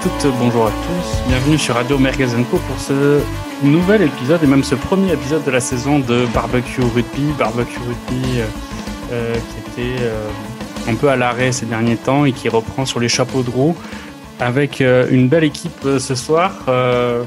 Bonjour 0.00 0.14
à 0.14 0.20
toutes, 0.20 0.38
bonjour 0.38 0.66
à 0.66 0.70
tous. 0.70 1.28
Bienvenue 1.28 1.58
sur 1.58 1.74
Radio 1.74 1.98
Mergazenco 1.98 2.58
pour 2.58 2.78
ce 2.78 3.20
nouvel 3.64 4.02
épisode 4.02 4.42
et 4.44 4.46
même 4.46 4.62
ce 4.62 4.76
premier 4.76 5.12
épisode 5.12 5.44
de 5.44 5.50
la 5.50 5.58
saison 5.58 5.98
de 5.98 6.24
Barbecue 6.32 6.82
Rugby. 6.82 7.32
Barbecue 7.36 7.80
Rugby 7.80 8.38
euh, 8.38 8.46
euh, 9.12 9.34
qui 9.34 9.82
était 9.82 10.02
euh, 10.02 10.28
un 10.88 10.94
peu 10.94 11.08
à 11.08 11.16
l'arrêt 11.16 11.50
ces 11.50 11.66
derniers 11.66 11.96
temps 11.96 12.26
et 12.26 12.32
qui 12.32 12.48
reprend 12.48 12.86
sur 12.86 13.00
les 13.00 13.08
chapeaux 13.08 13.42
de 13.42 13.50
roue 13.50 13.74
avec 14.38 14.80
une 14.80 15.28
belle 15.28 15.42
équipe 15.42 15.82
ce 15.82 16.14
soir. 16.14 16.52
je 16.68 17.24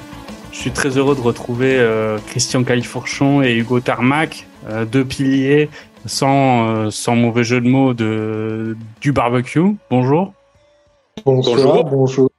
suis 0.52 0.72
très 0.72 0.97
heureux 0.97 1.16
de 1.16 1.22
retrouver 1.22 1.85
Christian 2.27 2.63
Califourchon 2.63 3.41
et 3.41 3.53
Hugo 3.53 3.81
Tarmac, 3.81 4.47
deux 4.89 5.03
piliers 5.03 5.69
sans, 6.05 6.89
sans 6.89 7.17
mauvais 7.17 7.44
jeu 7.44 7.59
de 7.59 7.67
mots 7.67 7.94
de, 7.94 8.77
du 9.02 9.11
barbecue. 9.11 9.75
Bonjour. 9.89 10.31
Bonjour. 11.25 11.83
Bonjour. 11.83 12.30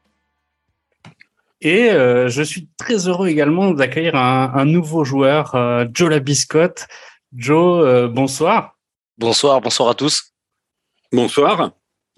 Et 1.65 1.91
euh, 1.91 2.29
je 2.29 2.43
suis 2.43 2.69
très 2.77 3.07
heureux 3.07 3.29
également 3.29 3.71
d'accueillir 3.71 4.17
un, 4.17 4.65
nouveau 4.65 5.05
joueur, 5.05 5.55
euh, 5.55 5.85
Joe 5.95 6.11
Labiscotte. 6.11 6.89
Joe, 7.37 7.87
euh, 7.87 8.09
bonsoir. 8.09 8.77
Bonsoir, 9.17 9.61
bonsoir 9.61 9.91
à 9.91 9.95
tous. 9.95 10.35
Bonsoir. 11.13 11.71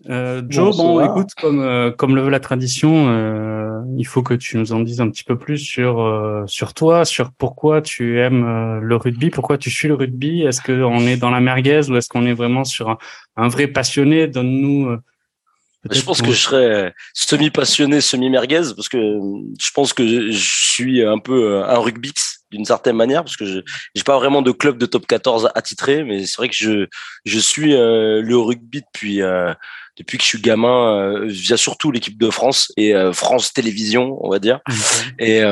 Joe, 0.06 0.76
bon, 0.76 1.04
écoute, 1.04 1.30
comme, 1.38 1.94
comme 1.96 2.16
le 2.16 2.22
veut 2.22 2.30
la 2.30 2.40
tradition, 2.40 3.84
il 3.96 4.04
faut 4.04 4.22
que 4.22 4.34
tu 4.34 4.56
nous 4.56 4.72
en 4.72 4.80
dises 4.80 5.00
un 5.00 5.10
petit 5.10 5.24
peu 5.24 5.38
plus 5.38 5.58
sur, 5.58 6.44
sur 6.46 6.74
toi, 6.74 7.04
sur 7.04 7.30
pourquoi 7.32 7.80
tu 7.80 8.18
aimes 8.20 8.80
le 8.80 8.96
rugby, 8.96 9.30
pourquoi 9.30 9.56
tu 9.56 9.70
suis 9.70 9.88
le 9.88 9.94
rugby. 9.94 10.42
Est-ce 10.42 10.62
qu'on 10.62 11.00
est 11.00 11.16
dans 11.16 11.30
la 11.30 11.40
merguez 11.40 11.90
ou 11.90 11.96
est-ce 11.96 12.08
qu'on 12.08 12.26
est 12.26 12.34
vraiment 12.34 12.64
sur 12.64 12.90
un, 12.90 12.98
un 13.36 13.48
vrai 13.48 13.66
passionné? 13.66 14.26
Donne-nous 14.26 14.98
je 15.90 16.02
pense 16.02 16.22
que 16.22 16.30
je 16.30 16.40
serais 16.40 16.94
semi-passionné, 17.12 18.00
semi-merguez, 18.00 18.74
parce 18.76 18.88
que 18.88 18.98
je 19.60 19.70
pense 19.74 19.92
que 19.92 20.30
je 20.30 20.72
suis 20.72 21.02
un 21.02 21.18
peu 21.18 21.62
un 21.64 21.78
rugbix 21.78 22.44
d'une 22.54 22.64
certaine 22.64 22.96
manière, 22.96 23.24
parce 23.24 23.36
que 23.36 23.44
je 23.44 23.58
n'ai 23.58 24.02
pas 24.04 24.16
vraiment 24.16 24.40
de 24.40 24.52
club 24.52 24.78
de 24.78 24.86
top 24.86 25.06
14 25.06 25.50
attitré, 25.54 26.04
mais 26.04 26.24
c'est 26.24 26.36
vrai 26.36 26.48
que 26.48 26.54
je, 26.56 26.86
je 27.24 27.38
suis 27.38 27.74
euh, 27.74 28.22
le 28.22 28.38
rugby 28.38 28.82
depuis, 28.82 29.22
euh, 29.22 29.52
depuis 29.98 30.18
que 30.18 30.24
je 30.24 30.28
suis 30.28 30.40
gamin, 30.40 30.98
euh, 30.98 31.24
via 31.26 31.56
surtout 31.56 31.90
l'équipe 31.90 32.18
de 32.18 32.30
France 32.30 32.72
et 32.76 32.94
France 33.12 33.52
Télévisions, 33.52 34.18
on 34.20 34.30
va 34.30 34.38
dire. 34.38 34.60
Et 35.18 35.42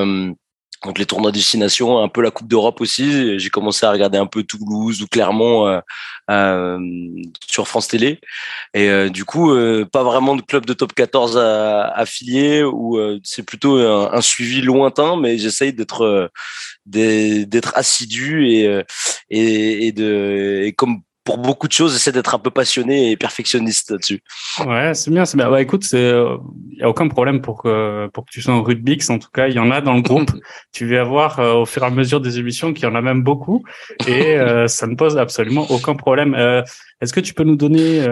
donc 0.85 0.99
les 0.99 1.07
tournois 1.07 1.31
destination, 1.31 2.03
un 2.03 2.09
peu 2.09 2.23
la 2.23 2.31
Coupe 2.31 2.49
d'Europe 2.49 2.81
aussi. 2.81 3.39
J'ai 3.39 3.51
commencé 3.51 3.87
à 3.87 3.91
regarder 3.93 4.19
un 4.19 4.27
peu 4.27 4.43
Toulouse 4.43 5.03
ou 5.03 5.07
Clermont 5.07 5.67
euh, 5.67 5.81
euh, 6.31 6.79
sur 7.49 7.69
France 7.69 7.89
Télé. 7.89 8.21
Et 8.75 8.89
euh, 8.89 9.09
du 9.09 9.25
coup, 9.25 9.55
pas 9.93 10.03
vraiment 10.03 10.35
de 10.35 10.43
club 10.43 10.67
de 10.67 10.73
top 10.73 10.93
14 10.93 11.37
affilié 11.95 12.65
ou 12.65 12.99
c'est 13.23 13.45
plutôt 13.45 13.79
un, 13.79 14.21
suivi 14.21 14.61
lointain, 14.61 15.17
mais 15.17 15.39
j'essaye 15.39 15.73
d'être 15.73 16.31
d'être 16.87 17.73
assidu 17.77 18.49
et, 18.49 18.83
et, 19.31 19.87
et 19.87 19.93
de 19.93 20.63
et 20.65 20.73
comme 20.73 21.03
pour 21.25 21.39
beaucoup 21.39 21.69
de 21.69 21.73
choses, 21.73 21.95
essaie 21.95 22.11
d'être 22.11 22.35
un 22.35 22.39
peu 22.39 22.51
passionné 22.51 23.13
et 23.13 23.17
perfectionniste 23.17 23.93
là-dessus. 23.93 24.23
Ouais, 24.67 24.93
c'est 24.95 25.11
bien, 25.11 25.25
c'est 25.25 25.37
bien. 25.37 25.49
Bah, 25.51 25.63
écoute, 25.63 25.87
il 25.93 25.99
euh, 25.99 26.37
y 26.73 26.83
a 26.83 26.89
aucun 26.89 27.09
problème 27.09 27.41
pour 27.41 27.63
que 27.63 28.09
pour 28.09 28.25
que 28.25 28.31
tu 28.31 28.43
sois 28.43 28.55
en 28.55 28.63
Rudbix. 28.63 29.09
En 29.11 29.19
tout 29.19 29.31
cas, 29.33 29.47
il 29.47 29.55
y 29.55 29.59
en 29.59 29.71
a 29.71 29.81
dans 29.81 29.95
le 29.95 30.03
groupe. 30.03 30.31
tu 30.73 30.89
vas 30.89 31.05
voir 31.05 31.39
euh, 31.39 31.55
au 31.55 31.67
fur 31.67 31.83
et 31.83 31.87
à 31.87 31.91
mesure 31.91 32.21
des 32.21 32.39
émissions 32.39 32.73
qu'il 32.73 32.85
y 32.85 32.87
en 32.87 32.95
a 32.95 33.03
même 33.03 33.23
beaucoup, 33.23 33.63
et 34.09 34.37
euh, 34.37 34.67
ça 34.69 34.87
ne 34.87 34.97
pose 34.97 35.17
absolument 35.17 35.71
aucun 35.71 35.95
problème. 35.95 36.35
Est-ce 37.01 37.13
que 37.13 37.21
tu 37.21 37.35
peux 37.35 37.45
nous 37.45 37.57
donner 37.57 38.05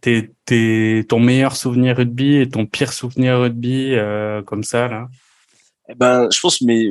tes, 0.00 0.30
tes, 0.44 1.04
ton 1.08 1.20
meilleur 1.20 1.54
souvenir 1.54 1.96
rugby 1.96 2.36
et 2.36 2.48
ton 2.48 2.66
pire 2.66 2.92
souvenir 2.92 3.38
rugby 3.38 3.94
comme 4.46 4.64
ça 4.64 4.88
là? 4.88 5.08
Eh 5.88 5.94
Ben, 5.94 6.28
je 6.30 6.38
pense 6.40 6.60
mes 6.60 6.88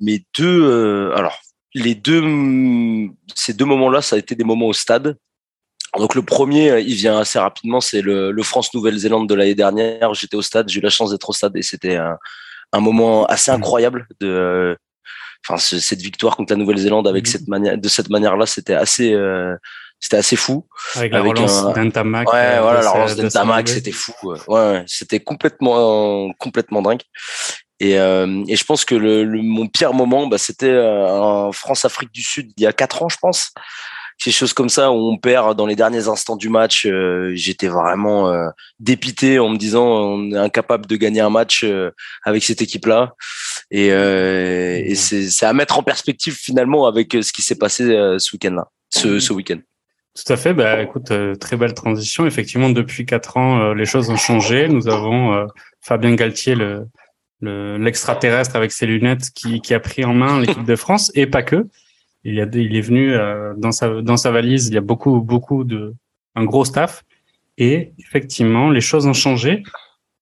mes 0.00 0.24
deux. 0.36 1.12
alors 1.14 1.38
les 1.74 1.94
deux, 1.94 2.22
ces 3.34 3.52
deux 3.52 3.64
moments-là, 3.64 4.00
ça 4.00 4.16
a 4.16 4.18
été 4.18 4.34
des 4.34 4.44
moments 4.44 4.66
au 4.66 4.72
stade. 4.72 5.16
Donc 5.98 6.14
le 6.14 6.22
premier, 6.22 6.80
il 6.80 6.94
vient 6.94 7.18
assez 7.18 7.38
rapidement, 7.38 7.80
c'est 7.80 8.00
le, 8.00 8.32
le 8.32 8.42
France-Nouvelle-Zélande 8.42 9.28
de 9.28 9.34
l'année 9.34 9.54
dernière. 9.54 10.14
J'étais 10.14 10.36
au 10.36 10.42
stade, 10.42 10.68
j'ai 10.68 10.80
eu 10.80 10.82
la 10.82 10.90
chance 10.90 11.10
d'être 11.10 11.28
au 11.28 11.32
stade 11.32 11.56
et 11.56 11.62
c'était 11.62 11.96
un, 11.96 12.18
un, 12.72 12.80
moment 12.80 13.26
assez 13.26 13.52
mmh. 13.52 13.54
incroyable 13.54 14.08
de, 14.20 14.76
enfin 15.46 15.58
cette 15.58 16.00
victoire 16.00 16.36
contre 16.36 16.52
la 16.52 16.58
Nouvelle-Zélande 16.58 17.06
avec 17.06 17.24
mmh. 17.24 17.30
cette 17.30 17.48
manière, 17.48 17.78
de 17.78 17.88
cette 17.88 18.10
manière-là, 18.10 18.46
c'était 18.46 18.74
assez, 18.74 19.12
euh, 19.12 19.54
c'était 20.00 20.16
assez 20.16 20.36
fou. 20.36 20.66
Avec 20.96 21.12
la 21.12 21.22
relance 21.22 21.62
d'Antamac. 21.74 22.32
Ouais, 22.32 22.38
euh, 22.40 22.62
voilà, 22.62 22.82
la 22.82 22.90
relance 22.90 23.66
c'était 23.66 23.92
fou. 23.92 24.12
Ouais, 24.24 24.38
ouais 24.48 24.84
c'était 24.88 25.20
complètement, 25.20 26.32
complètement 26.38 26.82
dingue. 26.82 27.02
Et, 27.80 27.98
euh, 27.98 28.44
et, 28.46 28.56
je 28.56 28.64
pense 28.64 28.84
que 28.84 28.94
le, 28.94 29.24
le, 29.24 29.42
mon 29.42 29.66
pire 29.66 29.92
moment, 29.94 30.26
bah, 30.26 30.38
c'était 30.38 30.70
euh, 30.70 31.08
en 31.08 31.52
France-Afrique 31.52 32.12
du 32.12 32.22
Sud 32.22 32.52
il 32.56 32.62
y 32.62 32.66
a 32.66 32.72
quatre 32.72 33.02
ans, 33.02 33.08
je 33.08 33.16
pense. 33.20 33.52
Quelque 34.22 34.34
chose 34.34 34.52
comme 34.52 34.68
ça 34.68 34.92
où 34.92 35.10
on 35.10 35.18
perd 35.18 35.56
dans 35.56 35.66
les 35.66 35.74
derniers 35.74 36.06
instants 36.08 36.36
du 36.36 36.48
match. 36.48 36.86
Euh, 36.86 37.32
J'étais 37.34 37.66
vraiment 37.66 38.30
euh, 38.30 38.48
dépité 38.78 39.40
en 39.40 39.48
me 39.48 39.56
disant 39.56 39.84
on 39.86 40.30
est 40.30 40.38
incapable 40.38 40.86
de 40.86 40.96
gagner 40.96 41.20
un 41.20 41.30
match 41.30 41.64
euh, 41.64 41.90
avec 42.22 42.44
cette 42.44 42.62
équipe-là. 42.62 43.14
Et, 43.70 43.88
et 43.88 44.92
mmh. 44.92 44.94
c'est 44.94 45.46
à 45.46 45.52
mettre 45.52 45.78
en 45.78 45.82
perspective 45.82 46.34
finalement 46.34 46.86
avec 46.86 47.12
ce 47.12 47.32
qui 47.32 47.42
s'est 47.42 47.58
passé 47.58 47.84
ce 47.84 48.32
week-end-là, 48.34 48.68
ce, 48.90 49.08
mmh. 49.08 49.20
ce 49.20 49.32
week-end. 49.32 49.58
Tout 50.14 50.32
à 50.32 50.36
fait. 50.36 50.54
Bah, 50.54 50.80
écoute, 50.80 51.12
très 51.40 51.56
belle 51.56 51.74
transition. 51.74 52.24
Effectivement, 52.24 52.70
depuis 52.70 53.04
quatre 53.04 53.36
ans, 53.36 53.74
les 53.74 53.84
choses 53.84 54.10
ont 54.10 54.16
changé. 54.16 54.68
Nous 54.68 54.86
avons 54.88 55.48
Fabien 55.80 56.14
Galtier, 56.14 56.54
le, 56.54 56.86
l'extraterrestre 57.44 58.56
avec 58.56 58.72
ses 58.72 58.86
lunettes 58.86 59.30
qui, 59.30 59.74
a 59.74 59.80
pris 59.80 60.04
en 60.04 60.14
main 60.14 60.40
l'équipe 60.40 60.64
de 60.64 60.76
France 60.76 61.10
et 61.14 61.26
pas 61.26 61.42
que. 61.42 61.66
Il, 62.24 62.38
est 62.38 62.80
venu 62.80 63.12
euh, 63.12 63.52
dans 63.54 63.72
sa 64.16 64.30
valise. 64.30 64.68
Il 64.68 64.74
y 64.74 64.78
a 64.78 64.80
beaucoup 64.80 65.20
beaucoup 65.20 65.62
de 65.62 65.94
un 66.34 66.44
gros 66.44 66.64
staff 66.64 67.04
et 67.58 67.92
effectivement 67.98 68.70
les 68.70 68.80
choses 68.80 69.06
ont 69.06 69.12
changé. 69.12 69.62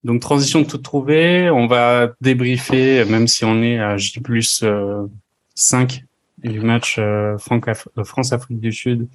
Donc 0.02 0.20
transition 0.20 0.64
toute 0.64 0.82
trouvée. 0.82 1.48
On 1.50 1.68
va 1.68 2.12
débriefer 2.20 3.04
même 3.04 3.28
si 3.28 3.44
on 3.44 3.62
est 3.62 3.78
à 3.78 3.96
J 3.96 4.20
plus 4.20 4.64
5 5.54 6.04
euh, 6.44 6.48
du 6.50 6.60
match 6.60 6.96
euh, 6.98 7.38
France 7.38 8.32
Afrique 8.32 8.58
du 8.58 8.72
Sud 8.72 9.08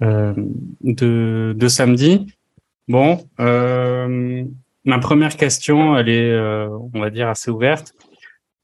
de 0.00 1.54
de 1.56 1.68
samedi. 1.68 2.26
Bon. 2.86 3.24
Euh, 4.86 4.90
Ma 4.90 4.98
première 4.98 5.36
question, 5.36 5.96
elle 5.96 6.08
est, 6.08 6.30
euh, 6.30 6.68
on 6.94 7.00
va 7.00 7.10
dire, 7.10 7.28
assez 7.28 7.50
ouverte. 7.50 7.94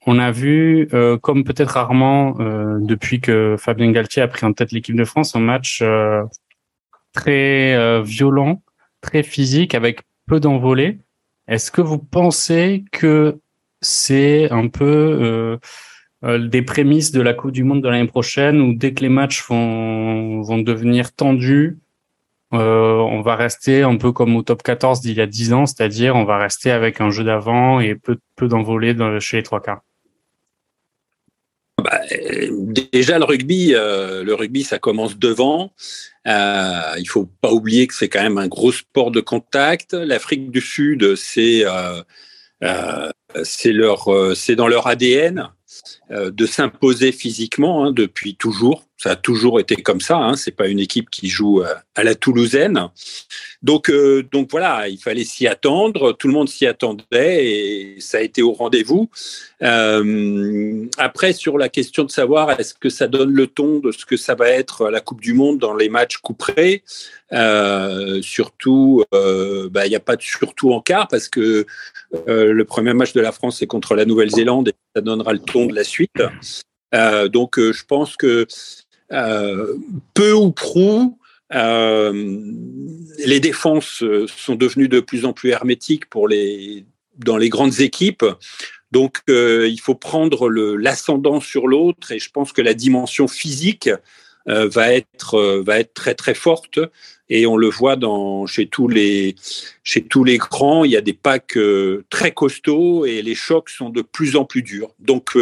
On 0.06 0.19
a 0.19 0.31
vu, 0.31 0.88
euh, 0.94 1.19
comme 1.19 1.44
peut-être 1.44 1.71
rarement 1.71 2.37
euh, 2.41 2.78
depuis 2.81 3.21
que 3.21 3.56
Fabien 3.59 3.91
Galtier 3.91 4.22
a 4.22 4.28
pris 4.28 4.47
en 4.47 4.53
tête 4.53 4.72
l'équipe 4.72 4.94
de 4.97 5.05
France, 5.05 5.34
un 5.34 5.41
match 5.41 5.82
très 7.12 8.03
violent, 8.03 8.62
très 9.00 9.23
physique, 9.23 9.75
avec 9.75 10.02
peu 10.26 10.38
d'envolées. 10.38 10.99
Est-ce 11.49 11.70
que 11.70 11.81
vous 11.81 11.99
pensez 11.99 12.85
que 12.93 13.40
c'est 13.81 14.50
un 14.52 14.69
peu 14.69 15.58
des 16.23 16.62
prémices 16.62 17.12
de 17.12 17.23
la 17.23 17.32
Coupe 17.32 17.52
du 17.52 17.64
Monde 17.64 17.82
de 17.82 17.88
l'année 17.88 18.06
prochaine, 18.06 18.61
où 18.61 18.75
dès 18.75 18.93
que 18.93 19.02
les 19.02 19.08
matchs 19.08 19.46
vont, 19.49 20.43
vont 20.43 20.58
devenir 20.58 21.14
tendus, 21.14 21.79
euh, 22.58 22.99
on 22.99 23.20
va 23.20 23.37
rester 23.37 23.82
un 23.82 23.97
peu 23.97 24.12
comme 24.12 24.37
au 24.37 24.43
top 24.43 24.62
14 24.62 25.00
d'il 25.00 25.17
y 25.17 25.20
a 25.20 25.26
10 25.26 25.53
ans, 25.53 25.67
c'est-à-dire 25.67 26.17
on 26.17 26.25
va 26.25 26.38
rester 26.38 26.70
avec 26.70 27.00
un 27.00 27.11
jeu 27.11 27.25
d'avant 27.25 27.81
et 27.81 27.94
peu, 27.94 28.19
peu 28.37 28.49
chez 29.20 29.38
les 29.38 29.43
trois 29.43 29.61
quarts. 29.61 29.82
Bah, 31.82 32.00
déjà 32.93 33.19
le 33.19 33.25
rugby, 33.25 33.75
euh, 33.75 34.25
le 34.25 34.35
rugby 34.35 34.64
ça 34.64 34.79
commence 34.79 35.19
devant. 35.19 35.73
Euh, 36.26 36.94
il 36.99 37.08
faut 37.08 37.29
pas 37.41 37.53
oublier 37.53 37.87
que 37.87 37.94
c'est 37.94 38.08
quand 38.08 38.23
même 38.23 38.38
un 38.38 38.49
gros 38.49 38.73
sport 38.73 39.11
de 39.11 39.20
contact. 39.20 39.93
L'Afrique 39.93 40.50
du 40.50 40.61
Sud, 40.61 41.14
c'est 41.14 41.64
euh, 41.64 42.02
dans 44.56 44.69
leur 44.69 44.87
ADN. 44.87 45.50
De 46.11 46.47
s'imposer 46.47 47.12
physiquement 47.12 47.85
hein, 47.85 47.93
depuis 47.93 48.37
toujours. 48.37 48.85
Ça 48.98 49.10
a 49.10 49.16
toujours 49.16 49.60
été 49.60 49.76
comme 49.76 50.00
ça. 50.00 50.16
Hein. 50.16 50.37
C'est 50.37 50.52
pas 50.52 50.69
une 50.69 50.78
équipe 50.78 51.10
qui 51.10 51.28
joue 51.28 51.60
euh, 51.60 51.75
à 51.94 52.02
la 52.02 52.14
Toulousaine. 52.14 52.88
Donc, 53.62 53.90
euh, 53.90 54.22
donc 54.32 54.50
voilà, 54.50 54.88
il 54.88 54.98
fallait 54.98 55.25
s'y 55.25 55.46
attendre. 55.46 56.12
Tout 56.12 56.28
le 56.28 56.32
monde 56.32 56.48
s'y 56.48 56.66
attendait 56.66 57.46
et 57.46 57.96
ça 58.00 58.19
a 58.19 58.20
été 58.22 58.43
au 58.43 58.52
rendez-vous. 58.52 59.10
après, 59.60 61.32
sur 61.34 61.58
la 61.58 61.69
question 61.69 62.04
de 62.04 62.10
savoir 62.10 62.58
est-ce 62.58 62.72
que 62.75 62.88
ça 62.88 63.06
donne 63.06 63.32
le 63.32 63.46
ton 63.46 63.81
de 63.81 63.93
ce 63.93 64.06
que 64.06 64.16
ça 64.16 64.34
va 64.34 64.48
être 64.48 64.88
la 64.88 65.00
Coupe 65.00 65.20
du 65.20 65.34
Monde 65.34 65.58
dans 65.58 65.75
les 65.75 65.90
matchs 65.90 66.16
couperés, 66.19 66.82
surtout, 68.22 69.04
bah, 69.12 69.87
il 69.87 69.90
n'y 69.90 69.96
a 69.96 70.00
pas 70.00 70.16
de 70.16 70.22
surtout 70.22 70.72
en 70.72 70.81
quart 70.81 71.08
parce 71.08 71.28
que 71.28 71.66
le 72.26 72.62
premier 72.64 72.94
match 72.94 73.12
de 73.12 73.20
la 73.20 73.32
France 73.32 73.58
c'est 73.58 73.66
contre 73.66 73.94
la 73.94 74.04
Nouvelle-Zélande 74.04 74.69
et 74.69 74.75
ça 74.94 75.02
donnera 75.02 75.32
le 75.32 75.40
ton 75.40 75.66
de 75.66 75.75
la 75.75 75.84
suite. 75.84 76.22
Euh, 76.94 77.28
donc, 77.28 77.58
euh, 77.58 77.72
je 77.72 77.84
pense 77.84 78.16
que 78.16 78.26
euh, 78.26 78.46
peu 79.08 80.32
ou 80.32 80.50
prou, 80.53 81.19
les 81.50 83.41
défenses 83.41 84.05
sont 84.26 84.55
devenues 84.55 84.88
de 84.88 85.00
plus 85.00 85.25
en 85.25 85.32
plus 85.32 85.50
hermétiques 85.50 86.05
dans 86.12 87.37
les 87.37 87.49
grandes 87.49 87.81
équipes. 87.81 88.25
Donc, 88.93 89.19
il 89.29 89.81
faut 89.81 89.94
prendre 89.94 90.49
l'ascendant 90.49 91.41
sur 91.41 91.67
l'autre 91.67 92.12
et 92.12 92.19
je 92.19 92.31
pense 92.31 92.53
que 92.53 92.62
la 92.62 92.75
dimension 92.75 93.29
physique 93.29 93.91
euh, 94.49 94.69
va 94.69 94.93
être 94.93 95.35
euh, 95.35 95.82
très 95.93 96.14
très 96.14 96.35
forte 96.35 96.79
et 97.29 97.47
on 97.47 97.56
le 97.56 97.69
voit 97.69 97.99
chez 98.47 98.69
tous 98.69 98.87
les 98.87 99.35
chez 99.82 100.05
tous 100.05 100.23
les 100.23 100.38
grands 100.38 100.85
il 100.85 100.93
y 100.93 100.97
a 100.97 101.00
des 101.00 101.14
packs 101.14 101.56
euh, 101.56 102.05
très 102.11 102.31
costauds 102.31 103.06
et 103.06 103.23
les 103.23 103.35
chocs 103.35 103.70
sont 103.70 103.91
de 103.91 104.02
plus 104.02 104.37
en 104.37 104.44
plus 104.44 104.62
durs 104.62 104.94
donc 105.00 105.37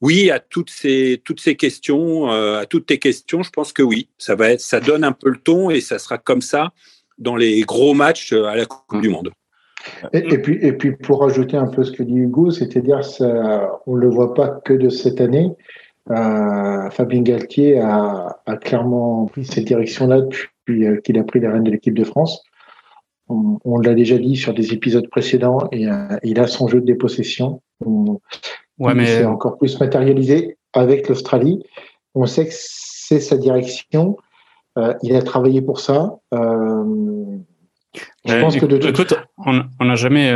oui 0.00 0.30
à 0.30 0.38
toutes 0.40 0.70
ces 0.70 1.22
toutes 1.24 1.40
ces 1.40 1.56
questions 1.56 2.26
à 2.28 2.66
toutes 2.66 2.86
tes 2.86 2.98
questions 2.98 3.42
je 3.42 3.50
pense 3.50 3.72
que 3.72 3.82
oui 3.82 4.08
ça 4.18 4.34
va 4.34 4.50
être 4.50 4.60
ça 4.60 4.80
donne 4.80 5.04
un 5.04 5.12
peu 5.12 5.30
le 5.30 5.38
ton 5.38 5.70
et 5.70 5.80
ça 5.80 5.98
sera 5.98 6.18
comme 6.18 6.42
ça 6.42 6.72
dans 7.18 7.36
les 7.36 7.60
gros 7.62 7.94
matchs 7.94 8.32
à 8.32 8.56
la 8.56 8.66
Coupe 8.66 9.00
du 9.00 9.08
Monde 9.08 9.30
et, 10.12 10.38
puis, 10.38 10.58
et 10.62 10.72
puis, 10.72 10.92
pour 10.92 11.20
rajouter 11.20 11.56
un 11.56 11.66
peu 11.66 11.84
ce 11.84 11.92
que 11.92 12.02
dit 12.02 12.16
Hugo, 12.16 12.50
c'est-à-dire, 12.50 13.00
on 13.86 13.96
ne 13.96 14.00
le 14.00 14.08
voit 14.08 14.34
pas 14.34 14.48
que 14.48 14.72
de 14.72 14.88
cette 14.88 15.20
année, 15.20 15.50
euh, 16.10 16.90
Fabien 16.90 17.22
Galtier 17.22 17.80
a, 17.80 18.38
a, 18.44 18.56
clairement 18.56 19.26
pris 19.26 19.44
cette 19.44 19.64
direction-là 19.64 20.20
depuis 20.20 20.86
euh, 20.86 21.00
qu'il 21.00 21.18
a 21.18 21.24
pris 21.24 21.40
les 21.40 21.48
rênes 21.48 21.64
de 21.64 21.70
l'équipe 21.70 21.94
de 21.94 22.04
France. 22.04 22.42
On, 23.28 23.58
on 23.64 23.78
l'a 23.78 23.94
déjà 23.94 24.18
dit 24.18 24.36
sur 24.36 24.52
des 24.52 24.74
épisodes 24.74 25.08
précédents 25.08 25.66
et 25.72 25.88
euh, 25.88 26.18
il 26.22 26.38
a 26.40 26.46
son 26.46 26.68
jeu 26.68 26.80
de 26.80 26.86
dépossession. 26.86 27.62
Ouais, 28.78 28.94
mais 28.94 29.06
c'est 29.06 29.24
encore 29.24 29.58
plus 29.58 29.78
matérialisé 29.80 30.56
avec 30.72 31.08
l'Australie. 31.08 31.64
On 32.14 32.26
sait 32.26 32.46
que 32.46 32.54
c'est 32.54 33.20
sa 33.20 33.36
direction. 33.36 34.16
Euh, 34.76 34.94
il 35.02 35.14
a 35.14 35.22
travaillé 35.22 35.62
pour 35.62 35.80
ça. 35.80 36.16
je 36.32 37.40
pense 38.40 38.56
que 38.56 38.66
de 38.66 38.78
toute... 38.78 38.90
écoute, 38.90 39.14
on 39.38 39.84
n'a 39.84 39.94
jamais 39.94 40.32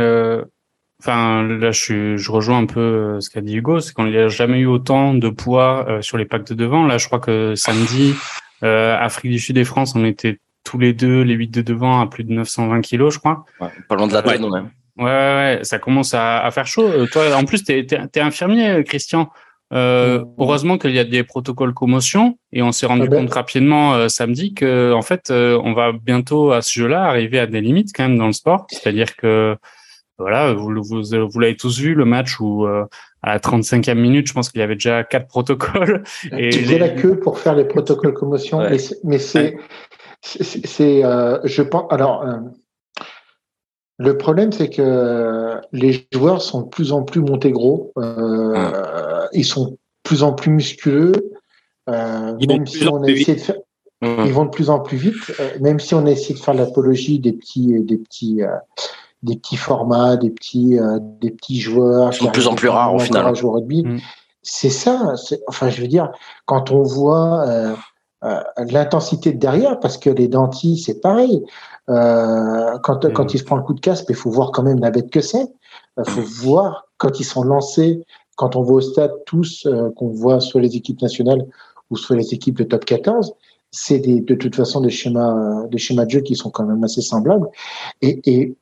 Enfin, 1.01 1.43
là, 1.43 1.71
je, 1.71 2.17
je 2.17 2.31
rejoins 2.31 2.57
un 2.57 2.65
peu 2.65 2.79
euh, 2.79 3.21
ce 3.21 3.29
qu'a 3.29 3.39
dit 3.39 3.55
Hugo, 3.55 3.79
c'est 3.79 3.93
qu'on 3.93 4.07
n'y 4.07 4.17
a 4.17 4.27
jamais 4.27 4.59
eu 4.59 4.65
autant 4.65 5.13
de 5.13 5.29
poids 5.29 5.85
euh, 5.87 6.01
sur 6.01 6.17
les 6.17 6.25
packs 6.25 6.45
de 6.47 6.53
devant. 6.53 6.85
Là, 6.85 6.97
je 6.97 7.07
crois 7.07 7.19
que 7.19 7.55
samedi, 7.55 8.15
euh, 8.63 8.97
Afrique 8.99 9.31
du 9.31 9.39
Sud 9.39 9.57
et 9.57 9.63
France, 9.63 9.95
on 9.95 10.03
était 10.03 10.39
tous 10.65 10.77
les 10.77 10.91
deux, 10.91 11.21
les 11.21 11.35
huit 11.35 11.51
de 11.51 11.61
devant, 11.61 12.01
à 12.01 12.07
plus 12.07 12.25
de 12.25 12.33
920 12.33 12.81
kilos, 12.81 13.13
je 13.13 13.19
crois. 13.19 13.45
Ouais, 13.61 13.69
pas 13.87 13.95
loin 13.95 14.07
de 14.07 14.13
la 14.13 14.21
taille, 14.21 14.41
même. 14.41 14.71
Ouais, 14.99 15.05
ouais, 15.05 15.59
ça 15.63 15.79
commence 15.79 16.13
à, 16.13 16.39
à 16.39 16.51
faire 16.51 16.67
chaud. 16.67 17.05
toi, 17.11 17.35
en 17.35 17.45
plus, 17.45 17.63
t'es 17.63 17.85
es, 17.89 18.19
infirmier, 18.19 18.83
Christian. 18.83 19.29
Euh, 19.71 20.25
heureusement 20.39 20.79
qu'il 20.79 20.91
y 20.91 20.99
a 20.99 21.03
des 21.03 21.23
protocoles 21.23 21.75
commotion 21.75 22.39
et 22.51 22.63
on 22.63 22.71
s'est 22.71 22.87
rendu 22.87 23.03
ah 23.05 23.07
ben. 23.07 23.19
compte 23.19 23.33
rapidement 23.35 24.09
samedi 24.09 24.55
que 24.55 24.93
en 24.93 25.03
fait 25.03 25.29
on 25.29 25.73
va 25.73 25.91
bientôt 25.91 26.51
à 26.51 26.63
ce 26.63 26.79
jeu-là 26.79 27.03
arriver 27.03 27.37
à 27.37 27.45
des 27.45 27.61
limites 27.61 27.89
quand 27.95 28.01
même 28.01 28.17
dans 28.17 28.25
le 28.25 28.33
sport, 28.33 28.65
c'est-à-dire 28.71 29.15
que 29.15 29.55
voilà, 30.19 30.53
vous, 30.53 30.69
vous, 30.83 31.01
vous 31.03 31.39
l'avez 31.39 31.55
tous 31.55 31.79
vu, 31.79 31.95
le 31.95 32.05
match 32.05 32.39
où 32.39 32.65
euh, 32.65 32.85
à 33.23 33.33
la 33.33 33.39
35e 33.39 33.95
minute, 33.95 34.27
je 34.27 34.33
pense 34.33 34.49
qu'il 34.49 34.59
y 34.59 34.63
avait 34.63 34.75
déjà 34.75 35.03
quatre 35.03 35.27
protocoles. 35.29 36.03
Et 36.37 36.49
tu 36.49 36.59
faisais 36.59 36.77
la 36.77 36.89
queue 36.89 37.19
pour 37.19 37.39
faire 37.39 37.55
les 37.55 37.65
protocoles 37.65 38.13
commotion, 38.13 38.59
mais 39.03 39.17
c'est, 39.17 39.57
c'est, 40.21 41.03
euh, 41.03 41.39
je 41.45 41.61
pense, 41.61 41.85
alors, 41.89 42.23
euh, 42.23 42.37
le 43.99 44.17
problème, 44.17 44.51
c'est 44.51 44.69
que 44.69 45.61
les 45.71 46.07
joueurs 46.11 46.41
sont 46.41 46.61
de 46.61 46.69
plus 46.69 46.91
en 46.91 47.03
plus 47.03 47.21
montés 47.21 47.51
gros, 47.51 47.93
ils 49.33 49.45
sont 49.45 49.71
de 49.71 49.77
plus 50.03 50.23
en 50.23 50.33
plus 50.33 50.51
musculeux, 50.51 51.31
même 51.87 52.65
si 52.65 52.87
on 52.87 53.03
a 53.03 53.09
essayé 53.09 53.35
de 53.35 53.41
faire, 53.41 53.57
ils 54.01 54.33
vont 54.33 54.45
de 54.45 54.49
plus 54.49 54.69
en 54.69 54.79
plus 54.79 54.97
vite, 54.97 55.15
même 55.59 55.79
si 55.79 55.93
on 55.93 56.05
a 56.05 56.11
essayé 56.11 56.33
de 56.33 56.39
faire 56.39 56.53
l'apologie 56.53 57.19
des 57.19 57.33
petits, 57.33 57.73
des 57.81 57.97
petits, 57.97 58.41
des 59.23 59.35
petits 59.35 59.57
formats, 59.57 60.17
des 60.17 60.29
petits, 60.29 60.79
euh, 60.79 60.99
des 61.01 61.31
petits 61.31 61.59
joueurs. 61.59 62.11
Ils 62.13 62.17
sont 62.17 62.25
de 62.25 62.31
plus 62.31 62.47
en 62.47 62.55
plus 62.55 62.69
rares 62.69 62.95
au 62.95 62.99
final. 62.99 63.33
Mm. 63.33 63.97
C'est 64.41 64.69
ça. 64.69 65.13
Enfin, 65.47 65.69
je 65.69 65.81
veux 65.81 65.87
dire, 65.87 66.11
quand 66.45 66.71
on 66.71 66.83
voit 66.83 67.75
euh, 68.23 68.41
euh, 68.59 68.65
l'intensité 68.69 69.31
de 69.31 69.39
derrière, 69.39 69.79
parce 69.79 69.97
que 69.97 70.09
les 70.09 70.27
dentis, 70.27 70.77
c'est 70.77 70.99
pareil. 70.99 71.43
Euh, 71.89 72.77
quand, 72.83 73.05
mm. 73.05 73.13
quand 73.13 73.33
il 73.33 73.39
se 73.39 73.43
prend 73.43 73.55
le 73.55 73.63
coup 73.63 73.73
de 73.73 73.79
casque, 73.79 74.05
il 74.09 74.15
faut 74.15 74.29
voir 74.29 74.51
quand 74.51 74.63
même 74.63 74.79
la 74.79 74.91
bête 74.91 75.09
que 75.09 75.21
c'est. 75.21 75.47
Il 75.97 76.09
faut 76.09 76.21
mm. 76.21 76.43
voir 76.43 76.87
quand 76.97 77.19
ils 77.19 77.25
sont 77.25 77.43
lancés, 77.43 78.03
quand 78.35 78.55
on 78.55 78.61
voit 78.61 78.77
au 78.77 78.81
stade 78.81 79.13
tous, 79.25 79.67
qu'on 79.95 80.09
voit 80.09 80.39
soit 80.39 80.61
les 80.61 80.75
équipes 80.75 81.01
nationales 81.01 81.45
ou 81.89 81.97
soit 81.97 82.15
les 82.15 82.33
équipes 82.33 82.57
de 82.57 82.63
top 82.63 82.85
14, 82.85 83.33
c'est 83.71 83.99
de 83.99 84.35
toute 84.35 84.55
façon 84.55 84.81
des 84.81 84.89
schémas, 84.89 85.65
des 85.67 85.77
schémas 85.77 86.05
de 86.05 86.09
jeu 86.09 86.21
qui 86.21 86.35
sont 86.35 86.49
quand 86.49 86.65
même 86.65 86.83
assez 86.83 87.01
semblables. 87.01 87.47
Et, 88.01 88.21
et 88.25 88.55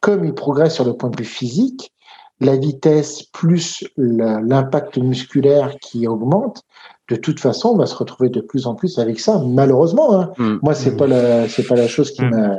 comme 0.00 0.24
il 0.24 0.34
progresse 0.34 0.74
sur 0.74 0.84
le 0.84 0.96
point 0.96 1.10
de 1.10 1.16
vue 1.16 1.28
physique, 1.28 1.92
la 2.40 2.56
vitesse 2.56 3.22
plus 3.22 3.84
l'impact 3.96 4.98
musculaire 4.98 5.76
qui 5.80 6.06
augmente, 6.06 6.62
de 7.08 7.16
toute 7.16 7.38
façon, 7.38 7.70
on 7.70 7.76
va 7.76 7.86
se 7.86 7.94
retrouver 7.94 8.30
de 8.30 8.40
plus 8.40 8.66
en 8.66 8.74
plus 8.74 8.98
avec 8.98 9.20
ça. 9.20 9.38
Malheureusement, 9.38 10.14
hein. 10.14 10.32
mm. 10.38 10.58
moi, 10.62 10.74
c'est 10.74 10.96
pas 10.96 11.06
la, 11.06 11.48
c'est 11.48 11.66
pas 11.66 11.76
la 11.76 11.86
chose 11.86 12.10
qui 12.10 12.22
mm. 12.22 12.30
m'a. 12.30 12.58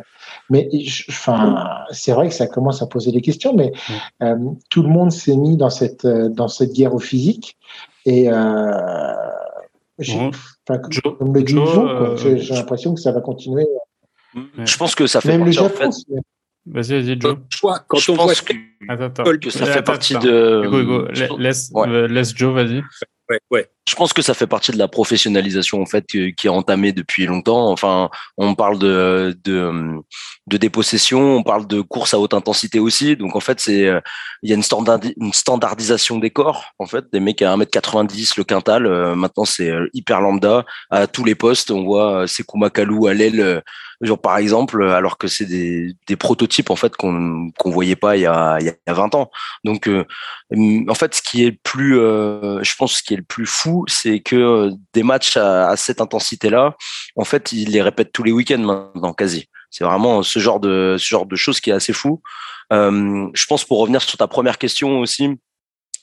Mais 0.50 0.70
enfin, 1.10 1.68
c'est 1.92 2.12
vrai 2.12 2.30
que 2.30 2.36
ça 2.36 2.46
commence 2.46 2.82
à 2.82 2.88
poser 2.88 3.12
des 3.12 3.22
questions. 3.22 3.56
Mais 3.56 3.72
mm. 3.72 4.24
euh, 4.24 4.36
tout 4.70 4.84
le 4.84 4.90
monde 4.90 5.12
s'est 5.12 5.36
mis 5.36 5.58
dans 5.58 5.72
cette 5.72 6.06
dans 6.06 6.48
cette 6.48 6.74
guerre 6.74 6.94
au 6.94 7.00
physique 7.00 7.58
et 8.06 8.30
euh, 8.30 9.14
comme 11.18 11.34
le 11.34 11.44
dit 11.44 11.58
euh, 11.58 12.16
j'ai 12.18 12.54
l'impression 12.54 12.94
que 12.94 13.02
ça 13.02 13.12
va 13.12 13.22
continuer. 13.22 13.66
Je 14.34 14.78
pense 14.78 14.96
que 14.96 15.08
ça 15.08 15.22
fait 15.22 15.38
Même 15.38 15.46
partie, 15.46 15.60
en 15.60 15.70
fait, 15.70 15.92
Vas-y, 16.66 17.02
vas-y, 17.02 17.22
Joe. 17.22 17.38
Quand 17.88 17.98
je 17.98 18.12
on 18.12 18.16
pense 18.16 18.42
que, 18.42 18.54
que, 19.38 19.50
ça 19.52 19.66
fait 19.68 19.84
partie 19.84 20.16
de. 20.18 20.64
Hugo, 20.66 20.80
Hugo, 20.80 21.08
laisse, 21.38 21.72
euh, 21.76 22.08
laisse 22.08 22.36
Joe, 22.36 22.54
vas-y. 22.54 22.84
Ouais, 23.30 23.40
ouais. 23.52 23.70
Je 23.88 23.96
pense 23.96 24.14
que 24.14 24.22
ça 24.22 24.34
fait 24.34 24.48
partie 24.48 24.72
de 24.72 24.78
la 24.78 24.88
professionnalisation 24.88 25.82
en 25.82 25.86
fait 25.86 26.06
qui 26.06 26.48
est 26.48 26.50
entamée 26.50 26.92
depuis 26.92 27.26
longtemps. 27.26 27.72
Enfin, 27.72 28.10
on 28.38 28.56
parle 28.56 28.80
de 28.80 29.38
de, 29.44 30.02
de 30.48 30.58
dépossession, 30.58 31.38
on 31.38 31.44
parle 31.44 31.68
de 31.68 31.82
course 31.82 32.14
à 32.14 32.20
haute 32.20 32.34
intensité 32.34 32.80
aussi. 32.80 33.16
Donc 33.16 33.36
en 33.36 33.40
fait, 33.40 33.60
c'est 33.60 33.92
il 34.44 34.50
y 34.50 34.54
a 34.54 34.56
une, 34.56 34.64
une 35.20 35.34
standardisation 35.34 36.20
des 36.20 36.30
corps 36.30 36.74
en 36.80 36.86
fait, 36.86 37.06
des 37.12 37.20
mecs 37.20 37.42
à 37.42 37.56
1m90 37.56 38.34
le 38.38 38.44
quintal. 38.44 38.86
Euh, 38.86 39.16
maintenant, 39.16 39.46
c'est 39.46 39.70
euh, 39.70 39.90
hyper 39.94 40.22
lambda 40.22 40.66
à 40.92 41.08
tous 41.08 41.24
les 41.24 41.36
postes. 41.36 41.72
On 41.72 41.84
voit 41.84 42.28
Sekou 42.28 42.58
Makalou 42.58 43.08
à 43.08 43.14
l'aile 43.14 43.64
genre 44.02 44.20
par 44.20 44.38
exemple, 44.38 44.84
alors 44.84 45.18
que 45.18 45.28
c'est 45.28 45.46
des, 45.46 45.94
des 46.08 46.16
prototypes 46.16 46.70
en 46.70 46.76
fait 46.76 46.96
qu'on 46.96 47.50
qu'on 47.58 47.72
voyait 47.72 47.96
pas 47.96 48.18
il 48.18 48.22
y 48.22 48.26
a 48.26 48.58
il 48.60 48.68
y 48.68 48.72
a 48.88 48.94
20 48.94 49.16
ans. 49.16 49.32
Donc 49.64 49.88
euh, 49.88 50.06
en 50.54 50.94
fait, 50.94 51.16
ce 51.16 51.22
qui 51.22 51.44
est 51.44 51.52
le 51.52 51.58
plus, 51.64 52.00
euh, 52.00 52.62
je 52.64 52.76
pense, 52.76 52.98
ce 52.98 53.04
qui 53.04 53.14
est 53.14 53.18
le 53.18 53.24
plus 53.24 53.46
fou, 53.46 53.86
c'est 53.88 54.20
que 54.20 54.36
euh, 54.36 54.72
des 54.94 55.04
matchs 55.04 55.38
à, 55.38 55.70
à 55.70 55.78
cette 55.78 56.02
intensité-là, 56.02 56.76
en 57.16 57.26
fait, 57.26 57.52
ils 57.52 57.72
les 57.72 57.82
répètent 57.82 58.12
tous 58.12 58.24
les 58.24 58.32
week-ends 58.32 58.60
maintenant 58.60 59.14
quasi. 59.14 59.50
C'est 59.76 59.84
vraiment 59.84 60.24
ce 60.24 60.40
genre 60.40 60.62
de 60.62 60.96
ce 60.98 61.06
genre 61.06 61.26
de 61.26 61.36
choses 61.36 61.60
qui 61.60 61.70
est 61.70 61.74
assez 61.74 61.92
fou. 61.92 62.22
je 62.72 63.46
pense 63.46 63.66
pour 63.66 63.80
revenir 63.80 64.02
sur 64.02 64.18
ta 64.18 64.28
première 64.28 64.58
question 64.58 65.00
aussi, 65.02 65.38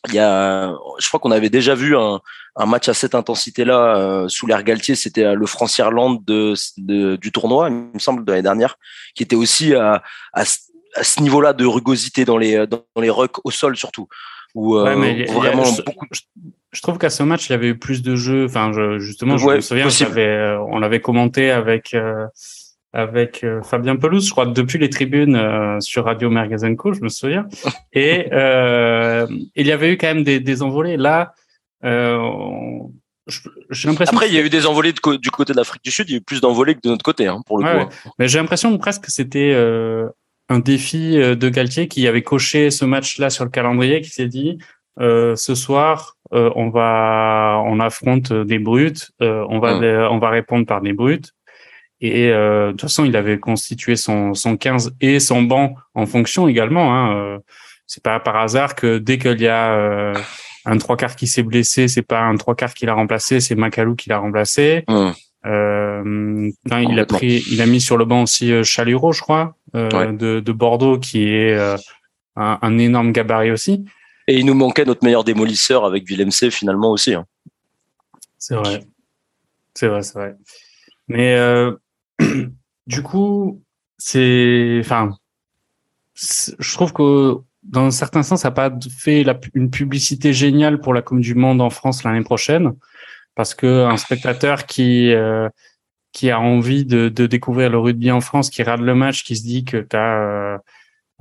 il 0.09 0.15
y 0.15 0.19
a, 0.19 0.75
je 0.99 1.09
crois 1.09 1.21
qu'on 1.21 1.31
avait 1.31 1.49
déjà 1.49 1.75
vu 1.75 1.97
un, 1.97 2.21
un 2.57 2.67
match 2.67 2.89
à 2.89 2.95
cette 2.95 3.15
intensité-là 3.15 3.97
euh, 3.97 4.29
sous 4.29 4.47
l'air 4.47 4.63
Galtier, 4.63 4.95
c'était 4.95 5.25
euh, 5.25 5.35
le 5.35 5.47
France 5.47 5.79
Irlande 5.79 6.23
de, 6.27 6.55
de, 6.77 7.17
du 7.17 7.33
tournoi, 7.33 7.69
il 7.71 7.77
me 7.95 7.99
semble 7.99 8.25
de 8.25 8.31
l'année 8.31 8.43
dernière, 8.43 8.77
qui 9.15 9.23
était 9.23 9.37
aussi 9.37 9.75
à, 9.75 10.03
à, 10.33 10.45
ce 10.45 11.23
niveau-là 11.23 11.55
de 11.55 11.65
rugosité 11.65 12.27
dans 12.27 12.37
les 12.37 12.67
dans 12.67 12.83
les 13.01 13.09
rucks 13.09 13.45
au 13.45 13.51
sol 13.51 13.77
surtout. 13.77 14.09
Où, 14.55 14.77
euh, 14.77 14.95
mais 14.97 15.25
vraiment 15.25 15.65
je, 15.65 15.81
beaucoup... 15.81 16.05
je, 16.11 16.83
trouve 16.83 16.99
qu'à 16.99 17.09
ce 17.09 17.23
match 17.23 17.49
il 17.49 17.53
y 17.53 17.55
avait 17.55 17.69
eu 17.69 17.79
plus 17.79 18.03
de 18.03 18.17
jeux. 18.17 18.45
Enfin, 18.45 18.71
je, 18.75 18.99
justement, 18.99 19.39
je 19.39 19.47
me 19.47 19.61
souviens, 19.61 19.89
on 20.69 20.79
l'avait 20.79 21.01
commenté 21.01 21.51
avec 21.51 21.97
avec 22.93 23.43
euh, 23.43 23.63
Fabien 23.63 23.97
Pelouse, 23.97 24.27
je 24.27 24.31
crois, 24.31 24.47
depuis 24.47 24.79
les 24.79 24.91
tribunes 24.91 25.37
euh, 25.37 25.81
sur 25.81 26.05
Radio 26.05 26.29
Mergazenco, 26.29 26.93
je 26.93 27.01
me 27.01 27.09
souviens. 27.09 27.47
Et 27.93 28.29
euh, 28.33 29.27
il 29.55 29.67
y 29.67 29.73
avait 29.73 29.93
eu 29.93 29.97
quand 29.97 30.09
même 30.09 30.25
des, 30.25 30.41
des 30.41 30.63
envolées. 30.63 30.97
Là, 30.97 31.33
j'ai 31.83 31.91
l'impression. 33.89 34.15
Après, 34.15 34.29
il 34.29 34.35
y 34.35 34.39
a 34.39 34.43
eu 34.43 34.51
des 34.51 34.67
envolées 34.67 34.93
du 34.93 35.31
côté 35.31 35.53
de 35.53 35.57
l'Afrique 35.57 35.83
du 35.83 35.91
Sud. 35.91 36.09
Il 36.09 36.13
y 36.13 36.15
a 36.17 36.19
eu 36.19 36.23
plus 36.23 36.41
d'envolées 36.41 36.75
que 36.75 36.81
de 36.83 36.91
notre 36.91 37.05
côté, 37.05 37.27
hein, 37.27 37.41
pour 37.47 37.59
le 37.59 37.65
coup. 37.65 37.71
Hein. 37.71 38.13
Mais 38.19 38.29
j'ai 38.29 38.39
l'impression 38.39 38.77
presque 38.79 39.05
que 39.05 39.11
c'était 39.11 39.55
un 40.49 40.59
défi 40.59 41.15
de 41.17 41.49
Galtier 41.49 41.89
qui 41.89 42.07
avait 42.07 42.23
coché 42.23 42.71
ce 42.71 42.85
match-là 42.85 43.31
sur 43.31 43.45
le 43.45 43.51
calendrier, 43.51 44.01
qui 44.01 44.11
s'est 44.11 44.29
dit 44.29 44.59
ce 44.99 45.55
soir, 45.55 46.17
on 46.31 46.69
va, 46.69 47.63
on 47.67 47.81
affronte 47.81 48.33
des 48.33 48.59
brutes, 48.59 49.11
on 49.21 49.59
va, 49.59 49.77
on 50.11 50.19
va 50.19 50.31
répondre 50.31 50.67
par 50.67 50.83
des 50.83 50.93
brutes. 50.93 51.33
Et 52.03 52.31
euh, 52.31 52.67
de 52.67 52.71
toute 52.73 52.83
façon, 52.83 53.05
il 53.05 53.17
avait 53.17 53.39
constitué 53.39 53.97
son, 53.97 54.35
son 54.35 54.57
15 54.57 54.97
et 55.01 55.21
son 55.21 55.43
banc 55.43 55.75
en 55.95 56.05
fonction 56.05 56.49
également. 56.49 56.95
Hein. 56.95 57.17
Euh, 57.17 57.39
c'est 57.87 58.03
pas 58.03 58.21
par 58.21 58.37
hasard 58.37 58.75
que 58.75 58.99
dès 58.99 59.19
qu'il 59.19 59.41
y 59.41 59.49
a 59.49 59.73
euh, 59.73 60.15
un 60.65 60.77
trois 60.79 60.97
quarts 60.97 61.17
qui 61.17 61.27
s'est 61.27 61.43
blessé, 61.43 61.89
c'est 61.89 62.03
pas 62.03 62.21
un 62.21 62.37
trois 62.37 62.55
quarts 62.55 62.75
qui 62.75 62.87
l'a 62.87 62.95
remplacé, 62.95 63.41
c'est 63.41 63.55
Macalou 63.55 63.95
qui 63.95 64.09
l'a 64.09 64.19
remplacé. 64.19 64.85
Mmh. 64.89 65.11
Euh, 65.45 66.51
il 66.71 66.99
a 67.01 67.07
pris, 67.07 67.43
il 67.51 67.61
a 67.61 67.67
mis 67.67 67.81
sur 67.81 67.97
le 67.97 68.05
banc 68.05 68.23
aussi 68.23 68.53
Chaluro, 68.65 69.13
je 69.13 69.21
crois, 69.21 69.57
euh, 69.75 70.13
de, 70.13 70.41
de, 70.41 70.53
Bordeaux, 70.53 70.99
qui 70.99 71.29
est 71.29 71.55
euh, 71.55 71.77
un, 72.37 72.59
un, 72.63 72.79
énorme 72.79 73.13
gabarit 73.13 73.51
aussi. 73.51 73.85
Et 74.29 74.39
il 74.39 74.47
nous 74.47 74.55
manquait 74.55 74.85
notre 74.85 75.05
meilleur 75.05 75.25
démolisseur 75.25 75.85
avec 75.85 76.07
Villemc 76.07 76.51
finalement 76.51 76.91
aussi. 76.91 77.15
Hein. 77.15 77.27
C'est 78.39 78.55
vrai, 78.55 78.85
c'est 79.75 79.89
vrai, 79.89 80.03
c'est 80.03 80.15
vrai. 80.15 80.35
Mais 81.09 81.37
du 82.87 83.03
coup, 83.03 83.63
c'est, 83.99 84.79
enfin, 84.81 85.17
je 86.15 86.75
trouve 86.75 86.93
que 86.93 87.37
dans 87.63 87.85
un 87.85 87.91
certain 87.91 88.23
sens, 88.23 88.43
ça 88.43 88.49
n'a 88.49 88.53
pas 88.53 88.73
fait 88.91 89.25
une 89.55 89.71
publicité 89.71 90.33
géniale 90.33 90.81
pour 90.81 90.95
la 90.95 91.03
Coupe 91.03 91.21
du 91.21 91.35
Monde 91.35 91.61
en 91.61 91.71
France 91.71 92.05
l'année 92.05 92.25
prochaine, 92.25 92.73
parce 93.35 93.55
que 93.55 93.85
un 93.85 93.97
spectateur 93.97 94.67
qui 94.67 95.13
euh, 95.13 95.49
qui 96.13 96.31
a 96.31 96.39
envie 96.41 96.85
de, 96.85 97.09
découvrir 97.09 97.71
le 97.71 97.79
rugby 97.79 98.11
en 98.11 98.21
France, 98.21 98.51
qui 98.51 98.63
regarde 98.63 98.83
le 98.83 98.95
match, 98.95 99.25
qui 99.25 99.37
se 99.37 99.45
dit 99.45 99.65
que 99.65 99.79
tu 99.79 99.97
as 99.97 100.21
euh, 100.21 100.59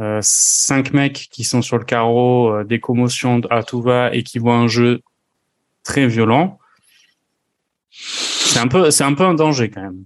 euh, 0.02 0.20
cinq 0.22 0.94
mecs 0.94 1.30
qui 1.32 1.46
sont 1.46 1.62
sur 1.62 1.78
le 1.78 1.86
carreau, 1.86 2.64
des 2.64 2.80
commotions 2.80 3.40
à 3.50 3.64
tout 3.64 3.82
va 3.82 4.14
et 4.14 4.24
qui 4.24 4.40
voient 4.40 4.58
un 4.58 4.68
jeu 4.68 5.02
très 5.84 6.08
violent, 6.08 6.60
c'est 7.92 8.60
un 8.60 8.68
peu 8.68 8.92
c'est 8.92 9.04
un 9.04 9.14
peu 9.14 9.24
un 9.24 9.34
danger 9.34 9.70
quand 9.70 9.82
même. 9.82 10.06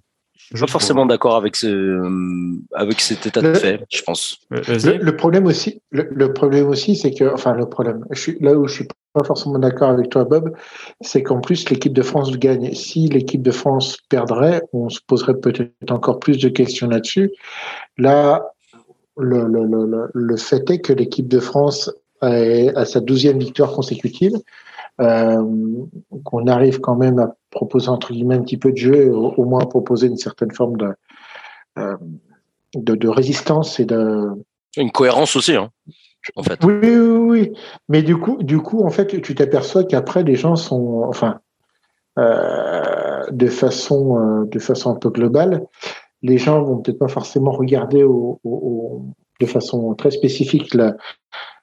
Je 0.52 0.58
suis 0.58 0.66
pas 0.66 0.72
forcément 0.72 1.06
d'accord 1.06 1.36
avec 1.36 1.56
ce, 1.56 1.68
euh, 1.68 2.60
avec 2.74 3.02
cet 3.02 3.26
état 3.26 3.42
de 3.42 3.54
fait, 3.54 3.82
je 3.90 4.02
pense. 4.04 4.40
Le, 4.50 4.98
le, 4.98 5.16
problème 5.16 5.46
aussi, 5.46 5.82
le, 5.92 6.08
le 6.12 6.34
problème 6.34 6.68
aussi, 6.68 6.96
c'est 6.96 7.14
que, 7.14 7.34
enfin, 7.34 7.54
le 7.54 7.68
problème, 7.68 8.06
je 8.12 8.20
suis, 8.20 8.38
là 8.40 8.54
où 8.54 8.68
je 8.68 8.74
suis 8.76 8.88
pas 9.14 9.24
forcément 9.24 9.58
d'accord 9.58 9.90
avec 9.90 10.10
toi, 10.10 10.24
Bob, 10.24 10.56
c'est 11.02 11.24
qu'en 11.24 11.40
plus, 11.40 11.70
l'équipe 11.70 11.94
de 11.94 12.02
France 12.02 12.32
gagne. 12.38 12.74
Si 12.74 13.08
l'équipe 13.08 13.42
de 13.42 13.52
France 13.52 13.98
perdrait, 14.10 14.62
on 14.74 14.90
se 14.90 15.00
poserait 15.08 15.40
peut-être 15.40 15.92
encore 15.92 16.20
plus 16.20 16.38
de 16.38 16.50
questions 16.50 16.88
là-dessus. 16.90 17.32
Là, 17.98 18.46
le, 19.18 19.46
le, 19.48 19.66
le, 19.66 20.10
le 20.14 20.38
fait 20.38 20.70
est 20.70 20.80
que 20.80 20.94
l'équipe 20.94 21.28
de 21.28 21.40
France 21.40 21.92
a 22.22 22.86
sa 22.86 23.00
douzième 23.02 23.40
victoire 23.40 23.72
consécutive 23.72 24.34
euh, 25.02 25.44
qu'on 26.24 26.48
arrive 26.48 26.80
quand 26.80 26.96
même 26.96 27.20
à 27.20 27.36
proposer 27.56 27.90
entre 27.90 28.14
guillemets 28.14 28.36
un 28.36 28.44
petit 28.44 28.58
peu 28.58 28.72
de 28.72 28.78
jeu, 28.78 29.12
au, 29.12 29.34
au 29.34 29.46
moins 29.46 29.66
proposer 29.66 30.08
une 30.08 30.18
certaine 30.18 30.52
forme 30.52 30.78
de, 30.78 30.90
euh, 31.80 31.98
de, 32.76 32.96
de, 32.96 33.08
résistance 33.08 33.80
et 33.80 33.86
de 33.86 34.30
une 34.78 34.92
cohérence 34.92 35.36
aussi, 35.36 35.56
hein, 35.56 35.70
en 36.36 36.44
fait. 36.44 36.64
Oui, 36.64 36.74
oui, 36.84 37.00
oui. 37.00 37.54
Mais 37.88 38.04
du 38.04 38.18
coup, 38.18 38.38
du 38.44 38.60
coup, 38.60 38.84
en 38.84 38.90
fait, 38.90 39.22
tu 39.22 39.36
t'aperçois 39.36 39.86
qu'après 39.86 40.24
les 40.24 40.36
gens 40.36 40.58
sont, 40.58 41.04
enfin, 41.08 41.40
euh, 42.20 43.26
de 43.32 43.48
façon, 43.48 44.18
euh, 44.18 44.46
de 44.46 44.60
façon 44.60 44.92
un 44.92 44.96
peu 44.96 45.10
globale, 45.10 45.66
les 46.22 46.38
gens 46.38 46.62
vont 46.62 46.80
peut-être 46.80 47.00
pas 47.00 47.08
forcément 47.08 47.52
regarder 47.52 48.04
au, 48.04 48.40
au, 48.44 49.06
de 49.40 49.46
façon 49.46 49.94
très 49.96 50.12
spécifique 50.12 50.74
la, 50.74 50.96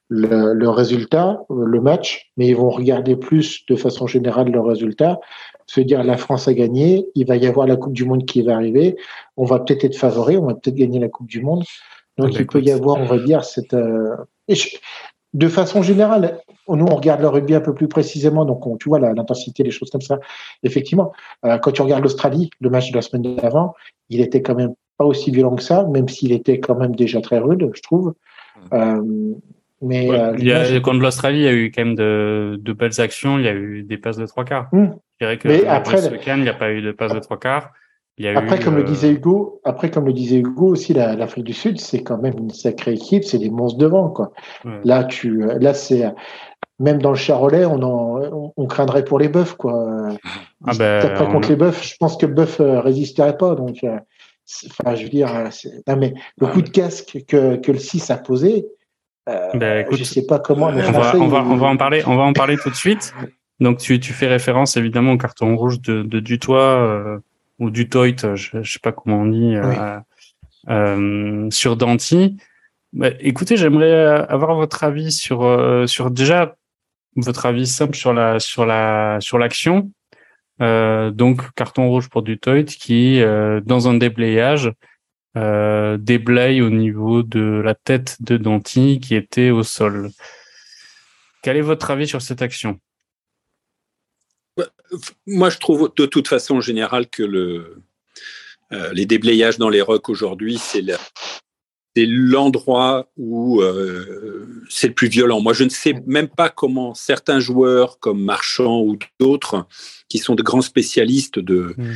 le, 0.08 0.54
le, 0.54 0.68
résultat, 0.68 1.40
le 1.50 1.80
match, 1.80 2.30
mais 2.36 2.46
ils 2.46 2.56
vont 2.56 2.70
regarder 2.70 3.16
plus 3.16 3.64
de 3.66 3.76
façon 3.76 4.06
générale 4.06 4.50
le 4.50 4.60
résultat, 4.60 5.18
se 5.66 5.80
dire 5.80 6.02
la 6.04 6.16
France 6.16 6.48
a 6.48 6.54
gagné, 6.54 7.06
il 7.14 7.26
va 7.26 7.36
y 7.36 7.46
avoir 7.46 7.66
la 7.66 7.76
Coupe 7.76 7.92
du 7.92 8.04
Monde 8.04 8.24
qui 8.24 8.42
va 8.42 8.54
arriver, 8.54 8.96
on 9.36 9.44
va 9.44 9.58
peut-être 9.60 9.84
être 9.84 9.96
favori, 9.96 10.36
on 10.36 10.46
va 10.46 10.54
peut-être 10.54 10.74
gagner 10.74 10.98
la 10.98 11.08
Coupe 11.08 11.28
du 11.28 11.40
Monde. 11.40 11.64
Donc 12.18 12.30
ah, 12.34 12.38
il 12.40 12.46
peut 12.46 12.60
y 12.60 12.70
avoir, 12.70 12.98
on 12.98 13.06
va 13.06 13.18
dire, 13.18 13.44
cette. 13.44 13.74
Euh, 13.74 14.16
de 15.34 15.48
façon 15.48 15.82
générale, 15.82 16.40
nous 16.68 16.84
on 16.84 16.94
regarde 16.94 17.22
le 17.22 17.28
rugby 17.28 17.54
un 17.54 17.60
peu 17.60 17.74
plus 17.74 17.88
précisément, 17.88 18.44
donc 18.44 18.66
on, 18.66 18.76
tu 18.76 18.90
vois 18.90 18.98
l'intensité, 18.98 19.62
les 19.62 19.70
choses 19.70 19.90
comme 19.90 20.02
ça. 20.02 20.18
Effectivement, 20.62 21.12
euh, 21.46 21.56
quand 21.58 21.72
tu 21.72 21.80
regardes 21.80 22.02
l'Australie, 22.02 22.50
le 22.60 22.68
match 22.68 22.90
de 22.90 22.96
la 22.96 23.02
semaine 23.02 23.36
d'avant, 23.36 23.74
il 24.10 24.20
était 24.20 24.42
quand 24.42 24.54
même 24.54 24.74
pas 24.98 25.06
aussi 25.06 25.30
violent 25.30 25.56
que 25.56 25.62
ça, 25.62 25.84
même 25.84 26.08
s'il 26.08 26.32
était 26.32 26.60
quand 26.60 26.74
même 26.74 26.94
déjà 26.94 27.22
très 27.22 27.38
rude, 27.38 27.70
je 27.72 27.80
trouve. 27.80 28.08
Mmh. 28.56 28.74
Euh, 28.74 29.34
mais 29.82 30.08
ouais, 30.08 30.18
euh, 30.18 30.34
il 30.38 30.46
y 30.46 30.52
a, 30.52 30.80
contre 30.80 31.00
l'Australie, 31.00 31.40
il 31.40 31.44
y 31.44 31.48
a 31.48 31.52
eu 31.52 31.72
quand 31.72 31.84
même 31.84 31.96
de, 31.96 32.58
de, 32.60 32.72
belles 32.72 33.00
actions. 33.00 33.38
Il 33.38 33.44
y 33.44 33.48
a 33.48 33.52
eu 33.52 33.82
des 33.82 33.98
passes 33.98 34.16
de 34.16 34.26
trois 34.26 34.44
quarts. 34.44 34.68
Mmh. 34.72 34.90
Je 35.20 35.26
dirais 35.26 35.38
que 35.38 35.48
mais 35.48 35.66
après, 35.66 35.98
ce 35.98 36.10
week-end, 36.10 36.36
il 36.36 36.44
n'y 36.44 36.48
a 36.48 36.54
pas 36.54 36.70
eu 36.70 36.82
de 36.82 36.92
passes 36.92 37.12
de 37.12 37.18
trois 37.18 37.38
quarts. 37.38 37.72
Il 38.18 38.26
y 38.26 38.28
a 38.28 38.38
après, 38.38 38.60
eu, 38.60 38.64
comme 38.64 38.74
euh... 38.74 38.78
le 38.78 38.84
disait 38.84 39.10
Hugo, 39.10 39.60
après, 39.64 39.90
comme 39.90 40.06
le 40.06 40.12
disait 40.12 40.36
Hugo 40.36 40.68
aussi, 40.68 40.92
l'Afrique 40.94 41.44
du 41.44 41.52
Sud, 41.52 41.80
c'est 41.80 42.02
quand 42.02 42.18
même 42.18 42.34
une 42.38 42.50
sacrée 42.50 42.92
équipe. 42.92 43.24
C'est 43.24 43.38
des 43.38 43.50
monstres 43.50 43.78
devant, 43.78 44.08
quoi. 44.10 44.32
Ouais. 44.64 44.80
Là, 44.84 45.04
tu, 45.04 45.42
là, 45.58 45.74
c'est 45.74 46.04
même 46.78 47.00
dans 47.00 47.10
le 47.10 47.16
Charolais, 47.16 47.64
on, 47.64 47.82
en, 47.82 48.52
on, 48.56 48.66
craindrait 48.66 49.04
pour 49.04 49.18
les 49.18 49.28
bœufs, 49.28 49.56
quoi. 49.56 50.08
Ah 50.66 50.72
ben, 50.78 51.04
après, 51.04 51.26
contre 51.26 51.48
les 51.48 51.56
bœufs, 51.56 51.82
je 51.82 51.96
pense 51.98 52.16
que 52.16 52.26
le 52.26 52.34
bœuf 52.34 52.60
euh, 52.60 52.80
résisterait 52.80 53.36
pas. 53.36 53.54
Donc, 53.54 53.82
euh, 53.84 53.98
enfin, 54.66 54.94
je 54.94 55.04
veux 55.04 55.08
dire, 55.08 55.28
non, 55.88 55.96
mais 55.96 56.14
le 56.38 56.46
ouais. 56.46 56.52
coup 56.52 56.62
de 56.62 56.68
casque 56.68 57.18
que, 57.26 57.56
que 57.56 57.72
le 57.72 57.78
6 57.78 58.10
a 58.10 58.18
posé, 58.18 58.66
euh, 58.66 58.81
ben, 59.26 59.84
écoute, 59.84 59.98
je 59.98 60.04
sais 60.04 60.26
pas 60.26 60.38
comment. 60.38 60.66
On 60.66 60.72
va, 60.92 61.16
on, 61.16 61.28
va, 61.28 61.42
on 61.44 61.56
va 61.56 61.66
en 61.68 61.76
parler. 61.76 62.02
On 62.06 62.16
va 62.16 62.22
en 62.24 62.32
parler 62.32 62.56
tout 62.56 62.70
de 62.70 62.74
suite. 62.74 63.14
Donc 63.60 63.78
tu, 63.78 64.00
tu 64.00 64.12
fais 64.12 64.26
référence 64.26 64.76
évidemment 64.76 65.12
au 65.12 65.18
carton 65.18 65.56
rouge 65.56 65.80
de, 65.80 66.02
de 66.02 66.20
Dutoit 66.20 66.60
euh, 66.60 67.18
ou 67.58 67.70
Dutoit, 67.70 68.34
je, 68.34 68.62
je 68.62 68.72
sais 68.72 68.80
pas 68.82 68.90
comment 68.90 69.20
on 69.20 69.26
dit, 69.26 69.56
oui. 69.56 69.76
euh, 69.78 69.98
euh, 70.68 71.50
sur 71.50 71.76
Danti. 71.76 72.36
Bah, 72.92 73.10
écoutez, 73.20 73.56
j'aimerais 73.56 73.92
avoir 74.28 74.56
votre 74.56 74.82
avis 74.82 75.12
sur 75.12 75.44
euh, 75.44 75.86
sur 75.86 76.10
déjà 76.10 76.56
votre 77.14 77.46
avis 77.46 77.66
simple 77.66 77.94
sur 77.94 78.12
la 78.12 78.40
sur 78.40 78.66
la 78.66 79.18
sur 79.20 79.38
l'action. 79.38 79.92
donc 80.58 81.52
carton 81.54 81.88
rouge 81.88 82.08
pour 82.08 82.22
Dutoit 82.22 82.64
qui 82.64 83.20
dans 83.64 83.88
un 83.88 83.94
déblayage 83.94 84.72
euh, 85.36 85.96
déblaye 85.96 86.60
au 86.60 86.70
niveau 86.70 87.22
de 87.22 87.62
la 87.64 87.74
tête 87.74 88.16
de 88.20 88.36
Danti 88.36 89.00
qui 89.00 89.14
était 89.14 89.50
au 89.50 89.62
sol. 89.62 90.10
Quel 91.42 91.56
est 91.56 91.62
votre 91.62 91.90
avis 91.90 92.06
sur 92.06 92.22
cette 92.22 92.42
action? 92.42 92.78
Moi, 95.26 95.48
je 95.48 95.58
trouve 95.58 95.90
de 95.96 96.04
toute 96.04 96.28
façon 96.28 96.56
en 96.56 96.60
général 96.60 97.08
que 97.08 97.22
le, 97.22 97.82
euh, 98.72 98.92
les 98.92 99.06
déblayages 99.06 99.56
dans 99.56 99.70
les 99.70 99.80
rocks 99.80 100.10
aujourd'hui, 100.10 100.58
c'est 100.58 100.84
c'est 101.94 102.06
l'endroit 102.06 103.10
où 103.18 103.60
euh, 103.60 104.64
c'est 104.70 104.88
le 104.88 104.94
plus 104.94 105.08
violent. 105.08 105.40
Moi, 105.40 105.52
je 105.52 105.64
ne 105.64 105.68
sais 105.68 105.94
même 106.06 106.28
pas 106.28 106.48
comment 106.48 106.94
certains 106.94 107.38
joueurs 107.38 107.98
comme 107.98 108.22
Marchand 108.22 108.80
ou 108.80 108.98
d'autres, 109.20 109.66
qui 110.08 110.16
sont 110.16 110.34
de 110.34 110.42
grands 110.42 110.62
spécialistes 110.62 111.38
de, 111.38 111.74
mmh 111.76 111.92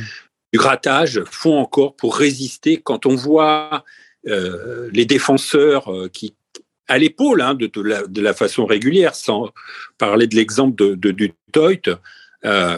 du 0.53 0.59
grattage 0.59 1.23
font 1.29 1.57
encore 1.57 1.95
pour 1.95 2.15
résister 2.15 2.77
quand 2.77 3.05
on 3.05 3.15
voit 3.15 3.83
euh, 4.27 4.89
les 4.93 5.05
défenseurs 5.05 5.93
euh, 5.93 6.09
qui 6.09 6.35
à 6.87 6.97
l'épaule 6.97 7.41
hein, 7.41 7.53
de, 7.53 7.67
de, 7.67 8.21
la, 8.21 8.33
façon 8.33 8.65
régulière, 8.65 9.13
sans 9.13 9.51
parler 9.97 10.25
de 10.25 10.35
l'exemple 10.35 10.73
de, 10.75 11.11
du 11.11 11.33
Toit, 11.51 11.99
euh, 12.45 12.77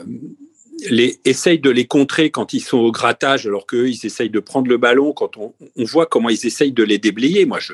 essayent 1.26 1.60
de 1.60 1.70
les 1.70 1.86
contrer 1.86 2.32
quand 2.32 2.54
ils 2.54 2.62
sont 2.62 2.80
au 2.80 2.92
grattage, 2.92 3.46
alors 3.46 3.68
qu'eux, 3.68 3.88
ils 3.88 4.06
essayent 4.06 4.32
de 4.32 4.40
prendre 4.40 4.68
le 4.68 4.78
ballon, 4.78 5.14
quand 5.14 5.38
on, 5.38 5.54
on, 5.76 5.84
voit 5.84 6.08
comment 6.08 6.30
ils 6.30 6.46
essayent 6.46 6.72
de 6.72 6.84
les 6.84 6.98
déblayer. 6.98 7.46
Moi, 7.46 7.60
je 7.60 7.74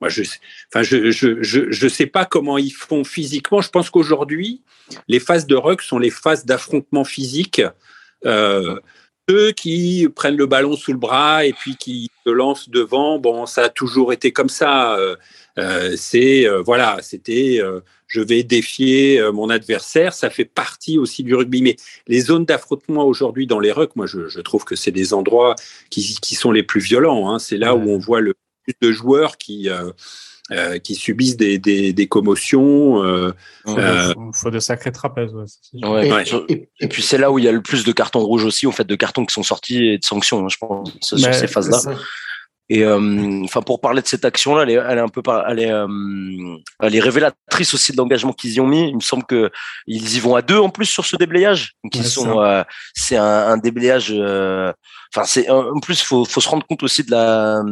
moi, 0.00 0.08
je 0.08 0.22
enfin, 0.68 0.82
je, 0.82 1.10
je, 1.10 1.42
je, 1.42 1.70
je 1.70 1.88
sais 1.88 2.06
pas 2.06 2.24
comment 2.24 2.58
ils 2.58 2.72
font 2.72 3.04
physiquement. 3.04 3.60
Je 3.60 3.70
pense 3.70 3.90
qu'aujourd'hui, 3.90 4.62
les 5.08 5.20
phases 5.20 5.46
de 5.46 5.54
ruck 5.54 5.82
sont 5.82 5.98
les 5.98 6.10
phases 6.10 6.44
d'affrontement 6.44 7.04
physique. 7.04 7.62
Euh, 8.26 8.78
ceux 9.28 9.52
qui 9.52 10.06
prennent 10.14 10.36
le 10.36 10.46
ballon 10.46 10.76
sous 10.76 10.92
le 10.92 10.98
bras 10.98 11.44
et 11.44 11.52
puis 11.52 11.76
qui 11.76 12.10
se 12.26 12.30
lancent 12.30 12.68
devant, 12.68 13.18
bon, 13.18 13.46
ça 13.46 13.64
a 13.64 13.68
toujours 13.68 14.12
été 14.12 14.32
comme 14.32 14.48
ça. 14.48 14.96
Euh, 14.96 15.16
euh 15.58 15.94
c'est 15.96 16.46
euh, 16.46 16.62
voilà, 16.62 16.98
c'était 17.00 17.58
euh, 17.60 17.80
je 18.06 18.20
vais 18.20 18.42
défier 18.42 19.18
euh, 19.20 19.32
mon 19.32 19.50
adversaire. 19.50 20.12
Ça 20.12 20.30
fait 20.30 20.44
partie 20.44 20.98
aussi 20.98 21.22
du 21.22 21.34
rugby. 21.34 21.62
Mais 21.62 21.76
les 22.06 22.20
zones 22.20 22.44
d'affrontement 22.44 23.06
aujourd'hui 23.06 23.46
dans 23.46 23.60
les 23.60 23.72
rucks, 23.72 23.96
moi, 23.96 24.06
je, 24.06 24.28
je 24.28 24.40
trouve 24.40 24.64
que 24.64 24.76
c'est 24.76 24.90
des 24.90 25.14
endroits 25.14 25.54
qui, 25.90 26.16
qui, 26.20 26.34
sont 26.34 26.52
les 26.52 26.62
plus 26.62 26.80
violents. 26.80 27.30
Hein. 27.30 27.38
C'est 27.38 27.56
là 27.58 27.74
ouais. 27.74 27.82
où 27.82 27.90
on 27.90 27.98
voit 27.98 28.20
le 28.20 28.34
plus 28.64 28.74
de 28.80 28.92
joueurs 28.92 29.36
qui 29.38 29.68
euh, 30.50 30.78
qui 30.78 30.94
subissent 30.94 31.38
des, 31.38 31.58
des, 31.58 31.94
des 31.94 32.06
commotions. 32.06 33.02
Euh, 33.02 33.32
il 33.66 33.78
euh, 33.78 34.12
faut, 34.12 34.30
faut, 34.34 34.50
de 34.50 34.58
sacrés 34.58 34.92
trapèzes. 34.92 35.32
Ouais, 35.72 36.12
ouais, 36.12 36.22
et, 36.22 36.52
et, 36.52 36.68
et, 36.80 36.88
puis 36.88 37.00
c'est 37.02 37.16
là 37.16 37.32
où 37.32 37.38
il 37.38 37.46
y 37.46 37.48
a 37.48 37.52
le 37.52 37.62
plus 37.62 37.82
de 37.82 37.92
cartons 37.92 38.20
rouges 38.20 38.44
aussi, 38.44 38.66
en 38.66 38.70
fait, 38.70 38.84
de 38.84 38.94
cartons 38.94 39.24
qui 39.24 39.32
sont 39.32 39.42
sortis 39.42 39.82
et 39.86 39.96
de 39.96 40.04
sanctions, 40.04 40.44
hein, 40.44 40.48
je 40.50 40.58
pense, 40.58 40.92
sur 41.00 41.18
Mais, 41.18 41.32
ces 41.32 41.46
phases-là. 41.46 41.96
Et 42.68 42.86
enfin, 42.86 43.62
pour 43.62 43.80
parler 43.80 44.02
de 44.02 44.06
cette 44.06 44.26
action-là, 44.26 44.64
elle 44.64 44.70
est, 44.70 44.74
elle 44.74 44.98
est 44.98 45.00
un 45.00 45.08
peu, 45.08 45.22
elle 45.48 45.60
est, 45.60 45.72
elle 46.82 46.94
est 46.94 47.00
révélatrice 47.00 47.72
aussi 47.72 47.92
de 47.92 47.96
l'engagement 47.96 48.32
qu'ils 48.32 48.52
y 48.52 48.60
ont 48.60 48.66
mis. 48.66 48.88
Il 48.88 48.96
me 48.96 49.00
semble 49.00 49.24
que 49.24 49.50
ils 49.86 50.16
y 50.16 50.20
vont 50.20 50.34
à 50.34 50.42
deux 50.42 50.58
en 50.58 50.70
plus 50.70 50.86
sur 50.86 51.06
ce 51.06 51.16
déblayage. 51.16 51.74
Donc 51.84 51.94
ils 51.94 52.04
sont, 52.04 52.64
c'est 52.94 53.16
un, 53.16 53.48
un, 53.48 53.56
déblayage 53.58 54.14
enfin 55.14 55.26
c'est 55.26 55.48
en 55.48 55.78
plus 55.78 56.02
faut 56.02 56.24
faut 56.24 56.40
se 56.40 56.48
rendre 56.48 56.66
compte 56.66 56.82
aussi 56.82 57.04
de 57.04 57.10
la 57.12 57.62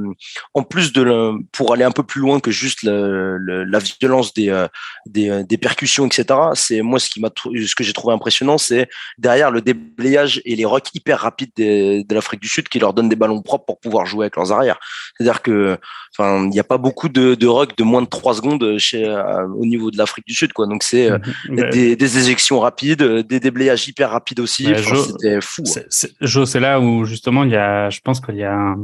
en 0.55 0.63
plus 0.63 0.93
de 0.93 1.03
le, 1.03 1.33
pour 1.51 1.73
aller 1.73 1.85
un 1.85 1.91
peu 1.91 2.05
plus 2.05 2.21
loin 2.21 2.39
que 2.39 2.51
juste 2.51 2.83
la 2.85 3.79
violence 4.01 4.33
des, 4.33 4.49
euh, 4.49 4.69
des, 5.07 5.29
euh, 5.29 5.43
des 5.43 5.59
percussions 5.59 6.07
etc 6.07 6.25
c'est 6.55 6.83
moi 6.83 7.01
ce 7.01 7.11
qui 7.11 7.21
m'a 7.21 7.31
ce 7.35 7.75
que 7.75 7.83
j'ai 7.83 7.93
trouvé 7.93 8.15
impressionnant 8.15 8.59
c'est 8.59 8.89
derrière 9.19 9.51
le 9.51 9.61
déblayage 9.61 10.41
et 10.45 10.55
les 10.55 10.65
rocks 10.65 10.95
hyper 10.95 11.21
rapides 11.21 11.51
de, 11.57 12.03
de 12.03 12.15
l'Afrique 12.15 12.41
du 12.41 12.49
Sud 12.49 12.69
qui 12.69 12.79
leur 12.79 12.95
donnent 12.95 13.09
des 13.09 13.17
ballons 13.17 13.43
propres 13.43 13.65
pour 13.65 13.81
pouvoir 13.81 14.07
jouer 14.07 14.25
avec 14.25 14.37
leurs 14.37 14.53
arrières. 14.53 14.79
C'est 15.17 15.25
à 15.25 15.33
dire 15.33 15.43
que 15.43 15.79
enfin 16.17 16.45
il 16.45 16.51
n'y 16.51 16.61
a 16.61 16.65
pas 16.65 16.79
beaucoup 16.79 17.09
de, 17.09 17.35
de 17.35 17.47
rock 17.47 17.77
de 17.77 17.83
moins 17.83 18.03
de 18.03 18.07
3 18.07 18.35
secondes 18.35 18.79
chez 18.79 19.05
euh, 19.05 19.47
au 19.57 19.67
niveau 19.67 19.91
de 19.91 19.99
l'Afrique 19.99 20.27
du 20.27 20.35
Sud 20.35 20.53
quoi. 20.53 20.67
Donc 20.67 20.83
c'est 20.83 21.11
des, 21.49 21.97
des, 21.97 22.19
éjections 22.19 22.61
rapides 22.61 23.03
des 23.03 23.41
déblayages 23.41 23.89
hyper 23.89 24.11
rapides 24.11 24.41
aussi. 24.41 24.65
C'était 24.67 25.41
fou 25.41 25.63
hein. 25.67 26.45
c'est 26.47 26.61
là 26.61 26.79
où 26.79 27.05
justement 27.05 27.32
il 27.45 27.51
y 27.51 27.57
a 27.57 27.91
je 27.91 28.01
pense 28.01 28.21
qu'il 28.21 28.37
y 28.37 28.45
a 28.45 28.77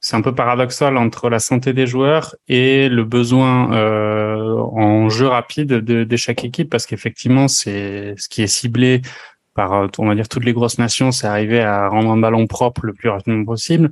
c'est 0.00 0.16
un 0.16 0.20
peu 0.22 0.34
paradoxal 0.34 0.98
entre 0.98 1.30
la 1.30 1.38
santé 1.38 1.72
des 1.72 1.86
joueurs 1.86 2.34
et 2.46 2.88
le 2.90 3.04
besoin 3.04 3.72
euh, 3.72 4.54
en 4.58 5.08
jeu 5.08 5.26
rapide 5.26 5.68
de, 5.68 6.04
de 6.04 6.16
chaque 6.16 6.44
équipe 6.44 6.70
parce 6.70 6.86
qu'effectivement 6.86 7.48
c'est 7.48 8.14
ce 8.18 8.28
qui 8.28 8.42
est 8.42 8.46
ciblé 8.46 9.00
par 9.54 9.88
on 9.98 10.06
va 10.06 10.14
dire 10.14 10.28
toutes 10.28 10.44
les 10.44 10.52
grosses 10.52 10.78
nations 10.78 11.10
c'est 11.12 11.26
arriver 11.26 11.60
à 11.60 11.88
rendre 11.88 12.10
un 12.10 12.18
ballon 12.18 12.46
propre 12.46 12.84
le 12.86 12.92
plus 12.92 13.08
rapidement 13.08 13.44
possible. 13.44 13.90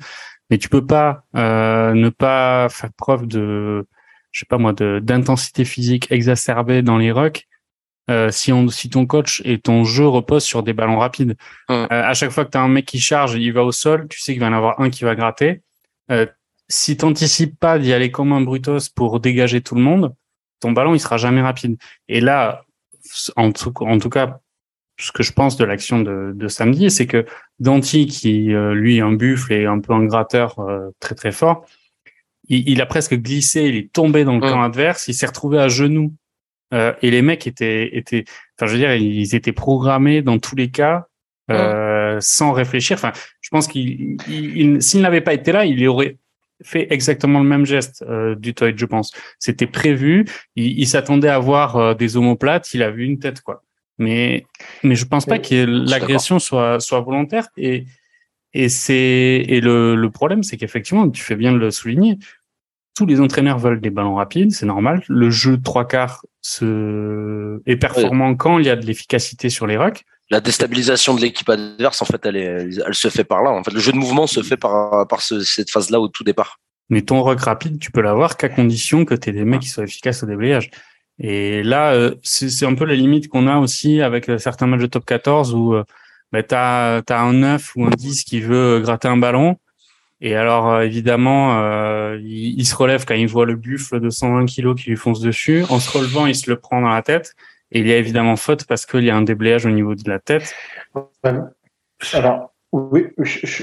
Mais 0.51 0.59
tu 0.59 0.69
peux 0.69 0.85
pas 0.85 1.25
euh, 1.37 1.95
ne 1.95 2.11
pas 2.11 2.69
faire 2.69 2.93
preuve 2.93 3.27
de 3.27 3.87
je 4.33 4.41
sais 4.41 4.47
pas 4.47 4.59
moi 4.59 4.73
d'intensité 4.75 5.65
physique 5.65 6.11
exacerbée 6.11 6.83
dans 6.83 6.99
les 6.99 7.13
rucks 7.13 7.47
euh, 8.13 8.31
si, 8.31 8.53
on, 8.53 8.69
si 8.69 8.91
ton 8.91 9.07
coach 9.07 9.41
et 9.45 9.59
ton 9.59 9.85
jeu 9.85 10.07
repose 10.07 10.45
sur 10.45 10.63
des 10.63 10.75
ballons 10.75 10.99
rapides. 10.99 11.35
Euh, 11.71 11.87
à 11.89 12.13
chaque 12.13 12.31
fois 12.31 12.45
que 12.45 12.51
tu 12.51 12.59
as 12.59 12.61
un 12.61 12.69
mec 12.69 12.85
qui 12.85 13.01
charge, 13.01 13.35
il 13.35 13.53
va 13.53 13.65
au 13.65 13.73
sol, 13.73 14.07
tu 14.09 14.21
sais 14.21 14.33
qu'il 14.33 14.41
va 14.41 14.47
y 14.47 14.51
en 14.51 14.53
avoir 14.53 14.81
un 14.81 14.91
qui 14.91 15.05
va 15.05 15.15
gratter. 15.15 15.63
Euh, 16.11 16.27
si 16.69 16.97
t'anticipes 16.97 17.59
pas 17.59 17.79
d'y 17.79 17.93
aller 17.93 18.11
comme 18.11 18.33
un 18.33 18.43
brutos 18.43 18.91
pour 18.95 19.19
dégager 19.19 19.63
tout 19.63 19.75
le 19.75 19.81
monde, 19.81 20.15
ton 20.61 20.73
ballon 20.73 20.95
il 20.95 21.01
sera 21.01 21.17
jamais 21.17 21.41
rapide. 21.41 21.77
Et 22.09 22.21
là, 22.21 22.65
en 23.37 23.51
tout, 23.51 23.73
en 23.81 23.99
tout 23.99 24.11
cas, 24.11 24.41
ce 24.99 25.11
que 25.11 25.23
je 25.23 25.33
pense 25.33 25.57
de 25.57 25.65
l'action 25.65 26.01
de, 26.01 26.33
de, 26.35 26.49
samedi, 26.49 26.91
c'est 26.91 27.07
que 27.07 27.25
Danti, 27.61 28.07
qui 28.07 28.53
euh, 28.53 28.75
lui 28.75 28.99
est 28.99 29.01
un 29.01 29.13
buffle 29.13 29.55
et 29.55 29.65
un 29.65 29.81
peu 29.81 29.95
un 29.95 30.05
gratteur 30.05 30.57
très 31.01 31.15
très 31.15 31.33
fort, 31.33 31.65
il, 32.49 32.69
il, 32.69 32.83
a 32.83 32.87
presque 32.87 33.15
glissé, 33.15 33.63
il 33.63 33.77
est 33.77 33.93
tombé 33.93 34.25
dans 34.25 34.35
le 34.35 34.41
camp 34.41 34.63
adverse, 34.63 35.09
il 35.09 35.15
s'est 35.15 35.27
retrouvé 35.27 35.59
à 35.59 35.69
genoux 35.69 36.13
euh, 36.73 36.93
et 37.03 37.11
les 37.11 37.23
mecs 37.23 37.47
étaient, 37.47 37.97
étaient, 37.97 38.25
enfin, 38.57 38.67
je 38.67 38.73
veux 38.73 38.79
dire, 38.79 38.95
ils 38.95 39.35
étaient 39.35 39.53
programmés 39.53 40.23
dans 40.23 40.39
tous 40.39 40.57
les 40.57 40.71
cas, 40.71 41.07
euh, 41.51 42.19
sans 42.21 42.53
réfléchir. 42.53 42.97
Enfin, 42.97 43.13
je 43.41 43.51
pense 43.51 43.69
qu'il, 43.69 44.17
s'il 44.81 45.01
n'avait 45.03 45.21
pas 45.21 45.35
été 45.35 45.53
là, 45.53 45.67
il 45.67 45.87
aurait 45.87 46.17
fait 46.65 46.87
exactement 46.91 47.41
le 47.41 47.45
même 47.45 47.67
geste 47.67 48.05
euh, 48.09 48.35
du 48.37 48.55
Toy, 48.55 48.73
je 48.77 48.87
pense. 48.87 49.13
C'était 49.39 49.67
prévu. 49.67 50.25
Il, 50.57 50.87
s'attendait 50.87 51.29
à 51.29 51.39
voir 51.39 51.97
des 51.97 52.17
omoplates. 52.17 52.73
Il 52.73 52.83
a 52.83 52.91
vu 52.91 53.05
une 53.05 53.19
tête, 53.19 53.43
quoi. 53.43 53.63
Mais, 53.99 54.47
mais 54.83 54.95
je 54.95 55.05
pense 55.05 55.27
pas 55.27 55.39
que 55.39 55.65
l'agression 55.65 56.39
soit, 56.39 56.81
soit 56.81 57.01
volontaire. 57.01 57.49
Et, 57.57 57.85
et 58.55 58.69
c'est, 58.69 59.45
et 59.47 59.61
le, 59.61 59.95
le 59.95 60.11
problème, 60.11 60.43
c'est 60.43 60.57
qu'effectivement, 60.57 61.09
tu 61.11 61.23
fais 61.23 61.37
bien 61.37 61.53
de 61.53 61.59
le 61.59 61.71
souligner 61.71 62.19
tous 62.95 63.07
les 63.07 63.21
entraîneurs 63.21 63.59
veulent 63.59 63.81
des 63.81 63.91
ballons 63.91 64.17
rapides, 64.17 64.53
c'est 64.53 64.67
normal. 64.67 65.03
Le 65.09 65.31
jeu 65.31 65.57
de 65.57 65.63
trois 65.63 65.87
quarts 65.87 66.25
se... 66.43 67.61
est 67.67 67.77
performant 67.77 68.35
quand 68.35 68.59
il 68.59 68.67
y 68.67 68.71
a 68.71 68.77
de 68.77 68.85
l'efficacité 68.85 69.49
sur 69.49 69.67
les 69.67 69.77
rocks. 69.77 70.05
La 70.31 70.41
déstabilisation 70.41 71.15
de 71.15 71.21
l'équipe 71.21 71.49
adverse, 71.49 72.03
en 72.03 72.05
fait, 72.05 72.25
elle, 72.25 72.37
est, 72.37 72.69
elle 72.87 72.95
se 72.95 73.09
fait 73.09 73.25
par 73.25 73.43
là. 73.43 73.51
En 73.51 73.63
fait, 73.63 73.73
le 73.73 73.81
jeu 73.81 73.93
de 73.93 73.97
mouvement 73.97 74.27
se 74.27 74.43
fait 74.43 74.57
par, 74.57 75.07
par 75.07 75.21
cette 75.23 75.71
phase-là 75.71 76.01
au 76.01 76.09
tout 76.09 76.25
départ. 76.25 76.59
Mais 76.89 77.03
ton 77.03 77.23
rock 77.23 77.41
rapide, 77.41 77.79
tu 77.79 77.91
peux 77.91 78.01
l'avoir 78.01 78.37
qu'à 78.37 78.49
condition 78.49 79.05
que 79.05 79.15
tu 79.15 79.31
aies 79.31 79.33
des 79.33 79.45
mecs 79.45 79.61
qui 79.61 79.69
soient 79.69 79.85
efficaces 79.85 80.23
au 80.23 80.27
déblayage. 80.27 80.71
Et 81.19 81.63
là, 81.63 81.93
euh, 81.93 82.15
c'est 82.23 82.67
un 82.67 82.75
peu 82.75 82.85
la 82.85 82.95
limite 82.95 83.29
qu'on 83.29 83.47
a 83.47 83.59
aussi 83.59 84.01
avec 84.03 84.29
euh, 84.29 84.39
certains 84.39 84.67
matchs 84.67 84.81
de 84.81 84.87
top 84.87 85.05
14 85.05 85.55
où 85.55 85.75
euh, 85.75 85.85
bah, 86.33 86.43
tu 86.43 86.55
as, 86.55 87.03
as, 87.09 87.21
un 87.21 87.33
9 87.33 87.77
ou 87.77 87.87
un 87.87 87.91
10 87.91 88.25
qui 88.25 88.41
veut 88.41 88.81
gratter 88.81 89.09
un 89.09 89.17
ballon 89.17 89.57
et 90.25 90.37
alors, 90.37 90.71
euh, 90.71 90.81
évidemment, 90.83 91.59
euh, 91.59 92.17
il, 92.23 92.65
se 92.65 92.77
relève 92.77 93.05
quand 93.05 93.15
il 93.15 93.27
voit 93.27 93.45
le 93.45 93.57
buffle 93.57 93.99
de 93.99 94.09
120 94.09 94.47
kilos 94.47 94.81
qui 94.81 94.91
lui 94.91 94.97
fonce 94.97 95.21
dessus. 95.21 95.65
En 95.69 95.81
se 95.81 95.99
relevant, 95.99 96.27
il 96.27 96.37
se 96.37 96.49
le 96.49 96.57
prend 96.57 96.81
dans 96.81 96.91
la 96.91 97.03
tête. 97.03 97.35
Et 97.73 97.81
il 97.81 97.89
y 97.89 97.93
a 97.93 97.97
évidemment 97.97 98.37
faute 98.37 98.65
parce 98.65 98.87
qu'il 98.87 99.03
y 99.03 99.11
a 99.11 99.17
un 99.17 99.23
déblayage 99.23 99.67
au 99.67 99.71
niveau 99.71 99.97
de 99.97 100.09
la 100.09 100.21
tête. 100.21 100.55
Alors, 102.13 102.53
oui, 102.71 103.09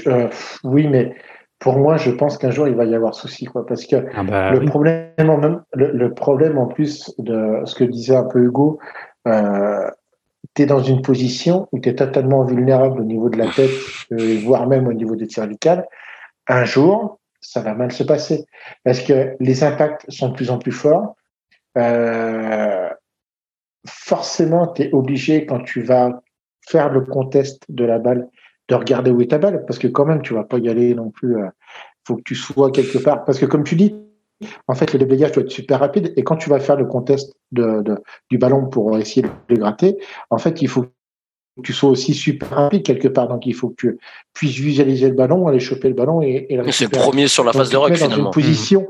euh, 0.06 0.28
oui, 0.62 0.86
mais 0.86 1.14
pour 1.58 1.78
moi, 1.78 1.96
je 1.96 2.10
pense 2.10 2.36
qu'un 2.36 2.50
jour, 2.50 2.68
il 2.68 2.74
va 2.74 2.84
y 2.84 2.94
avoir 2.94 3.14
souci. 3.14 3.46
Quoi, 3.46 3.64
parce 3.64 3.86
que 3.86 3.96
ah 4.14 4.22
bah 4.22 4.50
le, 4.50 4.62
problème 4.66 5.30
en 5.30 5.38
même, 5.38 5.62
le, 5.72 6.12
problème, 6.12 6.58
en 6.58 6.66
plus 6.66 7.10
de 7.18 7.62
ce 7.64 7.74
que 7.74 7.84
disait 7.84 8.16
un 8.16 8.24
peu 8.24 8.38
Hugo, 8.38 8.78
euh, 9.26 9.90
tu 10.54 10.62
es 10.62 10.66
dans 10.66 10.82
une 10.82 11.00
position 11.00 11.68
où 11.72 11.78
tu 11.78 11.88
es 11.88 11.94
totalement 11.94 12.44
vulnérable 12.44 13.00
au 13.00 13.04
niveau 13.04 13.30
de 13.30 13.38
la 13.38 13.46
tête, 13.46 13.70
voire 14.44 14.66
même 14.66 14.88
au 14.88 14.92
niveau 14.92 15.16
des 15.16 15.28
cervicales 15.28 15.86
un 16.48 16.64
jour, 16.64 17.20
ça 17.40 17.60
va 17.60 17.74
mal 17.74 17.92
se 17.92 18.02
passer 18.02 18.44
parce 18.84 19.00
que 19.00 19.36
les 19.40 19.64
impacts 19.64 20.10
sont 20.10 20.28
de 20.28 20.34
plus 20.34 20.50
en 20.50 20.58
plus 20.58 20.72
forts. 20.72 21.16
Euh, 21.78 22.88
forcément, 23.86 24.68
tu 24.68 24.82
es 24.82 24.92
obligé, 24.92 25.46
quand 25.46 25.60
tu 25.60 25.82
vas 25.82 26.22
faire 26.68 26.90
le 26.90 27.00
contest 27.02 27.62
de 27.68 27.84
la 27.84 27.98
balle, 27.98 28.28
de 28.68 28.74
regarder 28.74 29.10
où 29.10 29.20
est 29.20 29.28
ta 29.28 29.38
balle 29.38 29.64
parce 29.66 29.78
que 29.78 29.88
quand 29.88 30.04
même, 30.04 30.22
tu 30.22 30.34
vas 30.34 30.44
pas 30.44 30.58
y 30.58 30.68
aller 30.68 30.94
non 30.94 31.10
plus. 31.10 31.32
Il 31.32 31.42
euh, 31.42 31.48
faut 32.06 32.16
que 32.16 32.22
tu 32.22 32.34
sois 32.34 32.70
quelque 32.70 32.98
part. 32.98 33.24
Parce 33.24 33.38
que 33.38 33.46
comme 33.46 33.64
tu 33.64 33.74
dis, 33.76 33.94
en 34.68 34.74
fait, 34.74 34.92
le 34.92 34.98
déblayage 34.98 35.32
doit 35.32 35.42
être 35.42 35.50
super 35.50 35.80
rapide 35.80 36.12
et 36.16 36.24
quand 36.24 36.36
tu 36.36 36.50
vas 36.50 36.60
faire 36.60 36.76
le 36.76 36.86
contest 36.86 37.34
du 37.52 38.38
ballon 38.38 38.68
pour 38.68 38.96
essayer 38.96 39.22
de 39.22 39.30
le 39.48 39.56
gratter, 39.56 39.96
en 40.30 40.38
fait, 40.38 40.62
il 40.62 40.68
faut 40.68 40.86
tu 41.62 41.72
sois 41.72 41.90
aussi 41.90 42.14
super 42.14 42.50
rapide 42.50 42.82
quelque 42.82 43.08
part. 43.08 43.28
Donc, 43.28 43.46
il 43.46 43.54
faut 43.54 43.68
que 43.70 43.74
tu 43.76 43.98
puisses 44.32 44.56
visualiser 44.56 45.08
le 45.08 45.14
ballon, 45.14 45.46
aller 45.48 45.60
choper 45.60 45.88
le 45.88 45.94
ballon 45.94 46.22
et, 46.22 46.46
et 46.48 46.72
C'est 46.72 46.84
le 46.84 46.90
premier 46.90 47.28
sur 47.28 47.44
la 47.44 47.52
phase 47.52 47.70
de 47.70 47.76
rock, 47.76 47.94
finalement. 47.94 48.30
position, 48.30 48.86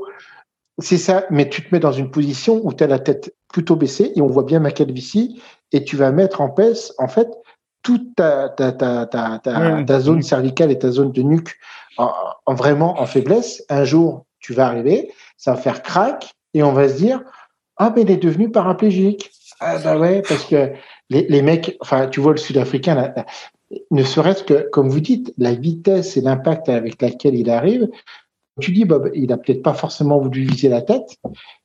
c'est 0.79 0.97
ça, 0.97 1.25
mais 1.29 1.49
tu 1.49 1.63
te 1.63 1.73
mets 1.73 1.79
dans 1.79 1.91
une 1.91 2.11
position 2.11 2.61
où 2.63 2.73
tu 2.73 2.83
as 2.83 2.87
la 2.87 2.99
tête 2.99 3.35
plutôt 3.51 3.75
baissée 3.75 4.11
et 4.15 4.21
on 4.21 4.27
voit 4.27 4.43
bien 4.43 4.59
ma 4.59 4.71
calvitie 4.71 5.41
et 5.71 5.83
tu 5.83 5.95
vas 5.95 6.11
mettre 6.11 6.41
en 6.41 6.49
pèse, 6.49 6.93
en 6.97 7.07
fait, 7.07 7.27
toute 7.83 8.15
ta, 8.15 8.49
ta, 8.49 8.71
ta, 8.71 9.05
ta, 9.05 9.39
ta, 9.39 9.99
zone 9.99 10.21
cervicale 10.21 10.71
et 10.71 10.77
ta 10.77 10.91
zone 10.91 11.11
de 11.11 11.21
nuque 11.23 11.57
en, 11.97 12.11
vraiment 12.53 13.01
en 13.01 13.05
faiblesse. 13.05 13.63
Un 13.69 13.83
jour, 13.85 14.25
tu 14.39 14.53
vas 14.53 14.67
arriver, 14.67 15.11
ça 15.37 15.53
va 15.53 15.57
faire 15.57 15.81
crack 15.81 16.31
et 16.53 16.63
on 16.63 16.73
va 16.73 16.89
se 16.89 16.95
dire, 16.95 17.21
ah, 17.77 17.91
mais 17.95 18.03
il 18.03 18.11
est 18.11 18.17
devenu 18.17 18.51
paraplégique. 18.51 19.31
Ah, 19.59 19.77
bah 19.79 19.97
ouais, 19.97 20.21
parce 20.27 20.45
que 20.45 20.71
les, 21.11 21.27
les, 21.27 21.41
mecs, 21.41 21.77
enfin, 21.81 22.07
tu 22.07 22.21
vois 22.21 22.31
le 22.31 22.37
Sud-Africain, 22.37 23.13
ne 23.91 24.03
serait-ce 24.03 24.43
que, 24.43 24.69
comme 24.69 24.89
vous 24.89 25.01
dites, 25.01 25.33
la 25.37 25.53
vitesse 25.53 26.17
et 26.17 26.21
l'impact 26.21 26.69
avec 26.69 27.01
laquelle 27.01 27.35
il 27.35 27.49
arrive. 27.49 27.89
Tu 28.59 28.71
dis, 28.71 28.85
Bob, 28.85 29.11
il 29.13 29.31
a 29.31 29.37
peut-être 29.37 29.61
pas 29.61 29.73
forcément 29.73 30.19
voulu 30.19 30.43
viser 30.43 30.69
la 30.69 30.81
tête, 30.81 31.17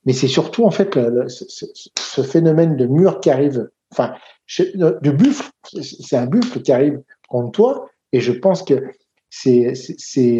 mais 0.04 0.12
c'est 0.12 0.28
surtout 0.28 0.64
en 0.64 0.70
fait 0.70 0.96
le, 0.96 1.28
ce, 1.28 2.22
phénomène 2.22 2.76
de 2.76 2.86
mur 2.86 3.20
qui 3.20 3.30
arrive, 3.30 3.68
enfin, 3.92 4.14
de 4.58 5.10
buffle, 5.10 5.50
c'est 5.62 6.16
un 6.16 6.26
buffle 6.26 6.60
qui 6.62 6.72
arrive 6.72 7.00
contre 7.28 7.52
toi, 7.52 7.88
et 8.12 8.20
je 8.20 8.32
pense 8.32 8.62
que 8.62 8.82
ces, 9.30 9.74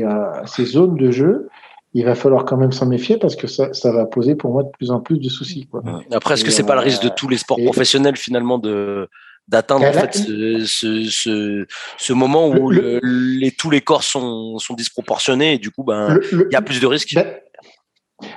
euh, 0.04 0.46
ces 0.46 0.64
zones 0.64 0.96
de 0.96 1.10
jeu, 1.10 1.48
il 1.96 2.04
va 2.04 2.14
falloir 2.14 2.44
quand 2.44 2.58
même 2.58 2.72
s'en 2.72 2.84
méfier 2.86 3.16
parce 3.16 3.36
que 3.36 3.46
ça, 3.46 3.72
ça, 3.72 3.90
va 3.90 4.04
poser 4.04 4.34
pour 4.34 4.52
moi 4.52 4.62
de 4.62 4.68
plus 4.68 4.90
en 4.90 5.00
plus 5.00 5.18
de 5.18 5.30
soucis. 5.30 5.66
Quoi. 5.66 5.82
Après, 6.12 6.34
est-ce 6.34 6.44
que 6.44 6.50
c'est 6.50 6.66
pas 6.66 6.74
le 6.74 6.82
risque 6.82 7.02
de 7.02 7.08
tous 7.08 7.26
les 7.26 7.38
sports 7.38 7.58
professionnels 7.64 8.16
finalement 8.16 8.58
de 8.58 9.08
d'atteindre 9.48 9.86
en 9.86 9.92
fait 9.92 10.12
ce, 10.14 11.04
ce, 11.08 11.66
ce, 11.98 12.12
moment 12.12 12.48
où 12.48 12.70
les, 12.70 13.52
tous 13.56 13.70
les 13.70 13.80
corps 13.80 14.02
sont, 14.02 14.58
sont 14.58 14.74
disproportionnés 14.74 15.54
et 15.54 15.58
du 15.58 15.70
coup 15.70 15.84
ben 15.84 16.18
il 16.32 16.48
y 16.50 16.56
a 16.56 16.62
plus 16.62 16.80
de 16.80 16.86
risques? 16.86 17.14
Ben, 17.14 17.26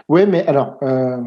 oui, 0.08 0.26
mais 0.28 0.46
alors, 0.46 0.78
euh, 0.84 1.18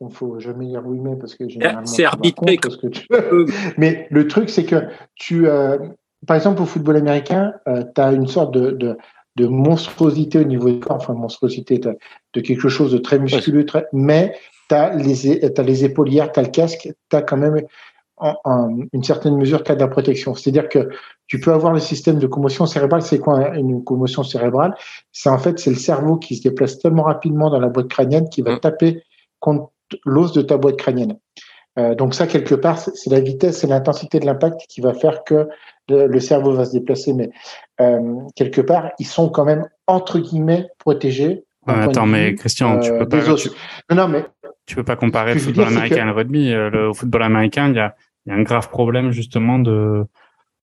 il 0.00 0.14
faut 0.14 0.38
jamais 0.40 0.66
dire 0.66 0.82
oui, 0.84 0.98
mais 1.00 1.16
parce 1.16 1.34
que 1.34 1.48
généralement. 1.48 1.86
C'est 1.86 2.04
arbitré. 2.04 2.56
Que 2.56 2.88
tu... 2.88 3.06
mais 3.78 4.06
le 4.10 4.26
truc, 4.26 4.50
c'est 4.50 4.64
que 4.64 4.88
tu, 5.14 5.48
euh, 5.48 5.78
par 6.26 6.36
exemple, 6.36 6.60
au 6.60 6.66
football 6.66 6.96
américain, 6.96 7.54
euh, 7.68 7.84
tu 7.94 8.00
as 8.00 8.12
une 8.12 8.26
sorte 8.26 8.52
de, 8.52 8.72
de, 8.72 8.98
de 9.36 9.46
monstruosité 9.46 10.38
au 10.38 10.44
niveau 10.44 10.70
du 10.70 10.80
corps, 10.80 10.96
enfin 10.96 11.14
monstruosité 11.14 11.78
de 11.78 12.40
quelque 12.40 12.68
chose 12.68 12.92
de 12.92 12.98
très 12.98 13.18
musculeux, 13.18 13.66
très, 13.66 13.86
mais 13.92 14.34
tu 14.68 14.74
as 14.74 14.94
les, 14.94 15.44
as 15.44 15.62
les 15.62 15.84
épaulières, 15.84 16.32
tu 16.32 16.40
as 16.40 16.42
le 16.42 16.50
casque, 16.50 16.88
tu 17.10 17.16
as 17.16 17.22
quand 17.22 17.36
même 17.36 17.60
en, 18.16 18.78
une 18.92 19.02
certaine 19.02 19.36
mesure 19.36 19.64
cas 19.64 19.74
de 19.74 19.84
protection. 19.86 20.34
C'est-à-dire 20.34 20.68
que 20.68 20.88
tu 21.26 21.40
peux 21.40 21.52
avoir 21.52 21.72
le 21.72 21.80
système 21.80 22.18
de 22.18 22.26
commotion 22.26 22.66
cérébrale. 22.66 23.02
C'est 23.02 23.18
quoi 23.18 23.56
une 23.56 23.82
commotion 23.82 24.22
cérébrale? 24.22 24.74
C'est 25.12 25.30
en 25.30 25.38
fait 25.38 25.58
c'est 25.58 25.70
le 25.70 25.76
cerveau 25.76 26.16
qui 26.16 26.36
se 26.36 26.42
déplace 26.42 26.78
tellement 26.78 27.02
rapidement 27.02 27.50
dans 27.50 27.60
la 27.60 27.68
boîte 27.68 27.88
crânienne 27.88 28.28
qui 28.28 28.42
va 28.42 28.56
mmh. 28.56 28.60
taper 28.60 29.02
contre 29.40 29.72
l'os 30.04 30.32
de 30.32 30.42
ta 30.42 30.56
boîte 30.56 30.76
crânienne. 30.76 31.18
Euh, 31.78 31.94
donc 31.94 32.14
ça, 32.14 32.26
quelque 32.26 32.54
part, 32.54 32.78
c'est 32.78 33.10
la 33.10 33.20
vitesse 33.20 33.64
et 33.64 33.66
l'intensité 33.66 34.20
de 34.20 34.26
l'impact 34.26 34.62
qui 34.68 34.80
va 34.80 34.94
faire 34.94 35.24
que 35.24 35.48
le, 35.88 36.20
cerveau 36.20 36.52
va 36.52 36.64
se 36.64 36.72
déplacer. 36.72 37.12
Mais 37.12 37.30
euh, 37.80 38.20
quelque 38.36 38.60
part, 38.60 38.90
ils 38.98 39.06
sont 39.06 39.28
quand 39.28 39.44
même 39.44 39.66
entre 39.86 40.18
guillemets 40.18 40.68
protégés. 40.78 41.44
attends, 41.66 42.06
mais 42.06 42.34
Christian, 42.34 42.78
tu 42.78 42.90
peux 42.90 43.08
pas. 43.08 43.22
non, 43.92 44.08
mais 44.08 44.24
tu 44.66 44.76
peux 44.76 44.84
pas 44.84 44.96
comparer 44.96 45.34
le 45.34 45.40
football 45.40 45.68
américain 45.68 46.02
et 46.02 46.06
le 46.06 46.12
rugby. 46.12 46.50
Le, 46.50 46.88
au 46.88 46.94
football 46.94 47.22
américain, 47.24 47.68
il 47.68 47.76
y 47.76 47.80
a, 47.80 47.94
y 48.26 48.30
a 48.30 48.34
un 48.34 48.42
grave 48.42 48.68
problème 48.70 49.10
justement 49.10 49.58
de 49.58 50.06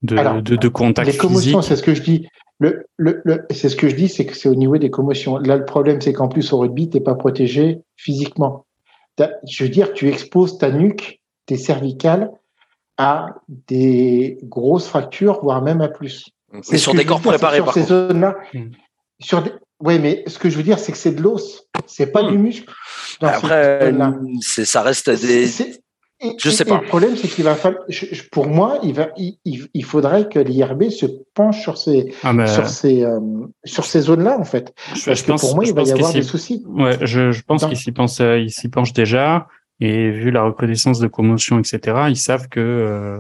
de, 0.02 0.42
de, 0.42 0.56
de, 0.56 0.68
contact 0.68 1.12
Les 1.12 1.18
commotions, 1.18 1.62
c'est 1.62 1.76
ce 1.76 1.84
que 1.84 1.94
je 1.94 2.02
dis. 2.02 2.28
Le, 2.60 2.86
le, 2.98 3.22
le 3.24 3.46
c'est 3.52 3.70
ce 3.70 3.76
que 3.76 3.88
je 3.88 3.96
dis, 3.96 4.08
c'est 4.08 4.26
que 4.26 4.36
c'est 4.36 4.50
au 4.50 4.56
niveau 4.56 4.78
des 4.78 4.90
commotions. 4.90 5.38
Là, 5.38 5.58
le 5.58 5.66
problème, 5.66 6.02
c'est 6.02 6.14
qu'en 6.14 6.28
plus 6.28 6.54
au 6.54 6.60
rugby, 6.60 6.90
t'es 6.90 7.00
pas 7.00 7.16
protégé 7.16 7.82
physiquement 7.98 8.66
je 9.18 9.64
veux 9.64 9.70
dire, 9.70 9.94
tu 9.94 10.08
exposes 10.08 10.58
ta 10.58 10.72
nuque, 10.72 11.22
tes 11.46 11.58
cervicales 11.58 12.32
à 12.98 13.28
des 13.48 14.38
grosses 14.44 14.88
fractures, 14.88 15.40
voire 15.42 15.62
même 15.62 15.82
à 15.82 15.88
plus. 15.88 16.30
C'est 16.62 16.78
sur 16.78 16.94
des 16.94 17.06
corps 17.06 17.22
préparés, 17.22 17.58
sur 17.58 17.74
ces 17.74 17.84
zones-là. 17.84 18.36
Hmm. 18.54 18.72
Sur 19.20 19.44
Oui, 19.80 20.00
mais 20.00 20.24
ce 20.28 20.38
que 20.38 20.50
je 20.50 20.58
veux 20.58 20.64
dire, 20.64 20.80
c'est 20.80 20.92
que 20.92 20.98
c'est 20.98 21.14
de 21.14 21.22
l'os, 21.22 21.68
c'est 21.88 22.12
pas 22.12 22.24
du 22.24 22.38
hmm. 22.38 22.42
muscle. 22.42 22.74
Après, 23.22 23.94
ça 24.42 24.82
reste 24.82 25.10
des. 25.10 25.48
Je 26.38 26.50
sais 26.50 26.66
pas. 26.66 26.80
le 26.80 26.88
problème, 26.88 27.16
c'est 27.16 27.28
qu'il 27.28 27.44
va 27.44 27.56
falloir, 27.56 27.84
pour 28.32 28.48
moi, 28.48 28.80
il 28.84 28.94
va, 28.94 29.10
il, 29.18 29.86
faudrait 29.86 30.30
que 30.30 30.40
l'IRB 30.40 30.90
se 30.90 31.06
penche 31.34 31.62
sur 31.62 31.78
ces, 31.78 32.14
ah, 32.24 32.48
sur 32.48 32.70
ces, 32.70 33.04
euh, 33.04 33.20
sur 33.64 33.86
ces 33.86 34.02
zones-là, 34.02 34.38
en 34.40 34.44
fait. 34.44 34.74
Je, 34.96 35.06
Parce 35.06 35.22
que 35.24 35.32
pour 35.40 35.56
moi, 35.56 35.66
il 35.66 35.74
va 35.74 35.84
y 35.84 35.92
avoir 35.92 36.14
des 36.14 36.22
soucis. 36.22 36.64
Ouais, 36.68 36.98
je, 37.02 37.32
je 37.32 37.42
pense 37.42 37.66
qu'il 37.66 37.78
s'y 37.78 37.92
pense, 37.92 38.20
euh, 38.22 38.38
il 38.38 38.52
s'y 38.52 38.70
penche 38.70 38.94
déjà. 38.94 39.48
Et 39.80 40.12
vu 40.12 40.30
la 40.30 40.44
reconnaissance 40.44 41.00
de 41.00 41.08
commotion, 41.08 41.58
etc., 41.58 42.04
ils 42.10 42.18
savent 42.18 42.48
que 42.50 42.60
euh, 42.60 43.18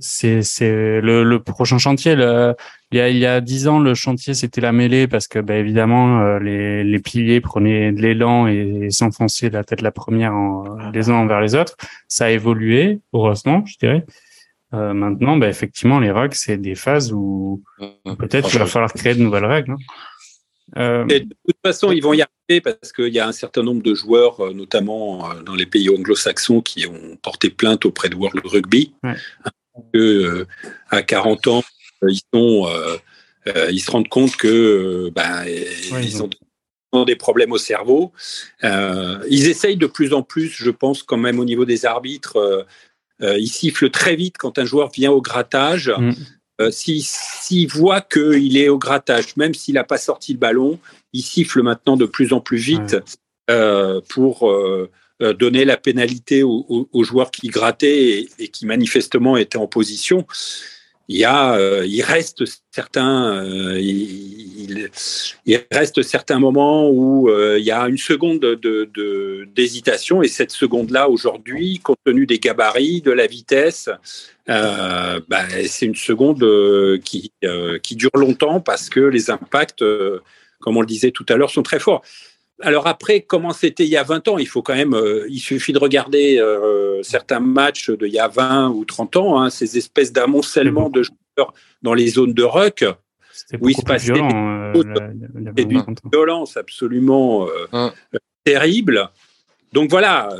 c'est 0.00 0.42
c'est 0.42 1.00
le, 1.00 1.24
le, 1.24 1.42
prochain 1.42 1.78
chantier. 1.78 2.14
Le, 2.14 2.54
il 2.92 2.98
y 2.98 3.00
a 3.00 3.08
il 3.08 3.18
y 3.18 3.26
a 3.26 3.40
dix 3.40 3.68
ans, 3.68 3.80
le 3.80 3.94
chantier 3.94 4.34
c'était 4.34 4.60
la 4.60 4.72
mêlée 4.72 5.08
parce 5.08 5.28
que 5.28 5.38
bah, 5.38 5.56
évidemment 5.56 6.20
euh, 6.20 6.38
les 6.38 6.84
les 6.84 6.98
piliers 7.00 7.40
prenaient 7.40 7.92
de 7.92 8.00
l'élan 8.00 8.46
et, 8.46 8.88
s'enfonçaient 8.90 9.50
la 9.50 9.64
tête 9.64 9.82
la 9.82 9.90
première 9.90 10.32
en, 10.34 10.90
les 10.92 11.10
uns 11.10 11.14
envers 11.14 11.40
les 11.40 11.54
autres. 11.54 11.76
Ça 12.06 12.26
a 12.26 12.30
évolué 12.30 13.00
heureusement, 13.12 13.64
je 13.66 13.76
dirais. 13.78 14.04
Euh, 14.74 14.92
maintenant, 14.92 15.38
bah, 15.38 15.48
effectivement, 15.48 15.98
les 15.98 16.10
règles, 16.10 16.34
c'est 16.34 16.58
des 16.58 16.74
phases 16.74 17.10
où 17.12 17.62
mmh. 17.78 18.16
peut-être 18.16 18.50
qu'il 18.50 18.58
va 18.58 18.66
falloir 18.66 18.92
créer 18.92 19.14
de 19.14 19.22
nouvelles 19.22 19.46
règles. 19.46 19.72
Hein. 19.72 19.76
Euh, 20.76 21.04
de 21.04 21.18
toute 21.20 21.56
façon, 21.64 21.92
ils 21.92 22.02
vont 22.02 22.12
y 22.12 22.22
arriver 22.22 22.60
parce 22.60 22.92
qu'il 22.92 23.14
y 23.14 23.18
a 23.18 23.26
un 23.26 23.32
certain 23.32 23.62
nombre 23.62 23.82
de 23.82 23.94
joueurs, 23.94 24.40
euh, 24.40 24.52
notamment 24.52 25.28
dans 25.44 25.54
les 25.54 25.66
pays 25.66 25.88
anglo-saxons, 25.88 26.60
qui 26.60 26.86
ont 26.86 27.16
porté 27.22 27.48
plainte 27.48 27.86
auprès 27.86 28.08
de 28.08 28.14
World 28.14 28.44
Rugby. 28.44 28.92
Ouais 29.02 29.14
que 29.92 29.98
euh, 29.98 30.46
à 30.90 31.02
40 31.02 31.46
ans, 31.48 31.64
euh, 32.02 32.10
ils 32.10 32.20
sont, 32.32 32.68
euh, 32.68 33.70
ils 33.70 33.80
se 33.80 33.90
rendent 33.90 34.08
compte 34.08 34.36
que 34.36 35.10
ben, 35.14 35.44
ils 36.02 36.22
ont 36.22 36.30
ont 36.92 37.04
des 37.04 37.16
problèmes 37.16 37.52
au 37.52 37.58
cerveau. 37.58 38.12
ils 38.62 39.46
essayent 39.46 39.76
de 39.76 39.86
plus 39.86 40.14
en 40.14 40.22
plus, 40.22 40.48
je 40.48 40.70
pense, 40.70 41.02
quand 41.02 41.18
même 41.18 41.38
au 41.38 41.44
niveau 41.44 41.66
des 41.66 41.84
arbitres, 41.84 42.66
ils 43.20 43.48
sifflent 43.48 43.90
très 43.90 44.16
vite 44.16 44.38
quand 44.38 44.58
un 44.58 44.64
joueur 44.64 44.90
vient 44.90 45.10
au 45.10 45.20
grattage. 45.20 45.92
Mm. 46.58 46.70
S'il 46.70 47.68
voit 47.68 48.00
qu'il 48.00 48.56
est 48.56 48.68
au 48.68 48.78
grattage, 48.78 49.36
même 49.36 49.54
s'il 49.54 49.74
n'a 49.74 49.84
pas 49.84 49.98
sorti 49.98 50.32
le 50.32 50.38
ballon, 50.38 50.78
il 51.12 51.22
siffle 51.22 51.62
maintenant 51.62 51.96
de 51.96 52.06
plus 52.06 52.32
en 52.32 52.40
plus 52.40 52.58
vite 52.58 52.96
pour 54.08 54.50
euh, 55.20 55.34
donner 55.34 55.64
la 55.64 55.76
pénalité 55.76 56.44
aux, 56.44 57.02
joueurs 57.02 57.32
qui 57.32 57.48
grattaient 57.48 58.28
et, 58.38 58.48
qui 58.48 58.66
manifestement 58.66 59.36
étaient 59.36 59.58
en 59.58 59.66
position. 59.66 60.28
Il 61.08 61.16
y 61.16 61.24
a, 61.24 61.54
euh, 61.54 61.86
il 61.86 62.02
reste 62.02 62.44
certains, 62.70 63.42
euh, 63.42 63.80
il, 63.80 64.90
reste 65.72 66.02
certains 66.02 66.38
moments 66.38 66.90
où 66.90 67.30
il 67.30 67.64
y 67.64 67.70
a 67.70 67.88
une 67.88 67.96
seconde 67.96 68.40
de, 68.40 69.48
d'hésitation 69.54 70.22
et 70.22 70.28
cette 70.28 70.50
seconde-là 70.50 71.08
aujourd'hui, 71.08 71.78
compte 71.78 71.98
tenu 72.04 72.26
des 72.26 72.38
gabarits, 72.38 73.00
de 73.00 73.10
la 73.10 73.26
vitesse, 73.26 73.88
ben, 74.46 75.22
c'est 75.66 75.86
une 75.86 75.94
seconde 75.94 76.44
qui, 77.02 77.32
qui 77.82 77.96
dure 77.96 78.10
longtemps 78.14 78.60
parce 78.60 78.90
que 78.90 79.00
les 79.00 79.30
impacts, 79.30 79.82
comme 80.60 80.76
on 80.76 80.82
le 80.82 80.86
disait 80.86 81.10
tout 81.10 81.26
à 81.30 81.36
l'heure, 81.36 81.50
sont 81.50 81.62
très 81.62 81.80
forts. 81.80 82.02
Alors 82.60 82.86
après, 82.86 83.20
comment 83.20 83.52
c'était 83.52 83.84
il 83.84 83.90
y 83.90 83.96
a 83.96 84.02
20 84.02 84.28
ans 84.28 84.38
Il 84.38 84.48
faut 84.48 84.62
quand 84.62 84.74
même, 84.74 84.94
euh, 84.94 85.26
il 85.28 85.38
suffit 85.38 85.72
de 85.72 85.78
regarder 85.78 86.38
euh, 86.38 87.02
certains 87.02 87.40
matchs 87.40 87.90
d'il 87.90 88.12
y 88.12 88.18
a 88.18 88.28
20 88.28 88.70
ou 88.70 88.84
30 88.84 89.16
ans, 89.16 89.40
hein, 89.40 89.50
ces 89.50 89.78
espèces 89.78 90.12
d'amoncellement 90.12 90.90
de 90.90 91.02
joueurs 91.02 91.54
dans 91.82 91.94
les 91.94 92.08
zones 92.08 92.32
de 92.32 92.42
ruck, 92.42 92.84
où 93.60 93.68
il 93.68 93.76
se 93.76 93.82
passait 93.82 94.12
violent, 94.12 94.72
euh, 94.74 94.82
d'une 95.52 95.84
violence 96.12 96.56
absolument 96.56 97.46
terrible. 98.44 99.08
Donc 99.72 99.90
voilà, 99.90 100.30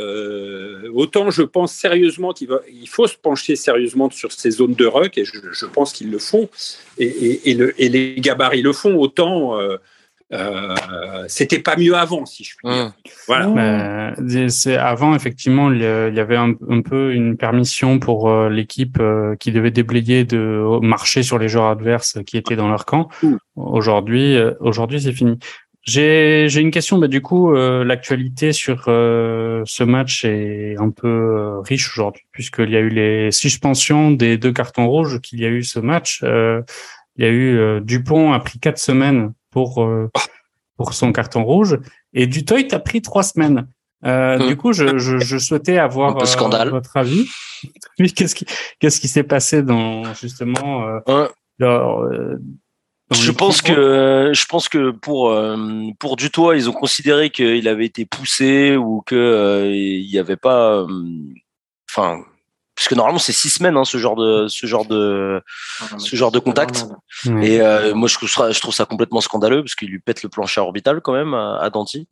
autant 0.95 1.31
je 1.31 1.43
pense 1.43 1.73
sérieusement 1.73 2.33
qu'il 2.33 2.49
il 2.73 2.89
faut 2.89 3.07
se 3.07 3.17
pencher 3.17 3.57
sérieusement 3.57 4.11
sur 4.11 4.33
ces 4.33 4.51
zones 4.51 4.75
de 4.75 4.87
ruck, 4.87 5.19
et 5.19 5.25
je, 5.25 5.67
pense 5.67 5.93
qu'ils 5.93 6.11
le 6.11 6.19
font, 6.19 6.49
et, 6.99 7.51
et, 7.51 7.89
les 7.89 8.15
gabarits 8.17 8.63
le 8.63 8.73
font, 8.73 8.97
autant 8.97 9.61
euh, 9.61 9.77
c'était 11.29 11.61
pas 11.61 11.77
mieux 11.77 11.95
avant, 11.95 12.27
si 12.27 12.45
je 12.45 12.55
puis 12.57 12.69
dire. 12.69 12.87
Mmh. 12.87 12.93
Voilà. 13.27 14.15
c'est 14.49 14.77
avant 14.77 15.15
effectivement, 15.15 15.73
il 15.73 15.81
y 15.81 16.21
avait 16.21 16.37
un, 16.37 16.55
peu 16.83 17.13
une 17.13 17.37
permission 17.37 17.99
pour 17.99 18.29
euh, 18.29 18.49
l'équipe 18.49 18.99
euh, 19.01 19.37
qui 19.37 19.53
devait 19.53 19.71
déblayer 19.71 20.25
de 20.25 20.81
marcher 20.83 21.23
sur 21.23 21.39
les 21.39 21.49
joueurs 21.49 21.71
adverses 21.71 22.19
qui 22.27 22.37
étaient 22.37 22.57
dans 22.57 22.69
leur 22.69 22.85
camp. 22.85 23.09
Mmh. 23.23 23.37
Aujourd'hui, 23.57 24.37
aujourd'hui, 24.61 25.01
c'est 25.01 25.13
fini. 25.13 25.39
J'ai 25.83 26.47
j'ai 26.49 26.61
une 26.61 26.71
question. 26.71 26.99
Bah, 26.99 27.09
du 27.09 27.23
coup, 27.23 27.53
l'actualité 27.53 28.53
sur 28.53 28.85
ce 28.85 29.83
match 29.85 30.25
est 30.25 30.77
un 30.79 30.91
peu 30.91 31.61
riche 31.61 31.91
aujourd'hui, 31.91 32.25
puisqu'il 32.33 32.71
y 32.71 32.77
a 32.77 32.81
eu 32.81 32.91
les 32.91 33.31
suspensions 33.31 34.11
des 34.11 34.37
deux 34.37 34.53
cartons 34.53 34.87
rouges 34.87 35.21
qu'il 35.21 35.41
y 35.41 35.47
a 35.47 35.49
eu 35.49 35.63
ce 35.63 35.81
match. 35.81 36.23
il 36.23 37.25
y 37.25 37.25
a 37.25 37.31
eu 37.31 37.81
Dupont 37.81 38.33
a 38.33 38.41
pris 38.41 38.59
quatre 38.59 38.79
semaines 38.79 39.33
pour 39.51 39.83
euh, 39.83 40.11
pour 40.77 40.95
son 40.95 41.13
carton 41.13 41.45
rouge 41.45 41.79
et 42.13 42.27
Dutoit 42.27 42.73
a 42.73 42.79
pris 42.79 43.03
trois 43.03 43.23
semaines. 43.23 43.69
Euh, 44.05 44.39
hum. 44.39 44.49
Du 44.49 44.57
coup, 44.57 44.73
je, 44.73 44.99
je, 44.99 45.19
je 45.19 45.39
souhaitais 45.39 45.79
avoir 45.79 46.17
euh, 46.17 46.71
votre 46.71 46.97
avis. 46.97 47.27
qu'est-ce 48.15 48.35
qui 48.35 48.47
qu'est-ce 48.79 49.01
qui 49.01 49.09
s'est 49.09 49.25
passé 49.25 49.63
dans 49.63 50.15
justement 50.15 50.87
euh, 50.87 52.37
je 53.11 53.33
pense 53.33 53.63
que 53.63 54.31
je 54.35 54.47
pense 54.47 54.69
que 54.69 54.91
pour 54.91 55.37
pour 55.99 56.17
Dutoit, 56.17 56.57
ils 56.57 56.69
ont 56.69 56.75
considéré 56.75 57.31
qu'il 57.31 57.67
avait 57.67 57.87
été 57.87 58.05
poussé 58.05 58.77
ou 58.77 59.03
que 59.05 59.69
il 59.73 60.09
n'y 60.09 60.19
avait 60.19 60.37
pas 60.37 60.87
enfin 61.91 62.23
puisque 62.79 62.93
normalement 62.93 63.19
c'est 63.19 63.33
six 63.33 63.51
semaines 63.51 63.77
hein, 63.77 63.85
ce 63.85 63.99
genre 63.99 64.15
de 64.15 64.47
ce 64.47 64.65
genre 64.69 64.87
de 64.87 65.43
ah, 65.81 65.99
ce 65.99 66.15
genre 66.15 66.31
de 66.31 66.39
contact. 66.39 66.87
Et 67.43 67.61
euh, 67.61 67.93
moi 67.93 68.07
je 68.07 68.15
trouve, 68.15 68.31
ça, 68.31 68.53
je 68.53 68.61
trouve 68.61 68.73
ça 68.73 68.85
complètement 68.85 69.21
scandaleux 69.21 69.65
parce 69.65 69.75
qu'il 69.75 69.89
lui 69.89 69.99
pète 69.99 70.23
le 70.23 70.29
plancher 70.29 70.61
orbital 70.61 71.01
quand 71.01 71.13
même 71.13 71.35
à, 71.35 71.59
à 71.59 71.71
Danti. 71.71 72.07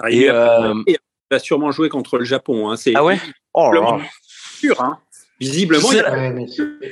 Ah, 0.00 0.10
et, 0.10 0.28
euh, 0.28 0.74
il 0.88 0.96
va 1.30 1.38
sûrement 1.38 1.70
jouer 1.70 1.88
contre 1.88 2.18
le 2.18 2.24
Japon. 2.24 2.72
Hein. 2.72 2.74
Ah 2.96 3.04
ouais? 3.04 3.20
Oh 3.54 3.70
sûr. 4.58 4.82
Hein. 4.82 4.98
Visiblement, 5.42 5.88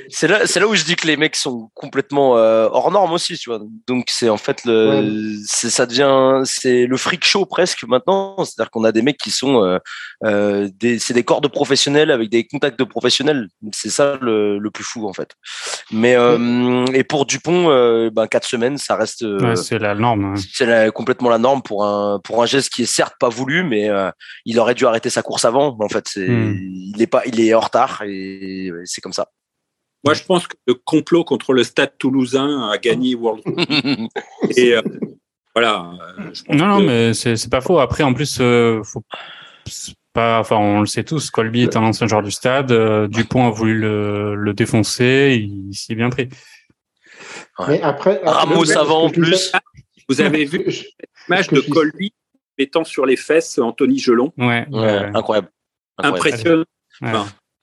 c'est 0.09 0.27
là, 0.27 0.45
c'est 0.45 0.59
là 0.59 0.67
où 0.67 0.75
je 0.75 0.83
dis 0.83 0.97
que 0.97 1.07
les 1.07 1.15
mecs 1.15 1.37
sont 1.37 1.69
complètement 1.73 2.37
euh, 2.37 2.67
hors 2.69 2.91
normes 2.91 3.13
aussi, 3.13 3.37
tu 3.37 3.49
vois. 3.49 3.61
Donc 3.87 4.09
c'est 4.09 4.27
en 4.27 4.35
fait 4.35 4.65
le, 4.65 5.37
c'est 5.45 5.69
ça 5.69 5.85
devient, 5.85 6.41
c'est 6.43 6.85
le 6.85 6.97
freak 6.97 7.23
show 7.23 7.45
presque 7.45 7.85
maintenant. 7.87 8.35
C'est-à-dire 8.43 8.69
qu'on 8.69 8.83
a 8.83 8.91
des 8.91 9.03
mecs 9.03 9.17
qui 9.17 9.31
sont, 9.31 9.63
euh, 9.63 9.77
euh 10.25 10.67
des, 10.81 10.99
c'est 10.99 11.13
des 11.13 11.23
corps 11.23 11.39
de 11.39 11.47
professionnels 11.47 12.11
avec 12.11 12.29
des 12.29 12.45
contacts 12.45 12.77
de 12.77 12.83
professionnels. 12.83 13.47
C'est 13.71 13.89
ça 13.89 14.17
le, 14.19 14.59
le, 14.59 14.69
plus 14.69 14.83
fou 14.83 15.07
en 15.07 15.13
fait. 15.13 15.29
Mais 15.89 16.15
euh, 16.17 16.85
et 16.93 17.05
pour 17.05 17.25
Dupont, 17.25 17.69
euh, 17.69 18.09
ben 18.11 18.27
quatre 18.27 18.45
semaines, 18.45 18.77
ça 18.77 18.97
reste. 18.97 19.25
c'est 19.55 19.79
la 19.79 19.95
norme. 19.95 20.25
Hein. 20.25 20.41
C'est 20.53 20.91
complètement 20.91 21.29
la 21.29 21.37
norme 21.37 21.61
pour 21.61 21.85
un 21.85 22.19
pour 22.21 22.43
un 22.43 22.45
geste 22.45 22.73
qui 22.73 22.81
est 22.81 22.93
certes 22.93 23.15
pas 23.17 23.29
voulu, 23.29 23.63
mais 23.63 23.89
il 24.45 24.59
aurait 24.59 24.75
dû 24.75 24.85
arrêter 24.85 25.09
sa 25.09 25.21
course 25.21 25.45
avant. 25.45 25.77
En 25.79 25.87
fait, 25.87 26.05
c'est, 26.09 26.27
hmm. 26.27 26.57
il 26.95 27.01
est 27.01 27.07
pas, 27.07 27.21
il 27.25 27.39
est 27.39 27.53
en 27.53 27.61
retard 27.61 28.01
et 28.05 28.40
c'est 28.85 29.01
comme 29.01 29.13
ça. 29.13 29.29
Moi, 30.03 30.13
je 30.15 30.23
pense 30.23 30.47
que 30.47 30.55
le 30.65 30.73
complot 30.73 31.23
contre 31.23 31.53
le 31.53 31.63
Stade 31.63 31.97
Toulousain 31.97 32.69
a 32.69 32.77
gagné 32.77 33.13
World 33.13 33.43
Et 34.57 34.75
euh, 34.75 34.81
voilà. 35.53 35.91
Euh, 36.19 36.31
non, 36.49 36.65
non, 36.65 36.79
mais 36.79 37.13
c'est 37.13 37.49
pas 37.49 37.61
faux. 37.61 37.79
Après, 37.79 38.03
en 38.03 38.13
plus, 38.13 38.39
euh, 38.41 38.81
faut 38.83 39.03
pas. 40.13 40.39
Enfin, 40.39 40.57
on 40.57 40.81
le 40.81 40.87
sait 40.87 41.03
tous. 41.03 41.29
Colby 41.29 41.63
est 41.63 41.77
un 41.77 41.83
ancien 41.83 42.07
joueur 42.07 42.23
du 42.23 42.31
Stade. 42.31 42.73
Dupont 43.09 43.47
a 43.47 43.51
voulu 43.51 43.79
le, 43.79 44.53
défoncer. 44.53 45.39
Il 45.39 45.73
s'y 45.73 45.91
est 45.91 45.95
bien 45.95 46.09
pris. 46.09 46.29
Mais 47.67 47.81
après, 47.81 48.21
Ramos 48.23 48.75
avant 48.75 49.03
en 49.03 49.09
plus. 49.09 49.51
Vous 50.09 50.19
avez 50.19 50.45
vu 50.45 50.65
l'image 51.29 51.49
de 51.49 51.61
Colby 51.61 52.11
mettant 52.57 52.83
sur 52.83 53.05
les 53.05 53.17
fesses 53.17 53.59
Anthony 53.59 53.99
Gelon. 53.99 54.33
Ouais, 54.37 54.65
incroyable. 55.13 55.49
Impressionnant 55.99 56.65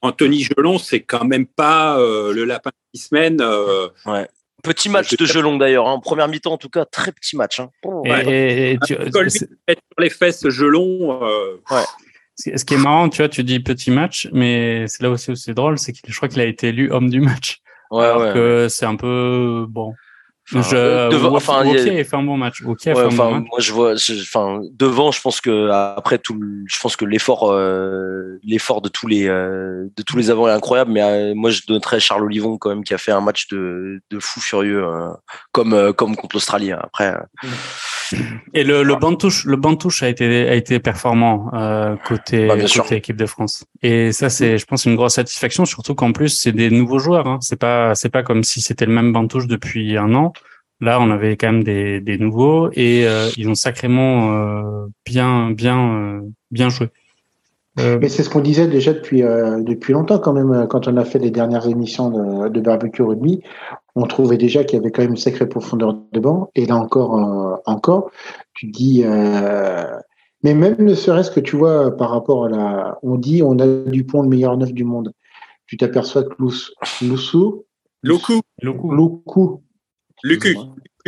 Anthony 0.03 0.45
Gelon, 0.45 0.79
c'est 0.79 1.01
quand 1.01 1.25
même 1.25 1.47
pas 1.47 1.99
le 1.99 2.45
lapin 2.45 2.71
qui 2.93 3.01
se 3.01 3.15
mène. 3.15 3.43
ouais. 4.07 4.29
Petit 4.65 4.89
match 4.89 5.17
de 5.17 5.25
Gelon 5.25 5.57
d'ailleurs, 5.57 5.87
en 5.87 5.99
hein. 5.99 6.01
première 6.01 6.27
mi-temps 6.27 6.55
en 6.55 6.59
tout 6.59 6.69
cas, 6.69 6.85
très 6.85 7.13
petit 7.13 7.37
match. 7.37 7.61
Hein. 7.61 7.71
et, 8.05 8.77
tu, 8.85 8.95
sur 8.95 9.23
les 9.99 10.11
fesses 10.11 10.49
Gelon. 10.49 11.21
ouais. 11.71 11.85
Ce 12.39 12.65
qui 12.65 12.75
est 12.75 12.79
marrant, 12.79 13.09
tu 13.09 13.19
vois, 13.19 13.29
tu 13.29 13.43
dis 13.43 13.59
petit 13.59 13.91
match, 13.91 14.29
mais 14.33 14.87
c'est 14.87 15.03
là 15.03 15.11
aussi 15.11 15.33
où 15.33 15.35
c'est 15.35 15.55
drôle, 15.55 15.77
c'est 15.77 15.93
que 15.93 15.99
je 16.07 16.17
crois 16.17 16.29
qu'il 16.29 16.41
a 16.41 16.45
été 16.45 16.69
élu 16.69 16.91
homme 16.93 17.11
du 17.11 17.21
match. 17.21 17.61
Ouais, 17.91 18.05
alors 18.05 18.23
ouais, 18.23 18.33
que 18.33 18.67
c'est 18.69 18.87
un 18.87 18.97
peu 18.97 19.67
bon. 19.69 19.95
Enfin, 20.55 20.63
je, 20.71 21.11
devant, 21.11 21.37
enfin, 21.37 21.63
il 21.65 21.77
a 21.77 22.05
fait 22.05 22.17
un 22.17 22.23
bon 22.23 22.39
match. 22.39 22.63
ouais, 22.63 22.75
enfin, 22.87 23.31
bon 23.31 23.47
moi 23.51 23.59
je 23.59 23.73
vois, 23.73 23.93
enfin 24.23 24.61
devant, 24.73 25.11
je 25.11 25.21
pense 25.21 25.41
que 25.43 25.69
après 25.71 26.19
tout, 26.19 26.41
je 26.67 26.79
pense 26.81 26.97
que 26.97 27.05
l'effort, 27.05 27.53
euh, 27.53 28.39
l'effort 28.45 28.81
de 28.81 28.89
tous 28.89 29.07
les, 29.07 29.29
euh, 29.29 29.89
de 29.95 30.03
tous 30.03 30.17
les 30.17 30.31
avants 30.31 30.49
est 30.49 30.53
incroyable. 30.53 30.93
Mais 30.93 31.03
euh, 31.03 31.35
moi 31.35 31.51
je 31.51 31.63
donnerais 31.69 32.01
Charles 32.01 32.25
Olivon 32.25 32.57
quand 32.57 32.71
même 32.71 32.85
qui 32.85 32.95
a 32.95 32.99
fait 32.99 33.13
un 33.13 33.21
match 33.21 33.49
de, 33.49 34.01
de 34.11 34.19
fou 34.21 34.41
furieux, 34.41 34.87
comme 35.53 35.93
comme 35.93 36.17
contre 36.17 36.37
l'Australie. 36.37 36.73
Hein. 36.73 36.81
Après. 36.83 37.15
Et 38.55 38.65
le, 38.65 38.83
le 38.83 38.97
banc 38.97 39.13
de 39.13 39.17
touche, 39.17 39.45
le 39.45 39.57
banc 39.57 39.73
de 39.73 39.79
touche 39.79 40.03
a 40.03 40.09
été 40.09 40.49
a 40.49 40.55
été 40.55 40.79
performant 40.79 41.51
euh, 41.55 41.97
côté 42.07 42.47
bah, 42.47 42.57
côté 42.57 42.97
équipe 42.97 43.17
de 43.17 43.27
France. 43.27 43.65
Et 43.83 44.13
ça 44.13 44.31
c'est, 44.31 44.59
je 44.59 44.67
pense, 44.67 44.85
une 44.85 44.97
grosse 44.97 45.15
satisfaction, 45.15 45.65
surtout 45.65 45.95
qu'en 45.95 46.13
plus 46.13 46.29
c'est 46.29 46.53
des 46.53 46.71
nouveaux 46.71 46.99
joueurs. 46.99 47.27
Hein. 47.27 47.39
C'est 47.41 47.59
pas 47.59 47.95
c'est 47.95 48.11
pas 48.11 48.23
comme 48.23 48.43
si 48.45 48.61
c'était 48.61 48.87
le 48.87 48.93
même 48.93 49.13
banc 49.13 49.23
de 49.23 49.29
touche 49.29 49.47
depuis 49.47 49.97
un 49.97 50.15
an. 50.15 50.33
Là, 50.81 51.01
on 51.01 51.11
avait 51.11 51.37
quand 51.37 51.51
même 51.51 51.65
des, 51.65 52.01
des 52.01 52.19
nouveaux 52.19 52.71
et 52.73 53.05
euh, 53.05 53.29
ils 53.37 53.49
ont 53.49 53.57
sacrément 53.57 54.33
euh, 54.33 54.87
bien 55.05 55.51
bien 55.51 55.97
euh, 55.97 56.21
bien 56.51 56.69
joué. 56.69 56.89
Mais 57.77 58.09
c'est 58.09 58.25
ce 58.25 58.31
qu'on 58.31 58.41
disait 58.41 58.67
déjà 58.67 58.93
depuis 58.93 59.21
depuis 59.23 59.93
longtemps 59.93 60.19
quand 60.19 60.33
même 60.33 60.67
quand 60.69 60.89
on 60.89 60.97
a 60.97 61.05
fait 61.05 61.21
les 61.21 61.31
dernières 61.31 61.69
émissions 61.69 62.11
de, 62.11 62.49
de 62.49 62.61
barbecue 62.61 63.03
rugby 63.03 63.41
on 63.99 64.07
trouvait 64.07 64.37
déjà 64.39 64.65
qu'il 64.65 64.79
y 64.79 64.81
avait 64.81 64.91
quand 64.91 65.03
même 65.03 65.13
une 65.13 65.17
sacrée 65.17 65.49
profondeur 65.49 65.95
de 66.13 66.21
banc. 66.21 66.51
Et 66.55 66.67
là 66.67 66.77
encore, 66.77 67.19
euh, 67.19 67.57
encore, 67.67 68.11
tu 68.55 68.67
dis, 68.67 69.03
euh, 69.05 69.97
mais 70.45 70.55
même 70.55 70.77
ne 70.79 70.95
serait-ce 70.95 71.31
que 71.31 71.41
tu 71.41 71.57
vois 71.57 71.97
par 71.97 72.11
rapport 72.11 72.47
à 72.47 72.49
la, 72.49 72.99
on 73.03 73.17
dit, 73.17 73.43
on 73.43 73.59
a 73.59 73.67
du 73.67 74.05
pont 74.05 74.23
le 74.23 74.29
meilleur 74.29 74.57
neuf 74.57 74.73
du 74.73 74.85
monde. 74.85 75.13
Tu 75.67 75.77
t'aperçois 75.77 76.23
que 76.23 76.35
Loussou, 76.39 77.65
Loukou, 78.03 78.41
Loukou, 78.63 78.93
Loukou, 78.93 79.63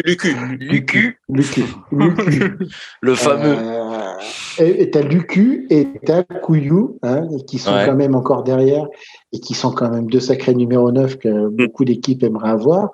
Lucu, 0.04 0.36
Lucu, 0.58 1.20
Lucu, 1.28 1.64
Lucu, 1.92 2.56
le 3.00 3.14
fameux. 3.14 3.56
Euh, 3.58 4.14
et 4.58 4.90
t'as 4.90 5.02
Lucu 5.02 5.66
et 5.70 5.88
t'as 6.04 6.22
Couillou, 6.22 6.98
hein, 7.02 7.26
qui 7.46 7.58
sont 7.58 7.72
quand 7.72 7.94
même 7.94 8.14
encore 8.14 8.42
derrière 8.42 8.86
et 9.32 9.40
qui 9.40 9.54
sont 9.54 9.72
quand 9.72 9.90
même 9.90 10.08
deux 10.08 10.20
sacrés 10.20 10.54
numéro 10.54 10.90
9 10.92 11.18
que 11.18 11.48
beaucoup 11.48 11.84
d'équipes 11.84 12.22
aimeraient 12.22 12.50
avoir. 12.50 12.90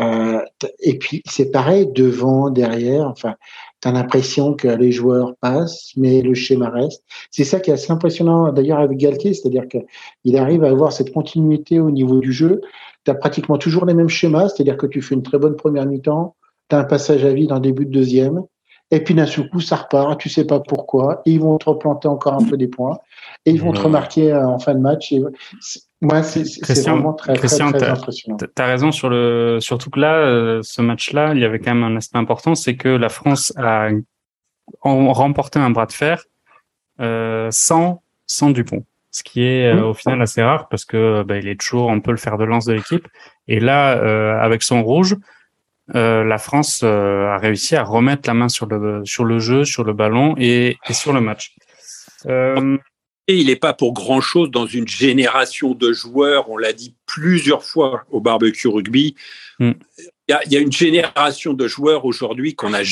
Euh, 0.00 0.40
et 0.80 0.98
puis 0.98 1.22
c'est 1.26 1.50
pareil, 1.50 1.90
devant, 1.92 2.48
derrière, 2.48 3.06
enfin, 3.06 3.34
tu 3.82 3.88
as 3.88 3.92
l'impression 3.92 4.54
que 4.54 4.68
les 4.68 4.92
joueurs 4.92 5.34
passent, 5.40 5.92
mais 5.96 6.22
le 6.22 6.34
schéma 6.34 6.70
reste. 6.70 7.04
C'est 7.30 7.44
ça 7.44 7.60
qui 7.60 7.70
est 7.70 7.74
assez 7.74 7.92
impressionnant 7.92 8.50
d'ailleurs 8.52 8.78
avec 8.78 8.96
Galtier, 8.98 9.34
c'est-à-dire 9.34 9.64
qu'il 9.68 10.36
arrive 10.36 10.64
à 10.64 10.70
avoir 10.70 10.92
cette 10.92 11.12
continuité 11.12 11.80
au 11.80 11.90
niveau 11.90 12.20
du 12.20 12.32
jeu. 12.32 12.60
Tu 13.04 13.10
as 13.10 13.14
pratiquement 13.14 13.58
toujours 13.58 13.84
les 13.84 13.94
mêmes 13.94 14.08
schémas, 14.08 14.48
c'est-à-dire 14.48 14.76
que 14.76 14.86
tu 14.86 15.02
fais 15.02 15.14
une 15.14 15.22
très 15.22 15.38
bonne 15.38 15.56
première 15.56 15.86
mi-temps, 15.86 16.34
tu 16.70 16.76
as 16.76 16.78
un 16.78 16.84
passage 16.84 17.24
à 17.24 17.32
vide 17.32 17.52
en 17.52 17.60
début 17.60 17.84
de 17.84 17.90
deuxième, 17.90 18.40
et 18.90 19.00
puis 19.04 19.14
d'un 19.14 19.26
seul 19.26 19.48
coup, 19.48 19.60
ça 19.60 19.76
repart, 19.76 20.18
tu 20.18 20.28
sais 20.28 20.44
pas 20.44 20.60
pourquoi, 20.60 21.22
et 21.24 21.32
ils 21.32 21.40
vont 21.40 21.58
te 21.58 21.68
replanter 21.68 22.08
encore 22.08 22.34
un 22.34 22.44
peu 22.44 22.56
des 22.56 22.66
points, 22.66 22.98
et 23.46 23.52
ils 23.52 23.60
vont 23.60 23.72
te 23.72 23.80
remarquer 23.80 24.32
euh, 24.32 24.46
en 24.46 24.58
fin 24.58 24.74
de 24.74 24.80
match. 24.80 25.12
Et 25.12 25.22
moi, 26.00 26.22
c'est 26.22 26.42
vraiment 26.88 27.12
très, 27.12 27.34
Christian, 27.34 27.70
très, 27.72 27.88
impressionnant. 27.88 28.36
Tu 28.38 28.46
as 28.62 28.66
raison 28.66 28.90
sur 28.90 29.08
le, 29.08 29.58
surtout 29.60 29.90
que 29.90 30.00
là, 30.00 30.16
euh, 30.16 30.60
ce 30.62 30.80
match-là, 30.82 31.34
il 31.34 31.40
y 31.40 31.44
avait 31.44 31.60
quand 31.60 31.74
même 31.74 31.84
un 31.84 31.96
aspect 31.96 32.18
important, 32.18 32.54
c'est 32.54 32.76
que 32.76 32.88
la 32.88 33.10
France 33.10 33.52
a 33.56 33.90
remporté 34.82 35.58
un 35.58 35.70
bras 35.70 35.86
de 35.86 35.92
fer 35.92 36.24
euh, 37.00 37.48
sans, 37.50 38.02
sans 38.26 38.50
Dupont 38.50 38.84
ce 39.12 39.24
qui 39.24 39.42
est 39.42 39.66
euh, 39.66 39.88
au 39.88 39.94
final 39.94 40.22
assez 40.22 40.40
rare 40.40 40.68
parce 40.68 40.84
que 40.84 41.24
bah, 41.24 41.36
il 41.36 41.48
est 41.48 41.58
toujours 41.58 41.90
un 41.90 41.98
peu 41.98 42.12
le 42.12 42.16
fer 42.16 42.38
de 42.38 42.44
lance 42.44 42.66
de 42.66 42.74
l'équipe. 42.74 43.08
Et 43.48 43.58
là, 43.58 43.90
avec 44.40 44.62
son 44.62 44.84
rouge, 44.84 45.16
euh, 45.94 46.24
la 46.24 46.38
France 46.38 46.82
a 46.82 47.38
réussi 47.38 47.76
à 47.76 47.82
remettre 47.82 48.28
la 48.28 48.34
main 48.34 48.48
sur 48.48 48.66
le 48.66 49.02
sur 49.04 49.24
le 49.24 49.38
jeu, 49.38 49.64
sur 49.64 49.84
le 49.84 49.92
ballon 49.92 50.34
et, 50.38 50.76
et 50.88 50.92
sur 50.92 51.12
le 51.12 51.20
match. 51.20 51.54
Et 52.26 53.36
il 53.36 53.46
n'est 53.46 53.56
pas 53.56 53.74
pour 53.74 53.92
grand 53.92 54.20
chose 54.20 54.50
dans 54.50 54.66
une 54.66 54.88
génération 54.88 55.74
de 55.74 55.92
joueurs. 55.92 56.50
On 56.50 56.56
l'a 56.56 56.72
dit 56.72 56.96
plusieurs 57.06 57.62
fois 57.62 58.04
au 58.10 58.20
barbecue 58.20 58.66
rugby. 58.66 59.14
Hmm. 59.60 59.72
Il 59.98 60.32
y, 60.32 60.32
a, 60.32 60.40
y, 60.48 60.56
a, 60.56 60.60
une 60.60 60.72
génération 60.72 61.54
de 61.54 61.68
joueurs 61.68 62.04
aujourd'hui 62.04 62.56
qu'on 62.56 62.74
a 62.74 62.82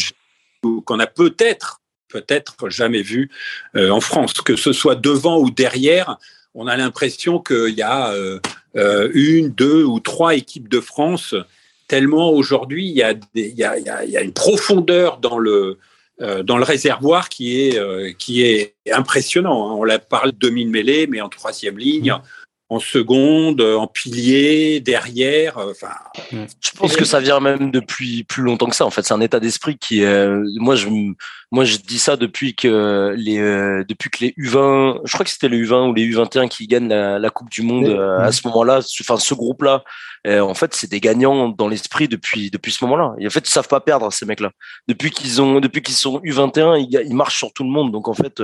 qu'on 0.85 0.99
a 1.01 1.07
peut-être 1.07 1.81
peut-être 2.09 2.69
jamais 2.69 3.03
vu 3.03 3.31
euh, 3.77 3.91
en 3.91 4.01
France, 4.01 4.35
que 4.35 4.57
ce 4.57 4.73
soit 4.73 4.97
devant 4.97 5.39
ou 5.39 5.51
derrière. 5.51 6.19
On 6.55 6.67
a 6.67 6.77
l'impression 6.77 7.39
qu'il 7.39 7.75
y 7.75 7.83
a 7.83 8.13
euh, 8.13 8.41
euh, 8.77 9.11
une, 9.15 9.51
deux 9.51 9.85
ou 9.85 10.01
trois 10.01 10.35
équipes 10.35 10.69
de 10.69 10.81
France, 10.81 11.35
tellement 11.89 12.31
aujourd'hui 12.31 12.87
il, 12.89 13.21
il, 13.35 13.55
y 13.57 13.65
a, 13.65 14.23
une 14.23 14.33
profondeur 14.33 15.19
dans 15.19 15.39
le, 15.39 15.79
dans 16.21 16.57
le 16.59 16.65
réservoir 16.65 17.29
qui 17.29 17.61
est, 17.61 18.17
qui 18.19 18.43
est 18.43 18.75
impressionnant. 18.93 19.71
Hein. 19.71 19.75
On 19.75 19.85
l'a 19.85 19.99
parlé 19.99 20.33
de 20.33 20.39
demi-mêlée, 20.39 21.07
mais 21.07 21.21
en 21.21 21.29
troisième 21.29 21.79
ligne, 21.79 22.13
mmh 22.13 22.23
en 22.71 22.81
seconde, 22.81 23.63
en 23.63 23.87
pilier, 23.87 24.81
derrière. 24.81 25.57
Euh, 25.59 25.71
enfin, 25.71 25.95
je 26.31 26.71
pense 26.77 26.97
que 26.97 27.05
ça 27.05 27.21
vient 27.21 27.41
même 27.41 27.71
depuis 27.71 28.25
plus 28.25 28.43
longtemps 28.43 28.69
que 28.69 28.77
ça. 28.77 28.85
En 28.85 28.91
fait, 28.91 29.03
c'est 29.03 29.15
un 29.15 29.21
état 29.21 29.41
d'esprit 29.41 29.79
qui 29.79 30.03
est. 30.03 30.29
Moi, 30.57 30.77
je 30.77 30.89
moi, 31.51 31.65
je 31.65 31.79
dis 31.79 31.99
ça 31.99 32.17
depuis 32.17 32.55
que 32.55 33.15
les 33.17 33.39
euh, 33.39 33.85
depuis 33.89 34.11
que 34.11 34.19
les 34.21 34.31
U20, 34.33 35.01
je 35.05 35.13
crois 35.13 35.25
que 35.25 35.31
c'était 35.31 35.49
les 35.49 35.63
U20 35.63 35.89
ou 35.89 35.95
les 35.95 36.07
U21 36.07 36.49
qui 36.49 36.67
gagnent 36.67 36.89
la, 36.89 37.31
Coupe 37.31 37.51
du 37.51 37.63
Monde 37.63 37.87
euh, 37.87 38.19
à 38.19 38.33
ce 38.33 38.47
moment-là. 38.49 38.81
Enfin, 39.01 39.17
ce 39.17 39.33
groupe-là, 39.33 39.83
en 40.27 40.55
fait, 40.55 40.75
c'est 40.75 40.91
des 40.91 41.01
gagnants 41.01 41.49
dans 41.49 41.69
l'esprit 41.69 42.07
depuis 42.07 42.51
depuis 42.51 42.73
ce 42.73 42.85
moment-là. 42.85 43.15
Et 43.19 43.27
en 43.27 43.31
fait, 43.31 43.49
ils 43.49 43.51
savent 43.51 43.69
pas 43.69 43.81
perdre 43.81 44.13
ces 44.13 44.27
mecs-là. 44.27 44.51
Depuis 44.89 45.11
qu'ils 45.11 45.41
ont 45.41 45.59
depuis 45.61 45.81
qu'ils 45.81 45.95
sont 45.95 46.19
U21, 46.19 46.79
ils, 46.79 47.01
ils 47.07 47.17
marchent 47.17 47.39
sur 47.39 47.51
tout 47.55 47.65
le 47.65 47.71
monde. 47.71 47.93
Donc 47.93 48.09
en 48.09 48.15
fait, 48.15 48.43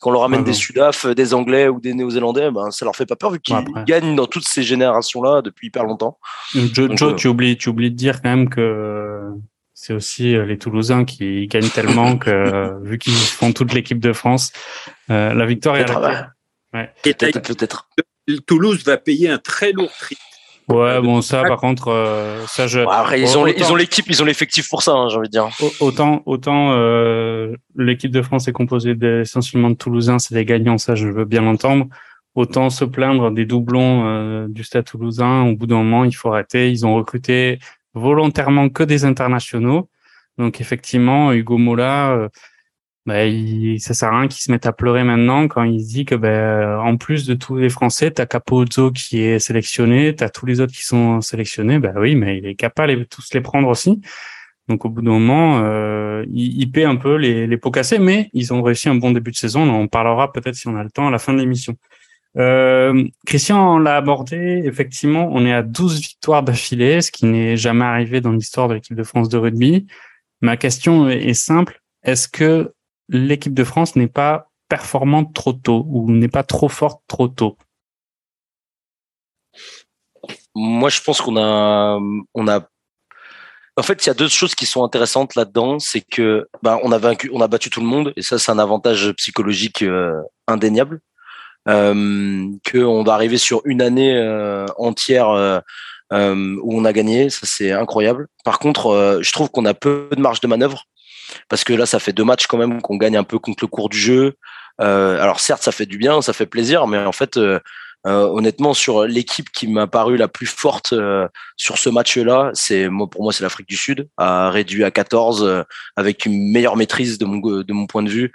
quand 0.00 0.10
on 0.10 0.12
leur 0.12 0.22
ramène 0.22 0.44
des 0.44 0.52
Sudaf, 0.52 1.06
des 1.06 1.34
Anglais 1.34 1.68
ou 1.68 1.80
des 1.80 1.94
Néo-Zélandais, 1.94 2.50
ben, 2.50 2.70
ça 2.70 2.84
leur 2.84 2.96
fait 2.96 3.06
pas 3.06 3.16
peur 3.16 3.30
vu 3.30 3.40
qu'ils 3.40 3.56
gagnent 3.86 4.16
dans 4.16 4.26
toutes 4.26 4.46
ces 4.46 4.62
générations-là 4.62 5.42
depuis 5.42 5.68
hyper 5.68 5.84
longtemps. 5.84 6.18
Joe, 6.54 6.90
euh, 7.02 7.14
tu 7.14 7.28
oublies, 7.28 7.56
tu 7.56 7.68
oublies 7.68 7.90
de 7.90 7.96
dire 7.96 8.22
quand 8.22 8.30
même 8.30 8.48
que 8.48 9.30
c'est 9.74 9.92
aussi 9.92 10.34
euh, 10.34 10.44
les 10.44 10.58
Toulousains 10.58 11.04
qui 11.04 11.46
gagnent 11.46 11.68
tellement 11.70 12.16
que 12.16 12.82
vu 12.82 12.98
qu'ils 12.98 13.12
font 13.12 13.52
toute 13.52 13.72
l'équipe 13.72 14.00
de 14.00 14.12
France, 14.12 14.52
euh, 15.10 15.34
la 15.34 15.46
victoire 15.46 15.76
est 15.76 15.90
à 15.90 16.00
la 16.00 16.30
ouais. 16.74 16.90
Peut-être, 17.02 17.40
peut-être. 17.40 17.88
Toulouse 18.46 18.84
va 18.84 18.98
payer 18.98 19.30
un 19.30 19.38
très 19.38 19.72
lourd 19.72 19.90
prix 19.98 20.18
Ouais, 20.68 21.00
bon, 21.00 21.22
ça, 21.22 21.42
par 21.44 21.58
contre, 21.58 21.88
euh, 21.88 22.44
ça, 22.46 22.66
je. 22.66 22.80
après, 22.80 23.20
ils 23.20 23.38
ont, 23.38 23.46
ils 23.46 23.72
ont 23.72 23.74
l'équipe, 23.74 24.04
ils 24.08 24.22
ont 24.22 24.26
l'effectif 24.26 24.68
pour 24.68 24.82
ça, 24.82 24.92
hein, 24.92 25.08
j'ai 25.08 25.16
envie 25.16 25.28
de 25.28 25.32
dire. 25.32 25.48
Autant, 25.80 26.22
autant, 26.26 26.72
euh, 26.72 27.54
l'équipe 27.76 28.10
de 28.10 28.20
France 28.20 28.48
est 28.48 28.52
composée 28.52 28.94
essentiellement 29.20 29.70
de 29.70 29.76
Toulousains, 29.76 30.18
c'est 30.18 30.34
des 30.34 30.44
gagnants, 30.44 30.76
ça, 30.76 30.94
je 30.94 31.08
veux 31.08 31.24
bien 31.24 31.40
l'entendre. 31.40 31.86
Autant 32.34 32.68
se 32.68 32.84
plaindre 32.84 33.30
des 33.30 33.46
doublons 33.46 34.06
euh, 34.06 34.46
du 34.48 34.62
Stade 34.62 34.84
Toulousain. 34.84 35.42
Au 35.42 35.56
bout 35.56 35.66
d'un 35.66 35.76
moment, 35.76 36.04
il 36.04 36.12
faut 36.12 36.30
arrêter. 36.30 36.70
Ils 36.70 36.86
ont 36.86 36.94
recruté 36.94 37.58
volontairement 37.94 38.68
que 38.68 38.84
des 38.84 39.04
internationaux. 39.04 39.88
Donc, 40.36 40.60
effectivement, 40.60 41.32
Hugo 41.32 41.56
Mola 41.56 42.28
bah, 43.08 43.24
il, 43.24 43.80
ça 43.80 43.94
sert 43.94 44.12
à 44.12 44.18
rien 44.20 44.28
qu'ils 44.28 44.42
se 44.42 44.52
mettent 44.52 44.66
à 44.66 44.72
pleurer 44.72 45.02
maintenant 45.02 45.48
quand 45.48 45.62
il 45.62 45.80
se 45.80 45.88
dit 45.88 46.04
que 46.04 46.14
ben 46.14 46.78
en 46.78 46.98
plus 46.98 47.26
de 47.26 47.34
tous 47.34 47.56
les 47.56 47.70
Français, 47.70 48.10
t'as 48.10 48.26
Capozzo 48.26 48.92
qui 48.92 49.22
est 49.22 49.38
sélectionné, 49.38 50.14
t'as 50.14 50.28
tous 50.28 50.44
les 50.44 50.60
autres 50.60 50.74
qui 50.74 50.84
sont 50.84 51.22
sélectionnés. 51.22 51.78
Ben 51.78 51.94
oui, 51.96 52.14
mais 52.14 52.36
il 52.36 52.46
est 52.46 52.54
capable 52.54 52.98
de 52.98 53.04
tous 53.04 53.32
les 53.32 53.40
prendre 53.40 53.68
aussi. 53.68 54.02
Donc 54.68 54.84
au 54.84 54.90
bout 54.90 55.00
d'un 55.00 55.12
moment, 55.12 55.60
euh, 55.64 56.22
il, 56.30 56.60
il, 56.60 56.70
paie 56.70 56.84
un 56.84 56.96
peu 56.96 57.14
les, 57.16 57.46
les 57.46 57.56
pots 57.56 57.70
cassés, 57.70 57.98
mais 57.98 58.28
ils 58.34 58.52
ont 58.52 58.62
réussi 58.62 58.90
un 58.90 58.94
bon 58.94 59.10
début 59.10 59.30
de 59.30 59.36
saison. 59.36 59.62
On 59.62 59.84
en 59.84 59.86
parlera 59.86 60.30
peut-être 60.30 60.54
si 60.54 60.68
on 60.68 60.76
a 60.76 60.84
le 60.84 60.90
temps 60.90 61.08
à 61.08 61.10
la 61.10 61.18
fin 61.18 61.32
de 61.32 61.38
l'émission. 61.38 61.76
Euh, 62.36 63.08
Christian 63.26 63.78
l'a 63.78 63.96
abordé. 63.96 64.60
Effectivement, 64.66 65.30
on 65.32 65.46
est 65.46 65.52
à 65.54 65.62
12 65.62 65.98
victoires 66.00 66.42
d'affilée, 66.42 67.00
ce 67.00 67.10
qui 67.10 67.24
n'est 67.24 67.56
jamais 67.56 67.86
arrivé 67.86 68.20
dans 68.20 68.32
l'histoire 68.32 68.68
de 68.68 68.74
l'équipe 68.74 68.94
de 68.94 69.02
France 69.02 69.30
de 69.30 69.38
rugby. 69.38 69.86
Ma 70.42 70.58
question 70.58 71.08
est 71.08 71.32
simple. 71.32 71.80
Est-ce 72.02 72.28
que 72.28 72.74
l'équipe 73.08 73.54
de 73.54 73.64
France 73.64 73.96
n'est 73.96 74.08
pas 74.08 74.50
performante 74.68 75.34
trop 75.34 75.52
tôt 75.52 75.86
ou 75.88 76.10
n'est 76.10 76.28
pas 76.28 76.42
trop 76.42 76.68
forte 76.68 77.02
trop 77.08 77.28
tôt 77.28 77.56
Moi, 80.54 80.90
je 80.90 81.00
pense 81.00 81.20
qu'on 81.20 81.36
a, 81.36 81.98
on 82.34 82.48
a. 82.48 82.68
En 83.76 83.82
fait, 83.82 84.04
il 84.04 84.08
y 84.08 84.10
a 84.10 84.14
deux 84.14 84.28
choses 84.28 84.54
qui 84.54 84.66
sont 84.66 84.84
intéressantes 84.84 85.36
là-dedans, 85.36 85.78
c'est 85.78 86.00
que 86.00 86.48
bah, 86.62 86.78
on 86.82 86.90
a 86.92 86.98
vaincu, 86.98 87.30
on 87.32 87.40
a 87.40 87.46
battu 87.48 87.70
tout 87.70 87.80
le 87.80 87.86
monde, 87.86 88.12
et 88.16 88.22
ça, 88.22 88.38
c'est 88.38 88.50
un 88.50 88.58
avantage 88.58 89.12
psychologique 89.12 89.82
euh, 89.82 90.20
indéniable. 90.48 91.00
euh, 91.68 92.48
qu'on 92.70 93.02
va 93.04 93.14
arriver 93.14 93.38
sur 93.38 93.62
une 93.64 93.82
année 93.82 94.16
euh, 94.16 94.66
entière 94.78 95.30
euh, 95.30 95.60
où 96.10 96.78
on 96.78 96.84
a 96.84 96.92
gagné. 96.92 97.30
Ça, 97.30 97.40
c'est 97.44 97.72
incroyable. 97.72 98.28
Par 98.44 98.58
contre, 98.58 99.18
je 99.22 99.32
trouve 99.32 99.50
qu'on 99.50 99.66
a 99.66 99.74
peu 99.74 100.08
de 100.12 100.20
marge 100.20 100.40
de 100.40 100.46
manœuvre 100.46 100.84
parce 101.48 101.64
que 101.64 101.72
là, 101.72 101.86
ça 101.86 101.98
fait 101.98 102.12
deux 102.12 102.24
matchs 102.24 102.46
quand 102.46 102.58
même 102.58 102.80
qu'on 102.80 102.96
gagne 102.96 103.16
un 103.16 103.24
peu 103.24 103.38
contre 103.38 103.64
le 103.64 103.68
cours 103.68 103.88
du 103.88 103.98
jeu. 103.98 104.34
alors 104.78 105.40
certes, 105.40 105.62
ça 105.62 105.72
fait 105.72 105.86
du 105.86 105.98
bien, 105.98 106.22
ça 106.22 106.32
fait 106.32 106.46
plaisir, 106.46 106.86
mais 106.86 106.98
en 106.98 107.12
fait, 107.12 107.38
honnêtement, 108.04 108.74
sur 108.74 109.04
l'équipe 109.04 109.50
qui 109.50 109.66
m'a 109.66 109.86
paru 109.86 110.16
la 110.16 110.28
plus 110.28 110.46
forte 110.46 110.94
sur 111.56 111.78
ce 111.78 111.88
match-là, 111.88 112.50
c'est 112.54 112.88
pour 113.10 113.22
moi 113.22 113.32
c'est 113.32 113.42
l'Afrique 113.42 113.68
du 113.68 113.76
Sud, 113.76 114.08
a 114.16 114.50
réduit 114.50 114.84
à 114.84 114.90
14 114.90 115.64
avec 115.96 116.26
une 116.26 116.52
meilleure 116.52 116.76
maîtrise 116.76 117.18
de 117.18 117.24
mon 117.24 117.38
de 117.38 117.72
mon 117.72 117.86
point 117.86 118.02
de 118.02 118.10
vue 118.10 118.32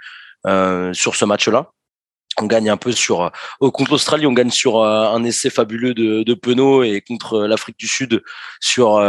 sur 0.92 1.16
ce 1.16 1.24
match-là 1.24 1.70
on 2.40 2.46
gagne 2.46 2.70
un 2.70 2.76
peu 2.76 2.92
sur 2.92 3.22
euh, 3.22 3.70
contre 3.70 3.92
l'Australie, 3.92 4.26
on 4.26 4.32
gagne 4.32 4.50
sur 4.50 4.78
euh, 4.78 5.08
un 5.08 5.24
essai 5.24 5.50
fabuleux 5.50 5.94
de, 5.94 6.22
de 6.22 6.34
Penaud 6.34 6.82
et 6.82 7.00
contre 7.00 7.34
euh, 7.34 7.48
l'Afrique 7.48 7.78
du 7.78 7.86
Sud 7.86 8.22
sur 8.60 9.02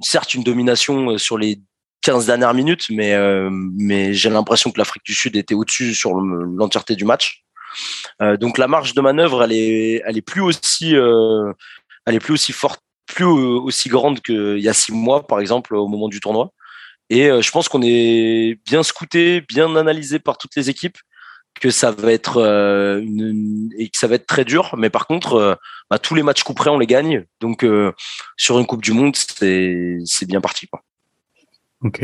certes 0.00 0.34
une 0.34 0.42
domination 0.42 1.18
sur 1.18 1.36
les 1.36 1.60
15 2.02 2.26
dernières 2.26 2.54
minutes, 2.54 2.86
mais 2.90 3.14
mais 3.50 4.14
j'ai 4.14 4.30
l'impression 4.30 4.70
que 4.70 4.78
l'Afrique 4.78 5.04
du 5.04 5.14
Sud 5.14 5.36
était 5.36 5.54
au-dessus 5.54 5.94
sur 5.94 6.14
l'entièreté 6.14 6.96
du 6.96 7.04
match. 7.04 7.44
donc 8.40 8.58
la 8.58 8.68
marge 8.68 8.94
de 8.94 9.00
manœuvre, 9.00 9.44
elle 9.44 9.52
est 9.52 10.02
elle 10.06 10.16
est 10.16 10.22
plus 10.22 10.40
aussi 10.40 10.94
elle 10.94 12.14
est 12.14 12.20
plus 12.20 12.34
aussi 12.34 12.52
forte, 12.52 12.80
plus 13.06 13.24
aussi 13.24 13.88
grande 13.88 14.20
qu'il 14.20 14.60
y 14.60 14.68
a 14.68 14.72
six 14.72 14.92
mois 14.92 15.26
par 15.26 15.40
exemple 15.40 15.74
au 15.74 15.88
moment 15.88 16.08
du 16.08 16.20
tournoi. 16.20 16.52
Et 17.10 17.24
je 17.26 17.50
pense 17.50 17.68
qu'on 17.68 17.82
est 17.82 18.58
bien 18.66 18.82
scouté, 18.82 19.42
bien 19.42 19.76
analysé 19.76 20.18
par 20.20 20.38
toutes 20.38 20.56
les 20.56 20.70
équipes 20.70 20.98
que 21.60 21.70
ça 21.70 21.90
va 21.90 22.12
être 22.12 22.38
euh, 22.38 23.04
et 23.78 23.88
que 23.88 23.98
ça 23.98 24.06
va 24.06 24.14
être 24.16 24.26
très 24.26 24.44
dur. 24.44 24.74
Mais 24.76 24.90
par 24.90 25.06
contre, 25.06 25.34
euh, 25.34 25.54
bah, 25.90 25.98
tous 25.98 26.14
les 26.14 26.22
matchs 26.22 26.42
couperés, 26.42 26.70
on 26.70 26.78
les 26.78 26.86
gagne. 26.86 27.24
Donc 27.40 27.64
euh, 27.64 27.92
sur 28.36 28.58
une 28.58 28.66
Coupe 28.66 28.82
du 28.82 28.92
Monde, 28.92 29.16
c'est 29.16 30.26
bien 30.26 30.40
parti. 30.40 30.66
Quoi. 30.68 30.82
Ok. 31.82 32.02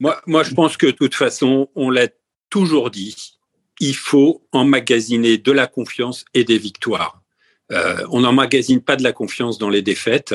Moi, 0.00 0.20
moi, 0.26 0.42
je 0.42 0.54
pense 0.54 0.76
que 0.76 0.86
de 0.86 0.92
toute 0.92 1.14
façon, 1.14 1.68
on 1.74 1.90
l'a 1.90 2.08
toujours 2.50 2.90
dit. 2.90 3.38
Il 3.80 3.94
faut 3.94 4.46
emmagasiner 4.52 5.38
de 5.38 5.52
la 5.52 5.66
confiance 5.66 6.24
et 6.34 6.44
des 6.44 6.58
victoires. 6.58 7.22
on 8.10 8.20
n'emmagasine 8.20 8.80
pas 8.80 8.96
de 8.96 9.02
la 9.02 9.12
confiance 9.12 9.58
dans 9.58 9.70
les 9.70 9.82
défaites. 9.82 10.34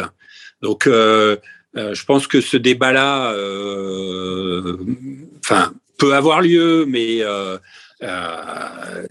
Donc, 0.61 0.83
je 0.85 2.05
pense 2.05 2.27
que 2.27 2.41
ce 2.41 2.57
débat-là, 2.57 3.33
enfin, 5.39 5.73
peut 5.97 6.13
avoir 6.13 6.41
lieu, 6.41 6.85
mais 6.85 7.23
euh, 8.03 9.05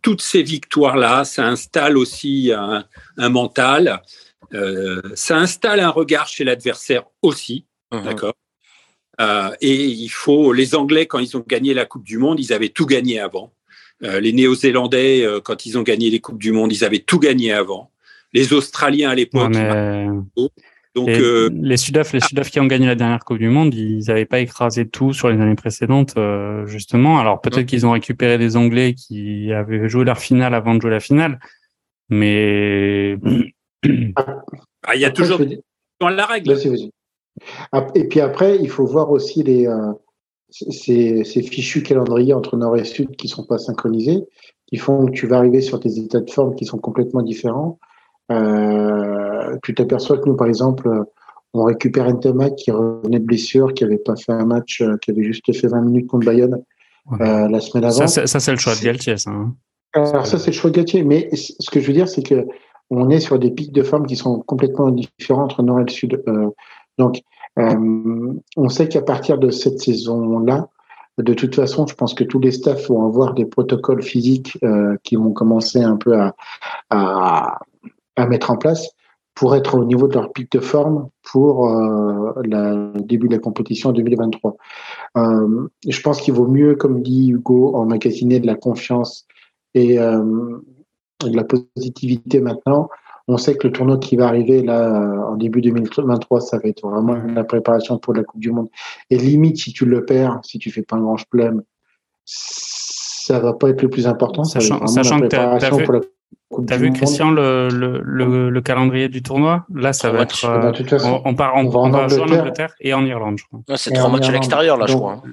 toutes 0.00 0.22
ces 0.22 0.42
victoires-là, 0.42 1.24
ça 1.24 1.46
installe 1.46 1.98
aussi 1.98 2.52
un, 2.54 2.84
mental, 3.28 4.02
euh, 4.54 5.02
ça 5.14 5.36
installe 5.36 5.80
un 5.80 5.90
regard 5.90 6.26
chez 6.26 6.44
l'adversaire 6.44 7.04
aussi, 7.20 7.66
mhm. 7.92 8.04
d'accord? 8.04 8.34
Euh, 9.20 9.50
Et 9.60 9.84
il 9.84 10.08
faut, 10.08 10.52
les 10.52 10.74
Anglais, 10.74 11.06
quand 11.06 11.18
ils 11.18 11.36
ont 11.36 11.44
gagné 11.46 11.74
la 11.74 11.84
Coupe 11.84 12.04
du 12.04 12.18
Monde, 12.18 12.40
ils 12.40 12.52
avaient 12.52 12.68
tout 12.68 12.86
gagné 12.86 13.20
avant. 13.20 13.52
les 14.00 14.32
Néo-Zélandais, 14.32 15.26
quand 15.44 15.66
ils 15.66 15.76
ont 15.76 15.82
gagné 15.82 16.10
les 16.10 16.20
Coupes 16.20 16.38
du 16.38 16.52
Monde, 16.52 16.72
ils 16.72 16.84
avaient 16.84 17.00
tout 17.00 17.18
gagné 17.18 17.52
avant. 17.52 17.90
Les 18.32 18.52
Australiens 18.52 19.10
à 19.10 19.14
l'époque, 19.14 19.54
donc, 20.98 21.08
euh, 21.10 21.50
les 21.52 21.76
Sudaf, 21.76 22.12
les 22.12 22.20
Sudaf 22.20 22.50
qui 22.50 22.58
ont 22.58 22.66
gagné 22.66 22.86
la 22.86 22.94
dernière 22.94 23.24
Coupe 23.24 23.38
du 23.38 23.48
Monde, 23.48 23.74
ils 23.74 24.04
n'avaient 24.08 24.24
pas 24.24 24.40
écrasé 24.40 24.88
tout 24.88 25.12
sur 25.12 25.28
les 25.28 25.40
années 25.40 25.54
précédentes, 25.54 26.14
euh, 26.16 26.66
justement. 26.66 27.20
Alors 27.20 27.40
peut-être 27.40 27.66
qu'ils 27.66 27.86
ont 27.86 27.92
récupéré 27.92 28.36
des 28.38 28.56
Anglais 28.56 28.94
qui 28.94 29.52
avaient 29.52 29.88
joué 29.88 30.04
leur 30.04 30.18
finale 30.18 30.54
avant 30.54 30.74
de 30.74 30.80
jouer 30.80 30.90
la 30.90 31.00
finale, 31.00 31.38
mais 32.08 33.16
ah, 34.86 34.94
il 34.94 35.00
y 35.00 35.04
a 35.04 35.10
toujours 35.10 35.40
dans 36.00 36.08
la 36.08 36.26
règle. 36.26 36.56
Et 37.94 38.08
puis 38.08 38.20
après, 38.20 38.58
il 38.60 38.70
faut 38.70 38.86
voir 38.86 39.10
aussi 39.10 39.42
les 39.42 39.66
euh, 39.66 39.92
ces, 40.50 41.24
ces, 41.24 41.42
fichus 41.42 41.82
calendriers 41.82 42.32
entre 42.32 42.56
Nord 42.56 42.76
et 42.76 42.84
Sud 42.84 43.16
qui 43.16 43.28
sont 43.28 43.44
pas 43.44 43.58
synchronisés, 43.58 44.24
qui 44.66 44.76
font 44.76 45.06
que 45.06 45.12
tu 45.12 45.26
vas 45.26 45.38
arriver 45.38 45.60
sur 45.60 45.78
des 45.78 45.98
états 45.98 46.20
de 46.20 46.30
forme 46.30 46.54
qui 46.54 46.64
sont 46.64 46.78
complètement 46.78 47.22
différents. 47.22 47.78
Euh, 48.32 49.56
tu 49.62 49.74
t'aperçois 49.74 50.18
que 50.18 50.28
nous, 50.28 50.36
par 50.36 50.46
exemple, 50.46 50.88
on 51.54 51.64
récupère 51.64 52.06
un 52.06 52.14
Ntamak 52.14 52.56
qui 52.56 52.70
revenait 52.70 53.18
de 53.18 53.24
blessure, 53.24 53.74
qui 53.74 53.84
n'avait 53.84 53.98
pas 53.98 54.16
fait 54.16 54.32
un 54.32 54.44
match, 54.44 54.80
euh, 54.80 54.96
qui 54.98 55.10
avait 55.10 55.24
juste 55.24 55.52
fait 55.54 55.66
20 55.66 55.80
minutes 55.82 56.06
contre 56.06 56.26
Bayonne 56.26 56.62
euh, 57.20 57.48
la 57.48 57.60
semaine 57.60 57.84
avant. 57.84 58.06
Ça, 58.06 58.26
c'est 58.26 58.50
le 58.50 58.58
choix 58.58 58.74
de 58.74 58.82
Galtier, 58.82 59.16
ça. 59.16 59.30
Hein. 59.30 59.54
Alors 59.94 60.26
ça, 60.26 60.38
c'est 60.38 60.50
le 60.50 60.56
choix 60.56 60.70
de 60.70 60.76
Galtier. 60.76 61.02
Mais 61.02 61.30
ce 61.32 61.70
que 61.70 61.80
je 61.80 61.86
veux 61.86 61.94
dire, 61.94 62.08
c'est 62.08 62.22
que 62.22 62.46
on 62.90 63.10
est 63.10 63.20
sur 63.20 63.38
des 63.38 63.50
pics 63.50 63.72
de 63.72 63.82
forme 63.82 64.06
qui 64.06 64.16
sont 64.16 64.40
complètement 64.40 64.90
différents 64.90 65.44
entre 65.44 65.62
Nord 65.62 65.80
et 65.80 65.84
le 65.84 65.90
Sud. 65.90 66.22
Euh, 66.26 66.48
donc, 66.98 67.22
euh, 67.58 68.34
on 68.56 68.68
sait 68.68 68.88
qu'à 68.88 69.02
partir 69.02 69.38
de 69.38 69.50
cette 69.50 69.80
saison-là, 69.80 70.68
de 71.18 71.34
toute 71.34 71.54
façon, 71.54 71.86
je 71.86 71.94
pense 71.94 72.14
que 72.14 72.24
tous 72.24 72.38
les 72.38 72.52
staffs 72.52 72.88
vont 72.88 73.04
avoir 73.06 73.34
des 73.34 73.44
protocoles 73.44 74.02
physiques 74.02 74.56
euh, 74.62 74.96
qui 75.02 75.16
vont 75.16 75.32
commencer 75.32 75.82
un 75.82 75.96
peu 75.96 76.16
à, 76.16 76.34
à, 76.90 78.26
mettre 78.28 78.50
en 78.50 78.56
place 78.56 78.88
pour 79.34 79.54
être 79.54 79.76
au 79.76 79.84
niveau 79.84 80.08
de 80.08 80.14
leur 80.14 80.32
pic 80.32 80.50
de 80.52 80.60
forme 80.60 81.08
pour 81.22 81.68
euh, 81.68 82.32
le 82.42 83.00
début 83.00 83.28
de 83.28 83.34
la 83.34 83.40
compétition 83.40 83.90
en 83.90 83.92
2023. 83.92 84.56
Euh, 85.16 85.68
je 85.86 86.00
pense 86.00 86.20
qu'il 86.20 86.34
vaut 86.34 86.46
mieux, 86.46 86.74
comme 86.74 87.02
dit 87.02 87.30
Hugo, 87.30 87.74
emmagasiner 87.74 88.40
de 88.40 88.46
la 88.46 88.56
confiance 88.56 89.26
et 89.74 89.96
de 89.96 91.36
la 91.36 91.44
positivité 91.44 92.40
maintenant. 92.40 92.88
On 93.28 93.36
sait 93.36 93.56
que 93.56 93.66
le 93.66 93.72
tournoi 93.72 93.98
qui 93.98 94.16
va 94.16 94.26
arriver 94.26 94.62
là 94.62 95.28
en 95.28 95.36
début 95.36 95.60
2023, 95.60 96.40
ça 96.40 96.58
va 96.58 96.68
être 96.68 96.88
vraiment 96.88 97.14
la 97.14 97.44
préparation 97.44 97.98
pour 97.98 98.14
la 98.14 98.24
Coupe 98.24 98.40
du 98.40 98.50
Monde. 98.50 98.68
Et 99.10 99.18
limite, 99.18 99.58
si 99.58 99.72
tu 99.72 99.84
le 99.84 100.04
perds, 100.04 100.40
si 100.42 100.58
tu 100.58 100.70
fais 100.70 100.82
pas 100.82 100.96
un 100.96 101.00
grand 101.00 101.18
chelem, 101.18 101.62
ça 102.24 103.38
va 103.38 103.52
pas 103.52 103.68
être 103.68 103.82
le 103.82 103.90
plus 103.90 104.06
important. 104.06 104.44
Sachant, 104.44 104.86
ça 104.86 105.02
va 105.02 105.16
être 105.26 105.32
la 105.34 105.56
préparation 105.58 105.78
pour 105.84 105.92
la 105.92 106.00
T'as 106.66 106.78
vu, 106.78 106.92
Christian, 106.92 107.30
le, 107.30 107.68
le, 107.68 108.48
le, 108.48 108.60
calendrier 108.62 109.10
du 109.10 109.22
tournoi? 109.22 109.66
Là, 109.74 109.92
ça 109.92 110.10
va 110.10 110.22
être. 110.22 110.46
Euh, 110.46 110.72
on, 111.24 111.34
part, 111.34 111.52
on, 111.54 111.66
on 111.66 111.68
va 111.68 111.80
en 111.80 111.94
Angleterre 111.94 112.74
et 112.80 112.94
en 112.94 113.04
Irlande, 113.04 113.36
je 113.38 113.44
crois. 113.44 113.76
c'est 113.76 113.92
trois 113.92 114.08
matchs 114.08 114.30
à 114.30 114.32
l'extérieur, 114.32 114.78
là, 114.78 114.86
je 114.88 114.94
crois. 114.94 115.22
Hein. 115.24 115.30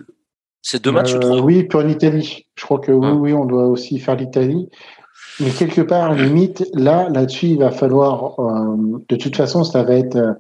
C'est 0.62 0.84
deux 0.84 0.92
matchs, 0.92 1.14
euh, 1.14 1.40
Oui, 1.42 1.64
puis 1.64 1.78
en 1.78 1.88
Italie. 1.88 2.48
Je 2.56 2.66
crois 2.66 2.80
que 2.80 2.92
oui, 2.92 3.12
oui, 3.12 3.34
on 3.34 3.46
doit 3.46 3.68
aussi 3.68 3.98
faire 4.00 4.16
l'Italie. 4.16 4.68
Mais 5.40 5.50
quelque 5.50 5.82
part, 5.82 6.14
limite, 6.14 6.66
là, 6.74 7.10
là-dessus, 7.10 7.48
il 7.48 7.60
va 7.60 7.72
falloir. 7.72 8.40
Euh, 8.40 9.04
de 9.10 9.16
toute 9.16 9.36
façon, 9.36 9.64
ça 9.64 9.84
va 9.84 9.96
être 9.96 10.38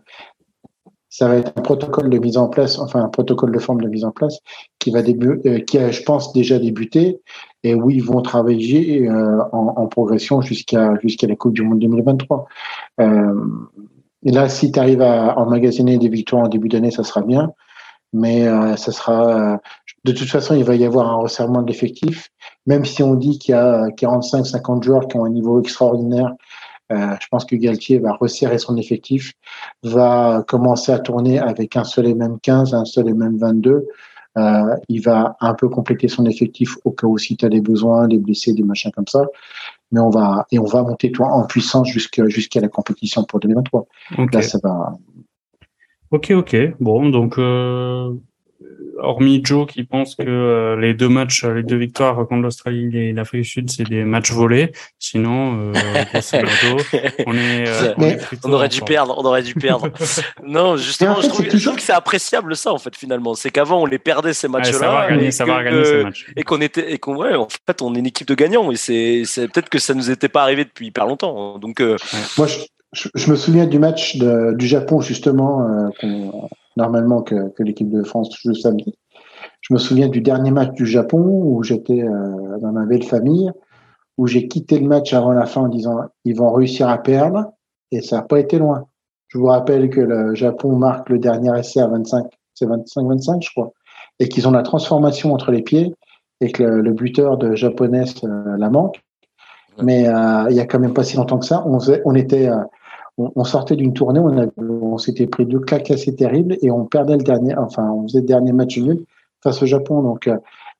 ça 1.15 1.29
va 1.29 1.37
être 1.37 1.53
un 1.55 1.61
protocole 1.61 2.09
de 2.09 2.17
mise 2.17 2.35
en 2.35 2.49
place, 2.49 2.77
enfin 2.77 3.01
un 3.01 3.07
protocole 3.07 3.53
de 3.53 3.59
forme 3.59 3.79
de 3.79 3.87
mise 3.87 4.03
en 4.03 4.11
place 4.11 4.39
qui 4.79 4.91
va 4.91 5.01
débuter, 5.01 5.49
euh, 5.49 5.59
qui 5.59 5.77
a, 5.77 5.89
je 5.89 6.01
pense, 6.03 6.33
déjà 6.33 6.59
débuté 6.59 7.21
et 7.63 7.73
où 7.73 7.89
ils 7.89 8.03
vont 8.03 8.21
travailler 8.21 9.07
euh, 9.07 9.39
en, 9.53 9.75
en, 9.77 9.87
progression 9.87 10.41
jusqu'à 10.41 10.93
jusqu'à 11.01 11.27
la 11.27 11.37
Coupe 11.37 11.53
du 11.53 11.61
Monde 11.61 11.79
2023. 11.79 12.45
Euh, 12.99 13.33
et 14.25 14.31
là, 14.31 14.49
si 14.49 14.73
tu 14.73 14.77
arrives 14.77 15.01
à 15.01 15.39
emmagasiner 15.39 15.97
des 15.97 16.09
victoires 16.09 16.43
en 16.43 16.49
début 16.49 16.67
d'année, 16.67 16.91
ça 16.91 17.05
sera 17.05 17.21
bien, 17.21 17.53
mais 18.15 18.47
euh, 18.47 18.75
ça 18.75 18.91
sera 18.91 19.59
de 20.03 20.11
toute 20.11 20.29
façon, 20.29 20.55
il 20.55 20.63
va 20.63 20.75
y 20.75 20.85
avoir 20.85 21.07
un 21.09 21.15
resserrement 21.15 21.61
de 21.61 21.67
l'effectif, 21.67 22.29
même 22.67 22.85
si 22.85 23.01
on 23.01 23.15
dit 23.15 23.39
qu'il 23.39 23.53
y 23.53 23.57
a 23.57 23.87
45-50 23.87 24.83
joueurs 24.83 25.07
qui 25.07 25.17
ont 25.17 25.25
un 25.25 25.29
niveau 25.29 25.59
extraordinaire 25.59 26.35
euh, 26.91 27.15
je 27.19 27.27
pense 27.29 27.45
que 27.45 27.55
Galtier 27.55 27.99
va 27.99 28.13
resserrer 28.13 28.57
son 28.57 28.77
effectif, 28.77 29.33
va 29.83 30.43
commencer 30.47 30.91
à 30.91 30.99
tourner 30.99 31.39
avec 31.39 31.75
un 31.75 31.83
seul 31.83 32.07
et 32.07 32.13
même 32.13 32.39
15, 32.41 32.73
un 32.73 32.85
seul 32.85 33.09
et 33.09 33.13
même 33.13 33.37
22. 33.37 33.87
Euh, 34.37 34.75
il 34.89 35.01
va 35.01 35.37
un 35.39 35.53
peu 35.53 35.69
compléter 35.69 36.09
son 36.09 36.25
effectif 36.25 36.75
au 36.83 36.91
cas 36.91 37.07
où 37.07 37.17
si 37.17 37.37
tu 37.37 37.45
as 37.45 37.49
des 37.49 37.61
besoins, 37.61 38.07
des 38.07 38.17
blessés, 38.17 38.53
des 38.53 38.63
machins 38.63 38.91
comme 38.91 39.07
ça. 39.07 39.25
Mais 39.91 39.99
on 39.99 40.09
va 40.09 40.45
et 40.51 40.59
on 40.59 40.65
va 40.65 40.83
monter 40.83 41.11
toi 41.11 41.27
en 41.27 41.45
puissance 41.45 41.87
jusqu'à 41.87 42.27
jusqu'à 42.27 42.59
la 42.59 42.67
compétition 42.67 43.23
pour 43.23 43.39
2023. 43.39 43.85
Là, 44.33 44.41
ça 44.41 44.59
va. 44.61 44.93
Ok, 46.11 46.31
ok. 46.31 46.55
Bon, 46.79 47.09
donc 47.09 47.37
euh, 47.37 48.11
hormis 48.97 49.41
Joe 49.43 49.67
qui 49.67 49.83
pense 49.83 50.15
que 50.15 50.23
euh, 50.25 50.79
les 50.79 50.93
deux 50.93 51.09
matchs, 51.09 51.43
les 51.43 51.63
deux 51.63 51.77
victoires 51.77 52.15
contre 52.27 52.41
l'Australie 52.41 52.95
et 52.97 53.13
l'Afrique 53.13 53.41
du 53.41 53.47
Sud, 53.47 53.69
c'est 53.69 53.83
des 53.83 54.03
matchs 54.03 54.31
volés. 54.31 54.71
Sinon, 54.99 55.71
euh, 55.73 55.73
on 57.25 57.33
est, 57.37 57.67
euh, 57.67 57.93
on, 58.43 58.53
aurait 58.53 58.69
dû 58.69 58.81
perdre, 58.81 59.15
on 59.17 59.25
aurait 59.25 59.43
dû 59.43 59.53
perdre. 59.53 59.89
non, 60.45 60.77
justement, 60.77 61.21
je, 61.21 61.27
trouve, 61.27 61.75
que 61.75 61.81
c'est 61.81 61.93
appréciable 61.93 62.55
ça 62.55 62.73
en 62.73 62.77
fait 62.77 62.95
finalement. 62.95 63.35
C'est 63.35 63.49
qu'avant 63.49 63.81
on 63.81 63.85
les 63.85 63.99
perdait 63.99 64.33
ces 64.33 64.47
matchs-là 64.47 65.09
et 66.35 66.43
qu'on 66.43 66.61
était 66.61 66.93
et 66.93 66.97
qu'on 66.97 67.15
ouais, 67.17 67.35
en 67.35 67.47
fait 67.65 67.81
on 67.81 67.93
est 67.95 67.99
une 67.99 68.07
équipe 68.07 68.27
de 68.27 68.35
gagnants 68.35 68.71
et 68.71 68.75
c'est 68.75 69.23
c'est 69.25 69.47
peut-être 69.47 69.69
que 69.69 69.79
ça 69.79 69.93
nous 69.93 70.09
était 70.09 70.29
pas 70.29 70.43
arrivé 70.43 70.65
depuis 70.65 70.87
hyper 70.87 71.05
longtemps. 71.05 71.57
Donc 71.59 71.81
moi 72.37 72.47
je, 72.47 72.57
je, 72.95 73.31
me 73.31 73.35
souviens 73.35 73.65
du 73.65 73.79
match 73.79 74.17
de, 74.17 74.53
du 74.53 74.67
Japon 74.67 75.01
justement 75.01 75.91
normalement 76.77 77.21
que, 77.21 77.49
que 77.49 77.63
l'équipe 77.63 77.89
de 77.89 78.03
France 78.03 78.29
joue 78.41 78.53
samedi. 78.53 78.95
Je 79.61 79.73
me 79.73 79.79
souviens 79.79 80.09
du 80.09 80.21
dernier 80.21 80.51
match 80.51 80.73
du 80.73 80.85
Japon 80.85 81.19
où 81.19 81.63
j'étais 81.63 82.01
euh, 82.01 82.57
dans 82.59 82.71
ma 82.71 82.85
belle 82.85 83.03
famille, 83.03 83.51
où 84.17 84.27
j'ai 84.27 84.47
quitté 84.47 84.79
le 84.79 84.87
match 84.87 85.13
avant 85.13 85.31
la 85.31 85.45
fin 85.45 85.61
en 85.61 85.67
disant 85.67 85.97
ils 86.23 86.35
vont 86.35 86.51
réussir 86.51 86.89
à 86.89 86.97
perdre 86.97 87.51
et 87.91 88.01
ça 88.01 88.17
n'a 88.17 88.21
pas 88.21 88.39
été 88.39 88.59
loin. 88.59 88.87
Je 89.27 89.37
vous 89.37 89.47
rappelle 89.47 89.89
que 89.89 90.01
le 90.01 90.35
Japon 90.35 90.75
marque 90.75 91.09
le 91.09 91.17
dernier 91.17 91.57
essai 91.57 91.79
à 91.79 91.87
25, 91.87 92.25
c'est 92.53 92.67
25-25 92.67 93.43
je 93.43 93.49
crois, 93.51 93.71
et 94.19 94.29
qu'ils 94.29 94.47
ont 94.47 94.51
la 94.51 94.63
transformation 94.63 95.33
entre 95.33 95.51
les 95.51 95.61
pieds 95.61 95.93
et 96.41 96.51
que 96.51 96.63
le, 96.63 96.91
buteur 96.91 97.37
de 97.37 97.55
japonaise 97.55 98.15
euh, 98.23 98.57
la 98.57 98.69
manque. 98.69 99.01
Mais 99.81 100.07
euh, 100.07 100.45
il 100.49 100.55
y 100.55 100.59
a 100.59 100.65
quand 100.65 100.79
même 100.79 100.93
pas 100.93 101.03
si 101.03 101.17
longtemps 101.17 101.39
que 101.39 101.45
ça, 101.45 101.63
on, 101.65 101.79
on 102.05 102.15
était, 102.15 102.47
euh, 102.47 102.61
on, 103.17 103.43
sortait 103.43 103.75
d'une 103.75 103.93
tournée, 103.93 104.19
on, 104.19 104.51
on 104.57 104.97
s'était 104.97 105.27
pris 105.27 105.45
deux 105.45 105.59
claques 105.59 105.91
assez 105.91 106.15
terribles 106.15 106.57
et 106.61 106.71
on 106.71 106.85
perdait 106.85 107.17
le 107.17 107.23
dernier, 107.23 107.55
enfin 107.57 107.89
on 107.89 108.03
faisait 108.03 108.21
le 108.21 108.27
dernier 108.27 108.51
match 108.51 108.77
nul 108.77 109.05
face 109.41 109.61
au 109.63 109.65
Japon. 109.65 110.01
Donc 110.01 110.29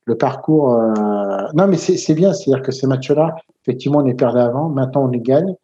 le 0.05 0.17
parcours, 0.17 0.77
non 1.53 1.67
mais 1.67 1.77
c'est 1.77 2.13
bien, 2.13 2.33
c'est-à-dire 2.33 2.63
que 2.63 2.71
ces 2.71 2.87
matchs-là, 2.87 3.35
effectivement, 3.63 3.99
on 3.99 4.03
les 4.03 4.13
perdait 4.13 4.41
avant, 4.41 4.69
maintenant 4.69 5.05
on 5.05 5.07
les 5.07 5.21
gagne. 5.21 5.55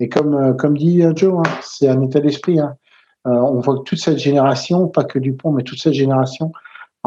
Et 0.00 0.08
comme 0.08 0.56
comme 0.56 0.76
dit 0.76 1.02
Joe, 1.14 1.38
hein, 1.38 1.50
c'est 1.62 1.88
un 1.88 2.02
état 2.02 2.20
d'esprit. 2.20 2.58
Hein. 2.58 2.76
on 3.24 3.60
voit 3.60 3.78
que 3.78 3.82
toute 3.82 4.00
cette 4.00 4.18
génération, 4.18 4.88
pas 4.88 5.04
que 5.04 5.18
Dupont, 5.18 5.52
mais 5.52 5.62
toute 5.62 5.78
cette 5.78 5.94
génération 5.94 6.50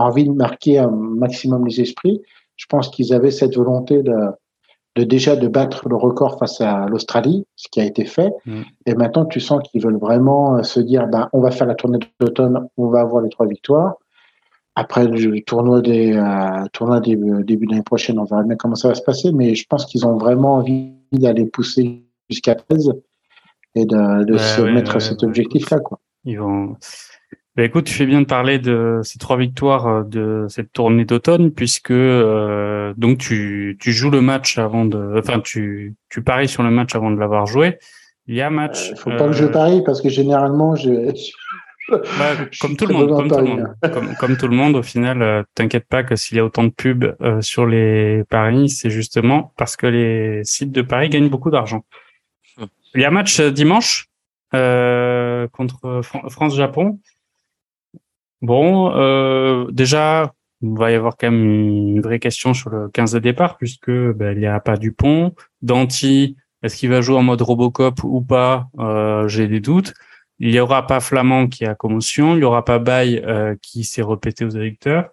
envie 0.03 0.25
de 0.25 0.31
marquer 0.31 0.79
un 0.79 0.89
maximum 0.89 1.67
les 1.67 1.81
esprits. 1.81 2.21
Je 2.55 2.65
pense 2.67 2.89
qu'ils 2.89 3.13
avaient 3.13 3.31
cette 3.31 3.55
volonté 3.55 4.03
de, 4.03 4.15
de 4.99 5.05
déjà 5.05 5.35
de 5.35 5.47
battre 5.47 5.87
le 5.87 5.95
record 5.95 6.37
face 6.37 6.59
à 6.61 6.85
l'Australie, 6.87 7.45
ce 7.55 7.67
qui 7.71 7.79
a 7.79 7.85
été 7.85 8.05
fait. 8.05 8.31
Mm. 8.45 8.61
Et 8.85 8.95
maintenant, 8.95 9.25
tu 9.25 9.39
sens 9.39 9.61
qu'ils 9.63 9.81
veulent 9.81 9.97
vraiment 9.97 10.57
euh, 10.57 10.63
se 10.63 10.79
dire, 10.79 11.07
ben, 11.07 11.29
on 11.33 11.39
va 11.39 11.51
faire 11.51 11.67
la 11.67 11.75
tournée 11.75 11.99
d'automne, 12.19 12.67
on 12.77 12.87
va 12.87 13.01
avoir 13.01 13.23
les 13.23 13.29
trois 13.29 13.47
victoires. 13.47 13.95
Après 14.75 15.07
le 15.07 15.41
tournoi 15.41 15.81
des 15.81 16.15
euh, 16.15 16.65
tournoi 16.71 16.99
début, 16.99 17.43
début 17.43 17.65
de 17.65 17.71
l'année 17.71 17.83
prochaine, 17.83 18.19
on 18.19 18.23
verra 18.23 18.43
bien 18.43 18.55
comment 18.55 18.75
ça 18.75 18.87
va 18.87 18.95
se 18.95 19.01
passer. 19.01 19.31
Mais 19.31 19.55
je 19.55 19.65
pense 19.67 19.85
qu'ils 19.85 20.05
ont 20.05 20.17
vraiment 20.17 20.55
envie 20.55 20.93
d'aller 21.11 21.45
pousser 21.45 22.03
jusqu'à 22.29 22.55
13 22.55 22.93
et 23.75 23.85
de, 23.85 24.23
de 24.23 24.37
se 24.37 24.61
mettre 24.61 25.01
cet 25.01 25.23
objectif-là. 25.23 25.79
Ils 26.25 26.39
vont, 26.39 26.75
bah, 27.55 27.63
écoute, 27.63 27.85
tu 27.85 27.93
fais 27.93 28.05
bien 28.05 28.21
de 28.21 28.25
parler 28.25 28.59
de 28.59 29.01
ces 29.03 29.17
trois 29.17 29.37
victoires 29.37 29.87
euh, 29.87 30.03
de 30.03 30.45
cette 30.49 30.71
tournée 30.71 31.05
d'automne, 31.05 31.51
puisque 31.51 31.91
euh, 31.91 32.93
donc 32.95 33.17
tu, 33.17 33.77
tu 33.81 33.91
joues 33.91 34.11
le 34.11 34.21
match 34.21 34.57
avant 34.57 34.85
de, 34.85 35.19
enfin 35.19 35.39
tu, 35.39 35.95
tu 36.09 36.21
paries 36.21 36.47
sur 36.47 36.63
le 36.63 36.69
match 36.69 36.95
avant 36.95 37.11
de 37.11 37.19
l'avoir 37.19 37.47
joué. 37.47 37.79
Il 38.27 38.35
y 38.35 38.41
a 38.41 38.47
un 38.47 38.51
match. 38.51 38.89
Il 38.89 38.93
euh, 38.93 38.95
faut 38.95 39.09
pas 39.09 39.27
que 39.27 39.33
je 39.33 39.45
parie 39.45 39.81
parce 39.83 40.01
que 40.01 40.09
généralement 40.09 40.75
je. 40.77 41.11
Bah, 41.89 42.35
comme 42.61 42.77
tout 42.77 42.85
le 42.85 42.93
monde, 42.93 43.09
comme 43.09 43.27
tout 43.27 43.37
le 43.37 43.43
monde, 43.43 44.15
comme, 44.19 44.37
tout 44.37 44.47
le 44.47 44.55
monde, 44.55 44.75
au 44.75 44.83
final, 44.83 45.43
t'inquiète 45.55 45.87
pas 45.89 46.03
que 46.03 46.15
s'il 46.15 46.37
y 46.37 46.39
a 46.39 46.45
autant 46.45 46.63
de 46.63 46.69
pubs 46.69 47.15
sur 47.41 47.65
les 47.65 48.23
paris, 48.29 48.69
c'est 48.69 48.91
justement 48.91 49.53
parce 49.57 49.75
que 49.75 49.87
les 49.87 50.43
sites 50.43 50.71
de 50.71 50.83
paris 50.83 51.09
gagnent 51.09 51.29
beaucoup 51.29 51.49
d'argent. 51.49 51.83
Hum. 52.57 52.67
Il 52.93 53.01
y 53.01 53.05
a 53.05 53.07
un 53.07 53.11
match 53.11 53.41
dimanche 53.41 54.07
contre 54.51 56.01
France-Japon. 56.29 56.99
Bon, 58.41 58.91
euh, 58.95 59.65
déjà, 59.71 60.33
il 60.61 60.77
va 60.77 60.91
y 60.91 60.95
avoir 60.95 61.17
quand 61.17 61.31
même 61.31 61.43
une 61.43 62.01
vraie 62.01 62.19
question 62.19 62.53
sur 62.53 62.69
le 62.69 62.89
15 62.89 63.13
de 63.13 63.19
départ, 63.19 63.57
puisque 63.57 63.91
ben, 63.91 64.33
il 64.33 64.39
n'y 64.39 64.45
a 64.45 64.59
pas 64.59 64.77
Dupont. 64.77 65.33
Danti, 65.61 66.37
est-ce 66.63 66.77
qu'il 66.77 66.89
va 66.89 67.01
jouer 67.01 67.17
en 67.17 67.23
mode 67.23 67.41
Robocop 67.41 68.03
ou 68.03 68.21
pas? 68.21 68.67
Euh, 68.79 69.27
J'ai 69.27 69.47
des 69.47 69.59
doutes. 69.59 69.93
Il 70.39 70.51
n'y 70.51 70.59
aura 70.59 70.87
pas 70.87 70.99
Flamand 70.99 71.47
qui 71.47 71.65
a 71.65 71.75
commotion. 71.75 72.33
Il 72.33 72.39
n'y 72.39 72.43
aura 72.43 72.63
pas 72.63 72.79
Baye 72.79 73.21
euh, 73.25 73.55
qui 73.61 73.83
s'est 73.83 74.03
répété 74.03 74.45
aux 74.45 74.49
électeurs. 74.49 75.09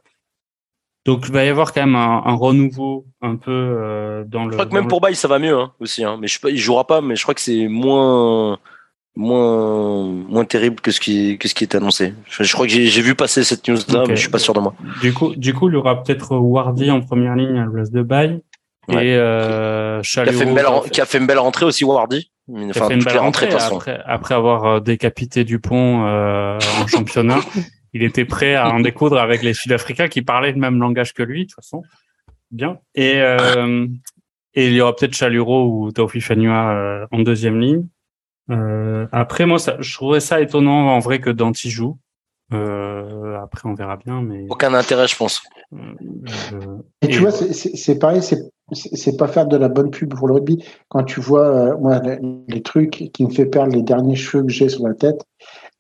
Donc 1.04 1.24
il 1.26 1.32
va 1.32 1.44
y 1.44 1.48
avoir 1.48 1.72
quand 1.72 1.86
même 1.86 1.94
un, 1.94 2.34
renouveau 2.34 3.06
un 3.22 3.36
peu 3.36 3.52
euh, 3.52 4.24
dans 4.24 4.44
le. 4.44 4.50
Je 4.50 4.56
crois 4.56 4.66
que 4.66 4.74
même 4.74 4.88
pour 4.88 5.00
Baye 5.00 5.14
ça 5.14 5.28
va 5.28 5.38
mieux 5.38 5.56
hein, 5.56 5.72
aussi. 5.78 6.02
Hein. 6.02 6.18
Mais 6.20 6.26
je, 6.26 6.40
il 6.48 6.58
jouera 6.58 6.84
pas, 6.84 7.00
mais 7.00 7.14
je 7.14 7.22
crois 7.22 7.34
que 7.34 7.40
c'est 7.40 7.68
moins 7.68 8.58
moins 9.16 10.04
moins 10.06 10.44
terrible 10.44 10.80
que 10.80 10.90
ce 10.90 11.00
qui 11.00 11.38
que 11.38 11.48
ce 11.48 11.54
qui 11.54 11.64
est 11.64 11.74
annoncé. 11.74 12.14
Je, 12.28 12.52
crois 12.52 12.66
que 12.66 12.72
j'ai 12.72 13.02
vu 13.02 13.14
passer 13.14 13.44
cette 13.44 13.66
news 13.68 13.78
là, 13.88 14.04
mais 14.06 14.16
je 14.16 14.20
suis 14.20 14.30
pas 14.30 14.38
sûr 14.38 14.54
de 14.54 14.60
moi. 14.60 14.74
Du 15.00 15.12
coup, 15.12 15.34
du 15.34 15.54
coup, 15.54 15.68
il 15.68 15.72
y 15.72 15.76
aura 15.76 16.02
peut-être 16.02 16.36
Wardy 16.36 16.90
en 16.90 17.00
première 17.00 17.34
ligne 17.34 17.58
à 17.58 17.64
la 17.64 17.70
place 17.70 17.90
de 17.90 18.02
Bay 18.02 18.40
et 18.88 18.94
euh, 18.94 20.00
qui, 20.02 20.20
a 20.20 20.26
fait 20.26 20.44
une 20.44 20.54
belle, 20.54 20.66
qui 20.92 21.00
a 21.00 21.06
fait 21.06 21.18
une 21.18 21.26
belle 21.26 21.40
rentrée 21.40 21.64
aussi 21.64 21.84
Wardy. 21.84 22.30
Enfin, 22.48 22.90
une 22.90 23.02
belle 23.02 23.18
rentrée 23.18 23.48
après, 23.52 24.00
après, 24.06 24.34
avoir 24.34 24.64
euh, 24.64 24.80
décapité 24.80 25.42
Dupont 25.42 26.06
euh, 26.06 26.58
en 26.80 26.86
championnat. 26.86 27.40
Il 27.92 28.02
était 28.02 28.26
prêt 28.26 28.54
à 28.54 28.68
en 28.68 28.80
découdre 28.80 29.18
avec 29.18 29.42
les 29.42 29.54
Sud-Africains 29.54 30.08
qui 30.08 30.20
parlaient 30.20 30.52
le 30.52 30.58
même 30.58 30.78
langage 30.78 31.14
que 31.14 31.22
lui, 31.22 31.44
de 31.44 31.44
toute 31.46 31.54
façon. 31.54 31.82
Bien. 32.50 32.78
Et, 32.94 33.14
euh, 33.16 33.86
et 34.54 34.68
il 34.68 34.74
y 34.74 34.80
aura 34.80 34.94
peut-être 34.94 35.14
Chaluro 35.14 35.66
ou 35.66 35.92
Taufi 35.92 36.20
Fanua 36.20 36.72
euh, 36.72 37.06
en 37.10 37.20
deuxième 37.20 37.60
ligne. 37.60 37.86
Euh, 38.50 39.06
après, 39.12 39.46
moi, 39.46 39.58
ça, 39.58 39.76
je 39.80 39.94
trouvais 39.94 40.20
ça 40.20 40.40
étonnant 40.40 40.88
en 40.88 40.98
vrai 40.98 41.20
que 41.20 41.30
Danti 41.30 41.70
joue. 41.70 41.98
Euh, 42.52 43.38
après, 43.42 43.68
on 43.68 43.74
verra 43.74 43.96
bien, 43.96 44.22
mais 44.22 44.46
aucun 44.48 44.72
intérêt, 44.74 45.08
je 45.08 45.16
pense. 45.16 45.42
Euh, 45.72 46.78
et 47.02 47.08
tu 47.08 47.18
vois, 47.18 47.32
c'est 47.32 47.98
pareil, 47.98 48.20
c'est 48.72 49.16
pas 49.16 49.26
faire 49.26 49.46
de 49.46 49.56
la 49.56 49.68
bonne 49.68 49.90
pub 49.90 50.14
pour 50.14 50.28
le 50.28 50.34
rugby. 50.34 50.64
Quand 50.88 51.02
tu 51.02 51.20
vois, 51.20 51.46
euh, 51.48 51.76
moi, 51.78 52.00
les, 52.48 52.62
trucs 52.62 53.10
qui 53.12 53.24
me 53.24 53.30
fait 53.30 53.46
perdre 53.46 53.74
les 53.74 53.82
derniers 53.82 54.14
cheveux 54.14 54.44
que 54.44 54.52
j'ai 54.52 54.68
sur 54.68 54.86
la 54.86 54.94
tête, 54.94 55.24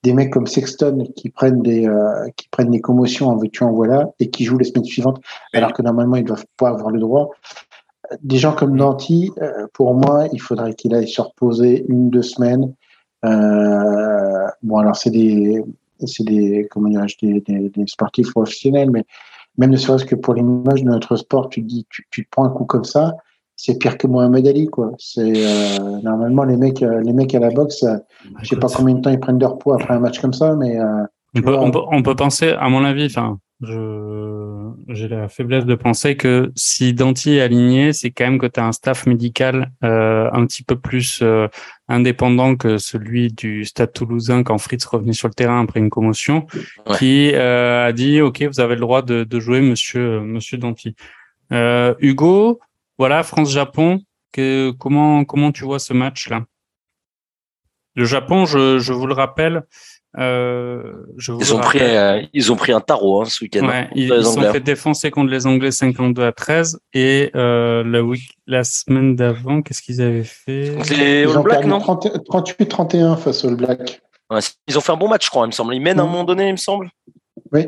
des 0.02 0.12
mecs 0.12 0.32
comme 0.32 0.46
Sexton 0.46 1.06
qui 1.16 1.30
prennent 1.30 1.62
des 1.62 1.86
euh, 1.86 2.28
qui 2.36 2.48
prennent 2.48 2.70
des 2.70 2.80
commotions 2.80 3.28
en 3.28 3.36
veux-tu 3.36 3.64
en 3.64 3.72
voilà 3.72 4.10
et 4.20 4.30
qui 4.30 4.44
jouent 4.44 4.58
les 4.58 4.64
semaines 4.64 4.84
suivantes, 4.84 5.20
alors 5.52 5.72
que 5.72 5.82
normalement 5.82 6.16
ils 6.16 6.24
doivent 6.24 6.46
pas 6.56 6.68
avoir 6.68 6.90
le 6.90 7.00
droit 7.00 7.30
des 8.22 8.38
gens 8.38 8.54
comme 8.54 8.76
Nanti, 8.76 9.30
euh, 9.40 9.66
pour 9.72 9.94
moi, 9.94 10.26
il 10.32 10.40
faudrait 10.40 10.74
qu'il 10.74 10.94
aille 10.94 11.08
se 11.08 11.20
reposer 11.20 11.84
une, 11.88 12.10
deux 12.10 12.22
semaines. 12.22 12.74
Euh, 13.24 14.46
bon, 14.62 14.78
alors 14.78 14.96
c'est 14.96 15.10
des, 15.10 15.62
c'est 16.04 16.24
des, 16.24 16.68
comment 16.70 16.88
des, 16.88 17.40
des, 17.40 17.86
sportifs 17.86 18.30
professionnels, 18.30 18.90
mais 18.90 19.04
même 19.58 19.70
ne 19.70 19.76
serait-ce 19.76 20.04
que 20.04 20.14
pour 20.14 20.34
l'image 20.34 20.82
de 20.82 20.88
notre 20.88 21.16
sport, 21.16 21.48
tu 21.48 21.62
te 21.62 21.66
dis, 21.66 21.86
tu, 21.90 22.06
tu 22.10 22.24
te 22.24 22.30
prends 22.30 22.44
un 22.44 22.50
coup 22.50 22.64
comme 22.64 22.84
ça, 22.84 23.14
c'est 23.56 23.78
pire 23.78 23.96
que 23.96 24.06
Mohamed 24.06 24.46
Ali, 24.46 24.66
quoi. 24.66 24.92
C'est 24.98 25.32
euh, 25.34 26.00
normalement 26.02 26.44
les 26.44 26.58
mecs, 26.58 26.80
les 26.80 27.12
mecs 27.12 27.34
à 27.34 27.40
la 27.40 27.50
boxe, 27.50 27.84
je 27.84 28.28
je 28.42 28.48
sais 28.48 28.56
pas 28.56 28.68
combien 28.68 28.94
de 28.94 29.00
temps 29.00 29.10
ils 29.10 29.20
prennent 29.20 29.40
leur 29.40 29.58
poids 29.58 29.76
après 29.80 29.94
un 29.94 30.00
match 30.00 30.20
comme 30.20 30.34
ça, 30.34 30.54
mais 30.54 30.78
on 31.36 31.42
peut, 31.42 31.56
on, 31.56 31.70
peut, 31.70 31.80
on 31.90 32.02
peut 32.02 32.16
penser, 32.16 32.50
à 32.50 32.68
mon 32.68 32.84
avis, 32.84 33.06
enfin, 33.06 33.38
j'ai 34.88 35.08
la 35.08 35.28
faiblesse 35.28 35.64
de 35.64 35.74
penser 35.74 36.16
que 36.16 36.52
si 36.56 36.92
Danti 36.92 37.36
est 37.36 37.40
aligné, 37.40 37.92
c'est 37.92 38.10
quand 38.10 38.24
même 38.24 38.38
que 38.38 38.46
tu 38.46 38.60
as 38.60 38.66
un 38.66 38.72
staff 38.72 39.06
médical 39.06 39.72
euh, 39.82 40.28
un 40.32 40.46
petit 40.46 40.62
peu 40.62 40.76
plus 40.76 41.20
euh, 41.22 41.48
indépendant 41.88 42.56
que 42.56 42.76
celui 42.76 43.32
du 43.32 43.64
Stade 43.64 43.92
Toulousain 43.92 44.42
quand 44.42 44.58
Fritz 44.58 44.84
revenait 44.84 45.14
sur 45.14 45.28
le 45.28 45.34
terrain 45.34 45.62
après 45.62 45.80
une 45.80 45.90
commotion, 45.90 46.46
qui 46.98 47.32
euh, 47.34 47.86
a 47.86 47.92
dit 47.92 48.20
OK, 48.20 48.42
vous 48.42 48.60
avez 48.60 48.74
le 48.74 48.80
droit 48.80 49.02
de, 49.02 49.24
de 49.24 49.40
jouer, 49.40 49.60
Monsieur 49.60 50.20
Monsieur 50.20 50.58
Danti. 50.58 50.94
Euh, 51.52 51.94
Hugo, 52.00 52.60
voilà 52.98 53.22
France-Japon. 53.22 54.00
Que, 54.32 54.70
comment 54.72 55.24
comment 55.24 55.50
tu 55.50 55.64
vois 55.64 55.78
ce 55.78 55.94
match 55.94 56.28
là 56.28 56.44
Le 57.94 58.04
Japon, 58.04 58.44
je, 58.44 58.78
je 58.78 58.92
vous 58.92 59.06
le 59.06 59.14
rappelle, 59.14 59.62
euh, 60.18 60.94
je 61.18 61.32
ils, 61.32 61.54
ont 61.54 61.60
pris, 61.60 61.78
euh, 61.82 62.22
ils 62.32 62.50
ont 62.50 62.56
pris 62.56 62.72
un 62.72 62.80
tarot 62.80 63.22
hein, 63.22 63.24
ce 63.26 63.44
week-end. 63.44 63.66
Ouais, 63.66 63.88
ils, 63.94 64.08
se 64.08 64.22
sont 64.22 64.40
fait 64.40 64.60
défoncer 64.60 65.10
contre 65.10 65.30
les 65.30 65.46
Anglais 65.46 65.70
52 65.70 66.22
à 66.22 66.32
13 66.32 66.80
et 66.94 67.30
euh, 67.34 67.84
la, 67.84 68.02
week, 68.02 68.22
la 68.46 68.64
semaine 68.64 69.14
d'avant, 69.14 69.60
qu'est-ce 69.60 69.82
qu'ils 69.82 70.00
avaient 70.00 70.24
fait? 70.24 70.74
Les 70.96 71.24
All 71.24 71.42
Blacks, 71.42 71.66
non? 71.66 71.78
38-31 71.80 73.18
face 73.18 73.44
aux 73.44 73.48
All 73.48 73.56
Blacks. 73.56 74.00
Ouais, 74.30 74.40
ils 74.66 74.78
ont 74.78 74.80
fait 74.80 74.92
un 74.92 74.96
bon 74.96 75.08
match, 75.08 75.26
je 75.26 75.30
crois, 75.30 75.44
il 75.44 75.48
me 75.48 75.52
semble. 75.52 75.74
Ils 75.74 75.80
mènent 75.80 76.00
à 76.00 76.02
un 76.02 76.06
moment 76.06 76.24
donné, 76.24 76.48
il 76.48 76.52
me 76.52 76.56
semble. 76.56 76.88
Oui. 77.52 77.66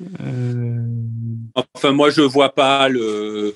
Euh... 0.00 0.82
Enfin, 1.74 1.92
moi, 1.92 2.08
je 2.10 2.22
vois 2.22 2.54
pas 2.54 2.88
le. 2.88 3.54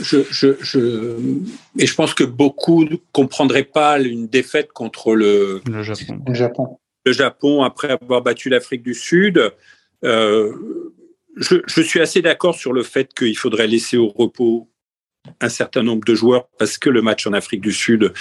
Je, 0.00 0.22
je, 0.30 0.56
je, 0.60 1.18
et 1.78 1.86
je 1.86 1.94
pense 1.94 2.14
que 2.14 2.24
beaucoup 2.24 2.84
ne 2.84 2.96
comprendraient 3.12 3.64
pas 3.64 4.00
une 4.00 4.28
défaite 4.28 4.72
contre 4.72 5.14
le, 5.14 5.60
le 5.66 5.82
Japon. 5.82 6.22
Le 6.26 6.32
Japon 6.32 6.78
le 7.04 7.12
Japon 7.12 7.62
après 7.62 7.90
avoir 7.90 8.22
battu 8.22 8.48
l'Afrique 8.48 8.82
du 8.82 8.94
Sud. 8.94 9.52
Euh, 10.04 10.52
je, 11.36 11.82
suis 11.82 12.00
assez 12.00 12.22
d'accord 12.22 12.54
sur 12.54 12.72
le 12.72 12.82
fait 12.82 13.12
qu'il 13.14 13.36
faudrait 13.36 13.66
laisser 13.66 13.96
au 13.96 14.08
repos 14.08 14.68
un 15.40 15.48
certain 15.48 15.82
nombre 15.82 16.04
de 16.04 16.14
joueurs 16.14 16.48
parce 16.58 16.76
que 16.76 16.90
le 16.90 17.00
match 17.00 17.26
en 17.26 17.32
Afrique 17.32 17.62
du 17.62 17.72
Sud 17.72 18.12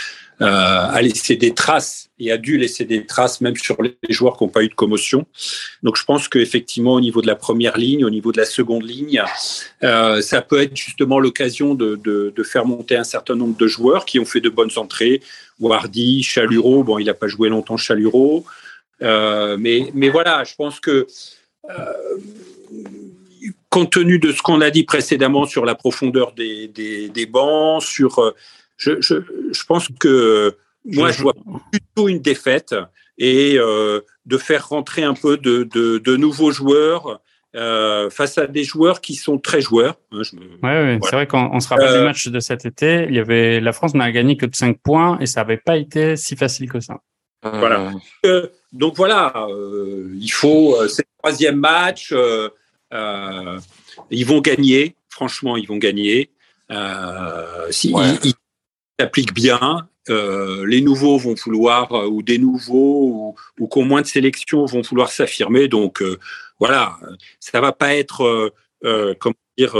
euh, 0.42 0.46
a 0.46 1.02
laissé 1.02 1.36
des 1.36 1.54
traces 1.54 2.10
et 2.18 2.32
a 2.32 2.38
dû 2.38 2.58
laisser 2.58 2.86
des 2.86 3.06
traces 3.06 3.42
même 3.42 3.58
sur 3.58 3.82
les 3.82 3.98
joueurs 4.10 4.38
qui 4.38 4.46
n'ont 4.46 4.50
pas 4.50 4.64
eu 4.64 4.70
de 4.70 4.74
commotion. 4.74 5.26
Donc 5.84 5.98
je 5.98 6.06
pense 6.06 6.30
qu'effectivement 6.30 6.94
au 6.94 7.02
niveau 7.02 7.22
de 7.22 7.28
la 7.28 7.36
première 7.36 7.78
ligne, 7.78 8.06
au 8.06 8.10
niveau 8.10 8.32
de 8.32 8.38
la 8.38 8.46
seconde 8.46 8.88
ligne, 8.88 9.22
euh, 9.84 10.22
ça 10.22 10.42
peut 10.42 10.62
être 10.62 10.78
justement 10.78 11.20
l'occasion 11.20 11.76
de, 11.76 11.96
de, 11.96 12.44
faire 12.44 12.66
monter 12.66 12.96
un 12.96 13.04
certain 13.04 13.36
nombre 13.36 13.58
de 13.58 13.68
joueurs 13.68 14.06
qui 14.06 14.18
ont 14.20 14.26
fait 14.26 14.42
de 14.42 14.50
bonnes 14.50 14.72
entrées. 14.78 15.22
Wardy, 15.60 16.24
Chaluro, 16.24 16.84
bon 16.84 17.00
il 17.00 17.06
n'a 17.06 17.14
pas 17.14 17.28
joué 17.28 17.50
longtemps 17.50 17.78
Chaluro, 17.78 18.46
mais, 19.04 19.92
mais 19.94 20.10
voilà, 20.10 20.44
je 20.44 20.56
pense 20.56 20.80
que 20.80 21.08
euh, 21.70 21.94
compte 23.70 23.92
tenu 23.92 24.20
de 24.20 24.32
ce 24.32 24.42
qu'on 24.42 24.62
a 24.62 24.70
dit 24.70 24.84
précédemment 24.84 25.46
sur 25.46 25.66
la 25.66 25.76
profondeur 25.76 26.34
des, 26.34 26.68
des, 26.68 27.10
des 27.10 27.26
bancs, 27.26 27.82
sur, 27.82 28.20
euh, 28.20 28.36
je, 28.78 29.02
je, 29.02 29.16
je, 29.52 29.66
pense 29.66 29.88
que 30.00 30.56
moi, 30.86 31.12
je 31.12 31.22
vois 31.22 31.34
plutôt 31.72 32.08
une 32.08 32.20
défaite 32.20 32.76
et 33.18 33.56
euh, 33.58 34.02
de 34.26 34.38
faire 34.38 34.70
rentrer 34.70 35.04
un 35.04 35.14
peu 35.14 35.38
de, 35.38 35.64
de, 35.64 35.98
de 35.98 36.16
nouveaux 36.18 36.52
joueurs 36.52 37.22
euh, 37.56 38.10
face 38.10 38.38
à 38.38 38.48
des 38.48 38.64
joueurs 38.64 39.02
qui 39.02 39.16
sont 39.16 39.40
très 39.40 39.62
joueurs. 39.62 39.96
Hein, 40.12 40.22
ouais, 40.62 40.70
ouais 40.70 41.00
c'est 41.04 41.16
vrai 41.16 41.28
qu'on 41.28 41.60
se 41.60 41.68
rappelle 41.68 41.88
euh, 41.88 42.00
des 42.00 42.04
matchs 42.04 42.28
de 42.28 42.40
cet 42.40 42.66
été. 42.66 43.06
Il 43.10 43.16
y 43.16 43.20
avait 43.20 43.60
la 43.60 43.74
France 43.74 43.96
n'a 43.96 44.12
gagné 44.12 44.38
que 44.38 44.46
de 44.46 44.56
5 44.56 44.78
points 44.84 45.20
et 45.20 45.26
ça 45.26 45.42
n'avait 45.42 45.58
pas 45.58 45.78
été 45.78 46.16
si 46.16 46.36
facile 46.36 46.72
que 46.72 46.80
ça. 46.80 47.00
Voilà. 47.44 47.92
Euh, 48.74 48.78
donc 48.78 48.96
voilà, 48.96 49.48
il 50.20 50.32
faut 50.32 50.76
c'est 50.88 51.04
le 51.04 51.18
troisième 51.20 51.58
match. 51.58 52.14
ils 52.92 54.26
vont 54.26 54.42
gagner. 54.42 54.96
Franchement, 55.10 55.58
ils 55.58 55.68
vont 55.68 55.78
gagner. 55.78 56.30
si 57.70 57.94
ouais. 57.94 58.16
ils, 58.24 58.34
s'appliquent 59.00 59.34
bien, 59.34 59.88
euh, 60.10 60.66
les 60.68 60.82
nouveaux 60.82 61.18
vont 61.18 61.36
vouloir, 61.46 61.92
euh, 61.94 62.08
ou 62.08 62.22
des 62.22 62.38
nouveaux, 62.38 63.08
ou, 63.08 63.36
ou 63.60 63.68
qui 63.68 63.80
ont 63.80 63.86
moins 63.86 64.02
de 64.02 64.08
sélection, 64.08 64.66
vont 64.66 64.82
vouloir 64.82 65.12
s'affirmer. 65.12 65.68
Donc 65.68 66.02
euh, 66.02 66.20
voilà, 66.60 66.98
ça 67.40 67.62
va 67.62 67.72
pas 67.72 67.96
être, 67.96 68.54
comment 69.20 69.36
dire, 69.58 69.74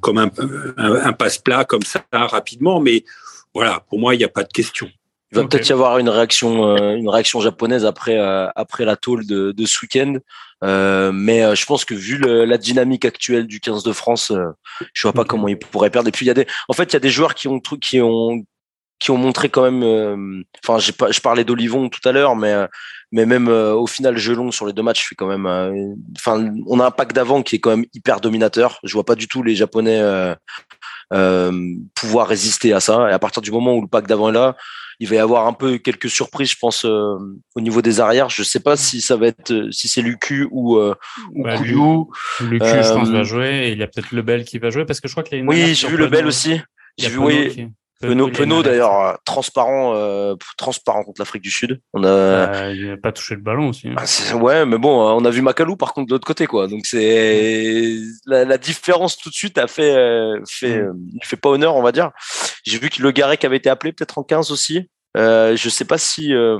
comme 0.00 0.18
un, 0.18 0.30
un, 0.76 0.94
un 0.94 1.12
passe-plat 1.12 1.64
comme 1.64 1.82
ça 1.82 2.04
rapidement, 2.12 2.80
mais 2.80 3.04
voilà, 3.54 3.84
pour 3.88 3.98
moi, 3.98 4.14
il 4.14 4.18
n'y 4.18 4.24
a 4.24 4.28
pas 4.28 4.44
de 4.44 4.52
question. 4.52 4.90
Il 5.32 5.36
va 5.36 5.42
okay. 5.42 5.48
peut-être 5.48 5.68
y 5.68 5.72
avoir 5.72 5.98
une 5.98 6.08
réaction, 6.08 6.76
une 6.76 7.08
réaction 7.08 7.40
japonaise 7.40 7.84
après 7.84 8.18
après 8.56 8.84
la 8.84 8.96
tôle 8.96 9.26
de, 9.26 9.52
de 9.52 9.66
ce 9.66 9.78
week-end. 9.82 10.16
Euh, 10.62 11.12
mais 11.12 11.54
je 11.54 11.64
pense 11.66 11.84
que 11.84 11.94
vu 11.94 12.18
le, 12.18 12.44
la 12.44 12.58
dynamique 12.58 13.04
actuelle 13.04 13.46
du 13.46 13.60
15 13.60 13.84
de 13.84 13.92
France, 13.92 14.32
je 14.92 15.02
vois 15.02 15.12
pas 15.12 15.24
comment 15.24 15.46
ils 15.46 15.58
pourraient 15.58 15.90
perdre. 15.90 16.08
Et 16.08 16.12
puis 16.12 16.26
il 16.26 16.28
y 16.28 16.32
a 16.32 16.34
des, 16.34 16.46
en 16.68 16.72
fait, 16.72 16.92
il 16.92 16.94
y 16.94 16.96
a 16.96 17.00
des 17.00 17.10
joueurs 17.10 17.34
qui 17.34 17.46
ont 17.46 17.60
qui 17.60 18.00
ont 18.00 18.44
qui 19.00 19.10
ont 19.10 19.16
montré 19.16 19.48
quand 19.48 19.62
même. 19.62 19.82
Euh, 19.82 20.42
enfin, 20.62 20.78
j'ai 20.78 20.92
pas, 20.92 21.10
je 21.10 21.20
parlais 21.20 21.42
d'Olivon 21.42 21.88
tout 21.88 22.06
à 22.08 22.12
l'heure, 22.12 22.36
mais 22.36 22.54
mais 23.10 23.26
même 23.26 23.48
euh, 23.48 23.74
au 23.74 23.86
final, 23.88 24.16
Gelon 24.18 24.52
sur 24.52 24.66
les 24.66 24.72
deux 24.72 24.82
matchs 24.82 25.08
fait 25.08 25.16
quand 25.16 25.26
même. 25.26 25.46
Euh, 25.46 25.94
enfin, 26.16 26.52
on 26.68 26.78
a 26.78 26.86
un 26.86 26.90
pack 26.92 27.12
d'avant 27.12 27.42
qui 27.42 27.56
est 27.56 27.58
quand 27.58 27.70
même 27.70 27.86
hyper 27.94 28.20
dominateur. 28.20 28.78
Je 28.84 28.92
vois 28.92 29.04
pas 29.04 29.16
du 29.16 29.26
tout 29.26 29.42
les 29.42 29.56
Japonais 29.56 30.00
pouvoir 31.94 32.28
résister 32.28 32.72
à 32.72 32.80
ça. 32.80 33.10
Et 33.10 33.12
à 33.12 33.18
partir 33.18 33.42
du 33.42 33.50
moment 33.50 33.74
où 33.74 33.80
le 33.80 33.88
pack 33.88 34.06
d'avant 34.06 34.28
est 34.28 34.34
là, 34.34 34.54
il 35.00 35.08
va 35.08 35.16
y 35.16 35.18
avoir 35.18 35.46
un 35.46 35.54
peu 35.54 35.78
quelques 35.78 36.10
surprises, 36.10 36.50
je 36.50 36.58
pense, 36.60 36.84
euh, 36.84 37.16
au 37.54 37.60
niveau 37.60 37.80
des 37.80 38.00
arrières. 38.00 38.28
Je 38.28 38.42
sais 38.42 38.60
pas 38.60 38.76
si 38.76 39.00
ça 39.00 39.16
va 39.16 39.28
être, 39.28 39.68
si 39.72 39.88
c'est 39.88 40.02
Lucu 40.02 40.46
ou, 40.50 40.76
euh, 40.76 40.94
ou 41.32 41.42
bah, 41.42 41.56
Lucu, 41.56 41.74
je 42.42 42.92
pense, 42.92 43.08
va 43.08 43.22
jouer. 43.22 43.68
Et 43.68 43.72
il 43.72 43.78
y 43.78 43.82
a 43.82 43.86
peut-être 43.86 44.12
Lebel 44.12 44.44
qui 44.44 44.58
va 44.58 44.68
jouer 44.68 44.84
parce 44.84 45.00
que 45.00 45.08
je 45.08 45.14
crois 45.14 45.22
qu'il 45.22 45.32
y 45.32 45.40
a 45.40 45.42
une. 45.42 45.48
Oui, 45.48 45.74
j'ai 45.74 45.88
vu 45.88 45.96
Lebel 45.96 46.26
aussi. 46.26 46.60
J'ai 46.98 47.08
vu, 47.08 47.16
oui. 47.18 47.48
Qui... 47.48 47.68
Penaud, 48.00 48.30
Penaud 48.30 48.62
d'ailleurs 48.62 49.18
transparent, 49.24 49.94
euh, 49.94 50.34
transparent 50.56 51.04
contre 51.04 51.20
l'Afrique 51.20 51.42
du 51.42 51.50
Sud. 51.50 51.80
On 51.92 52.02
a. 52.02 52.46
Bah, 52.46 52.70
il 52.72 52.88
n'a 52.88 52.96
pas 52.96 53.12
touché 53.12 53.34
le 53.34 53.42
ballon 53.42 53.68
aussi. 53.68 53.88
Hein. 53.88 53.96
Ah, 53.98 54.36
ouais, 54.36 54.64
mais 54.64 54.78
bon, 54.78 54.90
on 54.90 55.24
a 55.24 55.30
vu 55.30 55.42
Macalou 55.42 55.76
par 55.76 55.92
contre 55.92 56.08
de 56.08 56.14
l'autre 56.14 56.26
côté 56.26 56.46
quoi. 56.46 56.66
Donc 56.66 56.86
c'est 56.86 57.98
la, 58.24 58.46
la, 58.46 58.56
différence 58.58 59.18
tout 59.18 59.28
de 59.28 59.34
suite 59.34 59.58
a 59.58 59.66
fait 59.66 59.94
fait 60.48 60.82
mm. 60.82 61.18
fait 61.22 61.36
pas 61.36 61.50
honneur 61.50 61.76
on 61.76 61.82
va 61.82 61.92
dire. 61.92 62.10
J'ai 62.64 62.78
vu 62.78 62.88
que 62.88 63.02
le 63.02 63.10
Garec 63.10 63.44
avait 63.44 63.58
été 63.58 63.68
appelé 63.68 63.92
peut-être 63.92 64.18
en 64.18 64.22
15 64.22 64.50
aussi. 64.50 64.88
Euh, 65.16 65.56
je 65.56 65.68
sais 65.68 65.84
pas 65.84 65.98
si 65.98 66.34
euh, 66.34 66.58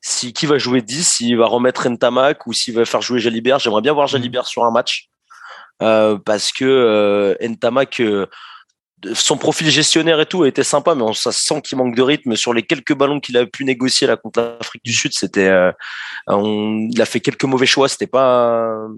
si 0.00 0.32
qui 0.32 0.46
va 0.46 0.58
jouer 0.58 0.82
10, 0.82 1.06
s'il 1.06 1.36
va 1.36 1.46
remettre 1.46 1.88
Ntamak 1.88 2.46
ou 2.46 2.52
s'il 2.52 2.74
va 2.74 2.84
faire 2.84 3.02
jouer 3.02 3.18
Jalibert. 3.18 3.58
J'aimerais 3.58 3.82
bien 3.82 3.92
voir 3.92 4.06
mm. 4.06 4.10
Jalibert 4.10 4.46
sur 4.46 4.64
un 4.64 4.70
match 4.70 5.08
euh, 5.82 6.18
parce 6.18 6.52
que 6.52 6.64
euh, 6.64 7.34
Ntamak 7.46 8.02
son 9.14 9.36
profil 9.36 9.70
gestionnaire 9.70 10.20
et 10.20 10.26
tout 10.26 10.44
était 10.44 10.64
sympa, 10.64 10.94
mais 10.94 11.02
on, 11.02 11.12
ça 11.12 11.32
sent 11.32 11.62
qu'il 11.62 11.78
manque 11.78 11.94
de 11.94 12.02
rythme. 12.02 12.36
Sur 12.36 12.52
les 12.52 12.62
quelques 12.62 12.94
ballons 12.94 13.20
qu'il 13.20 13.36
a 13.36 13.46
pu 13.46 13.64
négocier 13.64 14.06
là 14.06 14.16
contre 14.16 14.40
l'Afrique 14.40 14.84
du 14.84 14.92
Sud, 14.92 15.12
c'était, 15.14 15.48
euh, 15.48 15.72
il 16.28 17.00
a 17.00 17.04
fait 17.04 17.20
quelques 17.20 17.44
mauvais 17.44 17.66
choix. 17.66 17.88
C'était 17.88 18.06
pas, 18.06 18.88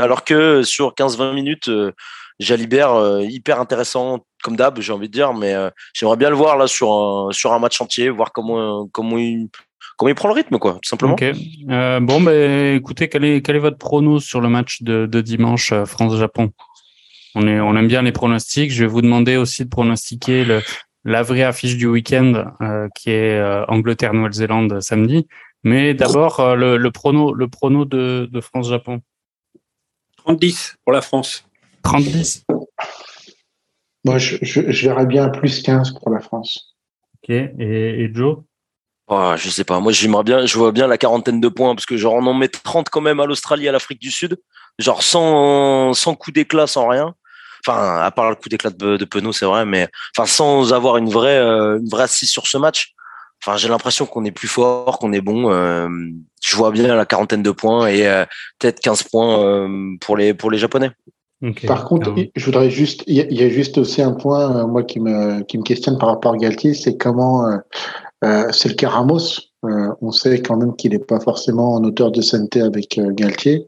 alors 0.00 0.24
que 0.24 0.62
sur 0.62 0.94
15-20 0.94 1.34
minutes, 1.34 1.68
euh, 1.68 1.92
Jalibert 2.40 2.94
euh, 2.94 3.22
hyper 3.22 3.60
intéressant 3.60 4.24
comme 4.42 4.56
d'hab, 4.56 4.80
j'ai 4.80 4.92
envie 4.92 5.08
de 5.08 5.12
dire, 5.12 5.32
mais 5.32 5.54
j'aimerais 5.94 6.16
bien 6.16 6.28
le 6.28 6.36
voir 6.36 6.58
là 6.58 6.66
sur 6.66 6.92
un, 6.92 7.28
sur 7.32 7.52
un 7.52 7.58
match 7.58 7.80
entier, 7.80 8.10
voir 8.10 8.32
comment 8.32 8.88
comment 8.88 9.16
il 9.16 9.48
comment 9.96 10.08
il 10.10 10.14
prend 10.14 10.28
le 10.28 10.34
rythme, 10.34 10.58
quoi, 10.58 10.72
tout 10.74 10.88
simplement. 10.88 11.16
Bon, 12.00 12.20
ben, 12.20 12.74
écoutez, 12.74 13.08
quel 13.08 13.24
est, 13.24 13.58
votre 13.58 13.78
prono 13.78 14.18
sur 14.18 14.42
le 14.42 14.48
match 14.50 14.82
de 14.82 15.20
dimanche 15.22 15.72
France-Japon? 15.86 16.50
On, 17.34 17.46
est, 17.46 17.60
on 17.60 17.76
aime 17.76 17.88
bien 17.88 18.02
les 18.02 18.12
pronostics. 18.12 18.72
Je 18.72 18.84
vais 18.84 18.88
vous 18.88 19.02
demander 19.02 19.36
aussi 19.36 19.64
de 19.64 19.68
pronostiquer 19.68 20.44
le, 20.44 20.62
la 21.04 21.22
vraie 21.22 21.42
affiche 21.42 21.76
du 21.76 21.86
week-end, 21.86 22.54
euh, 22.60 22.88
qui 22.94 23.10
est 23.10 23.38
euh, 23.38 23.64
Angleterre-Nouvelle-Zélande 23.66 24.80
samedi. 24.80 25.26
Mais 25.62 25.94
d'abord, 25.94 26.40
euh, 26.40 26.54
le, 26.54 26.76
le, 26.76 26.90
prono, 26.90 27.32
le 27.34 27.48
prono 27.48 27.84
de, 27.84 28.28
de 28.30 28.40
France-Japon. 28.40 29.00
30-10 30.26 30.76
pour 30.84 30.92
la 30.92 31.02
France. 31.02 31.46
30-10 31.84 32.44
Moi, 34.04 34.18
je, 34.18 34.36
je, 34.42 34.70
je, 34.70 34.88
verrais 34.88 35.06
bien 35.06 35.28
plus 35.28 35.62
15 35.62 35.92
pour 35.98 36.10
la 36.10 36.20
France. 36.20 36.76
Ok. 37.16 37.30
Et, 37.30 37.50
et 37.58 38.10
Joe? 38.12 38.38
Oh, 39.06 39.34
Je 39.36 39.50
sais 39.50 39.64
pas. 39.64 39.80
Moi, 39.80 39.92
j'aimerais 39.92 40.24
bien, 40.24 40.46
je 40.46 40.56
vois 40.56 40.72
bien 40.72 40.86
la 40.86 40.96
quarantaine 40.96 41.40
de 41.40 41.48
points 41.48 41.74
parce 41.74 41.84
que 41.84 41.98
genre 41.98 42.14
on 42.14 42.26
en 42.26 42.32
met 42.32 42.48
30 42.48 42.88
quand 42.88 43.02
même 43.02 43.20
à 43.20 43.26
l'Australie, 43.26 43.68
à 43.68 43.72
l'Afrique 43.72 44.00
du 44.00 44.10
Sud. 44.10 44.38
Genre 44.78 45.02
sans, 45.02 45.92
sans 45.92 46.14
coup 46.14 46.32
d'éclat, 46.32 46.66
sans 46.66 46.88
rien 46.88 47.14
enfin 47.66 47.98
à 48.00 48.10
part 48.10 48.30
le 48.30 48.36
coup 48.36 48.48
d'éclat 48.48 48.70
de, 48.70 48.96
de 48.96 49.04
Penaud 49.04 49.32
c'est 49.32 49.46
vrai 49.46 49.64
mais 49.64 49.88
enfin 50.16 50.26
sans 50.26 50.72
avoir 50.72 50.96
une 50.96 51.08
vraie 51.08 51.38
euh, 51.38 51.78
une 51.78 51.88
vraie 51.88 52.04
assise 52.04 52.30
sur 52.30 52.46
ce 52.46 52.58
match 52.58 52.94
enfin 53.42 53.56
j'ai 53.56 53.68
l'impression 53.68 54.06
qu'on 54.06 54.24
est 54.24 54.30
plus 54.30 54.48
fort 54.48 54.98
qu'on 54.98 55.12
est 55.12 55.20
bon 55.20 55.50
euh, 55.50 55.88
je 56.44 56.56
vois 56.56 56.70
bien 56.70 56.94
la 56.94 57.06
quarantaine 57.06 57.42
de 57.42 57.50
points 57.50 57.86
et 57.88 58.06
euh, 58.06 58.24
peut-être 58.58 58.80
15 58.80 59.04
points 59.04 59.42
euh, 59.42 59.96
pour 60.00 60.16
les 60.16 60.34
pour 60.34 60.50
les 60.50 60.58
japonais. 60.58 60.90
Okay. 61.42 61.66
par 61.66 61.84
contre 61.84 62.10
Alors... 62.10 62.24
je 62.34 62.44
voudrais 62.44 62.70
juste 62.70 63.02
il 63.06 63.16
y, 63.16 63.34
y, 63.34 63.42
a 63.42 63.48
juste 63.48 63.76
aussi 63.76 64.00
un 64.02 64.12
point 64.12 64.56
euh, 64.56 64.66
moi 64.66 64.82
qui 64.82 65.00
me 65.00 65.42
qui 65.42 65.58
me 65.58 65.62
questionne 65.62 65.98
par 65.98 66.10
rapport 66.10 66.34
à 66.34 66.36
Galtier 66.36 66.74
c'est 66.74 66.96
comment 66.96 67.46
euh, 68.24 68.44
c'est 68.50 68.68
le 68.68 68.74
cas 68.74 68.90
Ramos. 68.90 69.40
On 69.62 70.10
sait 70.10 70.42
quand 70.42 70.58
même 70.58 70.76
qu'il 70.76 70.92
n'est 70.92 70.98
pas 70.98 71.20
forcément 71.20 71.74
en 71.74 71.84
hauteur 71.84 72.12
de 72.12 72.20
santé 72.20 72.60
avec 72.60 73.00
Galtier 73.00 73.66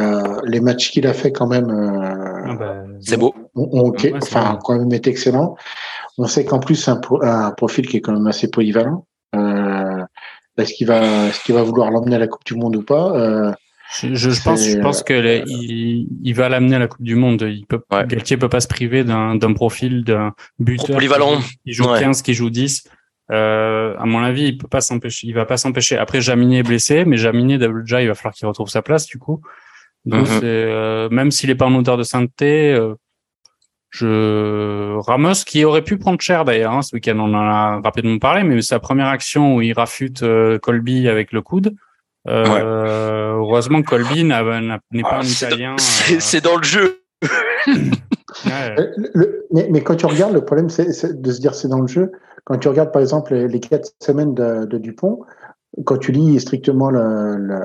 euh, 0.00 0.40
les 0.44 0.60
matchs 0.60 0.90
qu'il 0.90 1.06
a 1.06 1.12
fait 1.12 1.32
quand 1.32 1.46
même, 1.46 1.70
euh, 1.70 2.42
ah 2.46 2.54
bah, 2.54 2.76
c'est 3.00 3.16
beau. 3.16 3.34
On, 3.54 3.68
on, 3.72 3.90
ouais, 3.90 4.14
enfin, 4.14 4.58
quand 4.64 4.78
même 4.78 4.92
est 4.92 5.06
excellent. 5.06 5.56
On 6.18 6.26
sait 6.26 6.44
qu'en 6.44 6.58
plus 6.58 6.88
un, 6.88 7.00
un, 7.22 7.50
profil 7.52 7.86
qui 7.86 7.98
est 7.98 8.00
quand 8.00 8.12
même 8.12 8.26
assez 8.26 8.50
polyvalent. 8.50 9.06
Euh, 9.34 10.02
est-ce 10.58 10.74
qu'il 10.74 10.86
va, 10.86 11.28
est-ce 11.28 11.42
qu'il 11.44 11.54
va 11.54 11.62
vouloir 11.62 11.90
l'emmener 11.90 12.16
à 12.16 12.18
la 12.18 12.28
Coupe 12.28 12.44
du 12.44 12.54
Monde 12.54 12.76
ou 12.76 12.82
pas? 12.82 13.16
Euh, 13.16 13.52
je, 14.02 14.14
je 14.14 14.42
pense, 14.42 14.62
je 14.62 14.78
pense 14.78 15.02
que 15.02 15.14
les, 15.14 15.42
il, 15.46 16.06
il, 16.22 16.34
va 16.34 16.48
l'amener 16.48 16.76
à 16.76 16.78
la 16.78 16.86
Coupe 16.86 17.02
du 17.02 17.16
Monde. 17.16 17.42
Il 17.42 17.66
peut, 17.66 17.80
ouais. 17.90 18.06
Galtier 18.06 18.36
peut 18.36 18.48
pas 18.48 18.60
se 18.60 18.68
priver 18.68 19.02
d'un, 19.02 19.34
d'un 19.34 19.52
profil 19.52 20.04
d'un 20.04 20.32
buteur 20.58 20.96
polyvalent. 20.96 21.38
qui 21.38 21.42
joue, 21.42 21.48
qui 21.64 21.72
joue 21.72 21.90
ouais. 21.90 22.00
15, 22.00 22.22
qui 22.22 22.34
joue 22.34 22.50
10. 22.50 22.84
Euh, 23.32 23.94
à 23.98 24.06
mon 24.06 24.22
avis, 24.22 24.44
il 24.44 24.58
peut 24.58 24.68
pas 24.68 24.80
s'empêcher. 24.80 25.26
Il 25.26 25.34
va 25.34 25.46
pas 25.46 25.56
s'empêcher. 25.56 25.96
Après, 25.96 26.20
Jaminé 26.20 26.58
est 26.58 26.62
blessé, 26.62 27.04
mais 27.04 27.16
Jaminé 27.16 27.58
déjà, 27.58 28.02
il 28.02 28.08
va 28.08 28.14
falloir 28.14 28.34
qu'il 28.34 28.46
retrouve 28.46 28.68
sa 28.68 28.82
place 28.82 29.06
du 29.06 29.18
coup. 29.18 29.40
Donc, 30.06 30.28
mm 30.28 30.32
-hmm. 30.32 30.40
euh, 30.44 31.08
même 31.10 31.30
s'il 31.30 31.50
n'est 31.50 31.56
pas 31.56 31.66
en 31.66 31.74
hauteur 31.74 31.96
de 31.96 32.02
sainteté, 32.02 32.72
euh, 32.72 32.94
je 33.90 34.96
Ramos 35.00 35.44
qui 35.44 35.64
aurait 35.64 35.82
pu 35.82 35.98
prendre 35.98 36.20
cher 36.20 36.44
d'ailleurs 36.44 36.72
hein, 36.72 36.82
ce 36.82 36.94
week-end, 36.94 37.18
on 37.18 37.34
en 37.34 37.46
a 37.58 37.80
rapidement 37.82 38.18
parlé, 38.18 38.44
mais 38.44 38.62
sa 38.62 38.78
première 38.78 39.08
action 39.08 39.56
où 39.56 39.62
il 39.62 39.72
rafute 39.72 40.22
euh, 40.22 40.58
Colby 40.58 41.08
avec 41.08 41.32
le 41.32 41.42
coude. 41.42 41.74
Euh, 42.28 42.44
ouais. 42.44 42.62
Heureusement, 43.40 43.82
Colby 43.82 44.24
n'est 44.24 44.30
pas 44.30 45.10
ah, 45.10 45.18
un 45.18 45.22
Italien. 45.22 45.76
C'est 45.78 46.44
dans 46.44 46.56
le 46.56 46.62
jeu. 46.62 47.02
ouais. 48.46 48.76
le, 49.14 49.46
mais, 49.52 49.68
mais, 49.70 49.82
quand 49.82 49.96
tu 49.96 50.06
regardes, 50.06 50.34
le 50.34 50.44
problème, 50.44 50.70
c'est 50.70 50.86
de 51.20 51.32
se 51.32 51.40
dire 51.40 51.54
c'est 51.54 51.68
dans 51.68 51.80
le 51.80 51.88
jeu. 51.88 52.12
Quand 52.44 52.56
tu 52.58 52.68
regardes, 52.68 52.92
par 52.92 53.02
exemple, 53.02 53.34
les, 53.34 53.48
les 53.48 53.60
quatre 53.60 53.90
semaines 54.00 54.34
de, 54.34 54.64
de, 54.64 54.78
Dupont, 54.78 55.20
quand 55.84 55.98
tu 55.98 56.12
lis 56.12 56.40
strictement 56.40 56.90
le, 56.90 57.36
le, 57.36 57.58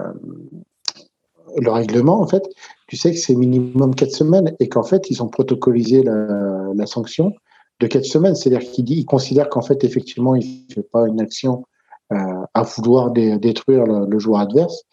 le 1.58 1.72
règlement, 1.72 2.20
en 2.20 2.28
fait, 2.28 2.44
tu 2.88 2.98
sais 2.98 3.12
que 3.12 3.18
c'est 3.18 3.36
minimum 3.36 3.96
quatre 3.96 4.12
semaines 4.12 4.56
et 4.60 4.70
qu'en 4.70 4.84
fait, 4.84 5.10
ils 5.10 5.24
ont 5.24 5.28
protocolisé 5.28 6.04
la, 6.04 6.72
la 6.74 6.86
sanction 6.86 7.34
de 7.80 7.88
quatre 7.88 8.06
semaines. 8.06 8.36
C'est-à-dire 8.36 8.70
qu'ils 8.70 8.90
il 8.92 9.06
considèrent 9.06 9.50
qu'en 9.50 9.62
fait, 9.62 9.84
effectivement, 9.84 10.36
il 10.36 10.66
ne 10.70 10.74
fait 10.74 10.90
pas 10.90 11.08
une 11.08 11.22
action 11.22 11.66
euh, 12.14 12.18
à 12.54 12.64
vouloir 12.64 13.12
dé, 13.12 13.38
détruire 13.38 13.86
le, 13.86 14.06
le, 14.06 14.20
joueur 14.20 14.42
adverse. 14.42 14.84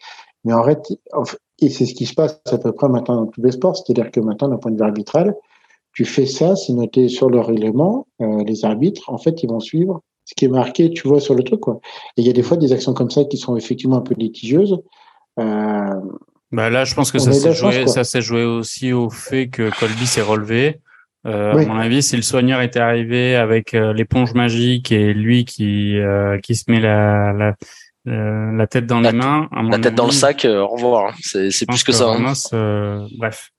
Mais 0.43 0.53
en 0.53 0.63
fait, 0.63 0.81
et 1.59 1.69
c'est 1.69 1.85
ce 1.85 1.93
qui 1.93 2.05
se 2.05 2.13
passe 2.13 2.41
à 2.51 2.57
peu 2.57 2.71
près 2.71 2.89
maintenant 2.89 3.15
dans 3.15 3.27
tous 3.27 3.41
les 3.41 3.51
sports, 3.51 3.77
c'est-à-dire 3.77 4.11
que 4.11 4.19
maintenant, 4.19 4.49
d'un 4.49 4.57
point 4.57 4.71
de 4.71 4.77
vue 4.77 4.83
arbitral, 4.83 5.35
tu 5.93 6.05
fais 6.05 6.25
ça, 6.25 6.55
c'est 6.55 6.73
noté 6.73 7.07
sur 7.07 7.29
le 7.29 7.39
règlement, 7.39 8.07
euh, 8.21 8.43
les 8.43 8.65
arbitres, 8.65 9.09
en 9.11 9.17
fait, 9.17 9.43
ils 9.43 9.49
vont 9.49 9.59
suivre 9.59 10.01
ce 10.25 10.33
qui 10.35 10.45
est 10.45 10.49
marqué, 10.49 10.89
tu 10.89 11.07
vois, 11.07 11.19
sur 11.19 11.35
le 11.35 11.43
truc, 11.43 11.59
quoi. 11.59 11.79
Et 12.17 12.21
il 12.21 12.27
y 12.27 12.29
a 12.29 12.33
des 12.33 12.43
fois 12.43 12.57
des 12.57 12.71
actions 12.73 12.93
comme 12.93 13.11
ça 13.11 13.25
qui 13.25 13.37
sont 13.37 13.55
effectivement 13.57 13.97
un 13.97 14.01
peu 14.01 14.15
litigieuses. 14.15 14.77
Euh, 15.39 16.01
Bah 16.53 16.69
là, 16.69 16.85
je 16.85 16.93
pense 16.93 17.11
que 17.11 17.17
ça 17.17 17.33
s'est 17.33 17.53
joué, 17.53 17.87
ça 17.87 18.03
s'est 18.03 18.21
joué 18.21 18.43
aussi 18.43 18.93
au 18.93 19.09
fait 19.09 19.47
que 19.47 19.71
Colby 19.79 20.05
s'est 20.05 20.21
relevé. 20.21 20.79
Euh, 21.25 21.53
À 21.53 21.65
mon 21.65 21.77
avis, 21.79 22.03
si 22.03 22.15
le 22.15 22.21
soigneur 22.21 22.61
était 22.61 22.79
arrivé 22.79 23.35
avec 23.35 23.73
euh, 23.73 23.91
l'éponge 23.91 24.35
magique 24.35 24.91
et 24.91 25.15
lui 25.15 25.45
qui 25.45 25.97
euh, 25.97 26.37
qui 26.37 26.53
se 26.53 26.69
met 26.69 26.79
la 26.79 27.33
la, 27.33 28.51
la 28.51 28.67
tête 28.67 28.85
dans 28.85 28.99
les 28.99 29.13
mains, 29.13 29.49
la 29.71 29.79
tête 29.79 29.95
dans 29.95 30.05
le 30.05 30.11
sac, 30.11 30.45
au 30.47 30.67
revoir. 30.67 31.07
Hein. 31.07 31.15
C'est 31.21 31.49
c'est 31.49 31.65
plus 31.65 31.83
que, 31.83 31.91
ça. 31.91 32.09
Hein. 32.09 33.07
bref. 33.17 33.49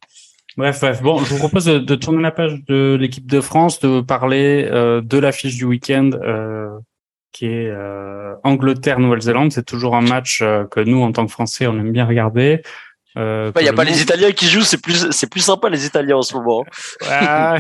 Bref, 0.57 0.79
bref. 0.81 1.03
Bon, 1.03 1.19
je 1.19 1.31
vous 1.35 1.39
propose 1.39 1.65
de, 1.65 1.79
de 1.79 1.95
tourner 1.97 2.23
la 2.23 2.31
page 2.31 2.63
de 2.69 2.97
l'équipe 3.01 3.27
de 3.27 3.41
France, 3.41 3.81
de 3.81 4.03
parler 4.03 4.69
de 4.71 5.19
l'affiche 5.19 5.57
du 5.57 5.65
week-end 5.65 6.11
qui 7.35 7.47
est 7.47 7.71
Angleterre-Nouvelle-Zélande. 8.45 9.53
C'est 9.53 9.67
toujours 9.67 9.97
un 9.97 10.01
match 10.01 10.39
que 10.39 10.81
nous, 10.81 11.03
en 11.03 11.13
tant 11.13 11.27
que 11.27 11.33
Français, 11.33 11.67
on 11.67 11.79
aime 11.79 11.93
bien 11.93 12.07
regarder. 12.07 12.63
Euh, 13.17 13.53
il 13.57 13.63
n'y 13.63 13.69
a 13.69 13.73
pas 13.73 13.85
les 13.85 14.03
Italiens 14.03 14.33
qui 14.33 14.47
jouent, 14.47 14.63
c'est 14.63 14.81
plus, 14.81 15.11
c'est 15.11 15.29
plus 15.29 15.41
sympa 15.41 15.69
les 15.69 15.87
Italiens 15.87 16.17
en 16.17 16.23
ce 16.23 16.35
moment. 16.35 16.65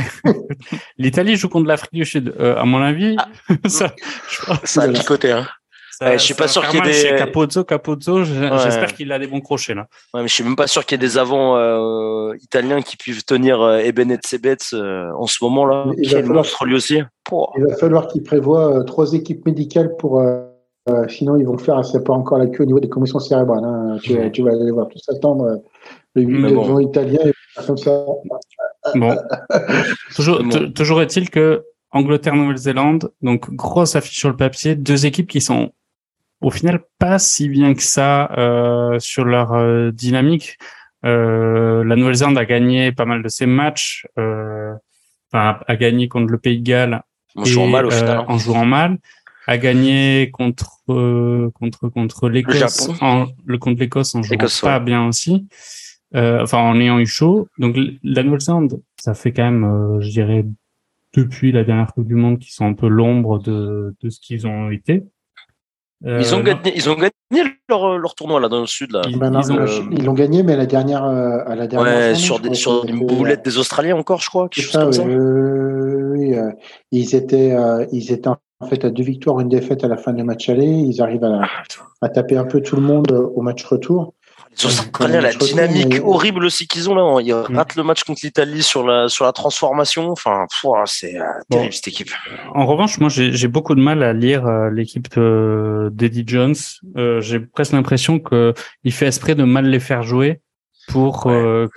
L'Italie 0.99 1.37
joue 1.37 1.49
contre 1.49 1.68
l'Afrique 1.68 1.93
du 1.93 2.05
Sud. 2.05 2.35
Euh, 2.41 2.57
à 2.57 2.64
mon 2.64 2.83
avis, 2.83 3.16
ah. 3.18 3.29
ça, 3.68 3.95
ça 4.64 4.83
a 4.83 4.89
picoté. 4.89 5.31
Hein. 5.31 5.47
Je 6.01 6.18
suis 6.18 6.34
pas 6.34 6.49
sûr 6.49 6.66
qu'il 6.68 6.84
y 6.84 6.88
ait 6.88 7.12
des. 7.12 7.16
Capozzo, 7.16 7.64
Capozzo, 7.64 8.24
j'espère 8.24 8.95
qu'il 8.95 9.12
a 9.12 9.18
des 9.18 9.26
bons 9.26 9.40
crochets 9.40 9.74
là. 9.74 9.86
Ouais, 10.12 10.22
mais 10.22 10.28
je 10.28 10.34
suis 10.34 10.45
même 10.45 10.57
pas 10.57 10.66
sûr 10.66 10.84
qu'il 10.84 11.01
y 11.01 11.05
ait 11.05 11.07
des 11.07 11.18
avants 11.18 11.57
euh, 11.57 12.34
italiens 12.40 12.82
qui 12.82 12.97
puissent 12.97 13.24
tenir 13.24 13.61
euh, 13.61 13.78
Ebenet 13.78 14.18
Sebet 14.24 14.57
euh, 14.72 15.11
en 15.16 15.26
ce 15.26 15.42
moment 15.42 15.66
là. 15.66 15.86
Il, 15.99 16.11
va 16.12 16.22
falloir, 16.22 16.64
lui 16.64 16.74
aussi. 16.74 17.01
Il 17.57 17.66
va 17.66 17.76
falloir 17.76 18.09
qu'il 18.09 18.22
prévoit 18.22 18.84
trois 18.84 19.14
équipes 19.14 19.47
médicales 19.47 19.97
pour 19.97 20.20
euh, 20.90 21.09
sinon, 21.09 21.36
ils 21.36 21.47
vont 21.47 21.57
faire, 21.57 21.82
c'est 21.84 22.05
pas 22.05 22.12
encore 22.12 22.38
la 22.38 22.47
queue 22.47 22.64
au 22.64 22.66
niveau 22.66 22.80
des 22.80 22.90
commissions 22.90 23.18
cérébrales. 23.18 23.64
Hein. 23.64 23.97
Tu, 24.03 24.30
tu, 24.32 24.42
vas 24.42 24.51
aller 24.51 24.70
voir 24.70 24.88
tout 24.88 24.99
s'attendre. 24.99 25.45
Euh, 25.45 25.57
le 26.14 26.22
8 26.22 26.55
bon. 26.55 26.78
italien, 26.78 27.20
comme 27.66 27.76
ça. 27.76 28.05
Bon. 28.95 29.16
toujours, 30.14 30.42
toujours 30.74 31.01
est-il 31.01 31.30
que 31.30 31.64
Angleterre-Nouvelle-Zélande, 31.92 33.12
donc 33.22 33.51
grosse 33.51 33.97
affiche 33.97 34.18
sur 34.18 34.28
le 34.28 34.36
papier, 34.36 34.74
deux 34.74 35.07
équipes 35.07 35.26
qui 35.26 35.40
sont 35.40 35.72
au 36.41 36.51
final 36.51 36.80
pas 36.99 37.18
si 37.18 37.49
bien 37.49 37.74
que 37.74 37.82
ça 37.82 38.30
euh, 38.39 38.99
sur 38.99 39.24
leur 39.24 39.53
euh, 39.53 39.91
dynamique. 39.91 40.59
Euh, 41.05 41.85
la 41.85 41.97
Nouvelle-Zélande 41.97 42.39
a 42.39 42.47
gagné 42.47 42.93
pas 42.93 43.05
mal 43.05 43.22
de 43.22 43.28
ses 43.28 43.47
matchs, 43.47 44.07
euh, 44.18 44.72
enfin, 45.30 45.59
a 45.66 45.76
gagné 45.76 46.09
contre 46.09 46.32
le 46.32 46.39
Pays 46.39 46.59
de 46.61 46.64
Galles 46.64 47.03
en 47.37 47.45
jouant 47.45 47.66
mal 47.66 47.87
au 47.87 47.91
final. 47.91 48.18
Hein. 48.18 48.24
En 48.28 48.39
jouant 48.39 48.64
mal 48.64 48.99
a 49.47 49.59
gagné 49.59 50.30
contre 50.32 50.78
euh, 50.89 51.51
contre 51.55 51.89
contre 51.89 52.28
l'Écosse 52.28 52.91
en 53.01 53.26
le 53.45 53.59
contre 53.59 53.80
l'Écosse 53.80 54.14
en 54.14 54.22
jouant 54.22 54.39
pas 54.62 54.80
bien 54.80 55.07
aussi 55.07 55.47
euh, 56.14 56.43
enfin 56.43 56.59
en 56.59 56.80
ayant 56.80 56.99
eu 56.99 57.07
chaud 57.07 57.49
donc 57.59 57.76
la 58.03 58.22
Nouvelle-Zélande 58.22 58.80
ça 58.97 59.14
fait 59.14 59.32
quand 59.32 59.45
même 59.45 59.64
euh, 59.64 60.01
je 60.01 60.11
dirais 60.11 60.47
depuis 61.14 61.53
la 61.53 61.64
dernière 61.64 61.93
Coupe 61.93 62.07
du 62.07 62.14
Monde 62.14 62.39
qui 62.39 62.53
sont 62.53 62.66
un 62.66 62.74
peu 62.74 62.89
l'ombre 62.89 63.39
de 63.39 63.95
de 64.01 64.11
ce 64.11 64.20
qu'ils 64.20 64.47
ont 64.47 64.70
été 64.70 65.05
ils 66.05 66.34
ont 66.34 66.40
gagné 66.40 66.72
ils 66.74 66.90
ont 66.90 66.94
gagné 66.94 67.12
leur, 67.68 67.98
leur 67.98 68.14
tournoi 68.14 68.40
là 68.40 68.48
dans 68.48 68.61
le 68.61 68.66
sud 68.66 68.92
là 68.92 69.02
ils, 69.09 69.18
ben 69.18 69.30
l'ont 69.30 70.12
gagné 70.12 70.42
mais 70.42 70.57
la 70.57 70.66
dernière 70.66 71.05
à 71.05 71.55
la 71.55 71.66
dernière 71.66 72.11
ouais, 72.11 72.14
sur 72.14 72.40
des, 72.40 72.55
sur 72.55 72.84
une 72.84 73.07
boulette 73.07 73.44
des 73.44 73.57
Australiens 73.59 73.96
encore 73.96 74.20
je 74.20 74.28
crois 74.28 74.48
quelque 74.48 74.64
chose 74.64 74.72
comme 74.72 74.92
ça. 74.92 75.05
oui 75.05 76.34
ils 76.92 77.14
étaient 77.14 77.57
ils 77.92 78.12
étaient 78.12 78.28
en 78.64 78.66
fait 78.66 78.84
à 78.84 78.90
deux 78.90 79.02
victoires, 79.02 79.40
une 79.40 79.48
défaite 79.48 79.84
à 79.84 79.88
la 79.88 79.96
fin 79.96 80.12
du 80.12 80.22
match 80.22 80.48
aller. 80.48 80.66
Ils 80.66 81.02
arrivent 81.02 81.24
à, 81.24 82.09
taper 82.09 82.36
un 82.36 82.44
peu 82.44 82.61
tout 82.61 82.76
le 82.76 82.82
monde 82.82 83.11
au 83.12 83.40
match 83.40 83.64
retour. 83.64 84.14
Australiens, 84.62 85.20
la 85.20 85.32
dynamique 85.32 86.00
horrible 86.02 86.44
aussi 86.44 86.66
qu'ils 86.66 86.88
ont 86.90 86.94
là. 86.94 87.20
Ils 87.20 87.34
mm. 87.34 87.57
ratent 87.57 87.76
le 87.76 87.82
match 87.82 88.05
contre 88.05 88.20
l'Italie 88.22 88.62
sur 88.62 88.86
la, 88.86 89.09
sur 89.09 89.24
la 89.24 89.32
transformation. 89.32 90.11
Enfin, 90.11 90.46
c'est 90.86 91.18
euh, 91.18 91.24
terrible 91.50 91.72
cette 91.72 91.88
équipe. 91.88 92.11
En 92.55 92.66
revanche, 92.66 92.98
moi, 92.98 93.09
j'ai 93.09 93.48
beaucoup 93.48 93.74
de 93.74 93.80
mal 93.80 94.02
à 94.02 94.12
lire 94.12 94.46
euh, 94.46 94.70
l'équipe 94.70 95.09
d'Eddie 95.18 96.24
Jones. 96.26 96.55
Euh, 96.96 97.20
j'ai 97.20 97.40
presque 97.40 97.72
l'impression 97.72 98.18
qu'il 98.18 98.92
fait 98.92 99.07
esprit 99.07 99.34
de 99.34 99.44
mal 99.44 99.66
les 99.66 99.80
faire 99.80 100.02
jouer 100.02 100.40
pour 100.88 101.30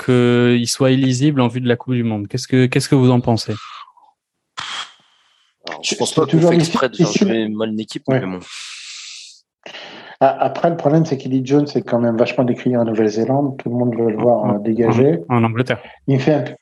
qu'ils 0.03 0.67
soient 0.67 0.91
illisibles 0.91 1.41
en 1.41 1.47
vue 1.47 1.61
de 1.61 1.67
la 1.67 1.75
Coupe 1.75 1.93
du 1.93 2.03
Monde. 2.03 2.27
Qu'est-ce 2.27 2.47
que, 2.47 2.65
qu'est-ce 2.65 2.89
que 2.89 2.95
vous 2.95 3.11
en 3.11 3.21
pensez? 3.21 3.53
Je 5.81 5.95
pense 5.95 6.13
pas 6.13 6.25
qu'on 6.25 6.39
fait 6.39 6.55
exprès 6.55 6.89
de 6.89 6.95
faire 6.95 7.11
jouer 7.11 7.47
mal 7.47 7.69
une 7.69 7.79
équipe, 7.79 8.03
mais 8.07 8.19
bon. 8.19 8.39
Ah, 10.19 10.35
après, 10.39 10.69
le 10.69 10.77
problème, 10.77 11.05
c'est 11.05 11.17
qu'Eddie 11.17 11.45
Jones 11.45 11.67
est 11.75 11.81
quand 11.81 11.99
même 11.99 12.17
vachement 12.17 12.43
décrié 12.43 12.75
en 12.75 12.85
Nouvelle-Zélande. 12.85 13.57
Tout 13.57 13.69
le 13.69 13.75
monde 13.75 13.95
veut 13.95 14.11
le 14.11 14.17
voir 14.17 14.43
en, 14.43 14.59
dégager. 14.59 15.19
En, 15.29 15.43
Angleterre. 15.43 15.81
Il 16.07 16.19
fait 16.19 16.33
un 16.33 16.43
peu. 16.43 16.53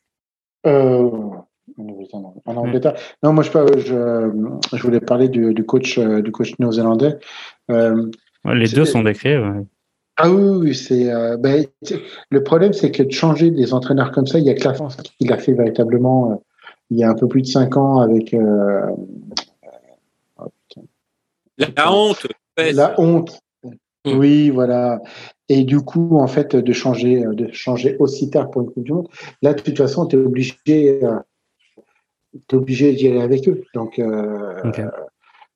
Euh, 0.67 1.09
en 2.45 2.55
Angleterre. 2.57 2.95
Non, 3.23 3.33
moi, 3.33 3.43
je, 3.43 3.51
je, 3.51 4.77
je 4.77 4.81
voulais 4.81 4.99
parler 4.99 5.29
du, 5.29 5.53
du 5.53 5.65
coach, 5.65 5.97
euh, 5.97 6.21
du 6.21 6.31
coach 6.31 6.57
néo-zélandais. 6.59 7.17
Euh, 7.71 8.09
les 8.45 8.67
deux 8.67 8.85
sont 8.85 9.03
décrits. 9.03 9.35
Ah 10.17 10.29
oui, 10.29 10.73
c'est. 10.75 11.11
Euh, 11.13 11.37
ben, 11.37 11.65
le 12.29 12.43
problème, 12.43 12.73
c'est 12.73 12.91
que 12.91 13.03
de 13.03 13.11
changer 13.11 13.51
des 13.51 13.73
entraîneurs 13.73 14.11
comme 14.11 14.27
ça, 14.27 14.39
il 14.39 14.45
y 14.45 14.49
a 14.49 14.53
que 14.53 14.63
la 14.63 14.73
France 14.73 14.97
qui 14.97 15.27
l'a 15.27 15.37
fait 15.37 15.53
véritablement 15.53 16.41
il 16.89 16.97
y 16.97 17.03
a 17.03 17.09
un 17.09 17.15
peu 17.15 17.27
plus 17.27 17.41
de 17.41 17.47
cinq 17.47 17.77
ans 17.77 17.99
avec 17.99 18.33
euh, 18.33 18.81
la 21.57 21.91
honte. 21.91 22.27
La 22.57 22.99
honte. 22.99 23.39
Mm. 24.05 24.17
Oui, 24.17 24.49
voilà. 24.49 25.01
Et 25.49 25.63
du 25.63 25.79
coup, 25.79 26.17
en 26.17 26.27
fait, 26.27 26.55
de 26.55 26.73
changer, 26.73 27.21
de 27.21 27.51
changer 27.51 27.97
aussi 27.99 28.29
tard 28.29 28.49
pour 28.49 28.63
une 28.63 28.71
Coupe 28.71 28.83
du 28.83 28.93
Monde, 28.93 29.07
là, 29.41 29.53
de 29.53 29.61
toute 29.61 29.77
façon, 29.77 30.05
tu 30.07 30.15
es 30.15 30.19
obligé, 30.19 31.03
euh, 31.03 31.19
es 32.33 32.55
obligé 32.55 32.93
d'y 32.93 33.07
aller 33.07 33.21
avec 33.21 33.47
eux. 33.47 33.63
Donc, 33.73 33.99
euh, 33.99 34.61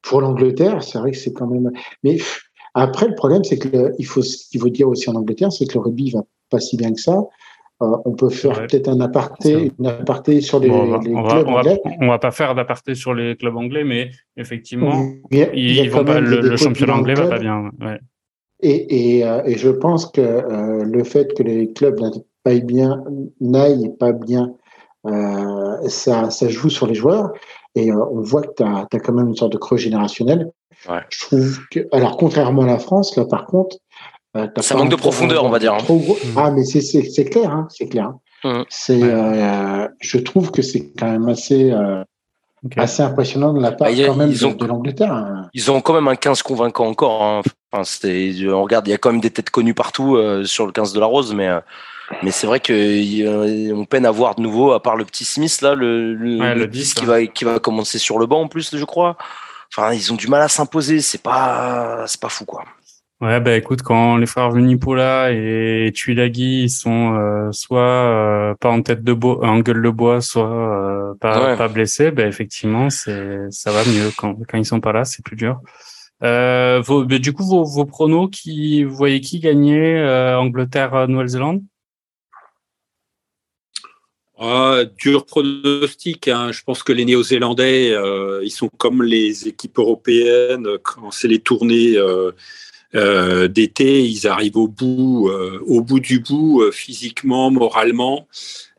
pour 0.01 0.21
l'Angleterre, 0.21 0.83
c'est 0.83 0.99
vrai 0.99 1.11
que 1.11 1.17
c'est 1.17 1.33
quand 1.33 1.47
même. 1.47 1.71
Mais 2.03 2.17
après, 2.73 3.07
le 3.07 3.15
problème, 3.15 3.43
c'est 3.43 3.57
que 3.57 3.93
il 3.97 4.05
faut, 4.05 4.21
ce 4.21 4.49
qu'il 4.49 4.61
faut 4.61 4.69
dire 4.69 4.87
aussi 4.87 5.09
en 5.09 5.15
Angleterre, 5.15 5.51
c'est 5.51 5.65
que 5.65 5.73
le 5.73 5.81
rugby 5.81 6.11
va 6.11 6.21
pas 6.49 6.59
si 6.59 6.77
bien 6.77 6.93
que 6.93 7.01
ça. 7.01 7.23
Euh, 7.81 7.95
on 8.03 8.11
peut 8.11 8.29
faire 8.29 8.67
peut-être 8.67 8.89
un 8.89 8.99
aparté, 8.99 9.71
une 9.79 9.87
aparté 9.87 10.41
sur 10.41 10.59
les, 10.59 10.69
on 10.69 10.87
va, 10.87 10.99
clubs 10.99 11.15
on 11.15 11.21
va, 11.53 11.59
anglais. 11.59 11.81
On 12.01 12.07
va 12.07 12.19
pas 12.19 12.31
faire 12.31 12.53
d'aparté 12.53 12.93
sur 12.93 13.13
les 13.13 13.37
clubs 13.37 13.55
anglais, 13.55 13.85
mais 13.85 14.11
effectivement, 14.35 15.13
ils, 15.31 15.89
vont 15.89 16.03
pas, 16.03 16.19
le, 16.19 16.57
championnat 16.57 16.95
anglais 16.97 17.13
va 17.13 17.27
pas 17.27 17.39
bien. 17.39 17.71
Ouais. 17.79 17.99
Et, 18.61 19.17
et, 19.17 19.25
euh, 19.25 19.41
et, 19.45 19.57
je 19.57 19.69
pense 19.69 20.05
que 20.07 20.21
euh, 20.21 20.83
le 20.83 21.03
fait 21.03 21.33
que 21.33 21.43
les 21.43 21.71
clubs 21.71 21.99
n'aillent 22.45 22.61
bien, 22.63 23.03
n'aillent 23.39 23.93
pas 23.97 24.11
bien, 24.11 24.53
euh, 25.05 25.87
ça, 25.87 26.29
ça 26.29 26.49
joue 26.49 26.69
sur 26.69 26.87
les 26.87 26.95
joueurs. 26.95 27.31
Et 27.75 27.91
on 27.93 28.21
voit 28.21 28.41
que 28.41 28.53
tu 28.57 28.63
as, 28.63 28.85
quand 28.99 29.13
même 29.13 29.29
une 29.29 29.35
sorte 29.35 29.53
de 29.53 29.57
creux 29.57 29.77
générationnel. 29.77 30.51
Ouais. 30.89 31.01
Je 31.09 31.25
trouve 31.25 31.59
que, 31.71 31.87
alors 31.91 32.17
contrairement 32.17 32.63
à 32.63 32.67
la 32.67 32.79
France, 32.79 33.15
là 33.15 33.25
par 33.25 33.45
contre, 33.45 33.77
euh, 34.37 34.47
ça 34.61 34.75
manque 34.75 34.89
de 34.89 34.95
profondeur, 34.95 35.43
on 35.43 35.49
va 35.49 35.59
dire. 35.59 35.73
Hein. 35.73 35.79
Ah, 36.35 36.51
mais 36.51 36.63
c'est 36.63 37.25
clair, 37.25 37.51
hein, 37.51 37.67
c'est 37.69 37.87
clair. 37.87 38.13
Mmh. 38.43 38.61
C'est, 38.69 39.03
euh, 39.03 39.87
je 39.99 40.17
trouve 40.17 40.51
que 40.51 40.61
c'est 40.61 40.91
quand 40.97 41.11
même 41.11 41.27
assez, 41.27 41.71
euh, 41.71 42.03
assez 42.77 43.01
impressionnant 43.01 43.53
de 43.53 43.61
la 43.61 43.71
part 43.71 43.89
bah, 43.89 44.05
quand 44.05 44.15
même 44.15 44.31
de, 44.31 44.53
de 44.53 44.65
l'Angleterre. 44.65 45.13
Hein. 45.13 45.49
Ils 45.53 45.71
ont 45.71 45.81
quand 45.81 45.93
même 45.93 46.07
un 46.07 46.15
15 46.15 46.43
convaincant 46.43 46.87
encore. 46.87 47.43
Enfin, 47.71 47.83
on 48.47 48.63
regarde, 48.63 48.87
il 48.87 48.91
y 48.91 48.93
a 48.93 48.97
quand 48.97 49.11
même 49.11 49.21
des 49.21 49.29
têtes 49.29 49.49
connues 49.49 49.73
partout 49.73 50.15
euh, 50.15 50.43
sur 50.45 50.65
le 50.65 50.71
15 50.71 50.93
de 50.93 50.99
la 50.99 51.05
Rose, 51.05 51.33
mais 51.33 51.47
euh, 51.47 51.59
mais 52.23 52.31
c'est 52.31 52.47
vrai 52.47 52.59
qu'on 52.59 53.85
peine 53.85 54.05
à 54.05 54.11
voir 54.11 54.35
de 54.35 54.41
nouveau, 54.41 54.71
à 54.71 54.81
part 54.81 54.95
le 54.95 55.05
petit 55.05 55.25
Smith 55.25 55.61
là, 55.61 55.75
le, 55.75 56.13
le, 56.15 56.55
le 56.55 56.67
10 56.67 56.95
qui 56.95 57.05
va 57.05 57.25
qui 57.25 57.45
va 57.45 57.59
commencer 57.59 57.99
sur 57.99 58.17
le 58.17 58.25
banc 58.25 58.41
en 58.41 58.47
plus, 58.47 58.75
je 58.75 58.85
crois. 58.85 59.17
Enfin, 59.71 59.93
ils 59.93 60.11
ont 60.11 60.15
du 60.15 60.27
mal 60.27 60.41
à 60.41 60.47
s'imposer. 60.47 61.01
C'est 61.01 61.21
pas 61.21 62.05
c'est 62.07 62.19
pas 62.19 62.29
fou 62.29 62.45
quoi. 62.45 62.65
Ouais, 63.21 63.41
bah 63.41 63.53
écoute, 63.57 63.81
quand 63.81 64.15
les 64.15 64.25
frères 64.25 64.49
Vunipola 64.49 65.31
et 65.33 65.91
Tuilagi 65.93 66.63
ils 66.63 66.69
sont 66.69 67.15
euh, 67.15 67.51
soit 67.51 67.81
euh, 67.81 68.55
pas 68.55 68.69
en 68.69 68.81
tête 68.81 69.03
de 69.03 69.11
bois, 69.11 69.45
en 69.45 69.59
gueule 69.59 69.81
de 69.81 69.89
bois, 69.89 70.21
soit 70.21 70.49
euh, 70.49 71.13
pas, 71.19 71.57
pas 71.57 71.67
blessés, 71.67 72.11
bah 72.11 72.25
effectivement, 72.25 72.89
c'est 72.89 73.51
ça 73.51 73.73
va 73.73 73.83
mieux 73.83 74.09
quand 74.17 74.35
quand 74.47 74.57
ils 74.57 74.65
sont 74.65 74.79
pas 74.79 74.93
là, 74.93 75.03
c'est 75.03 75.23
plus 75.23 75.35
dur. 75.35 75.59
Euh, 76.23 76.83
bah, 76.87 77.19
du 77.19 77.33
coup, 77.33 77.43
vos, 77.43 77.63
vos 77.63 77.85
pronos, 77.85 78.29
vous 78.45 78.95
voyez 78.95 79.21
qui 79.21 79.39
gagner 79.39 80.01
Angleterre, 80.35 81.07
Nouvelle-Zélande? 81.07 81.63
Ah, 84.37 84.83
dur 84.97 85.25
pronostic. 85.25 86.27
Hein. 86.29 86.51
Je 86.51 86.63
pense 86.63 86.83
que 86.83 86.93
les 86.93 87.05
Néo-Zélandais, 87.05 87.95
ils 88.43 88.51
sont 88.51 88.69
comme 88.69 89.03
les 89.03 89.47
équipes 89.47 89.79
européennes 89.79 90.67
quand 90.83 91.11
c'est 91.11 91.27
les 91.27 91.39
tournées 91.39 91.97
euh, 92.95 93.47
d'été, 93.47 94.03
ils 94.03 94.27
arrivent 94.27 94.57
au 94.57 94.67
bout, 94.67 95.29
euh, 95.29 95.59
au 95.67 95.81
bout 95.81 95.99
du 95.99 96.19
bout, 96.19 96.61
euh, 96.61 96.71
physiquement, 96.71 97.51
moralement. 97.51 98.27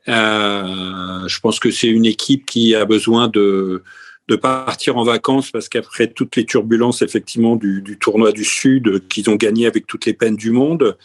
je 0.07 1.41
pense 1.41 1.61
que 1.61 1.71
c'est 1.71 1.87
une 1.89 2.07
équipe 2.07 2.47
qui 2.47 2.75
a 2.75 2.85
besoin 2.85 3.29
de, 3.29 3.83
de 4.31 4.37
partir 4.37 4.97
en 4.97 5.03
vacances 5.03 5.51
parce 5.51 5.69
qu'après 5.69 6.07
toutes 6.07 6.37
les 6.37 6.45
turbulences 6.47 7.03
effectivement 7.03 7.57
du, 7.57 7.83
du 7.83 7.99
tournoi 7.99 8.31
du 8.31 8.45
Sud 8.45 9.09
qu'ils 9.09 9.29
ont 9.29 9.35
gagné 9.35 9.67
avec 9.67 9.89
toutes 9.89 10.07
les 10.07 10.15
peines 10.15 10.37
du 10.37 10.53
monde, 10.53 10.97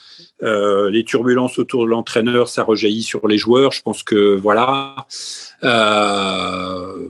euh, 0.43 0.91
les 0.91 1.03
turbulences 1.03 1.57
autour 1.57 1.86
de 1.86 1.89
l'entraîneur, 1.89 2.47
ça 2.47 2.61
rejaillit 2.61 3.01
sur 3.01 3.28
les 3.28 3.39
joueurs. 3.39 3.71
Je 3.71 3.82
pense 3.82 4.03
que 4.03 4.36
voilà, 4.36 5.07
euh, 5.63 7.09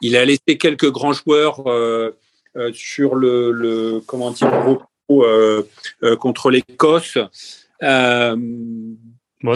il 0.00 0.16
a 0.16 0.24
laissé 0.24 0.56
quelques 0.58 0.90
grands 0.90 1.12
joueurs 1.12 1.70
euh, 1.70 2.16
euh 2.56 2.70
sur 2.72 3.14
le, 3.14 3.52
le, 3.52 4.00
comment 4.06 4.30
dire 4.30 4.50
repos 4.50 5.22
euh, 5.22 5.68
euh, 6.02 6.16
contre 6.16 6.50
l'Écosse. 6.50 7.18
Bon, 7.82 9.54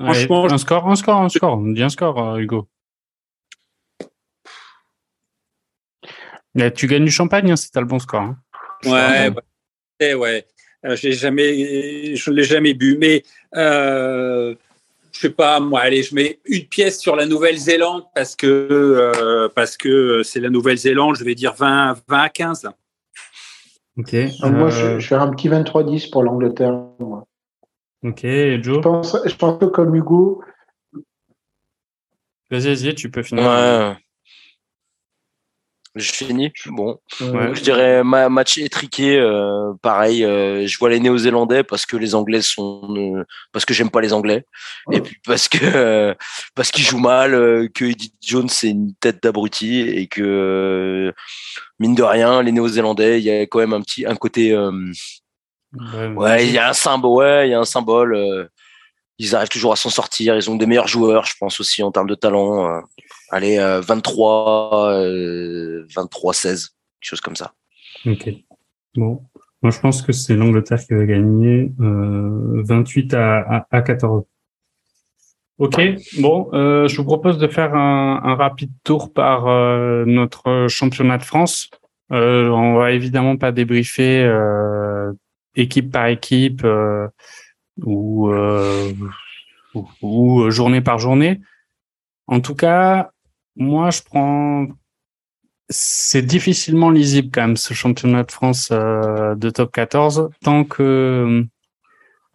Franchement, 0.00 0.46
un 0.46 0.56
score, 0.56 0.88
un 0.88 0.94
score, 0.94 1.20
un 1.20 1.28
score. 1.28 1.58
On 1.58 1.72
dit 1.72 1.82
un 1.82 1.88
score, 1.88 2.38
Hugo. 2.38 2.68
Mais 6.54 6.72
tu 6.72 6.86
gagnes 6.86 7.04
du 7.04 7.10
champagne, 7.10 7.50
hein, 7.50 7.56
si 7.56 7.70
tu 7.70 7.78
as 7.78 7.80
le 7.80 7.86
bon 7.86 7.98
score. 7.98 8.22
Hein. 8.22 8.38
Ouais, 8.84 9.30
ouais, 10.00 10.14
ouais. 10.14 10.46
Euh, 10.84 10.96
je 10.96 11.10
jamais, 11.10 12.14
je 12.14 12.30
l'ai 12.30 12.42
jamais 12.42 12.74
bu, 12.74 12.98
mais 12.98 13.22
euh, 13.56 14.54
je 15.12 15.20
sais 15.20 15.30
pas 15.30 15.58
moi. 15.58 15.80
Allez, 15.80 16.02
je 16.02 16.14
mets 16.14 16.40
une 16.44 16.66
pièce 16.66 17.00
sur 17.00 17.16
la 17.16 17.26
Nouvelle-Zélande 17.26 18.04
parce 18.14 18.36
que 18.36 18.46
euh, 18.46 19.48
parce 19.54 19.76
que 19.76 20.22
c'est 20.22 20.40
la 20.40 20.50
Nouvelle-Zélande. 20.50 21.16
Je 21.16 21.24
vais 21.24 21.34
dire 21.34 21.54
20, 21.54 21.96
20 22.06 22.18
à 22.18 22.28
15. 22.28 22.68
Ok. 23.96 24.14
Moi, 24.42 24.68
je, 24.70 24.98
je, 24.98 25.06
fais 25.06 25.14
un 25.14 25.30
petit 25.30 25.48
23-10 25.48 26.10
pour 26.10 26.22
l'Angleterre. 26.22 26.74
Ok, 28.02 28.22
Joe. 28.22 28.76
Je 28.76 28.80
pense, 28.80 29.16
je 29.24 29.36
pense 29.36 29.58
que 29.58 29.66
comme 29.66 29.94
Hugo. 29.94 30.42
Vas-y, 32.50 32.74
vas-y, 32.74 32.94
tu 32.94 33.10
peux 33.10 33.22
finir. 33.22 33.44
Ouais. 33.44 33.96
Je 35.94 36.10
finis. 36.10 36.52
Bon, 36.66 36.98
ouais. 37.20 37.54
je 37.54 37.62
dirais 37.62 38.02
ma 38.02 38.28
match 38.28 38.58
étriqué. 38.58 39.16
Euh, 39.16 39.74
pareil, 39.80 40.24
euh, 40.24 40.66
je 40.66 40.76
vois 40.78 40.90
les 40.90 40.98
Néo-Zélandais 40.98 41.62
parce 41.62 41.86
que 41.86 41.96
les 41.96 42.16
Anglais 42.16 42.42
sont, 42.42 42.82
euh, 42.96 43.24
parce 43.52 43.64
que 43.64 43.74
j'aime 43.74 43.90
pas 43.90 44.00
les 44.00 44.12
Anglais, 44.12 44.44
et 44.90 45.00
puis 45.00 45.16
parce 45.24 45.48
que 45.48 46.16
parce 46.56 46.72
qu'ils 46.72 46.84
jouent 46.84 46.98
mal, 46.98 47.30
que 47.74 47.84
Eddie 47.84 48.12
Jones 48.20 48.48
c'est 48.48 48.70
une 48.70 48.94
tête 48.96 49.22
d'abruti 49.22 49.82
et 49.82 50.08
que 50.08 51.12
mine 51.78 51.94
de 51.94 52.02
rien, 52.02 52.42
les 52.42 52.50
Néo-Zélandais, 52.50 53.20
il 53.20 53.24
y 53.24 53.30
a 53.30 53.42
quand 53.42 53.60
même 53.60 53.72
un 53.72 53.80
petit 53.80 54.04
un 54.04 54.16
côté. 54.16 54.52
ouais, 54.52 56.08
ouais, 56.08 56.46
il 56.46 56.52
y 56.52 56.58
a 56.58 56.70
un 56.70 56.72
symbole. 56.72 57.12
Ouais, 57.12 57.48
il 57.48 57.50
y 57.52 57.54
a 57.54 57.60
un 57.60 57.64
symbole 57.64 58.50
ils 59.18 59.34
arrivent 59.34 59.48
toujours 59.48 59.72
à 59.72 59.76
s'en 59.76 59.90
sortir. 59.90 60.36
Ils 60.36 60.50
ont 60.50 60.56
des 60.56 60.66
meilleurs 60.66 60.88
joueurs, 60.88 61.24
je 61.24 61.34
pense 61.38 61.60
aussi 61.60 61.82
en 61.82 61.92
termes 61.92 62.08
de 62.08 62.14
talent. 62.14 62.68
Euh, 62.68 62.80
allez, 63.30 63.58
23, 63.58 65.00
23, 65.94 66.34
16, 66.34 66.66
quelque 66.66 66.74
chose 67.00 67.20
comme 67.20 67.36
ça. 67.36 67.52
Ok. 68.06 68.28
Bon, 68.96 69.22
moi 69.62 69.70
je 69.72 69.80
pense 69.80 70.02
que 70.02 70.12
c'est 70.12 70.36
l'Angleterre 70.36 70.78
qui 70.78 70.94
va 70.94 71.04
gagner 71.04 71.72
euh, 71.80 72.62
28 72.64 73.14
à, 73.14 73.66
à, 73.70 73.82
14. 73.82 74.24
Ok, 75.58 75.80
bon, 76.18 76.48
euh, 76.52 76.88
je 76.88 76.96
vous 76.96 77.04
propose 77.04 77.38
de 77.38 77.46
faire 77.46 77.74
un, 77.74 78.34
rapide 78.34 78.72
tour 78.82 79.12
par 79.12 79.46
euh, 79.46 80.04
notre 80.04 80.66
championnat 80.68 81.18
de 81.18 81.22
France. 81.22 81.70
Euh, 82.12 82.48
on 82.48 82.74
va 82.74 82.90
évidemment 82.90 83.36
pas 83.36 83.52
débriefer 83.52 84.24
euh, 84.24 85.12
équipe 85.54 85.92
par 85.92 86.06
équipe 86.08 86.66
ou, 87.82 88.30
euh, 88.30 88.92
ou, 89.74 89.88
ou, 90.02 90.50
journée 90.50 90.80
par 90.80 90.98
journée. 90.98 91.40
En 92.26 92.40
tout 92.40 92.54
cas, 92.54 93.10
moi, 93.56 93.90
je 93.90 94.02
prends. 94.02 94.66
C'est 95.70 96.22
difficilement 96.22 96.90
lisible 96.90 97.30
quand 97.32 97.40
même 97.40 97.56
ce 97.56 97.72
championnat 97.72 98.24
de 98.24 98.30
France 98.30 98.68
euh, 98.70 99.34
de 99.34 99.48
top 99.50 99.72
14 99.72 100.30
tant 100.42 100.64
que. 100.64 101.46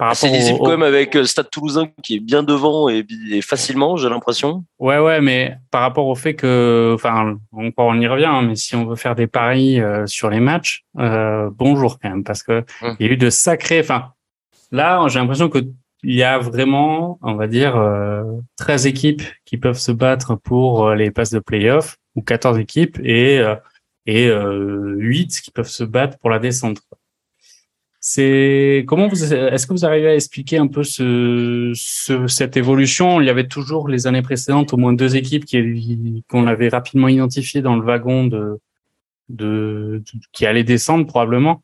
Ah, 0.02 0.16
c'est 0.16 0.30
lisible 0.30 0.60
au... 0.62 0.64
quand 0.64 0.72
même 0.72 0.82
avec 0.82 1.16
euh, 1.18 1.26
Stade 1.26 1.50
Toulousain 1.50 1.90
qui 2.02 2.16
est 2.16 2.20
bien 2.22 2.42
devant 2.42 2.88
et, 2.88 3.06
et 3.30 3.42
facilement, 3.42 3.98
j'ai 3.98 4.08
l'impression. 4.08 4.64
Ouais, 4.80 4.98
ouais, 4.98 5.20
mais 5.20 5.58
par 5.72 5.82
rapport 5.82 6.08
au 6.08 6.16
fait 6.16 6.36
que, 6.36 6.94
enfin, 6.96 7.38
on, 7.52 7.72
on 7.76 8.00
y 8.00 8.08
revient, 8.08 8.26
hein, 8.26 8.42
mais 8.44 8.56
si 8.56 8.78
on 8.78 8.86
veut 8.86 8.96
faire 8.96 9.14
des 9.14 9.28
paris 9.28 9.82
euh, 9.82 10.08
sur 10.08 10.30
les 10.30 10.40
matchs, 10.40 10.86
euh, 10.98 11.50
bonjour 11.54 12.00
quand 12.00 12.10
même, 12.10 12.24
parce 12.24 12.44
que 12.44 12.64
hum. 12.82 12.96
il 13.00 13.08
y 13.08 13.10
a 13.10 13.12
eu 13.12 13.18
de 13.18 13.30
sacrés, 13.30 13.82
enfin, 13.82 14.14
Là, 14.72 15.08
j'ai 15.08 15.20
l'impression 15.20 15.50
que 15.50 15.60
il 16.04 16.16
y 16.16 16.24
a 16.24 16.40
vraiment, 16.40 17.20
on 17.22 17.36
va 17.36 17.48
dire, 17.48 17.76
euh, 17.76 18.24
13 18.58 18.88
équipes 18.88 19.24
qui 19.46 19.58
peuvent 19.58 19.80
se 19.80 19.92
battre 19.92 20.36
pour 20.36 20.88
euh, 20.88 20.96
les 20.96 21.12
passes 21.12 21.32
de 21.32 21.40
playoff, 21.40 21.98
ou 22.16 22.22
14 22.22 22.58
équipes, 22.58 23.00
et, 23.04 23.40
euh, 23.40 23.56
et 24.06 24.28
euh, 24.28 24.96
8 24.98 25.42
qui 25.42 25.52
peuvent 25.52 25.68
se 25.70 25.84
battre 25.84 26.18
pour 26.20 26.30
la 26.30 26.40
descente. 26.40 26.82
C'est 28.02 28.86
comment 28.88 29.10
vous 29.10 29.34
est-ce 29.34 29.68
que 29.68 29.74
vous 29.74 29.86
arrivez 29.86 30.08
à 30.08 30.16
expliquer 30.16 30.58
un 30.58 30.68
peu 30.68 30.84
ce, 30.84 31.74
ce, 31.76 32.28
cette 32.28 32.56
évolution? 32.56 33.20
Il 33.20 33.28
y 33.28 33.30
avait 33.30 33.48
toujours 33.48 33.90
les 33.90 34.08
années 34.08 34.22
précédentes 34.22 34.74
au 34.74 34.78
moins 34.78 34.94
deux 34.94 35.18
équipes 35.18 35.44
qui 35.44 36.24
qu'on 36.30 36.48
avait 36.48 36.70
rapidement 36.70 37.10
identifiées 37.10 37.62
dans 37.62 37.76
le 37.76 37.84
wagon 37.84 38.26
de, 38.26 38.62
de, 39.28 40.02
de 40.14 40.20
qui 40.32 40.46
allaient 40.46 40.64
descendre 40.64 41.06
probablement. 41.08 41.62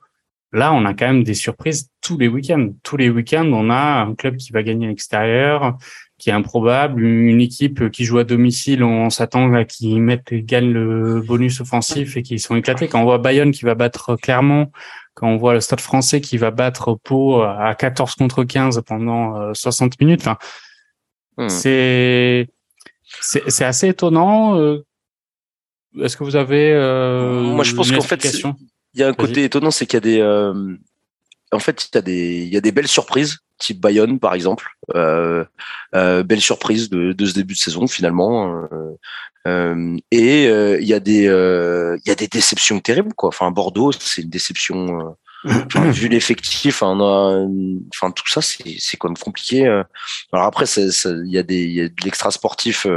Là, 0.52 0.74
on 0.74 0.84
a 0.86 0.94
quand 0.94 1.08
même 1.08 1.24
des 1.24 1.36
surprises 1.36 1.90
tous 2.06 2.18
les 2.20 2.28
week-ends. 2.28 2.70
Tous 2.84 2.98
les 2.98 3.10
week-ends, 3.10 3.52
on 3.52 3.72
a 3.72 4.04
un 4.04 4.14
club 4.14 4.38
qui 4.38 4.52
va 4.52 4.62
gagner 4.62 4.86
à 4.86 4.90
l'extérieur, 4.90 5.76
qui 6.20 6.30
est 6.30 6.34
improbable, 6.34 7.04
une 7.04 7.42
équipe 7.42 7.90
qui 7.90 8.06
joue 8.06 8.20
à 8.20 8.24
domicile, 8.24 8.84
on 8.84 9.10
s'attend 9.10 9.52
à 9.56 9.66
qu'ils 9.66 10.02
mettent, 10.02 10.32
gagnent 10.32 10.72
le 10.72 11.22
bonus 11.22 11.62
offensif 11.62 12.16
et 12.16 12.22
qu'ils 12.22 12.40
sont 12.40 12.56
éclatés. 12.56 12.88
Quand 12.88 13.02
on 13.02 13.06
voit 13.06 13.18
Bayonne 13.18 13.52
qui 13.52 13.66
va 13.66 13.74
battre 13.74 14.16
Clermont, 14.18 14.72
quand 15.16 15.28
on 15.28 15.38
voit 15.38 15.54
le 15.54 15.62
Stade 15.62 15.82
français 15.82 16.22
qui 16.22 16.38
va 16.38 16.52
battre 16.52 16.96
Pau 17.04 17.42
à 17.42 17.74
14 17.74 18.14
contre 18.16 18.44
15 18.44 18.84
pendant 18.86 19.54
60 19.56 19.94
euh, 19.94 20.06
minutes, 20.06 20.22
enfin, 20.22 20.38
hmm. 21.38 21.50
c'est, 21.50 22.48
c'est 23.20 23.66
assez 23.66 23.88
étonnant. 23.88 24.60
Euh. 24.60 24.86
Est-ce 26.00 26.18
que 26.18 26.24
vous 26.24 26.36
avez 26.36 26.72
euh, 26.72 27.42
Moi, 27.42 27.64
je 27.64 27.74
pense 27.74 27.92
qu'en 27.92 28.02
fait, 28.02 28.24
il 28.94 29.00
y 29.00 29.04
a 29.04 29.08
un 29.08 29.14
côté 29.14 29.46
étonnant, 29.46 29.72
c'est 29.72 29.88
qu'il 29.88 29.96
y 29.96 29.98
a 29.98 30.02
des, 30.02 30.20
euh, 30.20 30.78
en 31.52 31.60
fait, 31.60 31.90
il 31.92 31.96
y 31.96 31.98
a 31.98 32.02
des, 32.02 32.44
il 32.44 32.54
y 32.54 32.58
a 32.58 32.62
des 32.62 32.72
belles 32.72 32.88
surprises, 32.88 33.40
type 33.58 33.80
Bayonne 33.80 34.20
par 34.20 34.34
exemple, 34.34 34.68
euh, 34.96 35.46
euh, 35.96 36.24
belle 36.24 36.42
surprise 36.42 36.90
de, 36.90 37.14
de, 37.14 37.26
ce 37.26 37.34
début 37.34 37.54
de 37.54 37.60
saison 37.60 37.88
finalement. 37.88 38.66
Euh, 38.72 38.98
euh 39.48 39.98
et 40.12 40.48
euh, 40.48 40.78
il 40.82 40.88
y 40.88 40.94
a 40.94 41.00
des, 41.00 41.24
il 41.24 42.08
y 42.08 42.12
a 42.12 42.16
des 42.16 42.28
déceptions 42.28 42.80
terribles 42.80 43.14
quoi. 43.14 43.30
Enfin 43.30 43.52
Bordeaux, 43.52 43.92
c'est 43.92 44.24
une 44.24 44.30
déception. 44.30 45.16
Enfin, 45.46 45.92
vu 45.92 46.08
l'effectif, 46.08 46.82
a, 46.82 46.88
enfin 46.88 48.12
tout 48.12 48.28
ça, 48.28 48.42
c'est 48.42 48.76
c'est 48.80 48.98
quand 48.98 49.10
même 49.10 49.18
compliqué. 49.18 49.68
Alors 50.32 50.46
après, 50.48 50.66
il 50.66 51.32
y 51.32 51.38
a 51.38 51.44
des, 51.44 51.64
il 51.64 51.74
y 51.74 51.82
a 51.82 51.90
de 51.90 52.04
l'extra 52.04 52.32
sportif 52.32 52.88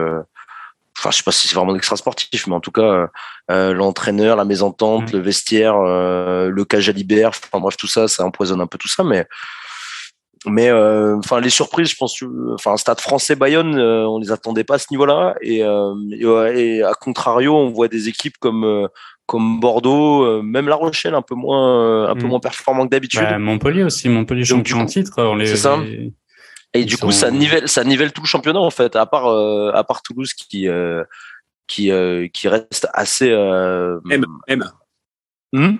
enfin 0.99 1.12
je 1.12 1.18
sais 1.18 1.22
pas 1.22 1.30
si 1.30 1.46
c'est 1.46 1.55
vraiment 1.55 1.76
extra 1.76 1.96
sportif 1.96 2.49
mais 2.49 2.55
en 2.55 2.61
tout 2.61 2.72
cas 2.72 3.09
euh, 3.51 3.70
euh 3.70 3.72
l'entraîneur 3.72 4.36
la 4.36 4.44
mésentente 4.44 5.12
mmh. 5.12 5.16
le 5.16 5.22
vestiaire 5.22 5.76
euh, 5.76 6.51
le 6.51 6.64
cas 6.64 6.80
Jalibert 6.80 7.30
enfin 7.30 7.61
bref 7.61 7.76
tout 7.76 7.86
ça 7.86 8.09
ça 8.09 8.24
empoisonne 8.24 8.61
un 8.61 8.66
peu 8.66 8.78
tout 8.78 8.88
ça 8.88 9.05
mais 9.05 9.26
mais 10.46 10.68
euh, 10.68 11.16
enfin 11.16 11.40
les 11.40 11.51
surprises 11.51 11.90
je 11.90 11.96
pense 11.96 12.22
enfin 12.55 12.76
stade 12.76 13.01
français 13.01 13.36
Bayonne 13.36 13.78
on 13.78 14.18
les 14.18 14.30
attendait 14.30 14.64
pas 14.64 14.74
à 14.74 14.78
ce 14.78 14.86
niveau-là 14.90 15.34
et, 15.40 15.59
et, 15.61 16.24
et, 16.55 16.82
à 16.82 16.94
contrario 16.94 17.57
on 17.57 17.70
voit 17.70 17.88
des 17.88 18.09
équipes 18.09 18.38
comme 18.38 18.88
comme 19.26 19.61
Bordeaux, 19.61 20.42
même 20.42 20.68
La 20.68 20.76
Rochelle 20.76 21.14
un 21.14 21.20
peu 21.20 21.34
moins 21.34 22.09
un 22.09 22.14
peu 22.14 22.24
mmh. 22.24 22.28
moins 22.28 22.40
performant 22.40 22.86
que 22.86 22.90
d'habitude. 22.90 23.20
Bah, 23.20 23.38
Montpellier 23.38 23.82
aussi, 23.82 24.09
Montpellier 24.09 24.44
champion 24.44 24.80
en 24.80 24.86
titre. 24.86 25.12
On 25.18 25.34
les, 25.34 25.46
c'est 25.46 25.57
ça. 25.57 25.78
Et 26.74 26.84
du 26.84 26.99
coup, 26.99 27.11
ça 27.12 27.30
nivelle, 27.30 27.68
ça 27.68 27.82
nivelle 27.82 28.12
tout 28.12 28.22
le 28.22 28.26
championnat 28.26 28.61
en 28.61 28.70
fait, 28.70 28.94
à 28.94 29.07
part 29.07 29.26
euh, 29.26 29.72
à 29.72 29.84
part 29.84 30.03
Toulouse 30.03 30.34
qui 30.34 30.68
euh, 30.68 31.03
qui 31.68 31.92
euh, 31.92 32.26
qui 32.32 32.48
reste 32.48 32.88
assez. 32.92 33.30
Euh... 33.30 34.00
Même, 34.04 34.26
même. 34.48 34.64
Hmm 35.52 35.76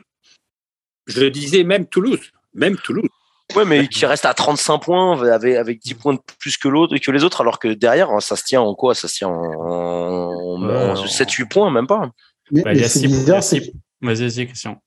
Je 1.07 1.25
disais 1.27 1.65
même 1.65 1.87
Toulouse, 1.87 2.31
même 2.55 2.77
Toulouse. 2.77 3.09
Ouais, 3.57 3.65
mais 3.65 3.89
qui 3.89 4.05
reste 4.05 4.27
à 4.27 4.35
35 4.35 4.79
points 4.79 5.33
avec 5.33 5.57
avec 5.57 5.81
10 5.81 5.95
points 5.95 6.15
de 6.15 6.21
plus 6.39 6.59
que 6.59 6.69
l'autre 6.69 6.97
que 6.99 7.11
les 7.11 7.25
autres, 7.25 7.41
alors 7.41 7.59
que 7.59 7.69
derrière, 7.69 8.11
ça 8.21 8.37
se 8.37 8.45
tient 8.45 8.61
en 8.61 8.75
quoi? 8.75 8.95
Ça 8.95 9.09
se 9.09 9.17
tient 9.17 9.29
en, 9.29 9.33
en, 9.33 10.63
en 10.63 10.95
7-8 10.95 11.49
points, 11.49 11.71
même 11.71 11.87
pas. 11.87 12.11
Mais, 12.51 12.63
bah, 12.63 12.73
mais 12.75 12.89
c'est 12.89 13.07
bizarre, 13.07 13.43
c'est. 13.43 13.73
Vas-y, 14.03 14.29
vas-y, 14.29 14.47
Christian 14.47 14.81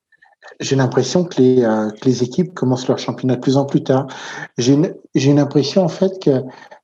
j'ai 0.60 0.76
l'impression 0.76 1.24
que 1.24 1.42
les, 1.42 1.64
euh, 1.64 1.90
que 1.90 2.06
les 2.06 2.24
équipes 2.24 2.54
commencent 2.54 2.88
leur 2.88 3.00
championnat 3.00 3.36
de 3.36 3.42
plus 3.42 3.58
en 3.58 3.66
plus 3.66 3.84
tard. 3.84 4.08
J'ai 4.58 4.74
une, 4.74 4.94
une 5.14 5.40
impression 5.40 5.84
en 5.84 5.88
fait 5.88 6.22
que 6.22 6.42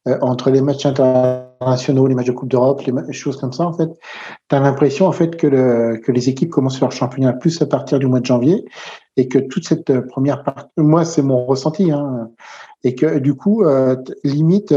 euh, 0.08 0.18
entre 0.22 0.49
les 0.49 0.62
matchs 0.62 0.86
internationaux, 0.86 2.08
les 2.08 2.16
matchs 2.16 2.28
de 2.28 2.32
Coupe 2.32 2.49
d'Europe, 2.49 2.82
les 2.82 3.14
choses 3.14 3.38
comme 3.38 3.53
ça, 3.53 3.66
en 3.66 3.74
fait, 3.74 3.89
tu 4.49 4.55
as 4.55 4.60
l'impression 4.60 5.05
en 5.08 5.12
fait 5.12 5.36
que, 5.38 5.47
le, 5.47 5.97
que 5.97 6.12
les 6.12 6.30
équipes 6.30 6.49
commencent 6.49 6.80
leur 6.82 6.91
championnat 6.91 7.34
plus 7.34 7.62
à 7.62 7.66
partir 7.66 7.99
du 7.99 8.08
mois 8.08 8.20
de 8.20 8.26
janvier 8.26 8.66
et 9.18 9.28
que 9.28 9.39
toute 9.39 9.68
cette 9.68 9.89
euh, 9.89 10.01
première 10.01 10.43
partie, 10.43 10.70
moi 10.78 11.05
c'est 11.05 11.24
mon 11.24 11.45
ressenti, 11.45 11.91
hein, 11.91 12.30
et 12.84 12.95
que 12.95 13.20
du 13.20 13.36
coup, 13.36 13.64
euh, 13.64 13.95
limite, 14.24 14.74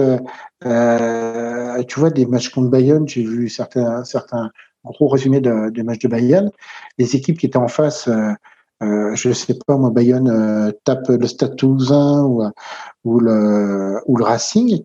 euh, 0.65 1.83
tu 1.85 2.01
vois, 2.01 2.11
des 2.11 2.27
matchs 2.27 2.51
contre 2.51 2.69
Bayonne, 2.69 3.07
j'ai 3.09 3.23
vu 3.23 3.49
certains, 3.49 4.05
certains 4.05 4.51
gros 4.85 5.09
résumé 5.09 5.41
de, 5.41 5.71
du 5.71 5.83
match 5.83 5.99
de 6.01 6.09
Bayern. 6.09 6.51
Les 6.99 7.17
équipes 7.17 7.39
qui 7.39 7.47
étaient 7.47 7.57
en 7.57 7.69
face, 7.69 8.09
euh, 8.09 8.33
euh, 8.83 9.15
je 9.15 9.33
sais 9.33 9.59
pas, 9.67 9.77
moi, 9.77 9.91
Bayern 9.91 10.29
euh, 10.29 10.73
tape 10.85 11.09
le 11.09 11.27
Stade 11.27 11.57
Toulousain 11.57 12.25
ou, 12.25 12.43
ou, 13.05 13.21
le, 13.21 14.01
ou 14.07 14.17
le 14.17 14.25
Racing. 14.25 14.83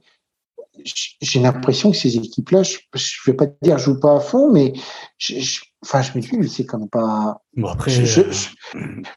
J'ai 1.21 1.39
l'impression 1.39 1.91
que 1.91 1.97
ces 1.97 2.15
équipes-là, 2.17 2.63
je 2.63 2.77
ne 2.93 3.31
vais 3.31 3.33
pas 3.33 3.47
dire 3.61 3.77
jouent 3.77 3.99
pas 3.99 4.17
à 4.17 4.19
fond, 4.19 4.51
mais 4.51 4.73
je, 5.17 5.59
enfin, 5.83 6.01
je 6.01 6.11
me 6.15 6.21
dis, 6.21 6.49
c'est 6.49 6.65
quand 6.65 6.77
même 6.77 6.89
pas. 6.89 7.41
Bon, 7.57 7.67
après, 7.67 7.91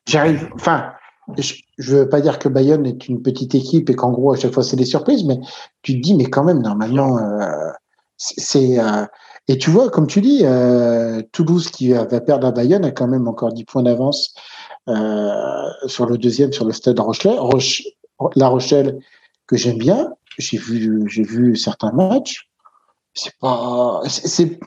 j'arrive. 0.06 0.48
Enfin, 0.54 0.92
je 1.36 1.54
ne 1.78 1.98
veux 1.98 2.08
pas 2.08 2.20
dire 2.20 2.38
que 2.38 2.48
Bayern 2.48 2.84
est 2.86 3.08
une 3.08 3.22
petite 3.22 3.54
équipe 3.54 3.90
et 3.90 3.94
qu'en 3.94 4.12
gros, 4.12 4.32
à 4.32 4.36
chaque 4.36 4.54
fois, 4.54 4.62
c'est 4.62 4.76
des 4.76 4.86
surprises, 4.86 5.24
mais 5.24 5.38
tu 5.82 5.94
te 5.94 6.00
dis, 6.00 6.14
mais 6.14 6.24
quand 6.24 6.44
même, 6.44 6.62
normalement, 6.62 7.18
euh, 7.18 7.70
c'est. 8.16 8.78
Euh, 8.78 9.04
et 9.48 9.56
tu 9.56 9.70
vois, 9.70 9.88
comme 9.88 10.06
tu 10.06 10.20
dis, 10.20 10.42
euh, 10.44 11.22
Toulouse 11.32 11.70
qui 11.70 11.92
va 11.92 12.04
perdre 12.06 12.46
à 12.46 12.52
Bayonne 12.52 12.84
a 12.84 12.90
quand 12.90 13.08
même 13.08 13.26
encore 13.28 13.52
10 13.52 13.64
points 13.64 13.82
d'avance 13.82 14.34
euh, 14.88 15.70
sur 15.86 16.04
le 16.04 16.18
deuxième, 16.18 16.52
sur 16.52 16.66
le 16.66 16.72
stade 16.72 16.98
Rochelet. 16.98 17.38
Roche, 17.38 17.82
la 18.36 18.48
Rochelle, 18.48 19.00
que 19.46 19.56
j'aime 19.56 19.78
bien, 19.78 20.12
j'ai 20.38 20.58
vu, 20.58 21.04
j'ai 21.08 21.22
vu 21.22 21.56
certains 21.56 21.92
matchs. 21.92 22.48
C'est 23.14 23.36
pas, 23.40 24.00
c'est, 24.06 24.58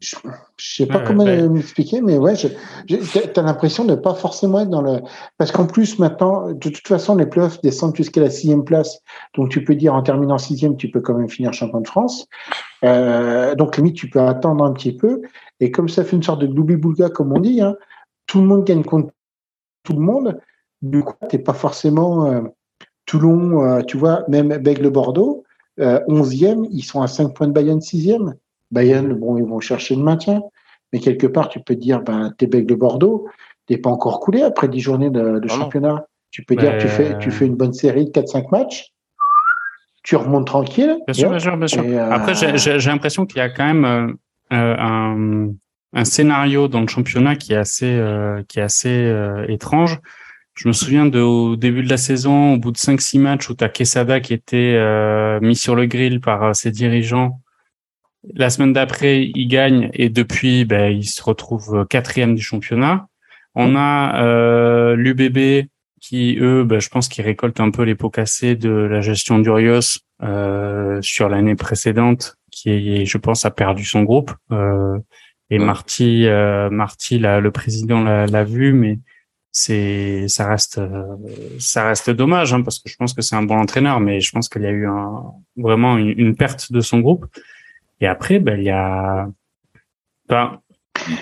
je, 0.00 0.16
ne 0.24 0.32
sais 0.58 0.86
pas 0.86 1.00
comment 1.00 1.24
m'expliquer, 1.24 2.00
mais 2.00 2.18
ouais, 2.18 2.34
tu 2.36 2.46
as 2.96 3.42
l'impression 3.42 3.84
de 3.84 3.94
pas 3.96 4.14
forcément 4.14 4.60
être 4.60 4.70
dans 4.70 4.82
le. 4.82 5.00
Parce 5.38 5.50
qu'en 5.50 5.66
plus, 5.66 5.98
maintenant, 5.98 6.52
de 6.52 6.68
toute 6.68 6.86
façon, 6.86 7.16
les 7.16 7.26
playoffs 7.26 7.60
descendent 7.62 7.96
jusqu'à 7.96 8.20
la 8.20 8.30
sixième 8.30 8.64
place. 8.64 9.00
Donc, 9.34 9.50
tu 9.50 9.64
peux 9.64 9.74
dire 9.74 9.94
en 9.94 10.02
terminant 10.02 10.38
sixième, 10.38 10.76
tu 10.76 10.90
peux 10.90 11.00
quand 11.00 11.14
même 11.14 11.28
finir 11.28 11.52
champion 11.52 11.80
de 11.80 11.88
France. 11.88 12.26
Euh, 12.84 13.54
donc, 13.56 13.76
limite, 13.76 13.96
tu 13.96 14.08
peux 14.08 14.20
attendre 14.20 14.64
un 14.64 14.72
petit 14.72 14.96
peu. 14.96 15.22
Et 15.58 15.72
comme 15.72 15.88
ça 15.88 16.04
fait 16.04 16.14
une 16.14 16.22
sorte 16.22 16.40
de 16.40 16.46
double-boulga, 16.46 17.10
comme 17.10 17.32
on 17.32 17.40
dit, 17.40 17.60
hein, 17.60 17.74
tout 18.26 18.40
le 18.40 18.46
monde 18.46 18.64
gagne 18.64 18.84
contre 18.84 19.12
tout 19.82 19.94
le 19.94 20.00
monde. 20.00 20.38
Du 20.80 21.02
coup, 21.02 21.14
t'es 21.28 21.38
pas 21.38 21.54
forcément 21.54 22.26
euh, 22.26 22.42
Toulon, 23.08 23.64
euh, 23.64 23.82
tu 23.82 23.96
vois, 23.96 24.22
même 24.28 24.56
Bègle-Bordeaux, 24.58 25.44
euh, 25.80 25.98
11e, 26.08 26.68
ils 26.70 26.82
sont 26.82 27.00
à 27.00 27.08
5 27.08 27.34
points 27.34 27.48
de 27.48 27.52
Bayonne, 27.52 27.80
6e. 27.80 28.34
Bayern, 28.70 29.12
bon, 29.14 29.38
ils 29.38 29.44
vont 29.44 29.60
chercher 29.60 29.96
le 29.96 30.02
maintien. 30.02 30.42
Mais 30.92 31.00
quelque 31.00 31.26
part, 31.26 31.48
tu 31.48 31.58
peux 31.60 31.74
dire, 31.74 32.02
ben, 32.02 32.32
t'es 32.36 32.46
bec 32.46 32.66
de 32.66 32.74
Bordeaux, 32.74 33.26
t'es 33.66 33.78
pas 33.78 33.90
encore 33.90 34.20
coulé 34.20 34.42
après 34.42 34.68
10 34.68 34.80
journées 34.80 35.10
de, 35.10 35.38
de 35.38 35.48
championnat. 35.48 36.06
Tu 36.30 36.44
peux 36.44 36.54
dire, 36.54 36.76
tu 36.78 36.88
fais, 36.88 37.18
tu 37.18 37.30
fais 37.30 37.46
une 37.46 37.56
bonne 37.56 37.72
série 37.72 38.04
de 38.04 38.10
4-5 38.10 38.50
matchs. 38.52 38.92
Tu 40.02 40.16
remontes 40.16 40.46
tranquille. 40.46 40.98
Bien 41.06 41.14
sûr, 41.14 41.30
bien 41.30 41.38
sûr, 41.38 41.56
bien 41.56 41.66
sûr. 41.66 41.82
Euh, 41.84 42.10
après, 42.10 42.34
j'ai 42.34 42.90
l'impression 42.90 43.24
qu'il 43.26 43.38
y 43.38 43.40
a 43.40 43.48
quand 43.48 43.64
même 43.66 43.84
euh, 43.84 44.12
euh, 44.52 44.76
un, 44.78 45.48
un, 45.94 46.04
scénario 46.04 46.68
dans 46.68 46.80
le 46.80 46.86
championnat 46.86 47.36
qui 47.36 47.54
est 47.54 47.56
assez, 47.56 48.00
qui 48.48 48.58
est 48.58 48.62
assez 48.62 49.14
étrange. 49.48 49.98
Je 50.58 50.68
me 50.68 50.72
souviens 50.72 51.06
de, 51.06 51.20
au 51.20 51.56
début 51.56 51.82
de 51.82 51.88
la 51.88 51.96
saison, 51.96 52.54
au 52.54 52.58
bout 52.58 52.72
de 52.72 52.78
5-6 52.78 53.20
matchs, 53.20 53.48
où 53.48 53.54
tu 53.54 53.62
as 53.62 53.68
Quesada 53.68 54.20
qui 54.20 54.34
était 54.34 54.76
mis 55.40 55.54
sur 55.54 55.76
le 55.76 55.86
grill 55.86 56.20
par 56.20 56.54
ses 56.54 56.72
dirigeants 56.72 57.40
la 58.34 58.50
semaine 58.50 58.72
d'après, 58.72 59.30
il 59.34 59.48
gagne 59.48 59.90
et 59.94 60.08
depuis, 60.08 60.64
ben, 60.64 60.92
il 60.92 61.04
se 61.04 61.22
retrouve 61.22 61.86
quatrième 61.88 62.34
du 62.34 62.42
championnat. 62.42 63.08
On 63.54 63.76
a 63.76 64.22
euh, 64.22 64.96
l'UBB 64.96 65.68
qui, 66.00 66.38
eux, 66.40 66.64
ben, 66.64 66.80
je 66.80 66.88
pense 66.88 67.08
qu'ils 67.08 67.24
récoltent 67.24 67.60
un 67.60 67.70
peu 67.70 67.82
les 67.82 67.94
pots 67.94 68.10
cassés 68.10 68.56
de 68.56 68.70
la 68.70 69.00
gestion 69.00 69.38
d'Urios 69.38 70.00
euh, 70.22 71.00
sur 71.02 71.28
l'année 71.28 71.56
précédente, 71.56 72.36
qui, 72.50 73.06
je 73.06 73.18
pense, 73.18 73.44
a 73.44 73.50
perdu 73.50 73.84
son 73.84 74.02
groupe. 74.02 74.32
Euh, 74.52 74.98
et 75.50 75.58
Marty, 75.58 76.26
euh, 76.26 76.68
Marty, 76.68 77.18
le 77.18 77.48
président 77.50 78.02
l'a 78.02 78.44
vu, 78.44 78.74
mais 78.74 78.98
c'est 79.60 80.28
ça 80.28 80.48
reste 80.48 80.80
ça 81.58 81.88
reste 81.88 82.10
dommage 82.10 82.52
hein, 82.52 82.62
parce 82.62 82.78
que 82.78 82.88
je 82.88 82.96
pense 82.96 83.12
que 83.12 83.22
c'est 83.22 83.34
un 83.34 83.42
bon 83.42 83.58
entraîneur, 83.58 83.98
mais 83.98 84.20
je 84.20 84.30
pense 84.30 84.48
qu'il 84.48 84.62
y 84.62 84.66
a 84.66 84.70
eu 84.70 84.86
un, 84.86 85.32
vraiment 85.56 85.96
une 85.96 86.36
perte 86.36 86.70
de 86.72 86.80
son 86.80 87.00
groupe. 87.00 87.26
Et 88.00 88.06
après, 88.06 88.38
ben, 88.38 88.58
il 88.58 88.64
y 88.64 88.70
a, 88.70 89.28
ben, 90.28 90.60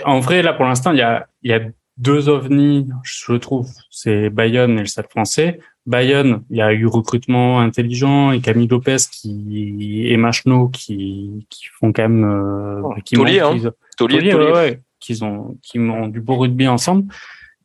en 0.05 0.20
vrai, 0.20 0.43
là, 0.43 0.53
pour 0.53 0.66
l'instant, 0.66 0.93
il 0.93 0.99
y 0.99 1.03
a, 1.03 1.26
il 1.43 1.51
y 1.51 1.55
a 1.55 1.61
deux 1.97 2.28
ovnis, 2.28 2.89
je 3.03 3.32
trouve. 3.34 3.70
C'est 3.91 4.28
Bayonne 4.28 4.78
et 4.78 4.80
le 4.80 4.87
Stade 4.87 5.09
français. 5.09 5.59
Bayonne, 5.87 6.43
il 6.51 6.59
y 6.59 6.62
a 6.62 6.72
eu 6.72 6.87
recrutement 6.87 7.61
intelligent 7.61 8.32
et 8.32 8.41
Camille 8.41 8.68
Lopez 8.68 8.97
qui, 9.11 10.09
et 10.09 10.16
Machno 10.16 10.68
qui, 10.68 11.47
qui 11.49 11.66
font 11.68 11.93
quand 11.93 12.03
même, 12.03 12.24
euh, 12.24 12.82
oh, 12.82 12.95
qui 13.05 13.16
hein. 13.16 13.72
Ouais, 14.01 14.53
ouais, 14.53 14.80
qu'ils 15.01 15.24
ont, 15.24 15.57
qui 15.62 15.78
ont 15.78 16.09
du 16.09 16.20
beau 16.20 16.37
rugby 16.37 16.68
ensemble. 16.68 17.05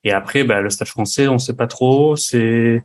Et 0.03 0.11
après, 0.11 0.43
ben, 0.43 0.61
le 0.61 0.69
Stade 0.69 0.87
français, 0.87 1.27
on 1.27 1.37
sait 1.37 1.55
pas 1.55 1.67
trop. 1.67 2.15
C'est, 2.15 2.83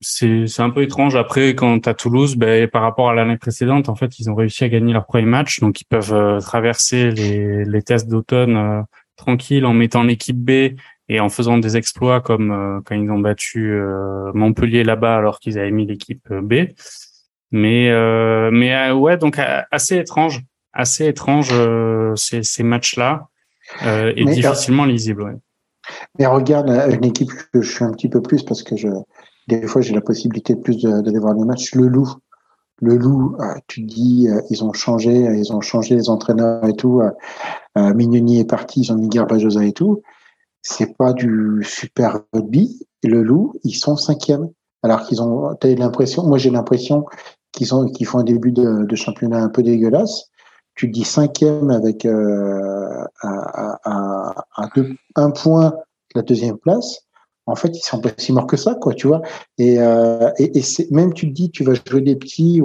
c'est 0.00 0.60
un 0.60 0.70
peu 0.70 0.82
étrange. 0.82 1.16
Après, 1.16 1.54
quand 1.54 1.88
à 1.88 1.94
Toulouse, 1.94 2.36
ben, 2.36 2.68
par 2.68 2.82
rapport 2.82 3.08
à 3.08 3.14
l'année 3.14 3.38
précédente, 3.38 3.88
en 3.88 3.94
fait, 3.94 4.18
ils 4.18 4.30
ont 4.30 4.34
réussi 4.34 4.64
à 4.64 4.68
gagner 4.68 4.92
leur 4.92 5.06
premier 5.06 5.24
match, 5.24 5.60
donc 5.60 5.80
ils 5.80 5.86
peuvent 5.86 6.12
euh, 6.12 6.40
traverser 6.40 7.10
les, 7.10 7.64
les 7.64 7.82
tests 7.82 8.08
d'automne 8.08 8.56
euh, 8.56 8.82
tranquille 9.16 9.64
en 9.64 9.72
mettant 9.72 10.02
l'équipe 10.02 10.36
B 10.36 10.76
et 11.08 11.20
en 11.20 11.28
faisant 11.28 11.58
des 11.58 11.76
exploits 11.76 12.20
comme 12.20 12.50
euh, 12.50 12.80
quand 12.84 12.94
ils 12.94 13.10
ont 13.10 13.18
battu 13.18 13.78
Montpellier 14.34 14.84
là-bas 14.84 15.16
alors 15.16 15.38
qu'ils 15.38 15.58
avaient 15.58 15.70
mis 15.70 15.86
l'équipe 15.86 16.30
B. 16.30 16.54
Mais 17.52 17.90
mais 18.50 18.90
ouais, 18.90 19.16
donc 19.16 19.38
assez 19.70 19.96
étrange, 19.96 20.40
assez 20.72 21.06
étrange 21.06 21.54
ces, 22.16 22.42
ces 22.42 22.62
matchs-là 22.64 23.28
et 23.84 24.24
difficilement 24.24 24.86
lisibles. 24.86 25.38
Mais 26.18 26.26
regarde 26.26 26.68
une 26.68 27.04
équipe 27.04 27.30
que 27.52 27.62
je 27.62 27.70
suis 27.70 27.84
un 27.84 27.92
petit 27.92 28.08
peu 28.08 28.22
plus 28.22 28.42
parce 28.42 28.62
que 28.62 28.76
je 28.76 28.88
des 29.48 29.66
fois, 29.66 29.82
j'ai 29.82 29.94
la 29.94 30.00
possibilité 30.00 30.54
de 30.54 30.60
plus 30.60 30.82
d'aller 30.82 31.18
voir 31.18 31.34
les 31.34 31.44
matchs. 31.44 31.74
Le 31.74 31.86
Loup, 31.86 32.08
le 32.80 32.96
Loup, 32.96 33.36
euh, 33.40 33.54
tu 33.66 33.82
dis, 33.82 34.28
euh, 34.28 34.40
ils 34.50 34.64
ont 34.64 34.72
changé, 34.72 35.12
ils 35.14 35.52
ont 35.52 35.60
changé 35.60 35.94
les 35.94 36.08
entraîneurs 36.08 36.64
et 36.64 36.74
tout. 36.74 37.02
Euh, 37.02 37.94
Mignoni 37.94 38.40
est 38.40 38.48
parti, 38.48 38.80
ils 38.82 38.92
ont 38.92 38.96
mis 38.96 39.08
Garbajosa 39.08 39.64
et 39.64 39.72
tout. 39.72 40.02
C'est 40.62 40.96
pas 40.96 41.12
du 41.12 41.62
super 41.62 42.20
rugby. 42.32 42.86
Le 43.02 43.22
Loup, 43.22 43.52
ils 43.64 43.74
sont 43.74 43.96
cinquième. 43.96 44.50
Alors 44.82 45.02
qu'ils 45.06 45.22
ont, 45.22 45.54
t'as 45.54 45.74
l'impression, 45.74 46.24
moi 46.26 46.38
j'ai 46.38 46.50
l'impression 46.50 47.06
qu'ils 47.52 47.74
ont, 47.74 47.86
qu'ils 47.86 48.06
font 48.06 48.18
un 48.18 48.24
début 48.24 48.52
de, 48.52 48.94
championnat 48.94 49.42
un 49.42 49.48
peu 49.48 49.62
dégueulasse. 49.62 50.30
Tu 50.74 50.88
dis 50.88 51.04
cinquième 51.04 51.70
avec 51.70 52.04
euh, 52.04 53.04
à, 53.20 53.78
à, 53.84 54.34
à 54.56 54.68
deux, 54.74 54.94
un 55.14 55.30
point 55.30 55.74
la 56.14 56.22
deuxième 56.22 56.58
place 56.58 57.04
en 57.46 57.56
fait, 57.56 57.76
ils 57.76 57.82
sont 57.82 58.00
pas 58.00 58.10
si 58.16 58.32
morts 58.32 58.46
que 58.46 58.56
ça, 58.56 58.74
quoi, 58.74 58.94
tu 58.94 59.06
vois. 59.06 59.20
Et, 59.58 59.78
euh, 59.78 60.30
et, 60.38 60.62
même 60.90 61.12
tu 61.12 61.28
te 61.28 61.32
dis, 61.32 61.50
tu 61.50 61.62
vas 61.62 61.74
jouer 61.74 62.00
des 62.00 62.16
petits, 62.16 62.62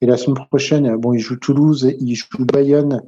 et 0.00 0.06
la 0.06 0.16
semaine 0.16 0.46
prochaine, 0.46 0.96
bon, 0.96 1.12
ils 1.12 1.18
jouent 1.18 1.38
Toulouse, 1.38 1.92
ils 1.98 2.14
jouent 2.14 2.44
Bayonne. 2.44 3.02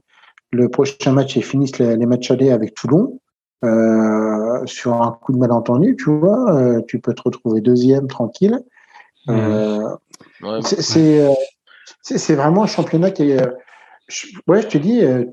Le 0.50 0.68
prochain 0.68 1.12
match, 1.12 1.36
ils 1.36 1.44
finissent 1.44 1.78
les, 1.78 2.06
matchs 2.06 2.30
allés 2.30 2.50
avec 2.50 2.74
Toulon. 2.74 3.18
Euh, 3.64 4.66
sur 4.66 5.00
un 5.00 5.12
coup 5.12 5.32
de 5.32 5.38
malentendu, 5.38 5.96
tu 5.96 6.10
vois, 6.10 6.52
euh, 6.52 6.80
tu 6.88 6.98
peux 6.98 7.14
te 7.14 7.22
retrouver 7.22 7.60
deuxième 7.60 8.08
tranquille. 8.08 8.60
Euh, 9.28 9.88
c'est, 10.62 11.20
euh, 11.20 11.32
c'est, 12.02 12.18
c'est 12.18 12.34
vraiment 12.34 12.64
un 12.64 12.66
championnat 12.66 13.12
qui 13.12 13.30
est 13.30 13.40
ouais, 14.46 14.62
je 14.62 14.66
te 14.66 14.78
dis, 14.78 15.04
euh, 15.04 15.24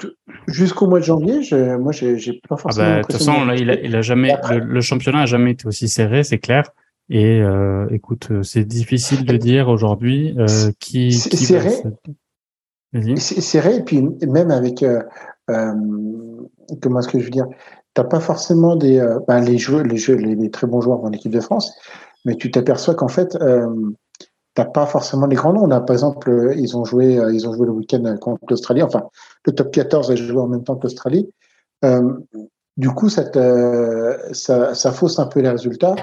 jusqu'au 0.48 0.88
mois 0.88 1.00
de 1.00 1.06
janvier, 1.06 1.44
je, 1.44 1.78
moi, 1.78 1.92
j'ai 1.92 2.42
pas 2.48 2.58
forcément. 2.58 2.88
Ah 2.88 2.90
bah, 2.90 2.98
de 2.98 3.02
toute 3.04 3.14
façon, 3.14 3.46
là, 3.46 3.56
il 3.56 3.70
a, 3.70 3.80
il 3.80 3.96
a 3.96 4.02
jamais, 4.02 4.36
le, 4.52 4.82
championnat 4.82 5.22
a 5.22 5.26
jamais 5.26 5.52
été 5.52 5.68
aussi 5.68 5.88
serré, 5.88 6.24
c'est 6.24 6.40
clair. 6.40 6.64
Et 7.10 7.42
euh, 7.42 7.88
écoute, 7.90 8.28
euh, 8.32 8.44
c'est 8.44 8.66
difficile 8.66 9.26
de 9.26 9.36
dire 9.38 9.68
aujourd'hui 9.68 10.36
euh, 10.38 10.72
qui. 10.80 11.12
C'est 11.12 11.36
serré. 11.36 11.72
C'est 13.18 13.42
serré, 13.42 13.78
et 13.78 13.82
puis 13.82 14.02
même 14.28 14.52
avec. 14.52 14.86
Comment 15.48 17.00
est-ce 17.00 17.08
que 17.08 17.20
je 17.20 17.24
veux 17.24 17.32
dire 17.32 17.48
T'as 17.96 18.04
pas 18.04 18.20
forcément 18.20 18.76
des, 18.76 19.04
ben, 19.28 19.42
les 19.42 19.58
joueurs, 19.58 19.84
les, 19.84 19.98
jeux, 19.98 20.16
les, 20.16 20.36
les, 20.36 20.52
très 20.52 20.68
bons 20.68 20.80
joueurs 20.80 21.00
dans 21.00 21.10
l'équipe 21.10 21.32
de 21.32 21.40
France, 21.40 21.76
mais 22.24 22.36
tu 22.36 22.52
t'aperçois 22.52 22.94
qu'en 22.94 23.08
fait, 23.08 23.36
pas 24.66 24.86
forcément 24.86 25.28
les 25.28 25.36
grands 25.36 25.54
noms. 25.54 25.64
On 25.64 25.72
a, 25.72 25.82
par 25.82 25.94
exemple, 25.94 26.30
euh, 26.30 26.54
ils 26.56 26.78
ont 26.78 26.86
joué, 26.86 27.18
euh, 27.18 27.34
ils 27.34 27.48
ont 27.48 27.54
joué 27.54 27.66
le 27.66 27.72
week-end 27.72 28.16
contre 28.20 28.42
l'Australie. 28.50 28.84
Enfin, 28.84 29.04
le 29.46 29.54
top 29.54 29.72
14 29.72 30.12
a 30.12 30.16
joué 30.16 30.40
en 30.40 30.48
même 30.48 30.64
temps 30.64 30.76
que 30.76 30.84
l'Australie. 30.84 31.30
Euh, 31.86 32.14
du 32.78 32.90
coup, 32.90 33.10
ça, 33.10 33.24
ça, 34.32 34.74
ça, 34.74 34.92
fausse 34.92 35.20
un 35.20 35.28
peu 35.28 35.42
les 35.42 35.50
résultats. 35.50 35.96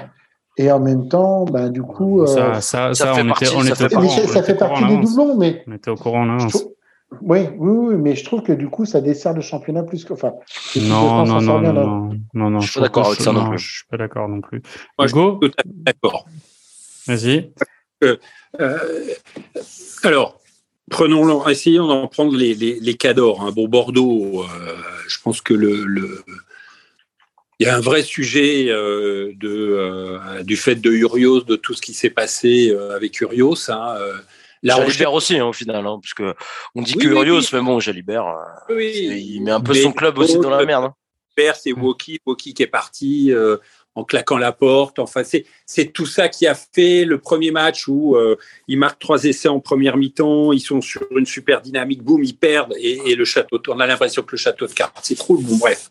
Et 0.57 0.71
en 0.71 0.79
même 0.79 1.07
temps, 1.07 1.45
ben, 1.45 1.69
du 1.69 1.83
coup, 1.83 2.25
ça, 2.25 2.61
ça, 2.61 2.93
ça, 2.93 3.13
on 3.15 3.29
était, 3.29 3.47
on 3.55 3.63
était 3.63 4.27
ça 4.27 4.43
fait 4.43 4.55
partie 4.55 4.85
des 4.85 4.97
doublons, 4.97 5.37
mais 5.37 5.63
on 5.67 5.73
était 5.73 5.91
au 5.91 5.95
courant 5.95 6.25
là. 6.25 6.37
Oui, 7.21 7.47
oui, 7.57 7.71
oui, 7.71 7.95
mais 7.95 8.15
je 8.15 8.25
trouve 8.25 8.41
que 8.41 8.51
du 8.51 8.67
coup, 8.67 8.85
ça 8.85 8.99
dessert 8.99 9.33
le 9.33 9.41
championnat 9.41 9.83
plus 9.83 10.03
que. 10.03 10.13
Enfin, 10.13 10.33
non, 10.75 11.25
non, 11.25 11.41
non, 11.41 11.61
non, 11.61 12.09
non, 12.33 12.49
non, 12.49 12.59
je 12.59 12.71
suis 12.71 12.79
pas 12.79 12.87
d'accord 12.87 13.07
avec 13.07 13.21
ça 13.21 13.31
non 13.31 13.49
plus. 13.49 13.59
Je 13.59 13.75
suis 13.75 13.85
pas 13.89 13.97
d'accord 13.97 14.27
non 14.27 14.41
plus. 14.41 14.61
Moi, 14.97 15.07
Hugo, 15.07 15.39
je 15.41 15.47
suis 15.47 15.55
d'accord. 15.65 16.25
Vas-y. 17.07 17.53
Euh, 18.03 18.17
alors, 20.03 20.39
Prenons, 20.89 21.45
essayons 21.49 21.85
d'en 21.85 22.07
prendre 22.07 22.37
les, 22.37 22.55
les. 22.55 22.97
Hein. 23.03 23.51
Bon, 23.53 23.67
Bordeaux, 23.67 24.45
je 25.05 25.17
pense 25.21 25.41
que 25.41 25.53
le, 25.53 25.83
le 25.83 26.23
il 27.59 27.65
y 27.65 27.69
a 27.69 27.75
un 27.75 27.79
vrai 27.79 28.03
sujet 28.03 28.69
euh, 28.69 29.33
de, 29.35 29.49
euh, 29.49 30.43
du 30.43 30.57
fait 30.57 30.75
de 30.75 30.91
Urios, 30.91 31.41
de 31.41 31.55
tout 31.55 31.73
ce 31.73 31.81
qui 31.81 31.93
s'est 31.93 32.11
passé 32.11 32.69
euh, 32.69 32.95
avec 32.95 33.19
Urios. 33.19 33.69
Hein, 33.69 33.95
la 34.61 34.75
Jalibert 34.75 35.13
aussi, 35.13 35.37
hein, 35.39 35.45
au 35.45 35.53
final, 35.53 35.85
hein, 35.85 35.99
parce 36.01 36.13
que 36.13 36.35
on 36.75 36.81
dit 36.81 36.93
que 36.93 37.07
Urios, 37.07 37.41
mais 37.53 37.61
bon, 37.61 37.79
Jalibert, 37.79 38.25
il 38.69 39.41
met 39.41 39.51
un 39.51 39.61
peu 39.61 39.73
son 39.73 39.91
club 39.91 40.17
aussi 40.19 40.37
dans 40.37 40.49
la 40.49 40.65
merde. 40.65 40.85
Hein. 40.85 40.93
Jalibert, 41.35 41.55
c'est 41.55 41.73
mm. 41.73 41.81
Woki, 41.81 42.19
Woki 42.25 42.53
qui 42.53 42.63
est 42.63 42.67
parti 42.67 43.31
en 43.97 44.03
claquant 44.03 44.37
la 44.37 44.51
porte. 44.51 44.99
Enfin, 44.99 45.23
c'est 45.23 45.85
tout 45.93 46.05
ça 46.05 46.29
qui 46.29 46.47
a 46.47 46.55
fait 46.55 47.03
le 47.03 47.17
premier 47.17 47.51
match 47.51 47.87
où 47.87 48.17
ils 48.67 48.77
marquent 48.77 48.99
trois 48.99 49.23
essais 49.25 49.47
en 49.47 49.59
première 49.59 49.97
mi-temps, 49.97 50.53
ils 50.53 50.59
sont 50.59 50.81
sur 50.81 51.03
une 51.11 51.25
super 51.25 51.61
dynamique, 51.61 52.03
boum, 52.03 52.23
ils 52.23 52.35
perdent 52.35 52.73
et, 52.77 52.99
et 53.05 53.15
le 53.15 53.25
château. 53.25 53.59
On 53.67 53.79
a 53.79 53.87
l'impression 53.87 54.21
que 54.21 54.31
le 54.31 54.37
château 54.37 54.67
de 54.67 54.73
cartes 54.73 55.03
s'écroule. 55.03 55.43
Bon, 55.43 55.57
bref. 55.57 55.89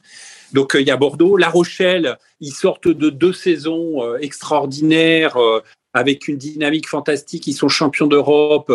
Donc 0.52 0.74
euh, 0.74 0.80
il 0.80 0.86
y 0.86 0.90
a 0.90 0.96
Bordeaux, 0.96 1.36
La 1.36 1.48
Rochelle, 1.48 2.16
ils 2.40 2.52
sortent 2.52 2.88
de 2.88 3.10
deux 3.10 3.32
saisons 3.32 4.02
euh, 4.02 4.18
extraordinaires 4.18 5.36
euh, 5.36 5.62
avec 5.96 6.28
une 6.28 6.36
dynamique 6.36 6.88
fantastique. 6.88 7.46
Ils 7.46 7.54
sont 7.54 7.68
champions 7.68 8.06
d'Europe. 8.06 8.72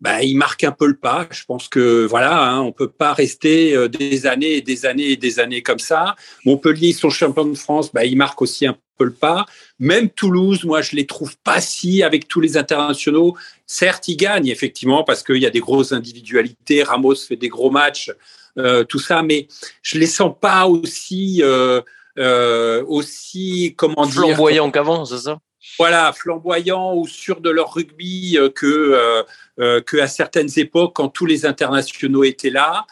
Bah, 0.00 0.22
ils 0.22 0.36
marquent 0.36 0.64
un 0.64 0.72
peu 0.72 0.86
le 0.86 0.96
pas. 0.96 1.26
Je 1.30 1.44
pense 1.44 1.68
que 1.68 2.06
voilà, 2.06 2.42
hein, 2.42 2.60
on 2.60 2.72
peut 2.72 2.88
pas 2.88 3.12
rester 3.12 3.88
des 3.88 4.26
années 4.26 4.56
et 4.56 4.62
des 4.62 4.86
années 4.86 5.10
et 5.10 5.16
des 5.16 5.40
années 5.40 5.62
comme 5.62 5.78
ça. 5.78 6.16
Montpellier, 6.44 6.88
ils 6.88 6.94
sont 6.94 7.10
champions 7.10 7.44
de 7.44 7.56
France. 7.56 7.92
Bah, 7.92 8.04
ils 8.04 8.16
marquent 8.16 8.42
aussi 8.42 8.66
un 8.66 8.76
peu 8.96 9.04
le 9.04 9.12
pas. 9.12 9.46
Même 9.78 10.08
Toulouse, 10.10 10.64
moi, 10.64 10.80
je 10.80 10.96
les 10.96 11.06
trouve 11.06 11.36
pas 11.38 11.60
si 11.60 12.02
avec 12.02 12.28
tous 12.28 12.40
les 12.40 12.56
internationaux. 12.56 13.36
Certes, 13.66 14.08
ils 14.08 14.16
gagnent 14.16 14.48
effectivement 14.48 15.04
parce 15.04 15.22
qu'il 15.22 15.38
y 15.38 15.46
a 15.46 15.50
des 15.50 15.60
grosses 15.60 15.92
individualités. 15.92 16.82
Ramos 16.82 17.16
fait 17.16 17.36
des 17.36 17.48
gros 17.48 17.70
matchs. 17.70 18.10
Euh, 18.58 18.84
tout 18.84 18.98
ça, 18.98 19.22
mais 19.22 19.48
je 19.82 19.98
les 19.98 20.06
sens 20.06 20.34
pas 20.38 20.66
aussi, 20.66 21.40
euh, 21.42 21.80
euh, 22.18 22.84
aussi 22.86 23.74
comment 23.76 24.06
dire, 24.06 24.14
flamboyants 24.14 24.70
qu'avant, 24.70 25.04
c'est 25.04 25.18
ça? 25.18 25.38
Voilà, 25.78 26.12
flamboyants 26.12 26.94
ou 26.94 27.06
sûrs 27.06 27.40
de 27.40 27.50
leur 27.50 27.74
rugby 27.74 28.38
que 28.54 29.24
que 29.58 29.98
à 29.98 30.06
certaines 30.06 30.48
époques, 30.56 30.94
quand 30.96 31.08
tous 31.08 31.26
les 31.26 31.44
internationaux 31.44 32.24
étaient 32.24 32.50
là. 32.50 32.86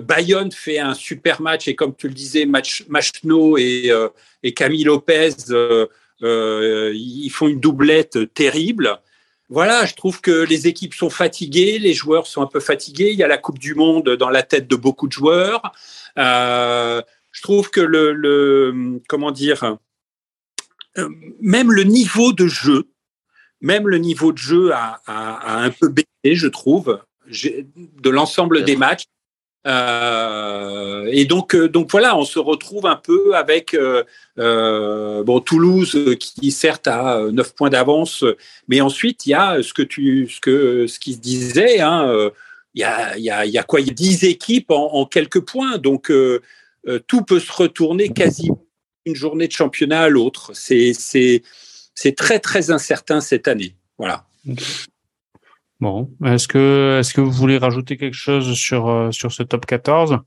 Bayonne 0.00 0.52
fait 0.52 0.78
un 0.78 0.94
super 0.94 1.42
match 1.42 1.68
et 1.68 1.74
comme 1.74 1.94
tu 1.96 2.08
le 2.08 2.14
disais, 2.14 2.46
Machno 2.46 3.58
et, 3.58 3.90
Camille 4.54 4.84
Lopez, 4.84 5.30
ils 6.20 7.30
font 7.30 7.48
une 7.48 7.60
doublette 7.60 8.32
terrible 8.34 9.00
voilà, 9.50 9.86
je 9.86 9.94
trouve 9.94 10.20
que 10.20 10.44
les 10.44 10.66
équipes 10.66 10.94
sont 10.94 11.08
fatiguées, 11.08 11.78
les 11.78 11.94
joueurs 11.94 12.26
sont 12.26 12.42
un 12.42 12.46
peu 12.46 12.60
fatigués. 12.60 13.10
Il 13.12 13.18
y 13.18 13.22
a 13.22 13.28
la 13.28 13.38
Coupe 13.38 13.58
du 13.58 13.74
Monde 13.74 14.10
dans 14.10 14.28
la 14.28 14.42
tête 14.42 14.68
de 14.68 14.76
beaucoup 14.76 15.08
de 15.08 15.12
joueurs. 15.12 15.62
Euh, 16.18 17.00
je 17.32 17.42
trouve 17.42 17.70
que 17.70 17.80
le, 17.80 19.00
comment 19.08 19.30
dire, 19.30 19.78
euh, 20.96 21.08
même 21.40 21.70
le 21.72 21.84
niveau 21.84 22.32
de 22.32 22.46
jeu, 22.46 22.88
même 23.60 23.88
le 23.88 23.98
niveau 23.98 24.32
de 24.32 24.38
jeu 24.38 24.72
a, 24.72 25.00
un 25.06 25.70
peu 25.70 25.88
baissé, 25.88 26.34
je 26.36 26.46
trouve, 26.46 27.00
de 27.26 28.10
l'ensemble 28.10 28.64
des 28.64 28.76
matchs. 28.76 29.04
Euh, 29.66 31.08
et 31.10 31.24
donc, 31.24 31.54
euh, 31.54 31.68
donc 31.68 31.90
voilà, 31.90 32.16
on 32.16 32.24
se 32.24 32.38
retrouve 32.38 32.86
un 32.86 32.96
peu 32.96 33.34
avec 33.34 33.74
euh, 33.74 34.04
bon 35.24 35.40
Toulouse 35.40 36.16
qui 36.18 36.50
certes 36.52 36.86
a 36.86 37.20
9 37.30 37.54
points 37.54 37.68
d'avance, 37.68 38.24
mais 38.68 38.80
ensuite 38.80 39.26
il 39.26 39.30
y 39.30 39.34
a 39.34 39.62
ce 39.62 39.74
que 39.74 39.82
tu, 39.82 40.28
ce 40.28 40.40
que 40.40 40.86
ce 40.86 40.98
qui 40.98 41.14
se 41.14 41.18
disait, 41.18 41.80
hein, 41.80 42.30
il 42.74 42.80
y 42.80 42.84
a, 42.84 43.18
il 43.18 43.24
y 43.24 43.30
a, 43.30 43.44
il 43.44 43.52
y 43.52 43.58
a 43.58 43.62
quoi, 43.62 43.80
il 43.80 43.88
y 43.88 43.90
a 43.90 43.94
10 43.94 44.24
équipes 44.24 44.70
en, 44.70 45.04
quelques 45.06 45.40
points, 45.40 45.78
donc 45.78 46.12
tout 47.06 47.22
peut 47.22 47.40
se 47.40 47.52
retourner 47.52 48.10
quasi 48.10 48.50
une 49.08 49.16
journée 49.16 49.48
de 49.48 49.52
championnat 49.52 50.02
à 50.02 50.08
l'autre. 50.08 50.52
C'est 50.54 50.92
c'est 50.94 51.42
c'est 51.94 52.16
très 52.16 52.38
très 52.38 52.70
incertain 52.70 53.20
cette 53.20 53.48
année. 53.48 53.74
Voilà. 53.98 54.24
Bon, 55.80 56.10
est-ce 56.24 56.48
que 56.48 56.98
est-ce 57.00 57.14
que 57.14 57.20
vous 57.20 57.30
voulez 57.30 57.58
rajouter 57.58 57.96
quelque 57.96 58.16
chose 58.16 58.54
sur 58.54 58.88
euh, 58.88 59.10
sur 59.10 59.32
ce 59.32 59.42
top 59.42 59.66
14 59.66 60.18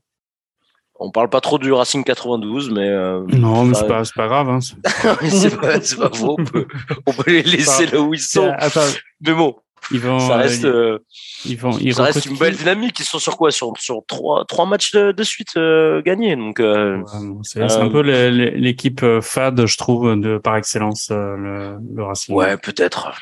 On 0.98 1.10
parle 1.10 1.28
pas 1.28 1.40
trop 1.40 1.58
du 1.58 1.72
Racing 1.72 2.04
92, 2.04 2.70
mais 2.70 2.88
euh, 2.88 3.22
non, 3.28 3.64
mais 3.64 3.74
c'est 3.74 3.86
pas 3.86 4.04
c'est 4.04 4.14
pas 4.14 4.28
grave. 4.28 4.48
Hein. 4.48 4.60
c'est 5.22 5.60
pas 5.60 5.80
c'est 5.80 5.96
pas 5.96 6.10
faux. 6.10 6.36
On 6.38 6.44
peut, 6.44 6.66
on 7.06 7.12
peut 7.12 7.30
les 7.30 7.42
laisser 7.42 7.86
là 7.86 8.00
où 8.00 8.14
ils 8.14 8.20
sont. 8.20 8.52
Attends. 8.58 8.80
Mais 9.20 9.34
bon, 9.34 9.56
ils 9.92 10.00
vont, 10.00 10.20
ça 10.20 10.36
reste, 10.36 10.64
euh, 10.64 10.98
ils 11.44 11.56
vont, 11.56 11.76
ils 11.78 11.94
ça 11.94 12.04
reste 12.04 12.26
une 12.26 12.36
belle 12.36 12.56
dynamique. 12.56 12.98
Ils 13.00 13.04
sont 13.04 13.18
sur 13.18 13.36
quoi? 13.36 13.50
Sur, 13.50 13.72
sur 13.78 14.02
trois, 14.06 14.44
trois 14.46 14.66
matchs 14.66 14.92
de, 14.92 15.12
de 15.12 15.22
suite 15.22 15.58
gagnés. 16.04 16.36
Donc, 16.36 16.60
euh, 16.60 17.02
c'est 17.42 17.62
un 17.62 17.88
peu 17.88 18.00
l'équipe 18.00 19.04
fade, 19.20 19.66
je 19.66 19.76
trouve, 19.76 20.18
de 20.20 20.38
par 20.38 20.56
excellence, 20.56 21.08
le, 21.10 21.78
le 21.94 22.02
Racing. 22.02 22.34
Ouais, 22.34 22.56
peut-être 22.56 23.12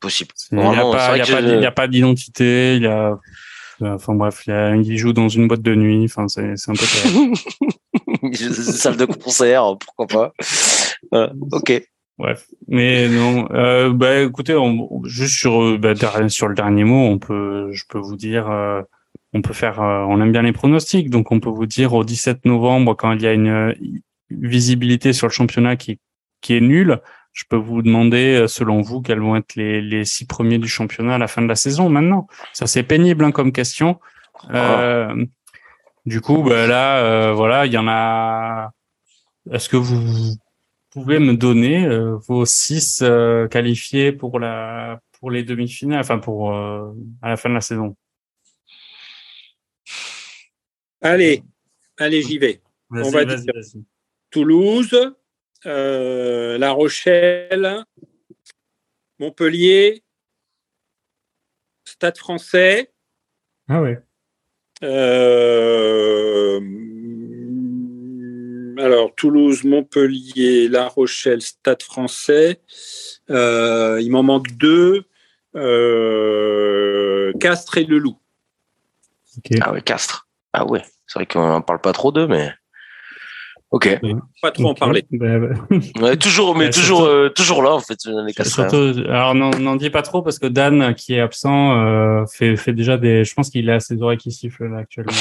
possible. 0.00 0.30
Il 0.52 0.58
n'y 0.58 1.66
a, 1.66 1.72
pas 1.72 1.88
d'identité, 1.88 2.76
il 2.76 2.82
y 2.82 2.86
a, 2.86 3.16
enfin 3.80 4.14
bref, 4.14 4.42
il, 4.46 4.50
y 4.50 4.52
a, 4.52 4.76
il 4.76 4.96
joue 4.96 5.12
dans 5.12 5.28
une 5.28 5.48
boîte 5.48 5.62
de 5.62 5.74
nuit, 5.74 6.04
enfin 6.04 6.28
c'est, 6.28 6.54
un 6.68 6.74
peu. 6.74 6.86
Salle 8.52 8.96
de 8.96 9.04
concert, 9.04 9.76
pourquoi 9.78 10.06
pas. 10.06 10.32
Euh, 11.14 11.28
ok. 11.52 11.82
Bref, 12.18 12.46
mais 12.66 13.08
non. 13.08 13.48
Euh, 13.52 13.92
bah 13.92 14.22
écoutez, 14.22 14.54
on, 14.54 15.02
juste 15.04 15.34
sur 15.34 15.78
bah, 15.78 15.94
sur 16.28 16.48
le 16.48 16.54
dernier 16.54 16.84
mot, 16.84 17.06
on 17.06 17.18
peut, 17.18 17.70
je 17.72 17.84
peux 17.88 17.98
vous 17.98 18.16
dire, 18.16 18.50
euh, 18.50 18.80
on 19.34 19.42
peut 19.42 19.52
faire, 19.52 19.82
euh, 19.82 20.04
on 20.08 20.20
aime 20.22 20.32
bien 20.32 20.42
les 20.42 20.52
pronostics, 20.52 21.10
donc 21.10 21.30
on 21.30 21.40
peut 21.40 21.50
vous 21.50 21.66
dire 21.66 21.92
au 21.92 22.04
17 22.04 22.46
novembre 22.46 22.94
quand 22.94 23.12
il 23.12 23.22
y 23.22 23.26
a 23.26 23.34
une 23.34 23.74
visibilité 24.30 25.12
sur 25.12 25.26
le 25.26 25.32
championnat 25.32 25.76
qui 25.76 26.00
qui 26.40 26.54
est 26.54 26.60
nulle, 26.60 27.00
je 27.36 27.44
peux 27.48 27.56
vous 27.56 27.82
demander, 27.82 28.34
euh, 28.34 28.46
selon 28.46 28.80
vous, 28.80 29.02
quels 29.02 29.20
vont 29.20 29.36
être 29.36 29.56
les, 29.56 29.82
les 29.82 30.06
six 30.06 30.24
premiers 30.24 30.58
du 30.58 30.68
championnat 30.68 31.16
à 31.16 31.18
la 31.18 31.28
fin 31.28 31.42
de 31.42 31.48
la 31.48 31.54
saison 31.54 31.90
maintenant. 31.90 32.26
Ça, 32.54 32.66
c'est 32.66 32.82
pénible 32.82 33.24
hein, 33.24 33.30
comme 33.30 33.52
question. 33.52 34.00
Euh, 34.54 35.26
du 36.06 36.22
coup, 36.22 36.42
bah, 36.42 36.66
là, 36.66 36.98
euh, 36.98 37.34
voilà, 37.34 37.66
il 37.66 37.72
y 37.72 37.78
en 37.78 37.88
a. 37.88 38.70
Est-ce 39.52 39.68
que 39.68 39.76
vous 39.76 40.34
pouvez 41.02 41.18
me 41.18 41.34
donner 41.34 41.86
vos 42.26 42.46
six 42.46 43.04
qualifiés 43.50 44.12
pour 44.12 44.38
la 44.38 45.00
pour 45.18 45.30
les 45.30 45.44
demi-finales, 45.44 46.00
enfin 46.00 46.18
pour 46.18 46.54
à 46.54 46.94
la 47.22 47.36
fin 47.36 47.48
de 47.50 47.54
la 47.54 47.60
saison? 47.60 47.96
Allez, 51.02 51.42
allez, 51.98 52.22
j'y 52.22 52.38
vais. 52.38 52.60
On 52.90 53.10
va 53.10 53.24
dire 53.24 53.38
Toulouse, 54.30 55.14
euh, 55.66 56.58
La 56.58 56.72
Rochelle, 56.72 57.84
Montpellier, 59.18 60.02
Stade 61.84 62.16
français. 62.18 62.92
Ah 63.68 63.82
ouais. 63.82 64.00
Euh, 69.16 69.20
Toulouse, 69.20 69.64
Montpellier, 69.64 70.68
La 70.68 70.88
Rochelle, 70.88 71.42
Stade 71.42 71.82
français. 71.82 72.60
Euh, 73.30 73.98
il 74.00 74.10
m'en 74.10 74.22
manque 74.22 74.52
deux. 74.52 75.04
Castres 77.40 77.78
et 77.78 77.84
Le 77.84 77.98
Loup. 77.98 78.18
Ah 79.60 79.72
ouais, 79.72 79.82
Castres. 79.82 80.28
Ah 80.52 80.66
ouais, 80.66 80.82
c'est 81.06 81.18
vrai 81.18 81.26
qu'on 81.26 81.46
n'en 81.46 81.62
parle 81.62 81.80
pas 81.80 81.92
trop 81.92 82.12
d'eux, 82.12 82.26
mais. 82.26 82.52
Ok. 83.72 84.00
Pas 84.42 84.52
trop 84.52 84.68
en 84.68 84.74
parler. 84.74 85.04
Bah, 85.10 85.26
bah. 85.98 86.16
toujours, 86.20 86.54
mais 86.54 86.70
toujours, 86.70 87.02
euh, 87.02 87.30
toujours 87.30 87.62
là 87.62 87.72
en 87.72 87.80
fait. 87.80 87.98
Les 88.06 88.44
Surtout, 88.44 88.94
alors 89.08 89.34
n'en 89.34 89.76
dis 89.76 89.90
pas 89.90 90.02
trop 90.02 90.22
parce 90.22 90.38
que 90.38 90.46
Dan 90.46 90.94
qui 90.94 91.14
est 91.14 91.20
absent 91.20 91.76
euh, 91.76 92.24
fait, 92.32 92.56
fait 92.56 92.72
déjà 92.72 92.96
des. 92.96 93.24
Je 93.24 93.34
pense 93.34 93.50
qu'il 93.50 93.68
a 93.70 93.80
ses 93.80 94.00
oreilles 94.00 94.18
qui 94.18 94.30
sifflent 94.30 94.66
là 94.66 94.78
actuellement. 94.78 95.12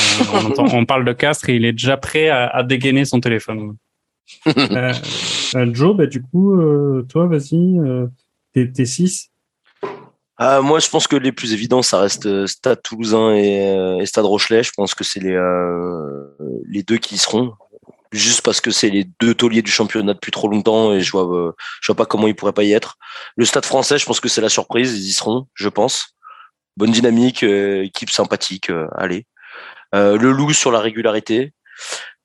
on, 0.58 0.64
on, 0.78 0.86
parle 0.86 1.06
de 1.06 1.14
Castres 1.14 1.50
et 1.50 1.56
il 1.56 1.66
est 1.66 1.74
déjà 1.74 1.98
prêt 1.98 2.30
à, 2.30 2.48
à 2.48 2.64
dégainer 2.64 3.06
son 3.06 3.20
téléphone. 3.20 3.76
Euh, 4.48 4.92
euh, 5.56 5.70
Joe, 5.72 5.96
bah, 5.96 6.08
du 6.08 6.22
coup, 6.22 6.60
toi, 7.10 7.28
vas-y, 7.28 7.80
t'es 8.54 8.86
6 8.86 9.32
ah, 10.38 10.60
moi, 10.60 10.80
je 10.80 10.90
pense 10.90 11.08
que 11.08 11.16
les 11.16 11.32
plus 11.32 11.54
évidents, 11.54 11.82
ça 11.82 12.02
reste 12.02 12.46
Stade 12.48 12.82
Toulousain 12.82 13.36
et, 13.36 14.00
et 14.02 14.06
Stade 14.06 14.26
Rochelet. 14.26 14.64
Je 14.64 14.72
pense 14.76 14.94
que 14.94 15.06
c'est 15.06 15.22
les, 15.22 15.40
les 16.68 16.84
deux 16.84 16.98
qui 16.98 17.16
y 17.16 17.18
seront 17.18 17.54
juste 18.18 18.42
parce 18.42 18.62
que 18.62 18.72
c'est 18.72 18.90
les 18.90 19.06
deux 19.20 19.34
tauliers 19.34 19.62
du 19.62 19.72
championnat 19.72 20.14
depuis 20.14 20.32
trop 20.32 20.48
longtemps 20.48 20.94
et 20.94 21.02
je 21.02 21.12
vois, 21.12 21.24
euh, 21.24 21.54
je 21.82 21.88
vois 21.88 21.96
pas 21.96 22.06
comment 22.06 22.28
ils 22.28 22.36
pourraient 22.36 22.54
pas 22.54 22.64
y 22.64 22.74
être. 22.74 22.98
Le 23.36 23.46
Stade 23.46 23.66
Français, 23.66 23.98
je 23.98 24.06
pense 24.06 24.20
que 24.20 24.30
c'est 24.30 24.42
la 24.42 24.50
surprise, 24.50 24.98
ils 24.98 25.10
y 25.10 25.14
seront, 25.14 25.48
je 25.54 25.70
pense. 25.70 26.16
Bonne 26.78 26.92
dynamique, 26.92 27.44
euh, 27.44 27.84
équipe 27.84 28.10
sympathique, 28.10 28.70
euh, 28.70 28.88
allez. 28.98 29.26
le 29.94 30.32
Loup 30.32 30.54
sur 30.54 30.72
la 30.72 30.80
régularité. 30.80 31.54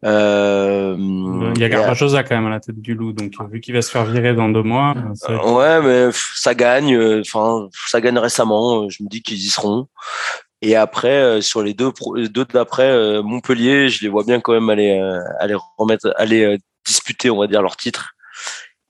Euh, 0.03 0.97
il 0.99 1.61
y 1.61 1.65
a 1.65 1.69
Garbajosa 1.69 2.23
quand 2.23 2.35
même 2.35 2.47
à 2.47 2.51
la 2.51 2.61
tête 2.61 2.81
du 2.81 2.95
loup, 2.95 3.13
donc 3.13 3.33
vu 3.51 3.61
qu'il 3.61 3.75
va 3.75 3.83
se 3.83 3.91
faire 3.91 4.07
virer 4.07 4.35
dans 4.35 4.49
deux 4.49 4.63
mois. 4.63 4.95
ouais, 5.29 5.83
mais 5.83 6.09
ça 6.35 6.55
gagne. 6.55 7.21
Enfin, 7.21 7.69
ça 7.87 8.01
gagne 8.01 8.19
récemment. 8.19 8.89
Je 8.89 9.03
me 9.03 9.09
dis 9.09 9.23
qu'ils 9.23 9.37
y 9.37 9.51
seront. 9.51 9.89
Et 10.63 10.77
après, 10.77 11.41
sur 11.41 11.63
les 11.63 11.75
deux 11.75 11.91
deux 12.29 12.45
d'après, 12.45 13.23
Montpellier, 13.23 13.89
je 13.89 14.03
les 14.03 14.09
vois 14.09 14.25
bien 14.25 14.41
quand 14.41 14.53
même 14.53 14.69
aller 14.69 14.99
aller 15.39 15.57
remettre, 15.79 16.13
aller 16.17 16.59
disputer, 16.87 17.31
on 17.31 17.39
va 17.39 17.47
dire, 17.47 17.63
leur 17.63 17.77
titre. 17.77 18.11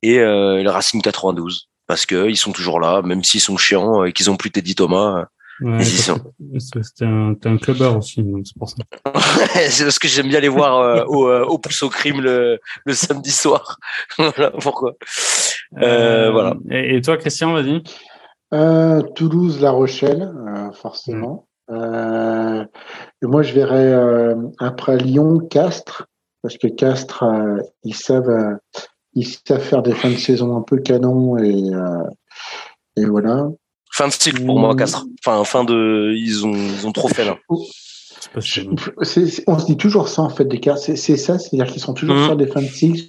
Et 0.03 0.19
le 0.19 0.69
Racing 0.69 1.01
92 1.01 1.71
parce 1.91 2.07
qu'ils 2.07 2.37
sont 2.37 2.53
toujours 2.53 2.79
là, 2.79 3.03
même 3.03 3.25
s'ils 3.25 3.41
sont 3.41 3.57
chiants 3.57 4.05
et 4.05 4.13
qu'ils 4.13 4.31
ont 4.31 4.37
plus 4.37 4.53
Teddy 4.53 4.77
Thomas. 4.77 5.27
Ouais, 5.61 5.83
C'était 5.83 7.05
un, 7.05 7.35
un 7.45 7.57
clubbeur 7.57 7.97
aussi, 7.97 8.25
c'est 8.45 8.57
pour 8.57 8.69
ça. 8.69 8.77
c'est 9.69 9.83
parce 9.83 9.99
que 9.99 10.07
j'aime 10.07 10.29
bien 10.29 10.39
les 10.39 10.47
voir 10.47 10.79
euh, 10.79 11.05
au, 11.09 11.27
euh, 11.27 11.45
au 11.45 11.59
pouce 11.59 11.83
au 11.83 11.89
crime 11.89 12.21
le, 12.21 12.61
le 12.85 12.95
samedi 12.95 13.33
soir. 13.33 13.77
voilà 14.19 14.53
pourquoi. 14.53 14.95
Euh, 15.79 15.83
euh, 15.83 16.31
voilà. 16.31 16.55
Et, 16.71 17.01
toi, 17.01 17.17
Christian, 17.17 17.55
vas-y. 17.55 17.83
Toulouse, 19.17 19.61
La 19.61 19.73
Rochelle, 19.73 20.33
forcément. 20.81 21.49
Et 21.71 23.27
moi, 23.27 23.43
je 23.43 23.53
verrais 23.55 24.35
après 24.59 24.97
Lyon, 24.99 25.39
Castres, 25.39 26.07
parce 26.43 26.59
que 26.59 26.67
Castres, 26.67 27.25
ils 27.85 27.95
savent, 27.95 28.59
ils 29.15 29.27
savent 29.27 29.61
faire 29.61 29.83
des 29.83 29.93
fins 29.93 30.11
de 30.11 30.17
saison 30.17 30.57
un 30.57 30.63
peu 30.63 30.79
canon 30.79 31.39
et, 31.39 31.71
et 32.97 33.05
voilà. 33.05 33.49
Fin 33.93 34.09
de 34.09 34.13
cycle 34.13 34.45
pour 34.45 34.59
moi, 34.59 34.75
Castres. 34.77 35.05
Enfin, 35.25 35.45
fin 35.45 35.65
de, 35.65 36.15
ils 36.17 36.47
ont, 36.47 36.55
ils 36.55 36.87
ont 36.87 36.93
trop 36.93 37.09
fait 37.09 37.25
là. 37.25 37.37
on 38.35 38.41
se 38.41 39.67
dit 39.67 39.77
toujours 39.77 40.09
ça 40.09 40.23
en 40.23 40.31
fait 40.31 40.45
des 40.45 40.61
cas. 40.61 40.77
C'est 40.77 40.97
ça, 40.97 41.39
c'est-à-dire 41.39 41.73
qu'ils 41.73 41.83
sont 41.83 41.95
toujours 41.95 42.17
mmh. 42.17 42.25
sur 42.25 42.37
des 42.37 42.47
fins 42.47 42.63
de 42.63 42.67
cycle, 42.67 43.03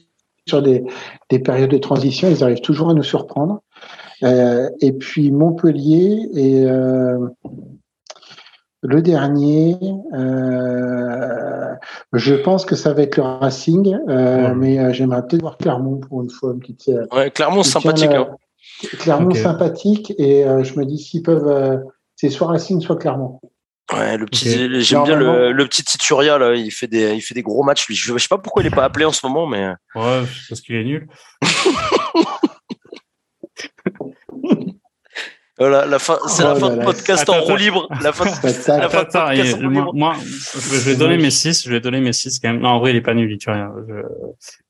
sur 0.48 0.62
des, 0.62 0.84
des, 1.30 1.40
périodes 1.40 1.70
de 1.70 1.78
transition. 1.78 2.30
Ils 2.30 2.44
arrivent 2.44 2.62
toujours 2.62 2.90
à 2.90 2.94
nous 2.94 3.04
surprendre. 3.04 3.62
Euh, 4.24 4.70
et 4.82 4.92
puis 4.92 5.32
Montpellier 5.32 6.30
et 6.34 6.66
euh, 6.66 7.18
le 8.84 9.02
dernier, 9.02 9.78
euh, 10.14 11.74
je 12.14 12.36
pense 12.36 12.66
que 12.66 12.76
ça 12.76 12.94
va 12.94 13.04
être 13.04 13.18
le 13.18 13.24
Racing, 13.24 13.98
euh, 14.10 14.54
mais 14.56 14.80
euh, 14.80 14.94
j'aimerais 14.94 15.22
peut-être 15.22 15.42
voir 15.42 15.58
Clermont 15.58 15.98
pour 15.98 16.24
une 16.24 16.30
fois. 16.30 16.54
Une 16.54 16.60
petite, 16.60 16.90
ouais, 17.12 17.32
Clermont, 17.32 17.64
sympathique. 17.64 18.12
Hein 18.12 18.28
clairement 19.00 19.34
sympathique 19.34 20.14
et 20.18 20.46
euh, 20.46 20.64
je 20.64 20.78
me 20.80 20.86
dis 20.86 20.98
s'ils 20.98 21.24
peuvent, 21.24 21.48
euh, 21.48 21.78
c'est 22.16 22.30
soit 22.30 22.48
Racing, 22.48 22.82
soit 22.82 22.98
Clermont. 22.98 23.40
Ouais, 23.94 24.18
le 24.18 24.26
petit, 24.26 24.82
j'aime 24.82 25.04
bien 25.04 25.18
le, 25.18 25.52
le, 25.52 25.66
petit 25.66 25.84
Tituria 25.84 26.38
là, 26.38 26.56
il 26.56 26.72
fait 26.72 26.88
des, 26.88 27.14
il 27.14 27.22
fait 27.22 27.34
des 27.34 27.42
gros 27.42 27.64
matchs. 27.64 27.88
Je, 27.90 28.18
sais 28.18 28.28
pas 28.30 28.38
pourquoi 28.38 28.64
il 28.64 28.68
est 28.68 28.76
pas 28.76 28.86
appelé 28.86 29.04
en 29.04 29.12
ce 29.12 29.26
moment, 29.26 29.48
mais. 29.48 29.68
Ouais, 29.96 30.24
parce 30.48 30.62
qu'il 30.62 30.76
est 30.76 30.84
nul. 30.84 31.08
Voilà, 35.62 35.86
la 35.86 36.00
fin, 36.00 36.18
c'est 36.26 36.42
la 36.42 36.56
oh 36.56 36.60
fin 36.60 36.76
de 36.76 36.84
podcast 36.84 37.30
en 37.30 37.40
roue 37.42 37.56
libre. 37.56 37.88
La 38.02 38.12
fin, 38.12 38.26
la 38.26 38.90
fin 38.90 38.98
attends, 39.02 39.30
de 39.30 39.96
moi, 39.96 40.16
je 40.56 40.90
vais 40.90 40.96
donner 40.96 41.18
mes 41.18 41.30
6, 41.30 41.66
je 41.66 41.70
vais 41.70 41.80
donner 41.80 42.00
mes 42.00 42.14
6 42.14 42.40
quand 42.40 42.50
même. 42.50 42.62
Non, 42.62 42.70
en 42.70 42.80
vrai, 42.80 42.90
il 42.90 42.96
est 42.96 43.02
pas 43.02 43.14
nul, 43.14 43.28
Vituria. 43.28 43.72
Je... 43.88 43.94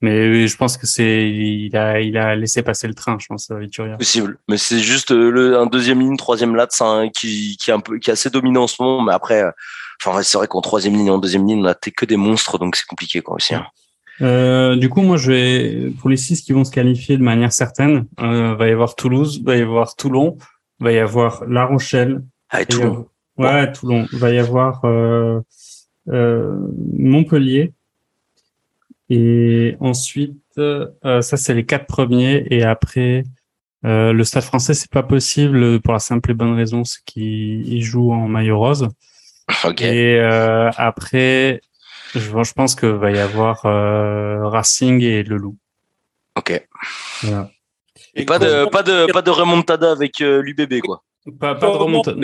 Mais 0.02 0.48
je 0.48 0.58
pense 0.58 0.76
que 0.76 0.86
c'est, 0.86 1.30
il 1.30 1.78
a, 1.78 2.02
il 2.02 2.18
a 2.18 2.36
laissé 2.36 2.62
passer 2.62 2.90
le 2.90 2.94
train, 2.94 3.16
je 3.22 3.28
pense, 3.28 3.50
Vituria. 3.52 3.96
Possible. 3.96 4.38
Mais 4.50 4.58
c'est 4.58 4.80
juste 4.80 5.14
euh, 5.14 5.30
le, 5.30 5.58
un 5.58 5.66
deuxième 5.66 6.02
ligne, 6.02 6.18
troisième 6.18 6.58
lat, 6.58 6.68
hein, 6.82 7.08
qui, 7.08 7.56
qui 7.58 7.72
est 7.72 7.74
un 7.74 7.80
peu, 7.80 7.98
qui 7.98 8.10
est 8.10 8.14
assez 8.14 8.30
dominant 8.30 8.64
en 8.64 8.68
ce 8.68 8.84
moment. 8.84 9.02
Mais 9.02 9.14
après, 9.14 9.44
euh, 9.44 9.52
enfin, 10.04 10.22
c'est 10.24 10.38
vrai 10.38 10.50
qu'en 10.50 10.60
troisième 10.60 10.96
ligne, 10.96 11.10
en 11.10 11.20
deuxième 11.20 11.48
ligne, 11.48 11.62
on 11.62 11.66
a 11.70 11.74
que 11.74 12.06
des 12.06 12.18
monstres, 12.18 12.58
donc 12.58 12.76
c'est 12.76 12.86
compliqué, 12.86 13.22
quoi, 13.22 13.36
aussi. 13.36 13.56
Hein. 13.56 13.66
Euh, 14.22 14.76
du 14.76 14.90
coup, 14.90 15.02
moi, 15.02 15.18
je 15.18 15.32
vais 15.32 15.92
pour 16.00 16.10
les 16.10 16.18
six 16.18 16.42
qui 16.42 16.52
vont 16.54 16.64
se 16.64 16.72
qualifier 16.72 17.18
de 17.18 17.24
manière 17.24 17.54
certaine, 17.54 18.06
euh, 18.20 18.56
va 18.56 18.68
y 18.68 18.72
avoir 18.72 18.96
Toulouse, 18.96 19.42
va 19.44 19.56
y 19.56 19.62
avoir 19.62 19.96
Toulon, 19.96 20.38
va 20.82 20.92
y 20.92 21.00
avoir 21.00 21.46
La 21.46 21.66
Rochelle. 21.66 22.24
Ah, 22.50 22.66
Toulon. 22.66 23.08
Ouais, 23.38 23.72
Toulon. 23.72 24.08
Va 24.12 24.32
y 24.32 24.40
avoir 24.40 24.84
euh, 24.84 25.40
euh, 26.10 26.58
Montpellier. 26.98 27.74
Et 29.10 29.76
ensuite, 29.80 30.42
euh, 30.58 30.88
ça 31.22 31.38
c'est 31.38 31.54
les 31.54 31.66
quatre 31.66 31.86
premiers. 31.86 32.46
Et 32.50 32.64
après, 32.64 33.24
euh, 33.86 34.12
le 34.12 34.24
Stade 34.24 34.44
Français, 34.44 34.74
c'est 34.74 34.92
pas 34.92 35.04
possible 35.04 35.82
pour 35.82 35.94
la 35.94 36.00
simple 36.00 36.32
et 36.32 36.34
bonne 36.34 36.54
raison, 36.54 36.84
c'est 36.84 37.04
qu'il 37.06 37.84
joue 37.84 38.12
en 38.12 38.28
maillot 38.28 38.58
rose. 38.58 38.90
Okay. 39.66 39.86
Et 39.86 40.20
euh, 40.20 40.70
après, 40.78 41.62
je, 42.16 42.20
je, 42.20 42.54
pense 42.54 42.74
que 42.74 42.86
va 42.86 43.12
y 43.12 43.20
avoir 43.20 43.64
Racing 44.52 45.02
et 45.02 45.24
Le 45.24 45.38
Loup. 45.38 45.58
Ok. 46.38 46.66
Voilà. 47.24 47.50
Et 48.16 48.26
pas 48.26 48.40
de, 48.40 48.70
pas 48.70 48.84
de, 48.84 49.12
pas 49.12 49.22
de 49.22 49.30
remontada 49.30 49.92
avec 49.92 50.22
euh, 50.22 50.42
l'UBB, 50.42 50.82
quoi. 50.82 51.04
Pas, 51.40 51.56
pas 51.56 51.72
de 51.72 51.78
remontada. 51.78 52.22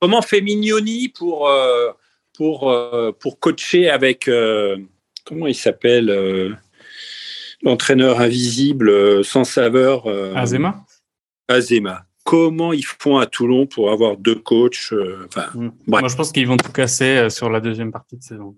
Comment 0.00 0.22
fait 0.22 0.40
Mignoni 0.40 1.08
pour, 1.08 1.48
euh, 1.48 1.90
pour, 2.34 2.70
euh, 2.70 3.12
pour 3.12 3.38
coacher 3.38 3.88
avec, 3.88 4.28
comment 5.24 5.46
il 5.46 5.54
s'appelle, 5.54 6.58
l'entraîneur 7.62 8.20
invisible, 8.20 9.24
sans 9.24 9.44
saveur 9.44 10.08
Azema 10.36 10.84
Azema. 11.48 12.04
Comment 12.24 12.72
ils 12.72 12.84
font 12.84 13.18
à 13.18 13.26
Toulon 13.26 13.66
pour 13.66 13.90
avoir 13.90 14.16
deux 14.16 14.36
coachs 14.36 14.92
enfin, 15.26 15.46
hmm. 15.54 15.70
Moi, 15.86 16.08
je 16.08 16.16
pense 16.16 16.32
qu'ils 16.32 16.46
vont 16.46 16.56
tout 16.56 16.72
casser 16.72 17.28
sur 17.30 17.50
la 17.50 17.60
deuxième 17.60 17.90
partie 17.92 18.16
de 18.16 18.22
saison. 18.22 18.56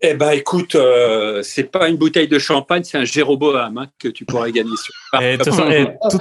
Eh 0.00 0.14
ben, 0.14 0.30
écoute, 0.30 0.76
euh, 0.76 1.42
c'est 1.42 1.64
pas 1.64 1.88
une 1.88 1.96
bouteille 1.96 2.28
de 2.28 2.38
champagne, 2.38 2.84
c'est 2.84 2.98
un 2.98 3.04
Jéroboam 3.04 3.78
hein, 3.78 3.86
que 3.98 4.06
tu 4.06 4.24
pourrais 4.24 4.52
gagner 4.52 4.76
sur. 4.76 4.94
Et, 5.20 5.38
tout, 5.38 5.50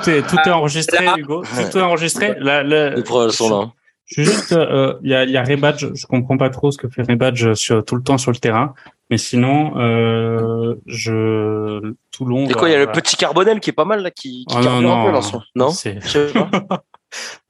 est 0.10 0.28
tout 0.28 0.38
est 0.46 0.50
enregistré, 0.50 1.06
Hugo. 1.18 1.44
Tout 1.44 1.78
est 1.78 1.82
enregistré. 1.82 2.34
La, 2.40 2.64
la, 2.64 2.90
Les 2.90 3.04
preuves 3.04 3.32
sont 3.32 3.50
là. 3.50 3.72
Juste, 4.06 4.54
euh, 4.54 4.94
il 5.04 5.12
y 5.12 5.14
a, 5.14 5.26
y 5.26 5.36
a 5.36 5.44
Rebadge. 5.44 5.86
Je 5.94 6.08
comprends 6.08 6.38
pas 6.38 6.50
trop 6.50 6.72
ce 6.72 6.78
que 6.78 6.88
fait 6.88 7.04
Rebadge 7.04 7.54
sur 7.54 7.84
tout 7.84 7.96
le 7.96 8.02
temps 8.02 8.18
sur 8.18 8.32
le 8.32 8.38
terrain, 8.38 8.74
mais 9.12 9.18
sinon, 9.18 9.74
euh, 9.78 10.76
je 10.88 11.94
Toulon. 12.12 12.48
Et 12.48 12.54
quoi, 12.54 12.70
il 12.70 12.72
y 12.72 12.76
a 12.76 12.80
le 12.80 12.92
petit 12.92 13.16
Carbonel 13.18 13.60
qui 13.60 13.70
est 13.70 13.74
pas 13.74 13.86
mal 13.86 14.02
là, 14.02 14.10
qui, 14.10 14.46
qui 14.48 14.56
oh, 14.58 14.64
non, 14.64 14.82
non, 14.82 15.02
un 15.02 15.06
peu 15.06 15.12
là. 15.12 15.22
Non, 15.56 15.70
c'est. 15.72 16.00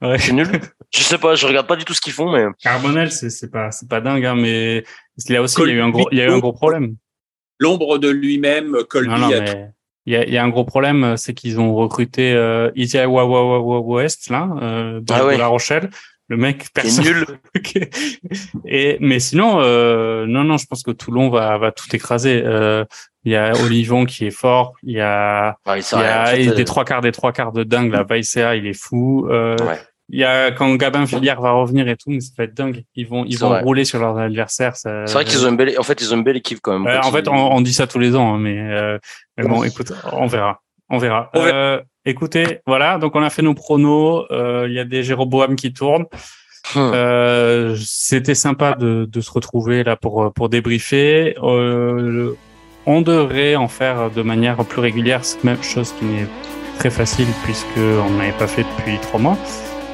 Ouais. 0.02 0.20
C'est 0.20 0.34
nul. 0.34 0.48
Je 0.94 1.00
sais 1.00 1.18
pas, 1.18 1.36
je 1.36 1.46
regarde 1.48 1.68
pas 1.68 1.76
du 1.76 1.86
tout 1.86 1.94
ce 1.94 2.02
qu'ils 2.02 2.14
font, 2.14 2.32
mais. 2.32 2.46
Carbonel, 2.62 3.12
c'est, 3.12 3.30
c'est 3.30 3.50
pas, 3.50 3.72
c'est 3.72 3.90
pas 3.90 4.00
dingue, 4.00 4.26
hein, 4.26 4.36
mais 4.36 4.84
là 5.30 5.42
aussi, 5.42 5.60
il 5.62 5.68
y 5.68 5.72
a 5.72 5.74
eu 5.74 5.82
un 5.82 5.90
gros, 5.90 6.08
il 6.12 6.18
y 6.18 6.22
a 6.22 6.26
eu 6.26 6.32
un 6.32 6.40
gros 6.40 6.54
problème. 6.54 6.96
L'ombre 7.60 7.98
de 7.98 8.10
lui-même, 8.10 8.78
Colby. 8.88 9.10
Non, 9.10 9.18
non, 9.18 9.30
mais 9.30 9.72
il 10.06 10.14
y 10.14 10.16
a, 10.16 10.26
il 10.26 10.34
y 10.34 10.38
a 10.38 10.44
un 10.44 10.50
gros 10.50 10.64
problème, 10.64 11.18
c'est 11.18 11.34
qu'ils 11.34 11.60
ont 11.60 11.76
recruté 11.76 12.32
euh, 12.34 12.72
Isaiah 12.76 13.10
West 13.10 14.30
là, 14.30 14.50
euh, 14.62 15.02
de, 15.02 15.14
ah 15.14 15.26
ouais. 15.26 15.34
de 15.34 15.40
La 15.40 15.48
Rochelle. 15.48 15.90
Le 16.30 16.38
mec, 16.38 16.68
personne. 16.74 17.06
nul. 17.06 17.26
Et 18.66 18.98
mais 19.00 19.20
sinon, 19.20 19.60
euh, 19.62 20.26
non, 20.26 20.44
non, 20.44 20.58
je 20.58 20.66
pense 20.66 20.84
que 20.84 20.92
Toulon 20.92 21.30
va 21.30 21.58
va 21.58 21.72
tout 21.72 21.94
écraser. 21.96 22.42
Euh, 22.44 22.84
il 23.28 23.32
y 23.32 23.36
a 23.36 23.52
Olivon 23.62 24.06
qui 24.06 24.26
est 24.26 24.32
fort. 24.32 24.76
Il 24.84 24.94
y 24.94 25.02
a, 25.02 25.58
il 25.66 26.46
y 26.46 26.50
a 26.50 26.54
des 26.54 26.64
trois 26.64 26.86
quarts 26.86 27.02
des 27.02 27.12
trois 27.12 27.34
quarts 27.34 27.52
de 27.52 27.66
dingue. 27.66 27.92
La 27.92 28.04
Vaisea, 28.04 28.56
il 28.56 28.66
est 28.66 28.80
fou. 28.80 29.28
Euh, 29.30 29.58
ouais. 29.68 29.82
Il 30.08 30.18
y 30.18 30.24
a 30.24 30.52
quand 30.52 30.74
Gabin 30.76 31.06
Filière 31.06 31.42
va 31.42 31.52
revenir 31.52 31.90
et 31.90 31.98
tout, 31.98 32.10
mais 32.10 32.22
ça 32.22 32.32
va 32.38 32.46
être 32.46 32.54
dingue. 32.54 32.86
Ils 32.96 33.06
vont 33.06 33.26
ils 33.26 33.38
vont 33.38 33.60
rouler 33.60 33.84
sur 33.84 34.00
leurs 34.00 34.18
adversaires. 34.18 34.78
C'est 34.78 35.12
vrai 35.12 35.26
qu'ils 35.26 35.46
ont 35.46 35.50
une 35.50 35.58
belle. 35.58 35.78
En 35.78 35.84
fait, 35.84 36.00
ils 36.00 36.14
ont 36.14 36.18
une 36.18 36.24
belle 36.24 36.38
équipe 36.38 36.60
quand 36.62 36.80
même. 36.80 36.88
Euh, 36.88 37.02
en 37.02 37.12
fait, 37.12 37.28
on, 37.28 37.34
on, 37.34 37.60
dit 37.60 37.74
ça 37.74 37.86
tous 37.86 38.00
les 38.00 38.16
ans, 38.16 38.36
hein, 38.36 38.40
mais, 38.40 38.58
euh, 38.58 38.98
mais 39.36 39.46
bon, 39.46 39.62
écoute, 39.66 39.92
on 40.14 40.28
verra, 40.28 40.62
on 40.90 40.98
verra. 40.98 41.30
Euh, 41.36 41.82
écoutez, 42.06 42.60
voilà, 42.66 42.98
donc 42.98 43.14
on 43.18 43.24
a 43.24 43.30
fait 43.30 43.42
nos 43.42 43.56
pronos. 43.56 44.26
Euh, 44.32 44.68
il 44.70 44.74
y 44.74 44.80
a 44.80 44.86
des 44.86 45.04
Jéroboam 45.04 45.58
qui 45.58 45.74
tournent. 45.74 46.06
Hum. 46.76 46.92
Euh, 46.94 47.76
C'était 47.78 48.36
sympa 48.36 48.76
de, 48.76 49.04
de, 49.04 49.22
se 49.22 49.32
retrouver 49.32 49.84
là 49.84 49.98
pour 49.98 50.32
pour 50.34 50.48
débriefer. 50.48 51.36
Euh, 51.44 52.34
on 52.88 53.02
devrait 53.02 53.56
en 53.58 53.68
faire 53.68 54.10
de 54.10 54.22
manière 54.22 54.56
plus 54.64 54.80
régulière, 54.82 55.20
c'est 55.22 55.44
même 55.44 55.62
chose 55.62 55.94
qui 56.00 56.06
n'est 56.06 56.28
très 56.80 56.90
facile 56.90 57.28
puisque 57.44 57.78
on 57.78 58.12
n'avait 58.18 58.32
pas 58.32 58.48
fait 58.48 58.66
depuis 58.78 58.98
trois 59.00 59.20
mois. 59.20 59.38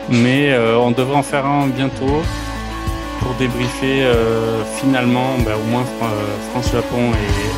Mais 0.10 0.52
euh, 0.52 0.78
on 0.78 0.92
devrait 0.92 1.18
en 1.18 1.24
faire 1.24 1.46
un 1.46 1.68
bientôt 1.68 2.22
pour 3.20 3.34
débriefer 3.40 4.04
euh, 4.04 4.64
finalement 4.80 5.38
bah, 5.46 5.54
au 5.56 5.72
moins 5.72 5.82
euh, 5.82 6.06
France-Japon 6.52 7.04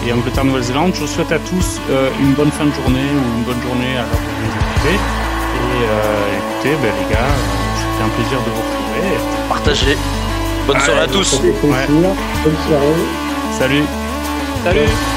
et, 0.05 0.07
et 0.07 0.13
Angleterre-Nouvelle-Zélande. 0.13 0.91
Je 0.95 1.01
vous 1.01 1.07
souhaite 1.07 1.31
à 1.31 1.39
tous 1.39 1.81
euh, 1.89 2.09
une 2.21 2.33
bonne 2.33 2.51
fin 2.51 2.65
de 2.65 2.71
journée 2.71 3.09
ou 3.13 3.37
une 3.39 3.43
bonne 3.43 3.61
journée 3.61 3.93
à 3.97 4.03
l'heure 4.07 4.23
où 4.23 4.45
vous 4.45 4.55
écoutez. 4.61 4.95
Et 4.95 5.83
euh, 5.83 6.37
écoutez, 6.37 6.75
bah, 6.81 6.93
les 7.01 7.13
gars, 7.13 7.33
c'était 7.75 8.03
un 8.05 8.09
plaisir 8.15 8.39
de 8.39 8.49
vous 8.51 8.61
retrouver. 8.61 9.17
Partagez. 9.49 9.97
Bonne 10.67 10.79
soirée 10.79 11.01
à 11.01 11.07
tous. 11.07 11.41
Ouais. 11.43 11.87
Bonne 11.89 12.57
soirée. 12.67 12.85
Salut. 13.59 13.83
Salut. 14.63 15.14